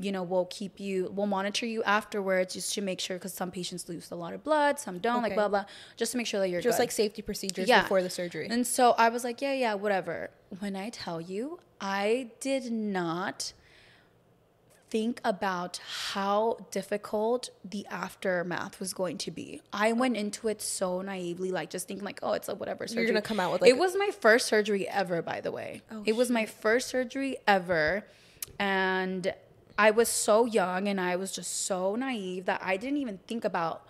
you 0.00 0.10
know, 0.10 0.22
we'll 0.22 0.46
keep 0.46 0.80
you, 0.80 1.12
we'll 1.14 1.26
monitor 1.26 1.66
you 1.66 1.82
afterwards 1.84 2.54
just 2.54 2.72
to 2.74 2.80
make 2.80 3.00
sure 3.00 3.09
because 3.16 3.32
some 3.32 3.50
patients 3.50 3.88
lose 3.88 4.10
a 4.10 4.14
lot 4.14 4.32
of 4.34 4.42
blood, 4.44 4.78
some 4.78 4.98
don't, 4.98 5.22
like 5.22 5.34
blah 5.34 5.48
blah, 5.48 5.64
just 5.96 6.12
to 6.12 6.18
make 6.18 6.26
sure 6.26 6.40
that 6.40 6.48
you're 6.48 6.60
just 6.60 6.78
good. 6.78 6.82
like 6.82 6.90
safety 6.90 7.22
procedures 7.22 7.68
Yeah. 7.68 7.82
before 7.82 8.02
the 8.02 8.10
surgery. 8.10 8.48
And 8.50 8.66
so 8.66 8.92
I 8.92 9.08
was 9.08 9.24
like, 9.24 9.40
yeah, 9.40 9.52
yeah, 9.52 9.74
whatever. 9.74 10.30
When 10.58 10.76
I 10.76 10.90
tell 10.90 11.20
you, 11.20 11.60
I 11.80 12.30
did 12.40 12.70
not 12.72 13.52
think 14.90 15.20
about 15.24 15.80
how 16.12 16.66
difficult 16.72 17.50
the 17.64 17.86
aftermath 17.86 18.80
was 18.80 18.92
going 18.92 19.18
to 19.18 19.30
be. 19.30 19.62
I 19.72 19.92
oh. 19.92 19.94
went 19.94 20.16
into 20.16 20.48
it 20.48 20.60
so 20.60 21.00
naively, 21.00 21.52
like 21.52 21.70
just 21.70 21.86
thinking 21.86 22.04
like, 22.04 22.18
oh, 22.22 22.32
it's 22.32 22.48
like 22.48 22.58
whatever 22.58 22.86
surgery. 22.86 23.04
You're 23.04 23.12
gonna 23.12 23.22
come 23.22 23.38
out 23.40 23.52
with, 23.52 23.62
like- 23.62 23.70
it 23.70 23.78
was 23.78 23.96
my 23.96 24.10
first 24.20 24.48
surgery 24.48 24.88
ever, 24.88 25.22
by 25.22 25.40
the 25.40 25.52
way. 25.52 25.82
Oh, 25.90 26.02
it 26.04 26.16
was 26.16 26.28
my 26.30 26.44
first 26.44 26.88
surgery 26.88 27.36
ever, 27.46 28.04
and 28.58 29.32
I 29.78 29.90
was 29.90 30.08
so 30.08 30.44
young 30.44 30.88
and 30.88 31.00
I 31.00 31.16
was 31.16 31.32
just 31.32 31.66
so 31.66 31.94
naive 31.96 32.46
that 32.46 32.60
I 32.62 32.76
didn't 32.76 32.98
even 32.98 33.18
think 33.26 33.44
about 33.44 33.86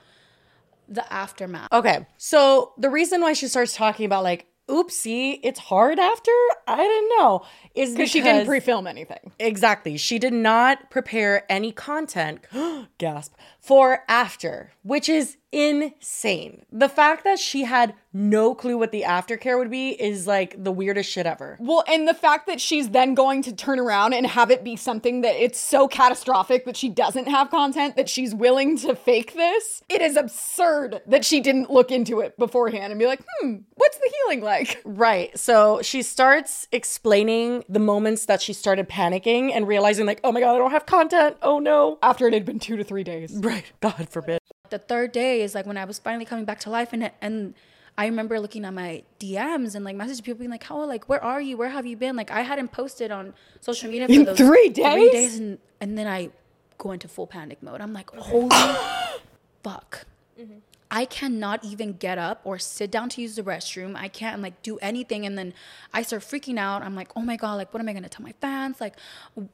the 0.89 1.11
aftermath. 1.13 1.73
Okay. 1.73 2.07
So 2.17 2.73
the 2.79 2.91
reason 2.91 3.21
why 3.21 3.33
she 3.33 3.49
starts 3.49 3.75
talking 3.75 4.07
about 4.07 4.25
like, 4.25 4.47
oopsie, 4.69 5.41
it's 5.43 5.59
hard 5.59 5.99
after, 5.99 6.31
I 6.67 6.77
didn't 6.77 7.09
know, 7.19 7.45
is 7.75 7.93
Because 7.93 8.11
she 8.11 8.21
didn't 8.21 8.47
pre-film 8.47 8.87
anything. 8.87 9.33
Exactly. 9.39 9.97
She 9.97 10.19
did 10.19 10.33
not 10.33 10.91
prepare 10.91 11.45
any 11.51 11.73
content, 11.73 12.41
gasp, 12.99 13.35
for 13.61 14.05
after, 14.09 14.73
which 14.83 15.09
is 15.09 15.37
insane. 15.53 16.65
The 16.71 16.89
fact 16.89 17.25
that 17.25 17.39
she 17.39 17.65
had 17.65 17.95
no 18.13 18.55
clue 18.55 18.79
what 18.79 18.93
the 18.93 19.03
aftercare 19.03 19.59
would 19.59 19.71
be 19.71 19.91
is 19.91 20.27
like 20.27 20.63
the 20.63 20.73
weirdest 20.73 21.11
shit 21.11 21.27
ever. 21.27 21.57
Well, 21.61 21.85
and 21.89 22.07
the 22.07 22.15
fact 22.15 22.47
that 22.47 22.61
she's 22.61 22.91
then 22.91 23.15
going 23.15 23.43
to 23.43 23.53
turn 23.53 23.79
around 23.79 24.15
and 24.15 24.27
have 24.27 24.51
it 24.51 24.65
be 24.65 24.77
something 24.77 25.21
that 25.23 25.37
it's 25.37 25.61
so 25.61 25.89
catastrophic 25.89 26.65
that 26.65 26.77
she 26.77 26.89
doesn't 26.89 27.29
have 27.29 27.51
content 27.51 27.97
that 27.97 28.09
she's 28.09 28.35
willing 28.35 28.77
to 28.79 28.95
fake 28.95 29.35
this, 29.35 29.83
it 29.89 30.01
is 30.01 30.17
absurd 30.17 31.03
that 31.07 31.25
she 31.25 31.41
didn't 31.41 31.71
look 31.71 31.91
into 31.91 32.21
it 32.21 32.37
beforehand 32.39 32.93
and 32.93 32.99
be 32.99 33.07
like, 33.07 33.23
hmm, 33.41 33.57
what's 33.75 33.99
the 33.99 34.13
healing 34.25 34.43
like? 34.43 34.83
Right. 35.01 35.39
So 35.39 35.81
she 35.83 36.03
starts 36.03 36.67
explaining 36.73 37.65
the 37.69 37.79
moments 37.79 38.27
that 38.27 38.43
she 38.43 38.53
started 38.53 38.89
panicking 38.89 39.51
and 39.55 39.67
realizing, 39.67 40.05
like, 40.05 40.21
oh 40.25 40.33
my 40.33 40.41
God, 40.41 40.55
I 40.55 40.59
don't 40.59 40.73
have 40.73 40.85
content. 40.85 41.37
Oh 41.43 41.59
no. 41.59 41.99
After 42.03 42.27
it 42.27 42.35
had 42.35 42.45
been 42.45 42.59
two 42.59 42.77
to 42.77 42.85
three 42.85 43.05
days. 43.05 43.33
Right. 43.51 43.65
God 43.81 44.09
forbid. 44.09 44.39
the 44.71 44.79
third 44.79 45.13
day 45.13 45.43
is 45.43 45.55
like 45.55 45.67
when 45.67 45.77
I 45.77 45.85
was 45.85 45.99
finally 45.99 46.25
coming 46.25 46.45
back 46.45 46.61
to 46.61 46.71
life, 46.71 46.93
and 46.93 47.11
and 47.21 47.55
I 47.99 48.07
remember 48.07 48.39
looking 48.41 48.65
at 48.65 48.73
my 48.73 49.03
DMs 49.19 49.75
and 49.75 49.85
like 49.85 49.97
messaging 49.97 50.25
people 50.25 50.39
being 50.39 50.51
like, 50.51 50.65
"How 50.65 50.83
like 50.85 51.09
where 51.09 51.23
are 51.23 51.41
you? 51.41 51.57
Where 51.57 51.69
have 51.69 51.87
you 51.87 51.97
been?" 51.97 52.17
Like 52.17 52.31
I 52.31 52.43
hadn't 52.43 52.71
posted 52.73 53.11
on 53.11 53.35
social 53.61 53.91
media 53.91 54.07
for 54.07 54.13
In 54.13 54.25
those 54.25 54.39
three 54.39 54.49
Three 54.49 54.71
days? 54.71 55.11
days, 55.13 55.39
and 55.39 55.59
and 55.81 55.99
then 55.99 56.07
I 56.07 56.31
go 56.79 56.93
into 56.93 57.09
full 57.09 57.27
panic 57.27 57.63
mode. 57.63 57.81
I'm 57.81 57.93
like, 57.93 58.11
holy 58.11 58.49
fuck. 59.63 60.07
Mm-hmm. 60.41 60.59
I 60.93 61.05
cannot 61.05 61.63
even 61.65 61.93
get 61.93 62.19
up 62.19 62.41
or 62.43 62.59
sit 62.59 62.91
down 62.91 63.11
to 63.11 63.23
use 63.23 63.37
the 63.37 63.43
restroom. 63.45 63.95
I 63.95 64.09
can't 64.09 64.43
like 64.43 64.61
do 64.63 64.77
anything. 64.79 65.25
And 65.25 65.39
then 65.39 65.55
I 65.95 66.03
start 66.03 66.23
freaking 66.23 66.59
out. 66.59 66.83
I'm 66.83 66.97
like, 66.97 67.11
oh 67.15 67.21
my 67.21 67.37
God, 67.37 67.55
like, 67.55 67.73
what 67.73 67.81
am 67.81 67.89
I 67.89 67.93
going 67.93 68.03
to 68.03 68.09
tell 68.09 68.25
my 68.25 68.35
fans? 68.41 68.81
Like, 68.81 68.97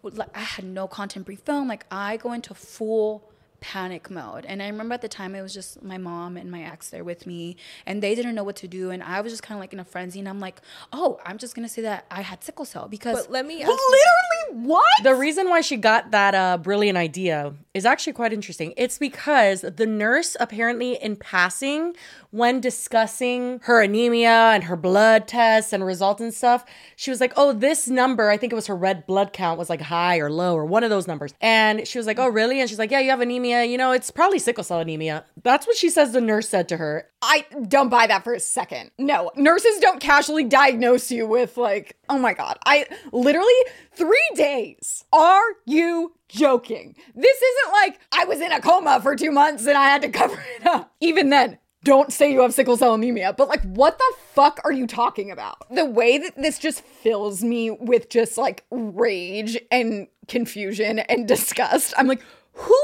like, 0.03 0.34
I 0.34 0.40
had 0.40 0.64
no 0.64 0.86
content 0.86 1.26
pre 1.26 1.36
film. 1.36 1.68
Like, 1.68 1.84
I 1.90 2.16
go 2.16 2.32
into 2.32 2.55
full 2.55 3.22
panic 3.67 4.09
mode. 4.11 4.47
And 4.47 4.62
I 4.62 4.69
remember 4.69 4.95
at 4.95 5.03
the 5.03 5.09
time 5.09 5.35
it 5.35 5.43
was 5.43 5.53
just 5.53 5.83
my 5.83 5.99
mom 5.99 6.37
and 6.37 6.53
my 6.53 6.62
ex 6.62 6.91
there 6.91 7.03
with 7.03 7.27
me, 7.27 7.57
and 7.85 8.01
they 8.01 8.14
didn't 8.14 8.37
know 8.37 8.45
what 8.45 8.55
to 8.57 8.69
do. 8.69 8.91
And 8.91 9.03
I 9.03 9.21
was 9.21 9.33
just 9.33 9.43
kind 9.43 9.59
of 9.59 9.61
like 9.61 9.73
in 9.73 9.81
a 9.81 9.85
frenzy. 9.85 10.21
And 10.21 10.29
I'm 10.29 10.39
like, 10.39 10.61
oh, 10.93 11.19
I'm 11.27 11.37
just 11.37 11.57
going 11.57 11.67
to 11.67 11.73
say 11.73 11.83
that 11.83 12.07
I 12.09 12.23
had 12.23 12.45
sickle 12.45 12.64
cell 12.64 12.87
because. 12.87 13.23
But 13.23 13.33
let 13.33 13.45
me 13.45 13.57
ask 13.62 13.69
Literally, 13.69 14.36
what? 14.51 14.84
The 15.03 15.14
reason 15.14 15.49
why 15.49 15.61
she 15.61 15.76
got 15.76 16.11
that 16.11 16.34
uh, 16.34 16.59
brilliant 16.59 16.99
idea 16.99 17.55
is 17.74 17.84
actually 17.84 18.12
quite 18.14 18.32
interesting. 18.32 18.72
It's 18.76 18.99
because 18.99 19.61
the 19.61 19.86
nurse, 19.86 20.36
apparently, 20.40 20.94
in 20.94 21.16
passing, 21.16 21.94
when 22.30 22.61
discussing 22.61 23.61
her 23.64 23.82
anemia 23.82 24.51
and 24.55 24.64
her 24.64 24.76
blood 24.76 25.28
tests 25.28 25.72
and 25.72 25.84
results 25.84 26.20
and 26.20 26.32
stuff, 26.32 26.64
she 26.97 27.11
was 27.11 27.20
like, 27.20 27.32
Oh, 27.36 27.53
this 27.53 27.88
number, 27.88 28.30
I 28.30 28.36
think 28.36 28.53
it 28.53 28.57
was 28.57 28.66
her 28.66 28.76
red 28.76 29.07
blood 29.07 29.32
count, 29.32 29.59
was 29.59 29.70
like 29.70 29.80
high 29.80 30.18
or 30.18 30.30
low 30.30 30.55
or 30.55 30.64
one 30.64 30.84
of 30.84 30.90
those 30.90 31.07
numbers. 31.07 31.34
And 31.40 31.86
she 31.86 31.99
was 31.99 32.07
like, 32.07 32.18
Oh, 32.18 32.28
really? 32.28 32.61
And 32.61 32.68
she's 32.68 32.78
like, 32.78 32.90
Yeah, 32.90 33.01
you 33.01 33.11
have 33.11 33.20
anemia. 33.20 33.64
You 33.64 33.78
know, 33.78 33.92
it's 33.92 34.11
probably 34.11 34.38
sickle 34.38 34.64
cell 34.64 34.80
anemia. 34.80 35.24
That's 35.42 35.66
what 35.66 35.76
she 35.76 35.90
says 35.90 36.12
the 36.12 36.20
nurse 36.20 36.49
said 36.49 36.68
to 36.68 36.76
her. 36.76 37.09
I 37.29 37.45
don't 37.66 37.89
buy 37.89 38.07
that 38.07 38.22
for 38.22 38.35
a 38.35 38.41
second. 38.41 38.93
No, 38.99 39.33
nurses 39.35 39.81
don't 39.81 40.01
casually 40.01 40.45
diagnose 40.45 41.11
you 41.11 41.27
with 41.27 41.57
like, 41.57 41.97
oh 42.09 42.18
my 42.18 42.35
god, 42.35 42.57
I 42.64 42.87
literally 43.11 43.53
three 43.93 44.31
days. 44.37 45.05
Are 45.12 45.43
you 45.64 46.14
joking? 46.29 46.95
This 47.16 47.43
isn't 47.43 47.72
like 47.72 48.01
I 48.12 48.27
was 48.27 48.41
in 48.41 48.53
a 48.53 48.61
coma 48.61 49.01
for 49.03 49.16
two 49.16 49.33
months 49.33 49.66
and 49.66 49.77
I 49.77 49.89
had 49.89 50.03
to 50.03 50.09
cover 50.20 50.41
it 50.57 50.66
up. 50.66 50.95
Even 51.01 51.31
then, 51.31 51.59
don't 51.83 52.12
say 52.12 52.31
you 52.33 52.43
have 52.43 52.55
sickle 52.55 52.77
cell 52.77 52.95
anemia, 52.95 53.33
but 53.33 53.49
like, 53.49 53.62
what 53.62 53.99
the 53.99 54.14
fuck 54.33 54.61
are 54.62 54.72
you 54.72 54.87
talking 54.87 55.33
about? 55.33 55.57
The 55.74 55.85
way 55.85 56.18
that 56.18 56.37
this 56.37 56.61
just 56.61 56.83
fills 56.83 57.43
me 57.43 57.72
with 57.72 58.09
just 58.09 58.39
like 58.39 58.64
rage 58.70 59.59
and 59.72 60.07
confusion 60.29 61.01
and 61.01 61.27
disgust. 61.27 61.93
I'm 61.97 62.07
like, 62.07 62.22
who 62.53 62.81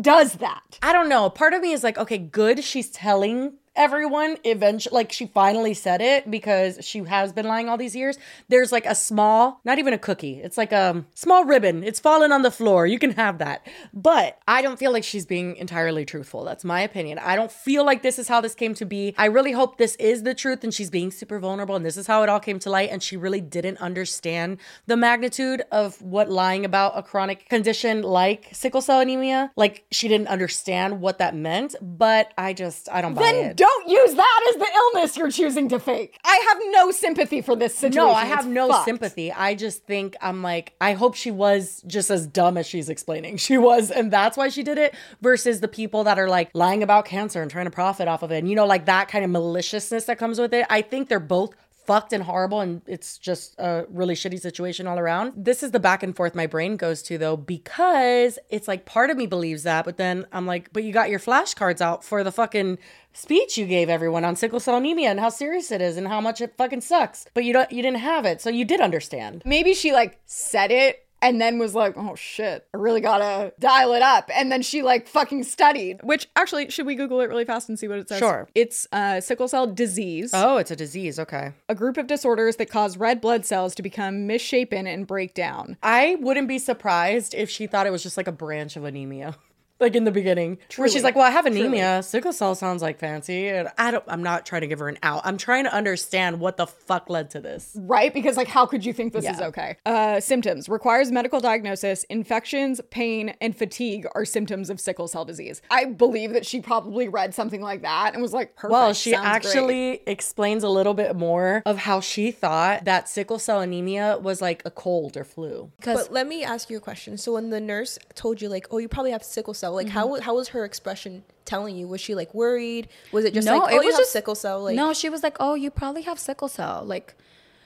does 0.00 0.34
that? 0.34 0.78
I 0.82 0.92
don't 0.92 1.08
know. 1.08 1.30
Part 1.30 1.52
of 1.52 1.62
me 1.62 1.72
is 1.72 1.84
like, 1.84 1.98
okay, 1.98 2.18
good. 2.18 2.64
She's 2.64 2.90
telling 2.90 3.54
everyone 3.76 4.36
eventually, 4.44 4.94
like 4.94 5.12
she 5.12 5.26
finally 5.26 5.74
said 5.74 6.00
it 6.00 6.30
because 6.30 6.78
she 6.82 7.00
has 7.04 7.32
been 7.32 7.46
lying 7.46 7.68
all 7.68 7.76
these 7.76 7.96
years. 7.96 8.18
There's 8.48 8.72
like 8.72 8.86
a 8.86 8.94
small, 8.94 9.60
not 9.64 9.78
even 9.78 9.92
a 9.92 9.98
cookie. 9.98 10.40
It's 10.40 10.56
like 10.56 10.72
a 10.72 11.04
small 11.14 11.44
ribbon. 11.44 11.82
It's 11.82 12.00
fallen 12.00 12.32
on 12.32 12.42
the 12.42 12.50
floor. 12.50 12.86
You 12.86 12.98
can 12.98 13.12
have 13.12 13.38
that. 13.38 13.66
But 13.92 14.38
I 14.46 14.62
don't 14.62 14.78
feel 14.78 14.92
like 14.92 15.04
she's 15.04 15.26
being 15.26 15.56
entirely 15.56 16.04
truthful. 16.04 16.44
That's 16.44 16.64
my 16.64 16.80
opinion. 16.80 17.18
I 17.18 17.36
don't 17.36 17.50
feel 17.50 17.84
like 17.84 18.02
this 18.02 18.18
is 18.18 18.28
how 18.28 18.40
this 18.40 18.54
came 18.54 18.74
to 18.74 18.84
be. 18.84 19.14
I 19.18 19.26
really 19.26 19.52
hope 19.52 19.78
this 19.78 19.96
is 19.96 20.22
the 20.22 20.34
truth 20.34 20.62
and 20.62 20.72
she's 20.72 20.90
being 20.90 21.10
super 21.10 21.38
vulnerable 21.38 21.74
and 21.74 21.84
this 21.84 21.96
is 21.96 22.06
how 22.06 22.22
it 22.22 22.28
all 22.28 22.40
came 22.40 22.58
to 22.60 22.70
light. 22.70 22.90
And 22.90 23.02
she 23.02 23.16
really 23.16 23.40
didn't 23.40 23.78
understand 23.78 24.58
the 24.86 24.96
magnitude 24.96 25.62
of 25.72 26.00
what 26.00 26.30
lying 26.30 26.64
about 26.64 26.96
a 26.96 27.02
chronic 27.02 27.48
condition 27.48 28.02
like 28.02 28.48
sickle 28.52 28.80
cell 28.80 29.00
anemia, 29.00 29.50
like 29.56 29.84
she 29.90 30.08
didn't 30.08 30.28
understand 30.28 31.00
what 31.00 31.18
that 31.18 31.34
meant. 31.34 31.74
But 31.82 32.32
I 32.38 32.52
just, 32.52 32.88
I 32.90 33.00
don't 33.00 33.14
buy 33.14 33.22
then 33.22 33.44
it. 33.46 33.56
Don't 33.66 33.88
use 33.88 34.14
that 34.14 34.40
as 34.50 34.56
the 34.56 34.68
illness 34.76 35.16
you're 35.16 35.30
choosing 35.30 35.68
to 35.70 35.78
fake. 35.78 36.18
I 36.24 36.36
have 36.48 36.58
no 36.70 36.90
sympathy 36.90 37.40
for 37.40 37.56
this 37.56 37.74
situation. 37.74 37.96
No, 37.96 38.10
I 38.12 38.24
have 38.26 38.40
It's 38.40 38.48
no 38.48 38.68
fucked. 38.68 38.84
sympathy. 38.84 39.32
I 39.32 39.54
just 39.54 39.84
think 39.84 40.16
I'm 40.20 40.42
like, 40.42 40.74
I 40.80 40.92
hope 40.92 41.14
she 41.14 41.30
was 41.30 41.82
just 41.86 42.10
as 42.10 42.26
dumb 42.26 42.56
as 42.56 42.66
she's 42.66 42.88
explaining 42.88 43.36
she 43.38 43.56
was, 43.58 43.90
and 43.90 44.12
that's 44.12 44.36
why 44.36 44.48
she 44.48 44.62
did 44.62 44.78
it, 44.78 44.94
versus 45.22 45.60
the 45.60 45.68
people 45.68 46.04
that 46.04 46.18
are 46.18 46.28
like 46.28 46.50
lying 46.54 46.82
about 46.82 47.04
cancer 47.06 47.40
and 47.42 47.50
trying 47.50 47.64
to 47.66 47.70
profit 47.70 48.06
off 48.08 48.22
of 48.22 48.30
it. 48.32 48.38
And 48.38 48.48
you 48.50 48.56
know, 48.56 48.66
like 48.66 48.84
that 48.86 49.08
kind 49.08 49.24
of 49.24 49.30
maliciousness 49.30 50.04
that 50.04 50.18
comes 50.18 50.38
with 50.38 50.52
it. 50.52 50.66
I 50.68 50.82
think 50.82 51.08
they're 51.08 51.20
both 51.20 51.54
fucked 51.86 52.12
and 52.12 52.24
horrible 52.24 52.60
and 52.60 52.82
it's 52.86 53.18
just 53.18 53.54
a 53.58 53.86
really 53.88 54.14
shitty 54.14 54.40
situation 54.40 54.86
all 54.86 54.98
around. 54.98 55.32
This 55.36 55.62
is 55.62 55.70
the 55.70 55.80
back 55.80 56.02
and 56.02 56.14
forth 56.14 56.34
my 56.34 56.46
brain 56.46 56.76
goes 56.76 57.02
to 57.04 57.18
though 57.18 57.36
because 57.36 58.38
it's 58.48 58.68
like 58.68 58.86
part 58.86 59.10
of 59.10 59.16
me 59.16 59.26
believes 59.26 59.62
that 59.64 59.84
but 59.84 59.96
then 59.96 60.26
I'm 60.32 60.46
like 60.46 60.72
but 60.72 60.84
you 60.84 60.92
got 60.92 61.10
your 61.10 61.20
flashcards 61.20 61.80
out 61.80 62.04
for 62.04 62.24
the 62.24 62.32
fucking 62.32 62.78
speech 63.12 63.56
you 63.56 63.66
gave 63.66 63.88
everyone 63.88 64.24
on 64.24 64.36
sickle 64.36 64.60
cell 64.60 64.76
anemia 64.76 65.10
and 65.10 65.20
how 65.20 65.28
serious 65.28 65.70
it 65.70 65.80
is 65.80 65.96
and 65.96 66.08
how 66.08 66.20
much 66.20 66.40
it 66.40 66.56
fucking 66.56 66.80
sucks. 66.80 67.26
But 67.34 67.44
you 67.44 67.52
don't 67.52 67.70
you 67.70 67.82
didn't 67.82 68.00
have 68.00 68.24
it. 68.24 68.40
So 68.40 68.50
you 68.50 68.64
did 68.64 68.80
understand. 68.80 69.42
Maybe 69.44 69.74
she 69.74 69.92
like 69.92 70.20
said 70.26 70.70
it 70.70 71.06
and 71.24 71.40
then 71.40 71.58
was 71.58 71.74
like, 71.74 71.94
oh 71.96 72.14
shit, 72.14 72.66
I 72.74 72.76
really 72.76 73.00
gotta 73.00 73.54
dial 73.58 73.94
it 73.94 74.02
up. 74.02 74.30
And 74.32 74.52
then 74.52 74.60
she 74.60 74.82
like 74.82 75.08
fucking 75.08 75.44
studied. 75.44 76.00
Which 76.02 76.28
actually, 76.36 76.68
should 76.70 76.84
we 76.84 76.94
Google 76.94 77.20
it 77.22 77.30
really 77.30 77.46
fast 77.46 77.70
and 77.70 77.78
see 77.78 77.88
what 77.88 77.98
it 77.98 78.10
says? 78.10 78.18
Sure. 78.18 78.46
It's 78.54 78.86
uh, 78.92 79.22
sickle 79.22 79.48
cell 79.48 79.66
disease. 79.66 80.32
Oh, 80.34 80.58
it's 80.58 80.70
a 80.70 80.76
disease. 80.76 81.18
Okay. 81.18 81.52
A 81.70 81.74
group 81.74 81.96
of 81.96 82.06
disorders 82.06 82.56
that 82.56 82.68
cause 82.68 82.98
red 82.98 83.22
blood 83.22 83.46
cells 83.46 83.74
to 83.76 83.82
become 83.82 84.26
misshapen 84.26 84.86
and 84.86 85.06
break 85.06 85.32
down. 85.32 85.78
I 85.82 86.18
wouldn't 86.20 86.46
be 86.46 86.58
surprised 86.58 87.32
if 87.34 87.48
she 87.48 87.66
thought 87.66 87.86
it 87.86 87.90
was 87.90 88.02
just 88.02 88.18
like 88.18 88.28
a 88.28 88.32
branch 88.32 88.76
of 88.76 88.84
anemia. 88.84 89.36
Like 89.84 89.96
in 89.96 90.04
the 90.04 90.10
beginning, 90.10 90.58
where 90.76 90.88
she's 90.88 91.04
like, 91.04 91.14
"Well, 91.14 91.26
I 91.26 91.30
have 91.30 91.46
anemia. 91.46 92.02
Sickle 92.02 92.32
cell 92.32 92.54
sounds 92.54 92.80
like 92.80 92.98
fancy." 92.98 93.48
And 93.48 93.68
I 93.76 93.90
don't. 93.90 94.04
I'm 94.08 94.22
not 94.22 94.46
trying 94.46 94.62
to 94.62 94.66
give 94.66 94.78
her 94.78 94.88
an 94.88 94.98
out. 95.02 95.20
I'm 95.24 95.36
trying 95.36 95.64
to 95.64 95.74
understand 95.74 96.40
what 96.40 96.56
the 96.56 96.66
fuck 96.66 97.10
led 97.10 97.30
to 97.30 97.40
this. 97.40 97.76
Right? 97.78 98.12
Because, 98.12 98.36
like, 98.36 98.48
how 98.48 98.64
could 98.64 98.84
you 98.84 98.92
think 98.92 99.12
this 99.12 99.28
is 99.28 99.40
okay? 99.40 99.76
Uh, 99.84 100.20
symptoms 100.20 100.68
requires 100.68 101.12
medical 101.12 101.38
diagnosis. 101.38 102.04
Infections, 102.04 102.80
pain, 102.90 103.34
and 103.40 103.56
fatigue 103.56 104.06
are 104.14 104.24
symptoms 104.24 104.70
of 104.70 104.80
sickle 104.80 105.06
cell 105.06 105.24
disease. 105.24 105.60
I 105.70 105.84
believe 105.84 106.32
that 106.32 106.46
she 106.46 106.60
probably 106.60 107.08
read 107.08 107.34
something 107.34 107.60
like 107.60 107.82
that 107.82 108.14
and 108.14 108.22
was 108.22 108.32
like, 108.32 108.56
Perfect, 108.56 108.72
well, 108.72 108.92
she 108.94 109.10
sounds 109.12 109.24
great." 109.24 109.34
actually 109.34 110.02
explains 110.06 110.62
a 110.64 110.68
little 110.68 110.94
bit 110.94 111.14
more 111.14 111.62
of 111.66 111.78
how 111.78 112.00
she 112.00 112.30
thought 112.30 112.84
that 112.86 113.08
sickle 113.08 113.38
cell 113.38 113.60
anemia 113.60 114.18
was 114.20 114.40
like 114.40 114.62
a 114.64 114.70
cold 114.70 115.16
or 115.16 115.24
flu. 115.24 115.70
But 115.84 116.10
let 116.12 116.26
me 116.26 116.42
ask 116.42 116.70
you 116.70 116.76
a 116.76 116.80
question. 116.80 117.18
So 117.18 117.34
when 117.34 117.50
the 117.50 117.60
nurse 117.60 117.98
told 118.14 118.40
you 118.40 118.48
like, 118.48 118.66
"Oh, 118.70 118.78
you 118.78 118.88
probably 118.88 119.10
have 119.12 119.22
sickle 119.22 119.54
cell," 119.54 119.73
like 119.74 119.86
Mm-hmm. 119.88 119.94
how 119.94 120.20
how 120.20 120.34
was 120.36 120.48
her 120.48 120.64
expression 120.64 121.24
telling 121.44 121.76
you? 121.76 121.86
Was 121.86 122.00
she 122.00 122.14
like 122.14 122.32
worried? 122.34 122.88
Was 123.12 123.24
it 123.24 123.34
just 123.34 123.46
no, 123.46 123.58
like, 123.58 123.72
"Oh, 123.72 123.76
it 123.76 123.80
you 123.82 123.86
was 123.86 123.94
have 123.94 124.00
just 124.02 124.12
sickle 124.12 124.34
cell"? 124.34 124.62
Like 124.62 124.76
no, 124.76 124.92
she 124.92 125.08
was 125.08 125.22
like, 125.22 125.36
"Oh, 125.40 125.54
you 125.54 125.70
probably 125.70 126.02
have 126.02 126.18
sickle 126.18 126.48
cell." 126.48 126.82
Like, 126.84 127.14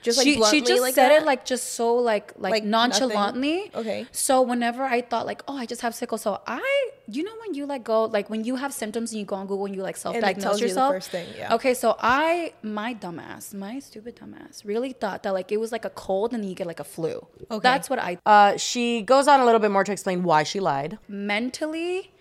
Just 0.03 0.16
like 0.18 0.24
she, 0.26 0.34
she 0.34 0.61
just 0.61 0.80
like 0.80 0.94
said 0.94 1.09
that? 1.11 1.22
it 1.22 1.26
like 1.26 1.44
just 1.44 1.72
so 1.74 1.94
like 1.96 2.32
like, 2.38 2.53
Like 2.53 2.64
nothing? 2.64 2.90
nonchalantly. 2.90 3.70
Okay. 3.74 4.07
So 4.12 4.42
whenever 4.42 4.84
I 4.84 5.01
thought 5.01 5.26
like, 5.26 5.42
oh, 5.49 5.57
I 5.57 5.66
just 5.66 5.80
have 5.82 5.94
sickle 5.94 6.18
cell, 6.18 6.42
I 6.46 6.90
you 7.09 7.24
know 7.24 7.32
when 7.40 7.55
you 7.55 7.66
like 7.66 7.82
go 7.84 8.05
like 8.05 8.30
when 8.30 8.44
you 8.44 8.57
have 8.57 8.72
symptoms 8.72 9.11
and 9.12 9.18
you 9.18 9.24
go 9.26 9.36
on 9.36 9.46
Google 9.46 9.66
and 9.66 9.74
you 9.74 9.82
like 9.82 9.96
self-diagnose 9.96 10.42
tells 10.42 10.61
you 10.61 10.66
the 10.66 10.70
yourself. 10.70 10.94
first 10.94 11.11
thing, 11.11 11.26
yeah. 11.36 11.55
Okay, 11.55 11.74
so 11.74 11.96
I 11.99 12.53
my 12.62 12.94
dumbass, 12.94 13.53
my 13.55 13.78
stupid 13.80 14.14
dumbass, 14.16 14.64
really 14.64 14.92
thought 14.92 15.22
that 15.24 15.32
like 15.34 15.51
it 15.51 15.59
was 15.59 15.72
like 15.72 15.84
a 15.84 15.90
cold 15.90 16.32
and 16.32 16.42
then 16.42 16.49
you 16.51 16.55
get 16.55 16.66
like 16.68 16.80
a 16.80 16.84
flu. 16.84 17.26
Okay. 17.51 17.59
That's 17.62 17.90
what 17.90 17.99
I 17.99 18.18
Uh, 18.24 18.57
she 18.57 19.03
goes 19.03 19.26
on 19.26 19.40
a 19.40 19.44
little 19.44 19.61
bit 19.61 19.70
more 19.72 19.84
to 19.84 19.92
explain 19.92 20.22
why 20.22 20.42
she 20.44 20.61
lied. 20.61 20.99
mentally 21.09 22.12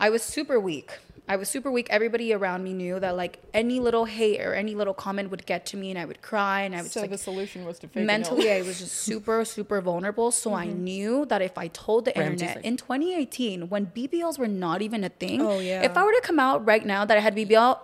i 0.00 0.10
was 0.10 0.22
super 0.22 0.58
weak 0.60 0.98
i 1.28 1.36
was 1.36 1.48
super 1.48 1.70
weak 1.70 1.86
everybody 1.90 2.32
around 2.32 2.62
me 2.64 2.72
knew 2.72 2.98
that 2.98 3.16
like 3.16 3.38
any 3.54 3.78
little 3.80 4.04
hate 4.06 4.40
or 4.40 4.54
any 4.54 4.74
little 4.74 4.94
comment 4.94 5.30
would 5.30 5.46
get 5.46 5.64
to 5.66 5.76
me 5.76 5.90
and 5.90 5.98
i 5.98 6.04
would 6.04 6.20
cry 6.22 6.62
and 6.62 6.74
i 6.74 6.82
would 6.82 6.90
So 6.90 7.00
just, 7.00 7.02
like, 7.04 7.10
the 7.10 7.18
solution 7.18 7.64
was 7.64 7.78
to 7.80 7.88
fake 7.88 8.02
it 8.02 8.06
mentally 8.06 8.48
ill. 8.48 8.58
i 8.58 8.62
was 8.62 8.78
just 8.80 8.92
super 8.94 9.44
super 9.56 9.80
vulnerable 9.80 10.30
so 10.32 10.52
i 10.54 10.66
mm-hmm. 10.66 10.84
knew 10.84 11.26
that 11.26 11.40
if 11.42 11.56
i 11.56 11.68
told 11.68 12.04
the 12.06 12.12
Ramsey's 12.16 12.42
internet 12.42 12.56
like- 12.56 12.64
in 12.64 12.76
2018 12.76 13.68
when 13.68 13.86
bbls 13.86 14.38
were 14.38 14.48
not 14.48 14.82
even 14.82 15.04
a 15.04 15.08
thing 15.10 15.40
Oh, 15.40 15.58
yeah. 15.60 15.82
if 15.82 15.96
i 15.96 16.02
were 16.04 16.12
to 16.12 16.20
come 16.22 16.40
out 16.40 16.66
right 16.66 16.84
now 16.84 17.04
that 17.04 17.16
i 17.16 17.20
had 17.20 17.34
bbl 17.36 17.78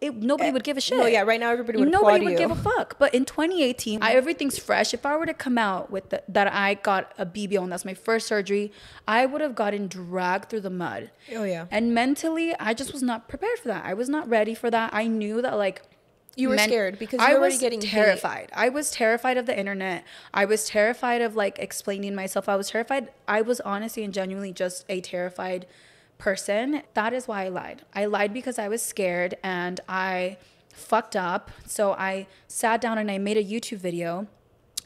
it, 0.00 0.14
nobody 0.14 0.50
eh, 0.50 0.52
would 0.52 0.62
give 0.62 0.76
a 0.76 0.80
shit. 0.80 0.96
no, 0.96 1.06
yeah, 1.06 1.22
right 1.22 1.40
now 1.40 1.50
everybody 1.50 1.78
would 1.78 1.90
Nobody 1.90 2.24
would 2.24 2.32
you. 2.32 2.38
give 2.38 2.50
a 2.52 2.54
fuck. 2.54 2.98
But 2.98 3.14
in 3.14 3.24
2018, 3.24 4.00
I, 4.02 4.12
everything's 4.12 4.56
fresh. 4.58 4.94
If 4.94 5.04
I 5.04 5.16
were 5.16 5.26
to 5.26 5.34
come 5.34 5.58
out 5.58 5.90
with 5.90 6.10
the, 6.10 6.22
that 6.28 6.52
I 6.52 6.74
got 6.74 7.12
a 7.18 7.26
BBL 7.26 7.62
and 7.64 7.72
that's 7.72 7.84
my 7.84 7.94
first 7.94 8.26
surgery, 8.28 8.72
I 9.08 9.26
would 9.26 9.40
have 9.40 9.54
gotten 9.56 9.88
dragged 9.88 10.50
through 10.50 10.60
the 10.60 10.70
mud. 10.70 11.10
Oh, 11.34 11.42
yeah. 11.42 11.66
And 11.70 11.92
mentally, 11.94 12.54
I 12.60 12.74
just 12.74 12.92
was 12.92 13.02
not 13.02 13.28
prepared 13.28 13.58
for 13.58 13.68
that. 13.68 13.84
I 13.84 13.94
was 13.94 14.08
not 14.08 14.28
ready 14.28 14.54
for 14.54 14.70
that. 14.70 14.94
I 14.94 15.08
knew 15.08 15.42
that 15.42 15.56
like 15.58 15.82
You 16.36 16.50
were 16.50 16.54
men- 16.54 16.68
scared 16.68 16.98
because 17.00 17.18
I 17.18 17.28
you 17.30 17.32
were 17.34 17.40
already 17.40 17.54
was 17.54 17.60
getting 17.60 17.80
hate. 17.80 17.90
terrified. 17.90 18.50
I 18.54 18.68
was 18.68 18.92
terrified 18.92 19.36
of 19.36 19.46
the 19.46 19.58
internet. 19.58 20.04
I 20.32 20.44
was 20.44 20.64
terrified 20.66 21.22
of 21.22 21.34
like 21.34 21.58
explaining 21.58 22.14
myself. 22.14 22.48
I 22.48 22.54
was 22.54 22.70
terrified. 22.70 23.08
I 23.26 23.42
was 23.42 23.60
honestly 23.62 24.04
and 24.04 24.14
genuinely 24.14 24.52
just 24.52 24.84
a 24.88 25.00
terrified 25.00 25.66
person. 26.18 26.82
That 26.94 27.12
is 27.12 27.26
why 27.28 27.44
I 27.44 27.48
lied. 27.48 27.82
I 27.94 28.04
lied 28.06 28.34
because 28.34 28.58
I 28.58 28.68
was 28.68 28.82
scared 28.82 29.36
and 29.42 29.80
I 29.88 30.36
fucked 30.72 31.16
up. 31.16 31.50
So 31.66 31.92
I 31.92 32.26
sat 32.46 32.80
down 32.80 32.98
and 32.98 33.10
I 33.10 33.18
made 33.18 33.36
a 33.36 33.44
YouTube 33.44 33.78
video 33.78 34.26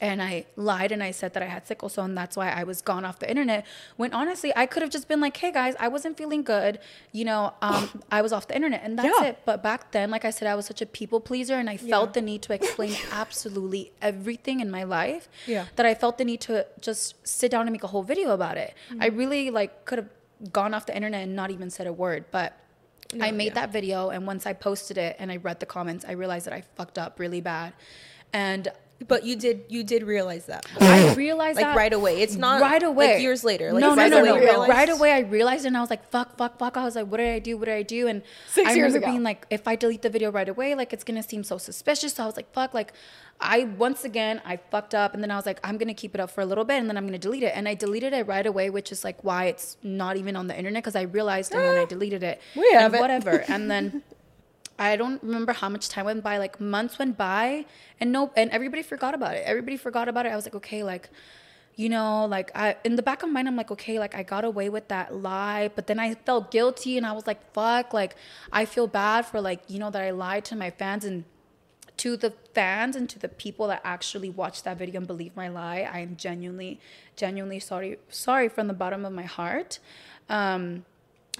and 0.01 0.21
I 0.21 0.47
lied 0.57 0.91
and 0.91 1.01
I 1.01 1.13
said 1.13 1.33
that 1.35 1.45
I 1.45 1.47
had 1.47 1.65
sickle 1.65 1.89
cell 1.89 2.05
and 2.05 2.19
that's 2.19 2.37
why 2.37 2.51
I 2.51 2.65
was 2.65 2.83
gone 2.83 3.05
off 3.05 3.21
the 3.21 3.31
internet. 3.31 3.65
When 3.97 4.13
honestly, 4.13 4.53
I 4.57 4.67
could 4.67 4.83
have 4.83 4.91
just 4.91 5.07
been 5.07 5.21
like, 5.21 5.37
"Hey 5.37 5.53
guys, 5.53 5.77
I 5.79 5.87
wasn't 5.87 6.17
feeling 6.19 6.43
good. 6.43 6.81
You 7.13 7.25
know, 7.25 7.55
um, 7.63 8.03
I 8.11 8.21
was 8.21 8.33
off 8.33 8.49
the 8.49 8.57
internet 8.57 8.81
and 8.83 8.99
that's 8.99 9.15
Yeah. 9.21 9.29
it." 9.29 9.39
But 9.45 9.63
back 9.63 9.93
then, 9.93 10.11
like 10.11 10.25
I 10.25 10.31
said, 10.31 10.49
I 10.49 10.57
was 10.57 10.67
such 10.67 10.83
a 10.83 10.87
people 10.87 11.21
pleaser 11.21 11.55
and 11.55 11.71
I 11.71 11.77
felt 11.77 12.15
the 12.15 12.21
need 12.21 12.43
to 12.43 12.53
explain 12.53 12.97
absolutely 13.13 13.93
everything 14.03 14.59
in 14.59 14.73
my 14.73 14.83
life. 14.83 15.29
Yeah. 15.47 15.67
That 15.77 15.87
I 15.87 15.95
felt 15.95 16.19
the 16.19 16.25
need 16.25 16.41
to 16.43 16.67
just 16.81 17.15
sit 17.25 17.53
down 17.53 17.63
and 17.63 17.71
make 17.73 17.85
a 17.85 17.89
whole 17.89 18.03
video 18.03 18.33
about 18.33 18.57
it. 18.57 18.75
I 18.99 19.07
really 19.07 19.51
like 19.51 19.85
could 19.85 19.99
have 19.99 20.09
gone 20.51 20.75
off 20.75 20.87
the 20.87 20.97
internet 20.97 21.23
and 21.23 21.37
not 21.37 21.51
even 21.51 21.71
said 21.71 21.87
a 21.87 21.93
word, 21.93 22.25
but 22.31 22.59
I 23.21 23.31
made 23.31 23.55
that 23.55 23.71
video 23.71 24.09
and 24.09 24.27
once 24.27 24.47
I 24.47 24.55
posted 24.55 24.97
it 24.97 25.17
and 25.19 25.31
I 25.31 25.37
read 25.37 25.61
the 25.61 25.67
comments, 25.67 26.05
I 26.07 26.13
realized 26.13 26.47
that 26.47 26.55
I 26.55 26.63
fucked 26.77 26.99
up 26.99 27.19
really 27.19 27.41
bad. 27.41 27.75
And 28.33 28.69
But 29.09 29.25
you 29.25 29.37
did 29.37 29.65
you 29.69 29.83
did 29.85 30.03
realize 30.03 30.47
that. 30.47 30.65
I 30.81 31.15
realized 31.15 31.57
Like 31.57 31.67
that 31.67 31.77
right 31.77 31.93
away. 31.93 32.23
It's 32.23 32.37
not 32.37 32.61
right 32.61 32.83
away. 32.83 33.15
like 33.15 33.23
years 33.23 33.43
later. 33.45 33.73
Like 33.73 33.81
no, 33.81 33.97
right 33.97 34.11
no, 34.11 34.23
no, 34.23 34.31
away 34.33 34.41
no. 34.41 34.47
realized? 34.47 34.71
Right 34.71 34.89
away, 34.89 35.13
I 35.13 35.21
realized, 35.21 35.65
it 35.65 35.69
and 35.69 35.77
I 35.77 35.81
was 35.81 35.91
like, 35.91 36.09
"Fuck, 36.11 36.37
fuck, 36.37 36.59
fuck!" 36.59 36.77
I 36.77 36.85
was 36.85 36.97
like, 36.97 37.07
"What 37.07 37.17
did 37.19 37.35
I 37.35 37.39
do? 37.39 37.57
What 37.57 37.67
did 37.67 37.75
I 37.75 37.83
do?" 37.83 38.07
And 38.09 38.23
Six 38.49 38.71
I 38.71 38.75
years 38.75 38.89
remember 38.93 38.99
ago. 39.07 39.13
being 39.13 39.23
like, 39.23 39.47
"If 39.51 39.67
I 39.67 39.77
delete 39.77 40.03
the 40.03 40.11
video 40.11 40.31
right 40.31 40.49
away, 40.49 40.75
like 40.75 40.93
it's 40.93 41.05
gonna 41.05 41.23
seem 41.23 41.43
so 41.45 41.59
suspicious." 41.59 42.15
So 42.15 42.23
I 42.23 42.27
was 42.27 42.37
like, 42.37 42.53
"Fuck!" 42.53 42.75
Like, 42.75 42.93
I 43.41 43.65
once 43.65 44.05
again 44.05 44.41
I 44.45 44.57
fucked 44.57 44.95
up, 44.95 45.15
and 45.15 45.23
then 45.23 45.31
I 45.31 45.37
was 45.37 45.47
like, 45.47 45.59
"I'm 45.65 45.79
gonna 45.79 45.95
keep 45.95 46.15
it 46.15 46.21
up 46.21 46.31
for 46.31 46.41
a 46.41 46.47
little 46.47 46.65
bit, 46.65 46.77
and 46.79 46.89
then 46.89 46.97
I'm 46.97 47.07
gonna 47.07 47.19
delete 47.19 47.43
it." 47.43 47.53
And 47.55 47.67
I 47.69 47.75
deleted 47.75 48.13
it 48.13 48.27
right 48.27 48.47
away, 48.47 48.71
which 48.71 48.93
is 48.93 49.05
like 49.05 49.23
why 49.25 49.47
it's 49.47 49.77
not 49.83 50.17
even 50.17 50.37
on 50.37 50.47
the 50.47 50.57
internet 50.57 50.83
because 50.83 50.97
I 50.97 51.03
realized, 51.03 51.53
and 51.53 51.61
then 51.63 51.77
I 51.79 51.85
deleted 51.95 52.23
it. 52.23 52.41
We 52.57 52.71
have 52.73 52.93
and 52.93 52.95
it. 52.97 53.01
whatever, 53.01 53.45
and 53.49 53.71
then. 53.71 54.03
I 54.83 54.97
don't 54.97 55.23
remember 55.23 55.53
how 55.53 55.69
much 55.69 55.89
time 55.89 56.07
went 56.07 56.23
by. 56.25 56.39
Like 56.39 56.61
months 56.61 56.99
went 56.99 57.17
by, 57.17 57.67
and 58.01 58.13
no, 58.13 58.33
and 58.37 58.51
everybody 58.51 58.83
forgot 58.83 59.15
about 59.15 59.35
it. 59.37 59.45
Everybody 59.47 59.77
forgot 59.77 60.09
about 60.09 60.27
it. 60.27 60.33
I 60.33 60.37
was 60.37 60.45
like, 60.45 60.55
okay, 60.57 60.83
like, 60.83 61.09
you 61.77 61.89
know, 61.89 62.27
like 62.27 62.51
I 62.55 62.77
in 62.85 62.97
the 62.97 63.03
back 63.03 63.23
of 63.23 63.29
my 63.29 63.35
mind, 63.35 63.49
I'm 63.49 63.57
like, 63.57 63.71
okay, 63.71 63.99
like 63.99 64.15
I 64.15 64.23
got 64.23 64.45
away 64.45 64.69
with 64.69 64.89
that 64.89 65.15
lie, 65.15 65.71
but 65.75 65.87
then 65.87 65.99
I 65.99 66.15
felt 66.15 66.51
guilty, 66.51 66.97
and 66.97 67.07
I 67.07 67.13
was 67.13 67.27
like, 67.27 67.53
fuck, 67.53 67.93
like 67.93 68.17
I 68.53 68.65
feel 68.65 68.87
bad 68.87 69.27
for 69.27 69.41
like 69.41 69.61
you 69.69 69.79
know 69.79 69.91
that 69.91 70.03
I 70.03 70.11
lied 70.11 70.45
to 70.47 70.57
my 70.57 70.71
fans 70.71 71.05
and 71.05 71.25
to 71.99 72.17
the 72.17 72.33
fans 72.55 72.97
and 72.97 73.09
to 73.09 73.19
the 73.19 73.29
people 73.29 73.69
that 73.69 73.81
actually 73.85 74.29
watched 74.29 74.65
that 74.65 74.77
video 74.77 74.99
and 74.99 75.07
believe 75.07 75.37
my 75.37 75.49
lie. 75.49 75.89
I 75.93 76.01
am 76.01 76.17
genuinely, 76.17 76.81
genuinely 77.17 77.61
sorry, 77.61 77.99
sorry 78.09 78.49
from 78.49 78.67
the 78.67 78.75
bottom 78.75 79.05
of 79.05 79.13
my 79.13 79.23
heart. 79.23 79.79
Um, 80.29 80.85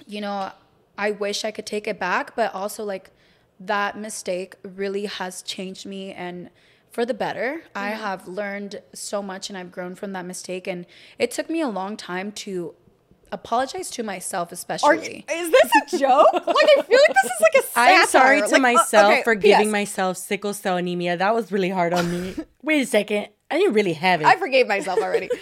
you 0.07 0.21
know, 0.21 0.51
I 0.97 1.11
wish 1.11 1.43
I 1.43 1.51
could 1.51 1.65
take 1.65 1.87
it 1.87 1.99
back, 1.99 2.35
but 2.35 2.53
also 2.53 2.83
like 2.83 3.09
that 3.59 3.97
mistake 3.97 4.55
really 4.63 5.05
has 5.05 5.41
changed 5.41 5.85
me 5.85 6.11
and 6.11 6.49
for 6.91 7.05
the 7.05 7.13
better. 7.13 7.63
I 7.75 7.89
have 7.89 8.27
learned 8.27 8.81
so 8.93 9.21
much 9.23 9.49
and 9.49 9.57
I've 9.57 9.71
grown 9.71 9.95
from 9.95 10.13
that 10.13 10.25
mistake 10.25 10.67
and 10.67 10.85
it 11.17 11.31
took 11.31 11.49
me 11.49 11.61
a 11.61 11.67
long 11.67 11.97
time 11.97 12.31
to 12.33 12.75
apologize 13.31 13.89
to 13.89 14.03
myself 14.03 14.51
especially. 14.51 15.25
you, 15.27 15.35
is 15.35 15.51
this 15.51 15.71
a 15.93 15.97
joke? 15.97 16.27
like 16.33 16.45
I 16.47 16.81
feel 16.83 16.99
like 16.99 17.15
this 17.23 17.31
is 17.31 17.41
like 17.41 17.63
a 17.63 17.67
satire. 17.67 17.95
I'm 17.95 18.07
sorry 18.07 18.41
to 18.41 18.47
Like, 18.47 18.53
uh, 18.53 18.59
myself 18.59 19.13
okay, 19.13 19.23
for 19.23 19.35
PS. 19.35 19.41
giving 19.41 19.71
myself 19.71 20.17
sickle 20.17 20.53
cell 20.53 20.77
anemia. 20.77 21.17
That 21.17 21.33
was 21.33 21.51
really 21.51 21.69
hard 21.69 21.93
on 21.93 22.11
me. 22.11 22.35
Wait 22.61 22.81
a 22.81 22.85
second. 22.85 23.29
I 23.49 23.57
didn't 23.57 23.73
really 23.73 23.93
have 23.93 24.21
it. 24.21 24.27
I 24.27 24.35
forgave 24.37 24.67
myself 24.67 24.99
already. 24.99 25.29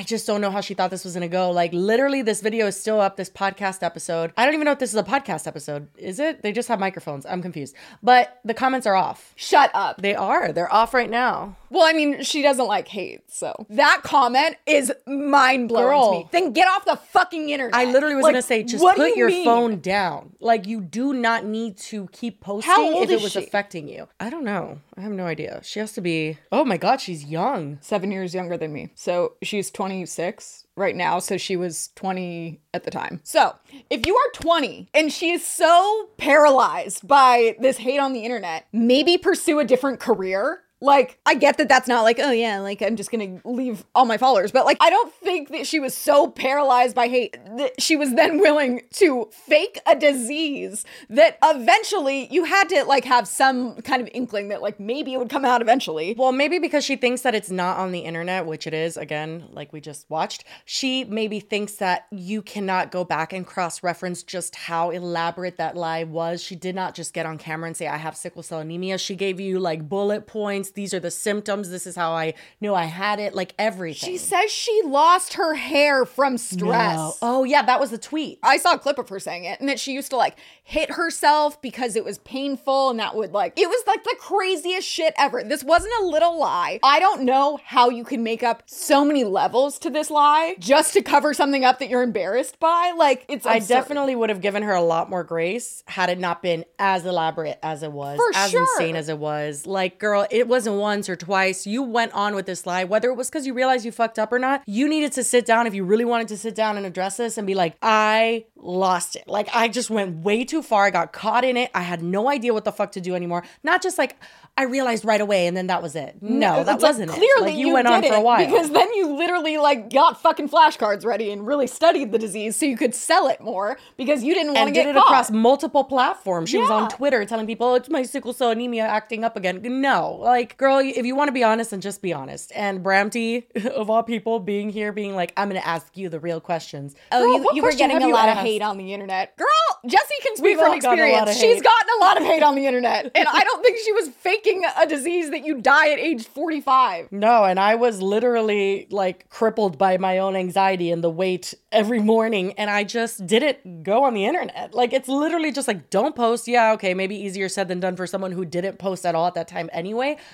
I 0.00 0.02
just 0.02 0.26
don't 0.26 0.40
know 0.40 0.50
how 0.50 0.62
she 0.62 0.72
thought 0.72 0.90
this 0.90 1.04
was 1.04 1.12
gonna 1.12 1.28
go. 1.28 1.50
Like 1.50 1.74
literally, 1.74 2.22
this 2.22 2.40
video 2.40 2.66
is 2.68 2.80
still 2.80 3.02
up. 3.02 3.18
This 3.18 3.28
podcast 3.28 3.82
episode. 3.82 4.32
I 4.34 4.46
don't 4.46 4.54
even 4.54 4.64
know 4.64 4.72
if 4.72 4.78
this 4.78 4.94
is 4.94 4.98
a 4.98 5.02
podcast 5.02 5.46
episode. 5.46 5.88
Is 5.98 6.18
it? 6.18 6.40
They 6.40 6.52
just 6.52 6.68
have 6.68 6.80
microphones. 6.80 7.26
I'm 7.26 7.42
confused. 7.42 7.76
But 8.02 8.40
the 8.42 8.54
comments 8.54 8.86
are 8.86 8.94
off. 8.94 9.34
Shut 9.36 9.70
up. 9.74 10.00
They 10.00 10.14
are. 10.14 10.52
They're 10.52 10.72
off 10.72 10.94
right 10.94 11.10
now. 11.10 11.58
Well, 11.70 11.84
I 11.86 11.92
mean, 11.92 12.22
she 12.22 12.42
doesn't 12.42 12.66
like 12.66 12.88
hate, 12.88 13.30
so 13.30 13.54
that 13.70 14.00
comment 14.02 14.56
is 14.66 14.92
mind 15.06 15.68
blowing 15.68 15.86
Girl. 15.86 16.04
to 16.06 16.18
me. 16.18 16.28
Then 16.32 16.52
get 16.52 16.66
off 16.68 16.84
the 16.84 16.96
fucking 16.96 17.48
internet. 17.50 17.74
I 17.74 17.84
literally 17.84 18.16
was 18.16 18.24
Like, 18.24 18.32
gonna 18.32 18.42
say, 18.42 18.62
just 18.64 18.82
put 18.84 18.98
you 18.98 19.14
your 19.16 19.28
mean? 19.28 19.44
phone 19.44 19.80
down. 19.80 20.34
Like 20.40 20.66
you 20.66 20.80
do 20.80 21.12
not 21.12 21.44
need 21.44 21.76
to 21.78 22.08
keep 22.12 22.40
posting 22.40 22.96
if 22.96 23.08
it 23.10 23.22
was 23.22 23.32
she? 23.32 23.38
affecting 23.38 23.88
you. 23.88 24.08
I 24.18 24.30
don't 24.30 24.44
know. 24.44 24.80
I 24.96 25.02
have 25.02 25.12
no 25.12 25.26
idea. 25.26 25.60
She 25.62 25.78
has 25.78 25.92
to 25.92 26.00
be. 26.00 26.38
Oh 26.50 26.64
my 26.64 26.76
god, 26.76 27.00
she's 27.00 27.24
young. 27.24 27.78
Seven 27.80 28.10
years 28.10 28.34
younger 28.34 28.56
than 28.56 28.72
me. 28.72 28.90
So 28.94 29.34
she's 29.42 29.70
26 29.70 30.66
right 30.76 30.96
now. 30.96 31.18
So 31.18 31.36
she 31.36 31.56
was 31.56 31.90
20 31.94 32.60
at 32.74 32.84
the 32.84 32.90
time. 32.90 33.20
So 33.22 33.54
if 33.90 34.06
you 34.06 34.16
are 34.16 34.30
20 34.34 34.88
and 34.94 35.12
she 35.12 35.30
is 35.30 35.46
so 35.46 36.08
paralyzed 36.16 37.06
by 37.06 37.56
this 37.60 37.78
hate 37.78 37.98
on 38.00 38.12
the 38.12 38.20
internet, 38.24 38.66
maybe 38.72 39.16
pursue 39.18 39.58
a 39.60 39.64
different 39.64 40.00
career. 40.00 40.60
Like, 40.80 41.18
I 41.26 41.34
get 41.34 41.58
that 41.58 41.68
that's 41.68 41.88
not 41.88 42.02
like, 42.02 42.18
oh 42.20 42.30
yeah, 42.30 42.60
like 42.60 42.82
I'm 42.82 42.96
just 42.96 43.10
gonna 43.10 43.40
leave 43.44 43.84
all 43.94 44.06
my 44.06 44.16
followers, 44.16 44.50
but 44.52 44.64
like, 44.64 44.78
I 44.80 44.90
don't 44.90 45.12
think 45.14 45.50
that 45.50 45.66
she 45.66 45.78
was 45.78 45.94
so 45.94 46.28
paralyzed 46.28 46.94
by 46.94 47.08
hate 47.08 47.36
that 47.56 47.80
she 47.80 47.96
was 47.96 48.14
then 48.14 48.38
willing 48.38 48.82
to 48.94 49.28
fake 49.30 49.80
a 49.86 49.94
disease 49.94 50.84
that 51.08 51.38
eventually 51.44 52.28
you 52.32 52.44
had 52.44 52.68
to 52.70 52.84
like 52.84 53.04
have 53.04 53.28
some 53.28 53.76
kind 53.82 54.00
of 54.00 54.08
inkling 54.12 54.48
that 54.48 54.62
like 54.62 54.80
maybe 54.80 55.12
it 55.12 55.18
would 55.18 55.28
come 55.28 55.44
out 55.44 55.60
eventually. 55.60 56.14
Well, 56.16 56.32
maybe 56.32 56.58
because 56.58 56.84
she 56.84 56.96
thinks 56.96 57.22
that 57.22 57.34
it's 57.34 57.50
not 57.50 57.76
on 57.78 57.92
the 57.92 58.00
internet, 58.00 58.46
which 58.46 58.66
it 58.66 58.74
is, 58.74 58.96
again, 58.96 59.48
like 59.50 59.72
we 59.72 59.80
just 59.80 60.08
watched, 60.08 60.44
she 60.64 61.04
maybe 61.04 61.40
thinks 61.40 61.74
that 61.74 62.06
you 62.10 62.42
cannot 62.42 62.90
go 62.90 63.04
back 63.04 63.32
and 63.32 63.46
cross 63.46 63.82
reference 63.82 64.22
just 64.22 64.56
how 64.56 64.90
elaborate 64.90 65.58
that 65.58 65.76
lie 65.76 66.04
was. 66.04 66.42
She 66.42 66.56
did 66.56 66.74
not 66.74 66.94
just 66.94 67.12
get 67.12 67.26
on 67.26 67.38
camera 67.38 67.66
and 67.66 67.76
say, 67.76 67.86
I 67.86 67.96
have 67.98 68.16
sickle 68.16 68.42
cell 68.42 68.60
anemia. 68.60 68.98
She 68.98 69.14
gave 69.14 69.40
you 69.40 69.58
like 69.58 69.88
bullet 69.88 70.26
points. 70.26 70.69
These 70.72 70.94
are 70.94 71.00
the 71.00 71.10
symptoms. 71.10 71.70
This 71.70 71.86
is 71.86 71.96
how 71.96 72.12
I 72.12 72.34
knew 72.60 72.74
I 72.74 72.84
had 72.84 73.20
it, 73.20 73.34
like 73.34 73.54
everything. 73.58 74.08
She 74.10 74.18
says 74.18 74.50
she 74.50 74.82
lost 74.84 75.34
her 75.34 75.54
hair 75.54 76.04
from 76.04 76.38
stress. 76.38 76.96
No. 76.96 77.14
Oh, 77.22 77.44
yeah, 77.44 77.62
that 77.62 77.80
was 77.80 77.90
the 77.90 77.98
tweet. 77.98 78.38
I 78.42 78.56
saw 78.56 78.74
a 78.74 78.78
clip 78.78 78.98
of 78.98 79.08
her 79.08 79.18
saying 79.20 79.44
it, 79.44 79.60
and 79.60 79.68
that 79.68 79.80
she 79.80 79.92
used 79.92 80.10
to 80.10 80.16
like 80.16 80.36
hit 80.62 80.92
herself 80.92 81.60
because 81.62 81.96
it 81.96 82.04
was 82.04 82.18
painful, 82.18 82.90
and 82.90 82.98
that 82.98 83.14
would 83.16 83.32
like 83.32 83.52
it 83.58 83.68
was 83.68 83.84
like 83.86 84.04
the 84.04 84.16
craziest 84.18 84.86
shit 84.86 85.14
ever. 85.18 85.42
This 85.42 85.64
wasn't 85.64 85.92
a 86.00 86.04
little 86.04 86.38
lie. 86.38 86.78
I 86.82 87.00
don't 87.00 87.22
know 87.22 87.58
how 87.64 87.90
you 87.90 88.04
can 88.04 88.22
make 88.22 88.42
up 88.42 88.62
so 88.66 89.04
many 89.04 89.24
levels 89.24 89.78
to 89.80 89.90
this 89.90 90.10
lie 90.10 90.54
just 90.58 90.92
to 90.94 91.02
cover 91.02 91.34
something 91.34 91.64
up 91.64 91.78
that 91.80 91.88
you're 91.88 92.02
embarrassed 92.02 92.58
by. 92.60 92.92
Like 92.96 93.24
it's 93.28 93.46
I 93.46 93.58
definitely 93.58 94.14
would 94.14 94.30
have 94.30 94.40
given 94.40 94.62
her 94.62 94.72
a 94.72 94.82
lot 94.82 95.10
more 95.10 95.24
grace 95.24 95.82
had 95.86 96.08
it 96.10 96.18
not 96.18 96.42
been 96.42 96.64
as 96.78 97.04
elaborate 97.04 97.58
as 97.62 97.82
it 97.82 97.92
was, 97.92 98.16
For 98.16 98.30
as 98.34 98.50
sure. 98.50 98.62
insane 98.62 98.96
as 98.96 99.08
it 99.08 99.18
was. 99.18 99.66
Like, 99.66 99.98
girl, 99.98 100.26
it 100.30 100.46
was 100.48 100.59
wasn't 100.60 100.76
once 100.76 101.08
or 101.08 101.16
twice. 101.16 101.66
You 101.66 101.82
went 101.82 102.12
on 102.12 102.34
with 102.34 102.44
this 102.44 102.66
lie, 102.66 102.84
whether 102.84 103.08
it 103.08 103.14
was 103.14 103.30
because 103.30 103.46
you 103.46 103.54
realized 103.54 103.86
you 103.86 103.92
fucked 103.92 104.18
up 104.18 104.30
or 104.30 104.38
not. 104.38 104.62
You 104.66 104.88
needed 104.88 105.12
to 105.12 105.24
sit 105.24 105.46
down 105.46 105.66
if 105.66 105.72
you 105.74 105.84
really 105.84 106.04
wanted 106.04 106.28
to 106.28 106.36
sit 106.36 106.54
down 106.54 106.76
and 106.76 106.84
address 106.84 107.16
this 107.16 107.38
and 107.38 107.46
be 107.46 107.54
like, 107.54 107.76
I 107.80 108.44
lost 108.56 109.16
it. 109.16 109.26
Like, 109.26 109.48
I 109.54 109.68
just 109.68 109.88
went 109.88 110.22
way 110.22 110.44
too 110.44 110.60
far. 110.62 110.84
I 110.84 110.90
got 110.90 111.14
caught 111.14 111.44
in 111.44 111.56
it. 111.56 111.70
I 111.74 111.80
had 111.80 112.02
no 112.02 112.28
idea 112.28 112.52
what 112.52 112.64
the 112.64 112.72
fuck 112.72 112.92
to 112.92 113.00
do 113.00 113.14
anymore. 113.14 113.42
Not 113.64 113.80
just 113.80 113.96
like, 113.96 114.16
I 114.58 114.64
realized 114.64 115.06
right 115.06 115.20
away 115.20 115.46
and 115.46 115.56
then 115.56 115.68
that 115.68 115.80
was 115.82 115.96
it. 115.96 116.16
No, 116.20 116.62
that 116.62 116.74
It's 116.74 116.82
wasn't 116.82 117.10
it. 117.10 117.14
Clearly, 117.14 117.52
Like, 117.52 117.56
you, 117.56 117.72
went 117.72 117.88
on 117.88 118.02
for 118.02 118.12
a 118.12 118.20
while. 118.20 118.44
because 118.44 118.68
then 118.70 118.92
you 118.92 119.16
literally 119.16 119.56
like 119.56 119.90
got 119.90 120.20
fucking 120.20 120.50
flashcards 120.50 121.06
ready 121.06 121.30
and 121.30 121.46
really 121.46 121.66
studied 121.66 122.12
the 122.12 122.18
disease 122.18 122.56
so 122.56 122.66
you 122.66 122.76
could 122.76 122.94
sell 122.94 123.28
it 123.28 123.40
more 123.40 123.78
because 123.96 124.22
you 124.22 124.34
didn't 124.34 124.52
want 124.52 124.68
to 124.68 124.74
get 124.74 124.84
did 124.84 124.90
it 124.96 124.98
caught. 124.98 125.06
across 125.06 125.30
multiple 125.30 125.84
platforms. 125.84 126.50
She 126.50 126.58
was 126.58 126.68
on 126.68 126.90
Twitter 126.90 127.24
telling 127.24 127.46
people, 127.46 127.68
oh, 127.68 127.74
it's 127.76 127.88
my 127.88 128.02
sickle 128.02 128.34
cell 128.34 128.50
anemia 128.50 128.82
acting 128.82 129.24
up 129.24 129.36
again. 129.36 129.60
No, 129.80 130.16
like, 130.20 130.49
girl, 130.56 130.78
if 130.78 131.04
you 131.04 131.14
want 131.14 131.28
to 131.28 131.32
be 131.32 131.44
honest, 131.44 131.72
and 131.72 131.82
just 131.82 132.02
be 132.02 132.12
honest. 132.12 132.52
And 132.54 132.84
Bramty, 132.84 133.44
of 133.66 133.90
all 133.90 134.02
people, 134.02 134.38
being 134.40 134.70
here, 134.70 134.92
being 134.92 135.14
like, 135.14 135.32
I'm 135.36 135.48
going 135.48 135.60
to 135.60 135.66
ask 135.66 135.96
you 135.96 136.08
the 136.08 136.20
real 136.20 136.40
questions. 136.40 136.94
Oh, 137.12 137.20
Girl, 137.20 137.54
you, 137.54 137.56
you 137.56 137.62
were 137.62 137.72
getting 137.72 138.02
a 138.02 138.08
lot 138.08 138.28
of 138.28 138.36
asked? 138.36 138.46
hate 138.46 138.62
on 138.62 138.78
the 138.78 138.92
internet. 138.92 139.36
Girl, 139.36 139.46
Jessi 139.86 140.22
can 140.22 140.36
speak 140.36 140.44
We've 140.44 140.58
from 140.58 140.72
all 140.72 140.78
gotten 140.80 141.04
a 141.04 141.12
lot 141.12 141.28
experience. 141.28 141.40
She's 141.40 141.62
gotten 141.62 141.88
a 141.98 142.04
lot 142.04 142.20
of 142.20 142.24
hate 142.24 142.42
on 142.42 142.54
the 142.54 142.66
internet. 142.66 143.10
And 143.20 143.28
I 143.28 143.44
don't 143.44 143.62
think 143.62 143.78
she 143.78 143.92
was 143.92 144.08
faking 144.08 144.62
a 144.80 144.86
disease 144.86 145.30
that 145.30 145.44
you 145.44 145.60
die 145.60 145.90
at 145.90 145.98
age 145.98 146.26
45. 146.26 147.12
No, 147.12 147.44
and 147.44 147.60
I 147.60 147.74
was 147.74 148.00
literally 148.00 148.86
like 148.90 149.28
crippled 149.28 149.76
by 149.76 149.98
my 149.98 150.18
own 150.18 150.36
anxiety 150.36 150.90
and 150.90 151.04
the 151.04 151.10
weight 151.10 151.52
every 151.70 152.00
morning, 152.00 152.52
and 152.54 152.70
I 152.70 152.84
just 152.84 153.26
didn't 153.26 153.82
go 153.82 154.04
on 154.04 154.14
the 154.14 154.24
internet. 154.24 154.74
Like, 154.74 154.92
it's 154.92 155.08
literally 155.08 155.52
just 155.52 155.68
like, 155.68 155.90
don't 155.90 156.16
post. 156.16 156.48
Yeah, 156.48 156.72
okay, 156.72 156.94
maybe 156.94 157.16
easier 157.16 157.48
said 157.48 157.68
than 157.68 157.80
done 157.80 157.96
for 157.96 158.06
someone 158.06 158.32
who 158.32 158.44
didn't 158.44 158.78
post 158.78 159.04
at 159.04 159.14
all 159.14 159.26
at 159.26 159.34
that 159.34 159.48
time 159.48 159.68
anyway. 159.72 160.16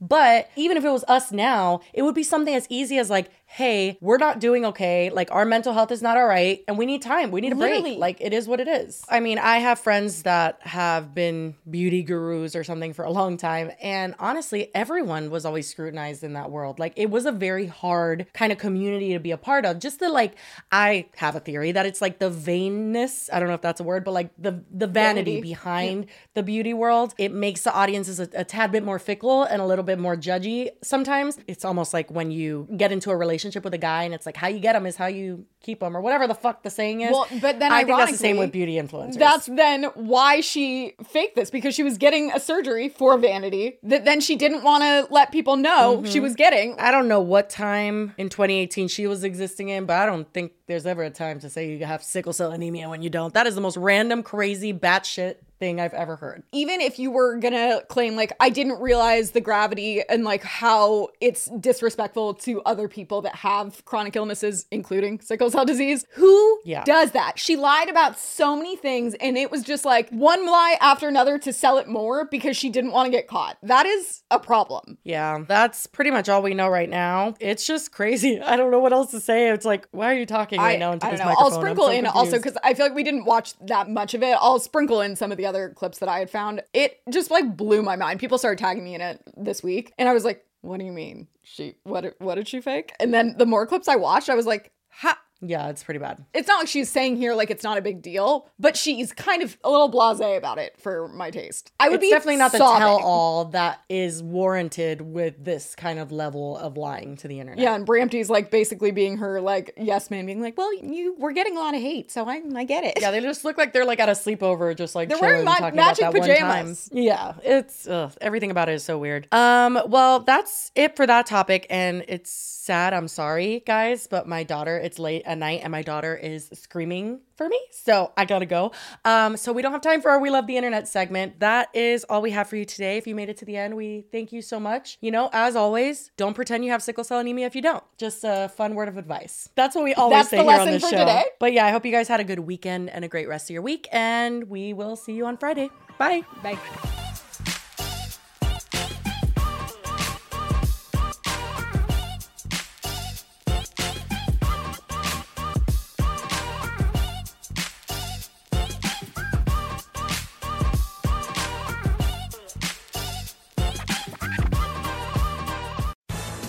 But 0.00 0.50
even 0.56 0.76
if 0.76 0.84
it 0.84 0.90
was 0.90 1.04
us 1.08 1.32
now, 1.32 1.80
it 1.92 2.02
would 2.02 2.14
be 2.14 2.22
something 2.22 2.54
as 2.54 2.66
easy 2.68 2.98
as 2.98 3.08
like, 3.08 3.30
hey, 3.46 3.96
we're 4.00 4.18
not 4.18 4.40
doing 4.40 4.64
okay. 4.66 5.08
Like, 5.08 5.30
our 5.30 5.44
mental 5.44 5.72
health 5.72 5.92
is 5.92 6.02
not 6.02 6.16
all 6.16 6.26
right, 6.26 6.64
and 6.66 6.76
we 6.76 6.84
need 6.84 7.00
time. 7.00 7.30
We 7.30 7.40
need 7.40 7.52
a 7.52 7.56
break. 7.56 7.96
Like, 7.96 8.20
it 8.20 8.32
is 8.32 8.48
what 8.48 8.58
it 8.58 8.66
is. 8.66 9.04
I 9.08 9.20
mean, 9.20 9.38
I 9.38 9.58
have 9.58 9.78
friends 9.78 10.24
that 10.24 10.58
have 10.62 11.14
been 11.14 11.54
beauty 11.70 12.02
gurus 12.02 12.56
or 12.56 12.64
something 12.64 12.92
for 12.92 13.04
a 13.04 13.10
long 13.10 13.36
time. 13.36 13.70
And 13.80 14.16
honestly, 14.18 14.74
everyone 14.74 15.30
was 15.30 15.46
always 15.46 15.68
scrutinized 15.68 16.24
in 16.24 16.32
that 16.32 16.50
world. 16.50 16.80
Like, 16.80 16.92
it 16.96 17.08
was 17.08 17.24
a 17.24 17.32
very 17.32 17.66
hard 17.66 18.26
kind 18.34 18.50
of 18.50 18.58
community 18.58 19.12
to 19.12 19.20
be 19.20 19.30
a 19.30 19.38
part 19.38 19.64
of. 19.64 19.78
Just 19.78 20.00
the 20.00 20.08
like, 20.08 20.34
I 20.72 21.06
have 21.16 21.36
a 21.36 21.40
theory 21.40 21.70
that 21.72 21.86
it's 21.86 22.02
like 22.02 22.18
the 22.18 22.30
vainness. 22.30 23.30
I 23.32 23.38
don't 23.38 23.48
know 23.48 23.54
if 23.54 23.62
that's 23.62 23.80
a 23.80 23.84
word, 23.84 24.04
but 24.04 24.10
like 24.10 24.30
the, 24.36 24.64
the 24.72 24.88
vanity, 24.88 25.36
Vanity. 25.36 25.40
behind 25.40 26.06
the 26.34 26.42
beauty 26.42 26.74
world. 26.74 27.14
It 27.16 27.32
makes 27.32 27.62
the 27.62 27.72
audiences 27.72 28.18
a, 28.18 28.28
a 28.34 28.44
tad 28.44 28.72
bit 28.72 28.82
more 28.82 28.98
fickle 28.98 29.44
and 29.44 29.62
a 29.62 29.66
little 29.66 29.84
bit 29.86 29.98
more 29.98 30.16
judgy 30.16 30.68
sometimes. 30.82 31.38
It's 31.46 31.64
almost 31.64 31.94
like 31.94 32.10
when 32.10 32.30
you 32.30 32.68
get 32.76 32.92
into 32.92 33.10
a 33.10 33.16
relationship 33.16 33.64
with 33.64 33.72
a 33.74 33.78
guy 33.78 34.02
and 34.04 34.12
it's 34.14 34.26
like, 34.26 34.36
how 34.36 34.48
you 34.48 34.58
get 34.58 34.74
them 34.74 34.84
is 34.86 34.96
how 34.96 35.06
you 35.06 35.46
keep 35.60 35.80
them 35.80 35.96
or 35.96 36.00
whatever 36.00 36.26
the 36.26 36.34
fuck 36.34 36.62
the 36.62 36.70
saying 36.70 37.00
is. 37.00 37.10
Well, 37.12 37.26
but 37.40 37.58
then 37.58 37.72
I 37.72 37.84
think 37.84 37.96
that's 37.98 38.12
the 38.12 38.18
same 38.18 38.36
with 38.36 38.52
beauty 38.52 38.74
influencers. 38.74 39.18
That's 39.18 39.46
then 39.46 39.84
why 39.94 40.40
she 40.40 40.94
faked 41.04 41.36
this 41.36 41.50
because 41.50 41.74
she 41.74 41.82
was 41.82 41.98
getting 41.98 42.30
a 42.32 42.38
surgery 42.40 42.88
for 42.88 43.16
vanity 43.18 43.78
that 43.82 44.04
then 44.04 44.20
she 44.20 44.36
didn't 44.36 44.62
want 44.62 44.82
to 44.82 45.12
let 45.12 45.32
people 45.32 45.56
know 45.56 46.02
she 46.04 46.18
Mhm. 46.18 46.22
was 46.22 46.34
getting. 46.34 46.78
I 46.78 46.90
don't 46.90 47.08
know 47.08 47.20
what 47.20 47.48
time 47.50 48.14
in 48.18 48.28
2018 48.28 48.88
she 48.88 49.06
was 49.06 49.24
existing 49.24 49.68
in, 49.70 49.86
but 49.86 49.96
I 49.96 50.06
don't 50.06 50.32
think 50.32 50.52
there's 50.66 50.86
ever 50.86 51.02
a 51.02 51.10
time 51.10 51.38
to 51.40 51.48
say 51.50 51.70
you 51.70 51.84
have 51.84 52.02
sickle 52.02 52.32
cell 52.32 52.50
anemia 52.52 52.88
when 52.88 53.02
you 53.02 53.10
don't. 53.10 53.32
That 53.34 53.46
is 53.46 53.54
the 53.54 53.60
most 53.60 53.76
random, 53.76 54.22
crazy, 54.22 54.72
batshit 54.72 55.36
thing 55.58 55.80
I've 55.80 55.94
ever 55.94 56.16
heard. 56.16 56.42
even 56.52 56.80
if 56.80 56.98
you 56.98 57.10
were 57.10 57.36
gonna 57.38 57.82
claim 57.88 58.14
like 58.16 58.32
I 58.40 58.50
didn't 58.50 58.80
realize 58.80 59.30
the 59.30 59.40
gravity 59.40 60.02
and 60.08 60.22
like 60.24 60.42
how 60.42 61.08
it's 61.20 61.46
disrespectful 61.60 62.34
to 62.34 62.62
other 62.62 62.88
people 62.88 63.22
that 63.22 63.36
have 63.36 63.84
chronic 63.84 64.16
illnesses, 64.16 64.66
including 64.70 65.20
sickle 65.20 65.50
cell 65.50 65.64
disease, 65.64 66.04
who 66.12 66.60
Yeah. 66.64 66.84
does 66.84 67.12
that? 67.12 67.38
She 67.38 67.56
lied 67.56 67.88
about 67.88 68.18
so 68.18 68.56
many 68.56 68.76
things, 68.76 69.14
and 69.14 69.36
it 69.38 69.50
was 69.50 69.62
just 69.62 69.84
like 69.84 70.10
one 70.10 70.46
lie 70.46 70.76
after 70.80 71.08
another 71.08 71.38
to 71.38 71.52
sell 71.52 71.78
it 71.78 71.88
more 71.88 72.24
because 72.26 72.56
she 72.56 72.68
didn't 72.68 72.92
want 72.92 73.06
to 73.06 73.10
get 73.10 73.26
caught. 73.28 73.56
That 73.62 73.86
is 73.86 74.22
a 74.30 74.38
problem. 74.38 74.98
Yeah, 75.04 75.44
that's 75.46 75.86
pretty 75.86 76.10
much 76.10 76.28
all 76.28 76.42
we 76.42 76.54
know 76.54 76.68
right 76.68 76.88
now. 76.90 77.34
It's 77.40 77.66
just 77.66 77.92
crazy. 77.92 78.40
I 78.42 78.56
don't 78.56 78.70
know 78.70 78.78
what 78.80 78.92
else 78.92 79.10
to 79.12 79.20
say. 79.20 79.50
It's 79.50 79.64
like, 79.64 79.88
why 79.90 80.12
are 80.12 80.18
you 80.18 80.26
talking 80.26 80.60
right 80.60 80.78
now 80.78 80.92
into 80.92 81.06
I 81.06 81.10
this 81.12 81.20
know. 81.20 81.26
microphone? 81.26 81.52
I'll 81.52 81.58
sprinkle 81.58 81.86
so 81.86 81.92
in 81.92 82.06
also 82.06 82.36
because 82.36 82.56
I 82.62 82.74
feel 82.74 82.86
like 82.86 82.94
we 82.94 83.04
didn't 83.04 83.24
watch 83.24 83.54
that 83.66 83.88
much 83.90 84.14
of 84.14 84.22
it. 84.22 84.36
I'll 84.40 84.58
sprinkle 84.58 85.00
in 85.00 85.16
some 85.16 85.30
of 85.32 85.38
the 85.38 85.45
other 85.46 85.70
clips 85.70 85.98
that 85.98 86.08
I 86.08 86.18
had 86.18 86.30
found. 86.30 86.62
It 86.72 87.00
just 87.10 87.30
like 87.30 87.56
blew 87.56 87.82
my 87.82 87.96
mind. 87.96 88.20
People 88.20 88.38
started 88.38 88.58
tagging 88.58 88.84
me 88.84 88.94
in 88.94 89.00
it 89.00 89.22
this 89.36 89.62
week, 89.62 89.92
and 89.98 90.08
I 90.08 90.12
was 90.12 90.24
like, 90.24 90.44
"What 90.62 90.78
do 90.78 90.84
you 90.84 90.92
mean? 90.92 91.28
She 91.42 91.76
what? 91.84 92.14
What 92.18 92.34
did 92.34 92.48
she 92.48 92.60
fake?" 92.60 92.92
And 93.00 93.14
then 93.14 93.36
the 93.38 93.46
more 93.46 93.66
clips 93.66 93.88
I 93.88 93.96
watched, 93.96 94.28
I 94.28 94.34
was 94.34 94.46
like, 94.46 94.72
"Ha." 95.00 95.18
Yeah, 95.40 95.68
it's 95.68 95.84
pretty 95.84 96.00
bad. 96.00 96.24
It's 96.32 96.48
not 96.48 96.60
like 96.60 96.68
she's 96.68 96.90
saying 96.90 97.16
here 97.16 97.34
like 97.34 97.50
it's 97.50 97.64
not 97.64 97.76
a 97.78 97.82
big 97.82 98.02
deal, 98.02 98.48
but 98.58 98.76
she's 98.76 99.12
kind 99.12 99.42
of 99.42 99.56
a 99.62 99.70
little 99.70 99.90
blasé 99.90 100.36
about 100.36 100.58
it 100.58 100.74
for 100.80 101.08
my 101.08 101.30
taste. 101.30 101.72
I 101.78 101.88
would 101.88 101.96
it's 101.96 102.02
be 102.02 102.10
definitely 102.10 102.36
not 102.36 102.52
the 102.52 102.58
tell 102.58 103.00
all 103.02 103.46
that 103.46 103.80
is 103.88 104.22
warranted 104.22 105.00
with 105.02 105.44
this 105.44 105.74
kind 105.74 105.98
of 105.98 106.10
level 106.10 106.56
of 106.56 106.76
lying 106.76 107.16
to 107.18 107.28
the 107.28 107.38
internet. 107.40 107.62
Yeah, 107.62 107.74
and 107.74 107.84
Brampty's 107.84 108.30
like 108.30 108.50
basically 108.50 108.90
being 108.90 109.18
her 109.18 109.40
like 109.40 109.74
yes 109.76 110.10
man, 110.10 110.26
being 110.26 110.40
like, 110.40 110.56
well, 110.56 110.72
you 110.74 111.14
we're 111.18 111.32
getting 111.32 111.56
a 111.56 111.60
lot 111.60 111.74
of 111.74 111.80
hate, 111.80 112.10
so 112.10 112.28
I 112.28 112.42
I 112.54 112.64
get 112.64 112.84
it. 112.84 112.98
Yeah, 113.00 113.10
they 113.10 113.20
just 113.20 113.44
look 113.44 113.58
like 113.58 113.72
they're 113.72 113.84
like 113.84 114.00
at 114.00 114.08
a 114.08 114.12
sleepover, 114.12 114.74
just 114.76 114.94
like 114.94 115.08
They're 115.08 115.18
wearing 115.20 115.44
ma- 115.44 115.52
talking 115.56 115.66
about 115.78 115.98
matching 115.98 116.04
that 116.04 116.18
one 116.18 116.28
time. 116.28 116.36
pajamas. 116.38 116.88
Yeah, 116.92 117.34
it's 117.42 117.86
ugh, 117.86 118.12
everything 118.20 118.50
about 118.50 118.68
it 118.68 118.72
is 118.72 118.84
so 118.84 118.98
weird. 118.98 119.28
Um, 119.32 119.78
well, 119.86 120.20
that's 120.20 120.72
it 120.74 120.96
for 120.96 121.06
that 121.06 121.26
topic, 121.26 121.66
and 121.68 122.04
it's 122.08 122.30
sad. 122.66 122.92
I'm 122.92 123.08
sorry, 123.08 123.62
guys, 123.64 124.06
but 124.06 124.26
my 124.28 124.42
daughter, 124.42 124.76
it's 124.76 124.98
late 124.98 125.22
at 125.24 125.38
night, 125.38 125.60
and 125.62 125.70
my 125.70 125.82
daughter 125.82 126.14
is 126.14 126.50
screaming 126.52 127.20
for 127.36 127.48
me, 127.48 127.60
so 127.70 128.12
I 128.16 128.24
gotta 128.24 128.46
go. 128.46 128.72
Um, 129.04 129.36
so 129.36 129.52
we 129.52 129.62
don't 129.62 129.72
have 129.72 129.80
time 129.80 130.00
for 130.00 130.10
our 130.10 130.18
We 130.20 130.30
Love 130.30 130.46
the 130.46 130.56
Internet 130.56 130.88
segment. 130.88 131.40
That 131.40 131.68
is 131.74 132.04
all 132.04 132.22
we 132.22 132.30
have 132.32 132.48
for 132.48 132.56
you 132.56 132.64
today. 132.64 132.96
If 132.96 133.06
you 133.06 133.14
made 133.14 133.28
it 133.28 133.36
to 133.38 133.44
the 133.44 133.56
end, 133.56 133.76
we 133.76 134.06
thank 134.10 134.32
you 134.32 134.42
so 134.42 134.58
much. 134.58 134.98
You 135.00 135.10
know, 135.10 135.30
as 135.32 135.54
always, 135.54 136.10
don't 136.16 136.34
pretend 136.34 136.64
you 136.64 136.70
have 136.72 136.82
sickle 136.82 137.04
cell 137.04 137.20
anemia 137.20 137.46
if 137.46 137.54
you 137.54 137.62
don't. 137.62 137.84
Just 137.98 138.24
a 138.24 138.48
fun 138.48 138.74
word 138.74 138.88
of 138.88 138.96
advice. 138.96 139.48
That's 139.54 139.76
what 139.76 139.84
we 139.84 139.94
always 139.94 140.18
That's 140.18 140.30
say 140.30 140.36
the 140.38 140.42
here 140.44 140.60
on 140.60 140.66
for 140.66 140.78
show. 140.80 140.90
today. 140.98 141.24
But 141.38 141.52
yeah, 141.52 141.66
I 141.66 141.70
hope 141.70 141.84
you 141.86 141.92
guys 141.92 142.08
had 142.08 142.20
a 142.20 142.24
good 142.24 142.40
weekend 142.40 142.90
and 142.90 143.04
a 143.04 143.08
great 143.08 143.28
rest 143.28 143.48
of 143.50 143.54
your 143.54 143.62
week, 143.62 143.88
and 143.92 144.44
we 144.48 144.72
will 144.72 144.96
see 144.96 145.12
you 145.12 145.26
on 145.26 145.36
Friday. 145.36 145.70
Bye. 145.98 146.22
Bye. 146.42 146.58